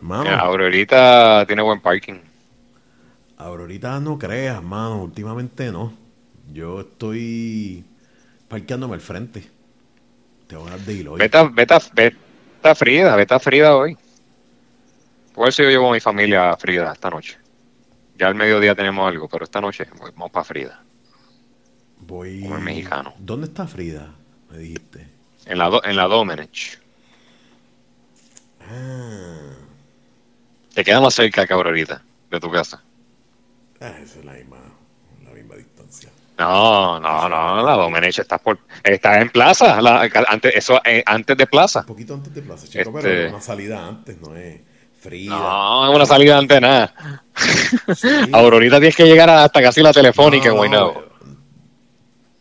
Mano, 0.00 0.30
Aurorita 0.30 1.44
tiene 1.46 1.62
buen 1.62 1.80
parking. 1.80 2.14
Aurorita 3.38 4.00
no 4.00 4.18
creas, 4.18 4.60
mano. 4.60 5.04
Últimamente 5.04 5.70
no. 5.70 5.92
Yo 6.52 6.80
estoy 6.80 7.84
parqueándome 8.48 8.94
al 8.94 9.00
frente. 9.00 9.44
Te 10.48 10.56
voy 10.56 10.66
a 10.66 10.70
dar 10.70 10.80
de 10.80 10.92
hilo. 10.92 11.14
Vete, 11.14 11.38
vete, 11.52 11.74
vete, 11.94 12.23
a 12.70 12.74
Frida, 12.74 13.14
a 13.14 13.38
Frida 13.38 13.76
hoy. 13.76 13.96
Por 15.34 15.48
eso 15.48 15.62
yo 15.62 15.70
llevo 15.70 15.90
a 15.90 15.92
mi 15.92 16.00
familia 16.00 16.50
a 16.50 16.56
Frida 16.56 16.92
esta 16.92 17.10
noche. 17.10 17.36
Ya 18.16 18.28
al 18.28 18.34
mediodía 18.34 18.74
tenemos 18.74 19.06
algo, 19.08 19.28
pero 19.28 19.44
esta 19.44 19.60
noche 19.60 19.86
vamos 20.00 20.30
para 20.30 20.44
Frida. 20.44 20.82
Voy. 21.98 22.42
Como 22.42 22.56
el 22.56 22.62
mexicano. 22.62 23.14
¿Dónde 23.18 23.46
está 23.46 23.66
Frida? 23.66 24.14
Me 24.50 24.58
dijiste. 24.58 25.06
En 25.46 25.58
la, 25.58 25.80
en 25.84 25.96
la 25.96 26.04
Domenech. 26.04 26.80
Ah. 28.60 29.50
Te 30.74 30.84
queda 30.84 31.00
más 31.00 31.14
cerca 31.14 31.46
que 31.46 31.52
ahorita, 31.52 32.02
de 32.30 32.40
tu 32.40 32.50
casa. 32.50 32.82
Ah, 33.80 33.94
esa 34.02 34.20
es 34.20 34.24
la 34.24 34.32
misma. 34.32 34.56
No, 36.36 36.98
no, 36.98 37.28
no, 37.28 37.62
la 37.64 37.72
Domenech 37.74 38.18
está 38.18 38.38
por, 38.38 38.58
está 38.82 39.20
en 39.20 39.30
plaza, 39.30 39.78
antes, 40.28 40.54
eso 40.54 40.80
eh, 40.84 41.02
antes 41.06 41.36
de 41.36 41.46
plaza. 41.46 41.80
Un 41.80 41.86
poquito 41.86 42.14
antes 42.14 42.34
de 42.34 42.42
plaza, 42.42 42.66
chico, 42.66 42.92
pero 42.92 43.08
este 43.08 43.28
una 43.28 43.40
salida 43.40 43.86
antes, 43.86 44.20
no 44.20 44.34
es 44.36 44.60
Frida. 45.00 45.36
No, 45.36 45.90
es 45.90 45.94
una 45.94 46.06
salida 46.06 46.38
antes 46.38 46.60
nada. 46.60 46.94
Aurorita 48.32 48.78
tienes 48.78 48.96
que 48.96 49.04
llegar 49.04 49.28
hasta 49.28 49.60
casi 49.62 49.82
la 49.82 49.92
telefónica 49.92 50.48
en 50.48 50.56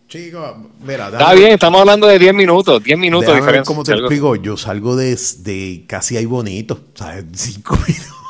Chico, 0.08 0.70
mira, 0.80 1.08
Está 1.08 1.34
bien, 1.34 1.54
estamos 1.54 1.82
hablando 1.82 2.06
de 2.06 2.20
10 2.20 2.36
minutos, 2.36 2.84
10 2.84 3.00
minutos 3.00 3.36
diferencia. 3.36 3.64
¿Cómo 3.64 3.84
te 3.84 3.94
explico? 3.94 4.36
Yo 4.36 4.56
salgo 4.56 4.96
de, 4.96 5.20
de 5.40 5.86
casi 5.88 6.18
ahí 6.18 6.26
bonito, 6.26 6.80
¿sabes? 6.94 7.26
5 7.34 7.76
minutos. 7.88 8.23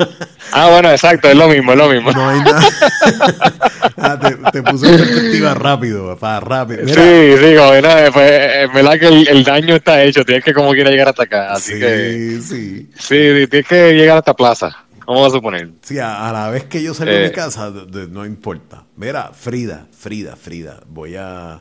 Ah, 0.52 0.68
bueno, 0.68 0.90
exacto, 0.90 1.28
es 1.28 1.36
lo 1.36 1.48
mismo, 1.48 1.72
es 1.72 1.78
lo 1.78 1.88
mismo. 1.88 2.10
No 2.10 2.28
hay 2.28 2.40
nada. 2.40 2.60
Ah, 3.96 4.18
te, 4.18 4.62
puse 4.62 4.90
en 4.90 4.96
perspectiva 4.96 5.54
rápido, 5.54 6.16
para 6.16 6.40
rápido. 6.40 6.88
Sí, 6.88 6.94
sí, 6.94 7.54
como 7.56 8.12
pues, 8.12 8.30
es 8.64 8.72
verdad 8.72 8.98
que 8.98 9.06
el, 9.06 9.44
daño 9.44 9.76
está 9.76 10.02
hecho, 10.02 10.24
tienes 10.24 10.42
que 10.42 10.54
como 10.54 10.72
quiera 10.72 10.90
llegar 10.90 11.08
hasta 11.08 11.24
acá. 11.24 11.52
Así 11.52 11.74
sí, 11.74 11.78
que, 11.78 12.40
sí. 12.40 12.90
Sí, 12.98 13.46
tienes 13.48 13.66
que 13.68 13.92
llegar 13.92 14.18
hasta 14.18 14.34
plaza. 14.34 14.84
¿Cómo 15.04 15.22
vas 15.22 15.32
a 15.32 15.36
suponer? 15.36 15.70
Sí, 15.82 15.98
a, 15.98 16.30
la 16.32 16.50
vez 16.50 16.64
que 16.64 16.82
yo 16.82 16.94
salgo 16.94 17.12
de 17.12 17.20
mi 17.20 17.26
eh. 17.26 17.32
casa, 17.32 17.70
no 18.10 18.24
importa. 18.24 18.84
Mira, 18.96 19.32
Frida, 19.34 19.86
Frida, 19.92 20.36
Frida, 20.36 20.80
voy 20.86 21.16
a 21.16 21.60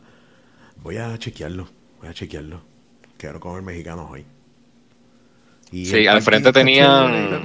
voy 0.82 0.98
a 0.98 1.18
chequearlo, 1.18 1.68
voy 2.00 2.10
a 2.10 2.14
chequearlo. 2.14 2.62
Quiero 3.18 3.40
comer 3.40 3.62
mexicanos 3.62 4.08
hoy. 4.10 4.26
sí, 5.72 6.08
al 6.08 6.22
frente 6.22 6.54
tenían... 6.54 7.42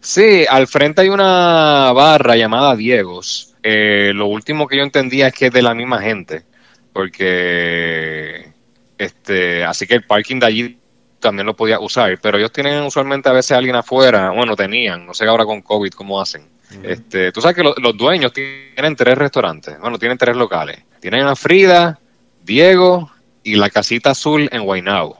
Sí, 0.00 0.46
al 0.48 0.66
frente 0.66 1.02
hay 1.02 1.08
una 1.08 1.92
barra 1.92 2.36
llamada 2.36 2.74
Diegos. 2.74 3.54
Eh, 3.62 4.12
lo 4.14 4.26
último 4.26 4.66
que 4.66 4.78
yo 4.78 4.82
entendía 4.82 5.28
es 5.28 5.34
que 5.34 5.46
es 5.46 5.52
de 5.52 5.62
la 5.62 5.74
misma 5.74 6.00
gente, 6.00 6.44
porque 6.92 8.52
este, 8.96 9.64
así 9.64 9.86
que 9.86 9.94
el 9.94 10.04
parking 10.04 10.40
de 10.40 10.46
allí 10.46 10.78
también 11.18 11.46
lo 11.46 11.54
podía 11.54 11.78
usar, 11.78 12.18
pero 12.20 12.38
ellos 12.38 12.52
tienen 12.52 12.82
usualmente 12.82 13.28
a 13.28 13.32
veces 13.32 13.52
alguien 13.52 13.76
afuera, 13.76 14.30
bueno, 14.30 14.56
tenían, 14.56 15.04
no 15.04 15.12
sé 15.12 15.26
ahora 15.26 15.44
con 15.44 15.60
COVID 15.60 15.92
cómo 15.92 16.20
hacen. 16.20 16.48
Este, 16.82 17.32
tú 17.32 17.40
sabes 17.40 17.56
que 17.56 17.64
los 17.64 17.96
dueños 17.96 18.32
tienen 18.32 18.94
tres 18.94 19.18
restaurantes, 19.18 19.78
bueno, 19.80 19.98
tienen 19.98 20.16
tres 20.16 20.36
locales. 20.36 20.78
Tienen 21.00 21.26
a 21.26 21.34
Frida, 21.34 21.98
Diego 22.42 23.10
y 23.42 23.56
la 23.56 23.70
casita 23.70 24.10
azul 24.10 24.48
en 24.52 24.62
Guaynabo. 24.62 25.18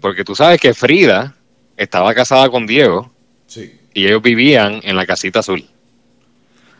Porque 0.00 0.22
tú 0.22 0.34
sabes 0.34 0.60
que 0.60 0.74
Frida 0.74 1.34
estaba 1.76 2.14
casada 2.14 2.48
con 2.50 2.66
Diego 2.66 3.10
y 3.96 4.06
ellos 4.06 4.20
vivían 4.20 4.80
en 4.82 4.94
la 4.94 5.06
casita 5.06 5.38
azul. 5.38 5.64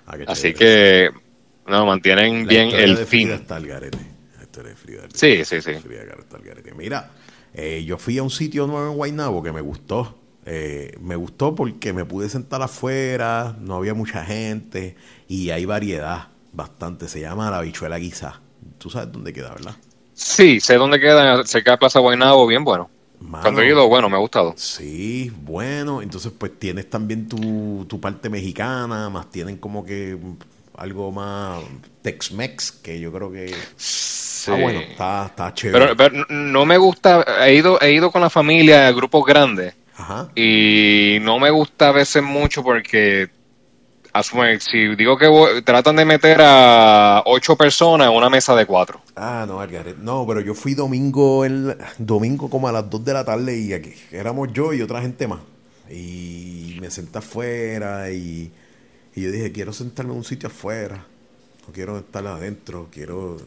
Ah, 0.06 0.16
Así 0.26 0.52
que 0.52 1.10
no 1.66 1.86
mantienen 1.86 2.46
bien 2.46 2.68
el 2.74 2.98
fin. 2.98 3.30
sí, 5.14 5.42
sí, 5.46 5.62
sí. 5.62 5.72
Mira, 6.76 7.10
eh, 7.54 7.82
yo 7.86 7.96
fui 7.96 8.18
a 8.18 8.22
un 8.22 8.28
sitio 8.28 8.66
nuevo 8.66 8.90
en 8.90 8.96
Guaynabo 8.98 9.42
que 9.42 9.50
me 9.50 9.62
gustó. 9.62 10.18
Eh, 10.44 10.94
me 11.00 11.16
gustó 11.16 11.54
porque 11.54 11.94
me 11.94 12.04
pude 12.04 12.28
sentar 12.28 12.60
afuera, 12.60 13.56
no 13.60 13.76
había 13.76 13.94
mucha 13.94 14.22
gente 14.22 14.94
y 15.26 15.48
hay 15.48 15.64
variedad 15.64 16.28
bastante. 16.52 17.08
Se 17.08 17.20
llama 17.20 17.50
la 17.50 17.62
bichuela 17.62 17.96
guisa. 17.96 18.42
Tú 18.76 18.90
sabes 18.90 19.10
dónde 19.10 19.32
queda, 19.32 19.54
¿verdad? 19.54 19.74
Sí, 20.12 20.60
sé 20.60 20.74
dónde 20.74 21.00
queda, 21.00 21.42
cerca 21.46 21.72
de 21.72 21.78
Plaza 21.78 21.98
Guaynabo, 21.98 22.46
bien 22.46 22.62
bueno. 22.62 22.90
Cuando 23.18 23.62
he 23.62 23.68
ido, 23.68 23.88
bueno, 23.88 24.08
me 24.08 24.16
ha 24.16 24.20
gustado. 24.20 24.54
Sí, 24.56 25.32
bueno, 25.42 26.02
entonces 26.02 26.32
pues 26.36 26.58
tienes 26.58 26.88
también 26.90 27.28
tu, 27.28 27.84
tu 27.88 28.00
parte 28.00 28.28
mexicana, 28.28 29.08
más 29.10 29.30
tienen 29.30 29.56
como 29.56 29.84
que 29.84 30.16
algo 30.76 31.10
más 31.10 31.62
Tex-Mex, 32.02 32.72
que 32.82 33.00
yo 33.00 33.12
creo 33.12 33.32
que... 33.32 33.46
Está 33.46 34.54
bueno, 34.62 34.78
está, 34.78 35.26
está 35.26 35.54
chévere. 35.54 35.96
Pero, 35.96 36.24
no 36.28 36.64
me 36.66 36.78
gusta, 36.78 37.24
he 37.44 37.54
ido, 37.54 37.80
he 37.80 37.92
ido 37.92 38.12
con 38.12 38.20
la 38.22 38.30
familia 38.30 38.86
a 38.86 38.92
grupos 38.92 39.24
grandes 39.24 39.74
y 40.34 41.18
no 41.22 41.38
me 41.38 41.50
gusta 41.50 41.88
a 41.88 41.92
veces 41.92 42.22
mucho 42.22 42.62
porque 42.62 43.28
si 44.22 44.94
digo 44.96 45.16
que 45.16 45.62
tratan 45.62 45.96
de 45.96 46.04
meter 46.04 46.38
a 46.40 47.22
ocho 47.26 47.56
personas 47.56 48.08
en 48.08 48.14
una 48.14 48.30
mesa 48.30 48.54
de 48.54 48.66
cuatro. 48.66 49.00
Ah, 49.14 49.44
no, 49.46 49.64
No, 50.02 50.26
pero 50.26 50.40
yo 50.40 50.54
fui 50.54 50.74
domingo, 50.74 51.44
el, 51.44 51.76
domingo 51.98 52.48
como 52.50 52.68
a 52.68 52.72
las 52.72 52.88
dos 52.88 53.04
de 53.04 53.12
la 53.12 53.24
tarde 53.24 53.58
y 53.58 53.72
aquí 53.72 53.94
éramos 54.12 54.52
yo 54.52 54.72
y 54.72 54.82
otra 54.82 55.00
gente 55.00 55.26
más. 55.26 55.40
Y 55.90 56.76
me 56.80 56.90
senté 56.90 57.18
afuera 57.18 58.10
y, 58.10 58.52
y 59.14 59.22
yo 59.22 59.30
dije, 59.30 59.52
quiero 59.52 59.72
sentarme 59.72 60.12
en 60.12 60.18
un 60.18 60.24
sitio 60.24 60.48
afuera. 60.48 61.04
No 61.66 61.72
quiero 61.72 61.98
estar 61.98 62.26
adentro, 62.26 62.88
quiero 62.92 63.38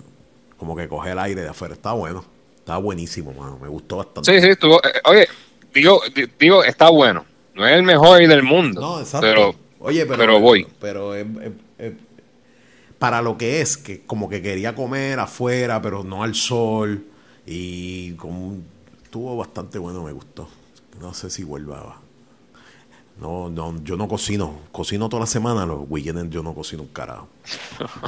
como 0.57 0.75
que 0.75 0.87
coger 0.87 1.13
el 1.13 1.19
aire 1.19 1.41
de 1.41 1.49
afuera. 1.49 1.73
Está 1.73 1.93
bueno, 1.93 2.23
está 2.57 2.77
buenísimo, 2.77 3.33
mano. 3.33 3.57
Me 3.61 3.67
gustó 3.67 3.97
bastante. 3.97 4.31
Sí, 4.31 4.41
sí, 4.41 4.49
estuvo. 4.49 4.77
Eh, 4.83 5.01
oye, 5.05 5.27
digo, 5.73 6.01
digo, 6.37 6.63
está 6.63 6.89
bueno. 6.89 7.25
No 7.55 7.67
es 7.67 7.75
el 7.75 7.83
mejor 7.83 8.19
del 8.19 8.43
mundo. 8.43 8.79
No, 8.79 8.99
exacto. 8.99 9.27
Pero, 9.27 9.55
Oye, 9.79 10.05
pero, 10.05 10.39
voy. 10.39 10.67
Pero 10.79 11.13
para 12.99 13.21
lo 13.21 13.37
que 13.37 13.61
es, 13.61 13.77
que 13.77 14.01
como 14.01 14.29
que 14.29 14.41
quería 14.41 14.75
comer 14.75 15.19
afuera, 15.19 15.81
pero 15.81 16.03
no 16.03 16.23
al 16.23 16.35
sol. 16.35 17.05
Y 17.45 18.11
como 18.13 18.57
estuvo 19.03 19.35
bastante 19.37 19.79
bueno, 19.79 20.03
me 20.03 20.11
gustó. 20.11 20.47
No 20.99 21.13
sé 21.13 21.29
si 21.29 21.43
vuelva. 21.43 21.97
No, 23.19 23.49
no, 23.49 23.81
yo 23.83 23.97
no 23.97 24.07
cocino. 24.07 24.59
Cocino 24.71 25.09
toda 25.09 25.21
la 25.21 25.27
semana, 25.27 25.65
los 25.65 25.89
weekends 25.89 26.29
yo 26.29 26.43
no 26.43 26.53
cocino 26.53 26.83
un 26.83 26.89
carajo. 26.89 27.27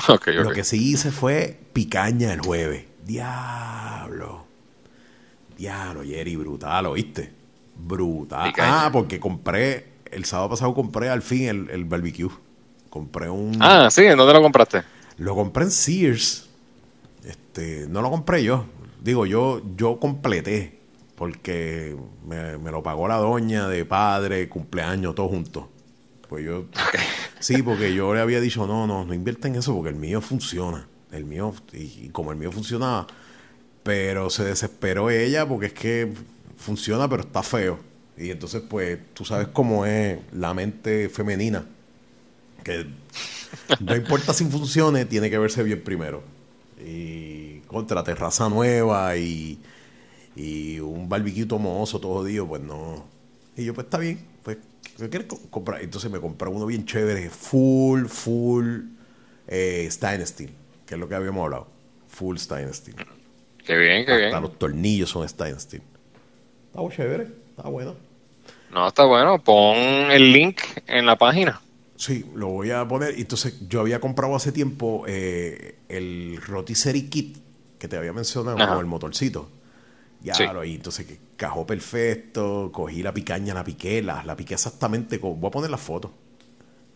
Lo 0.27 0.51
que 0.51 0.63
sí 0.63 0.91
hice 0.91 1.11
fue 1.11 1.57
picaña 1.73 2.33
el 2.33 2.41
jueves. 2.41 2.85
Diablo. 3.05 4.45
Diablo, 5.57 6.03
Jerry, 6.03 6.35
brutal, 6.35 6.85
¿oíste? 6.87 7.31
Brutal. 7.75 8.53
Ah, 8.57 8.89
porque 8.91 9.19
compré, 9.19 9.90
el 10.11 10.25
sábado 10.25 10.49
pasado 10.49 10.73
compré 10.73 11.09
al 11.09 11.21
fin 11.21 11.47
el, 11.47 11.69
el 11.69 11.85
barbecue. 11.85 12.29
Compré 12.89 13.29
un. 13.29 13.57
Ah, 13.61 13.89
sí, 13.89 14.03
¿en 14.03 14.17
dónde 14.17 14.33
lo 14.33 14.41
compraste? 14.41 14.83
Lo 15.17 15.33
compré 15.35 15.63
en 15.63 15.71
Sears. 15.71 16.49
Este, 17.23 17.85
no 17.87 18.01
lo 18.01 18.09
compré 18.09 18.43
yo. 18.43 18.65
Digo, 19.01 19.25
yo, 19.25 19.61
yo 19.75 19.99
completé. 19.99 20.79
Porque 21.15 21.95
me, 22.25 22.71
lo 22.71 22.81
pagó 22.81 23.07
la 23.07 23.17
doña 23.17 23.67
de 23.67 23.85
padre, 23.85 24.49
cumpleaños, 24.49 25.13
todo 25.15 25.29
junto. 25.29 25.69
Pues 26.27 26.45
yo. 26.45 26.65
Sí, 27.39 27.63
porque 27.63 27.91
yo 27.95 28.13
le 28.13 28.21
había 28.21 28.39
dicho, 28.39 28.67
no, 28.67 28.85
no, 28.85 29.03
no 29.03 29.15
invierta 29.15 29.47
en 29.47 29.55
eso 29.55 29.73
porque 29.73 29.89
el 29.89 29.95
mío 29.95 30.21
funciona. 30.21 30.87
El 31.11 31.25
mío, 31.25 31.55
y 31.73 32.09
como 32.09 32.31
el 32.31 32.37
mío 32.37 32.51
funcionaba. 32.51 33.07
Pero 33.81 34.29
se 34.29 34.43
desesperó 34.43 35.09
ella 35.09 35.47
porque 35.47 35.65
es 35.65 35.73
que 35.73 36.13
funciona, 36.55 37.09
pero 37.09 37.23
está 37.23 37.41
feo. 37.41 37.79
Y 38.21 38.29
entonces, 38.29 38.61
pues, 38.61 38.99
tú 39.15 39.25
sabes 39.25 39.47
cómo 39.47 39.83
es 39.85 40.19
la 40.31 40.53
mente 40.53 41.09
femenina. 41.09 41.65
Que 42.63 42.85
no 43.79 43.95
importa 43.95 44.31
si 44.31 44.45
funcione, 44.45 45.05
tiene 45.05 45.31
que 45.31 45.39
verse 45.39 45.63
bien 45.63 45.83
primero. 45.83 46.21
Y 46.85 47.61
contra 47.61 48.03
terraza 48.03 48.47
nueva 48.47 49.17
y, 49.17 49.57
y 50.35 50.79
un 50.79 51.09
barbecue 51.09 51.47
tomoso 51.47 51.99
todo 51.99 52.13
jodido, 52.19 52.47
pues 52.47 52.61
no. 52.61 53.05
Y 53.57 53.65
yo, 53.65 53.73
pues 53.73 53.85
está 53.85 53.97
bien, 53.97 54.19
pues, 54.43 54.57
¿qué 54.99 55.09
quieres 55.09 55.27
comprar? 55.49 55.81
Entonces 55.81 56.11
me 56.11 56.19
compré 56.19 56.47
uno 56.49 56.67
bien 56.67 56.85
chévere, 56.85 57.27
full, 57.31 58.05
full 58.05 58.81
eh, 59.47 59.87
Steel, 59.89 60.51
que 60.85 60.93
es 60.93 60.99
lo 60.99 61.09
que 61.09 61.15
habíamos 61.15 61.43
hablado. 61.43 61.67
Full 62.07 62.37
Steel. 62.37 62.95
Qué 63.65 63.77
bien, 63.77 64.05
qué 64.05 64.15
bien. 64.15 64.41
los 64.41 64.59
tornillos 64.59 65.09
son 65.09 65.27
Steel. 65.27 65.55
Está 65.55 66.89
chévere, 66.95 67.27
está 67.49 67.63
bueno. 67.63 68.10
No, 68.73 68.87
está 68.87 69.03
bueno. 69.05 69.41
Pon 69.43 69.75
el 69.75 70.31
link 70.31 70.61
en 70.87 71.05
la 71.05 71.17
página. 71.17 71.61
Sí, 71.95 72.25
lo 72.33 72.47
voy 72.47 72.71
a 72.71 72.87
poner. 72.87 73.15
Entonces, 73.17 73.67
yo 73.67 73.81
había 73.81 73.99
comprado 73.99 74.35
hace 74.35 74.51
tiempo 74.51 75.03
eh, 75.07 75.79
el 75.89 76.39
Rotisserie 76.45 77.09
Kit 77.09 77.37
que 77.77 77.87
te 77.87 77.97
había 77.97 78.13
mencionado, 78.13 78.57
con 78.57 78.79
el 78.79 78.85
motorcito. 78.85 79.49
Ya 80.21 80.53
lo 80.53 80.61
ahí, 80.61 80.75
entonces 80.75 81.07
que 81.07 81.17
cajó 81.35 81.65
perfecto, 81.65 82.69
cogí 82.71 83.01
la 83.01 83.11
picaña, 83.11 83.55
la 83.55 83.63
piqué, 83.63 84.03
la, 84.03 84.23
la 84.23 84.35
piqué 84.35 84.53
exactamente 84.53 85.19
como. 85.19 85.35
Voy 85.35 85.47
a 85.47 85.51
poner 85.51 85.71
la 85.71 85.77
foto. 85.77 86.11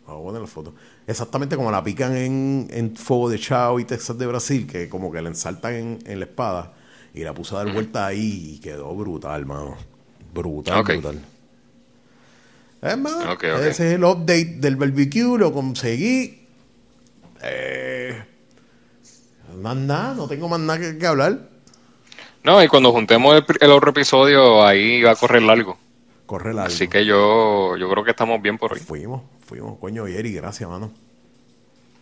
Voy 0.06 0.20
a 0.20 0.24
poner 0.24 0.42
la 0.42 0.48
foto. 0.48 0.76
Exactamente 1.08 1.56
como 1.56 1.72
la 1.72 1.84
pican 1.84 2.16
en, 2.16 2.68
en 2.70 2.96
Fuego 2.96 3.30
de 3.30 3.40
Chao 3.40 3.80
y 3.80 3.86
Texas 3.86 4.18
de 4.20 4.28
Brasil, 4.28 4.68
que 4.68 4.88
como 4.88 5.12
que 5.12 5.22
la 5.22 5.30
ensaltan 5.30 5.74
en, 5.74 6.00
en 6.06 6.20
la 6.20 6.26
espada. 6.26 6.74
Y 7.16 7.24
la 7.24 7.34
puse 7.34 7.56
a 7.56 7.60
dar 7.60 7.74
vuelta 7.74 8.06
ahí 8.06 8.56
y 8.56 8.60
quedó 8.60 8.94
brutal, 8.96 9.46
mano. 9.46 9.76
Brutal, 10.34 10.84
brutal. 10.84 11.35
Es 12.86 12.98
más, 13.00 13.44
ese 13.44 13.70
es 13.70 13.80
el 13.80 14.04
update 14.04 14.58
del 14.58 14.76
barbecue, 14.76 15.40
lo 15.40 15.52
conseguí. 15.52 16.46
Eh, 17.42 18.24
más 19.60 19.76
nada, 19.76 20.14
no 20.14 20.28
tengo 20.28 20.48
más 20.48 20.60
nada 20.60 20.98
que, 20.98 21.08
hablar. 21.08 21.50
No, 22.44 22.62
y 22.62 22.68
cuando 22.68 22.92
juntemos 22.92 23.44
el, 23.60 23.72
otro 23.72 23.90
episodio, 23.90 24.64
ahí 24.64 25.02
va 25.02 25.12
a 25.12 25.16
correr 25.16 25.42
largo. 25.42 25.80
Corre 26.28 26.54
largo. 26.54 26.68
Así 26.68 26.88
que 26.88 27.06
yo, 27.06 27.76
yo 27.76 27.90
creo 27.90 28.04
que 28.04 28.12
estamos 28.12 28.40
bien 28.40 28.60
por 28.60 28.74
hoy. 28.74 28.80
Fuimos, 28.80 29.24
fuimos, 29.48 29.80
coño, 29.80 30.08
Yeri, 30.08 30.34
gracias, 30.34 30.70
mano. 30.70 30.92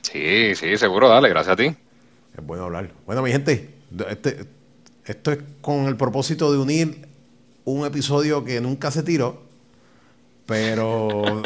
Sí, 0.01 0.53
sí, 0.55 0.77
seguro, 0.77 1.07
dale, 1.07 1.29
gracias 1.29 1.53
a 1.53 1.55
ti. 1.55 1.65
Es 1.65 2.45
bueno 2.45 2.65
hablar. 2.65 2.91
Bueno, 3.05 3.21
mi 3.21 3.31
gente, 3.31 3.73
este, 4.09 4.45
esto 5.05 5.31
es 5.31 5.39
con 5.61 5.85
el 5.85 5.95
propósito 5.95 6.51
de 6.51 6.57
unir 6.57 7.07
un 7.63 7.85
episodio 7.85 8.43
que 8.43 8.59
nunca 8.59 8.91
se 8.91 9.03
tiró, 9.03 9.43
pero 10.45 11.41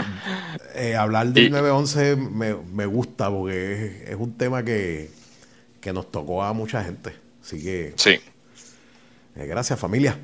eh, 0.76 0.96
hablar 0.96 1.28
del 1.28 1.52
911 1.52 2.16
me, 2.16 2.56
me, 2.56 2.86
gusta 2.86 3.30
porque 3.30 4.06
es, 4.08 4.16
un 4.16 4.38
tema 4.38 4.64
que, 4.64 5.10
nos 5.94 6.12
tocó 6.12 6.44
a 6.44 6.52
mucha 6.52 6.84
gente. 6.84 7.16
Así 7.42 7.64
que. 7.64 7.94
Sí. 7.96 8.20
Eh, 9.36 9.46
gracias, 9.46 9.80
familia. 9.80 10.18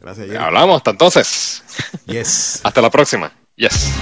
Gracias, 0.00 0.28
Hablamos 0.36 0.78
hasta 0.78 0.90
entonces. 0.90 1.62
Yes. 2.06 2.60
hasta 2.64 2.80
la 2.80 2.90
próxima. 2.90 3.32
Yes. 3.56 3.92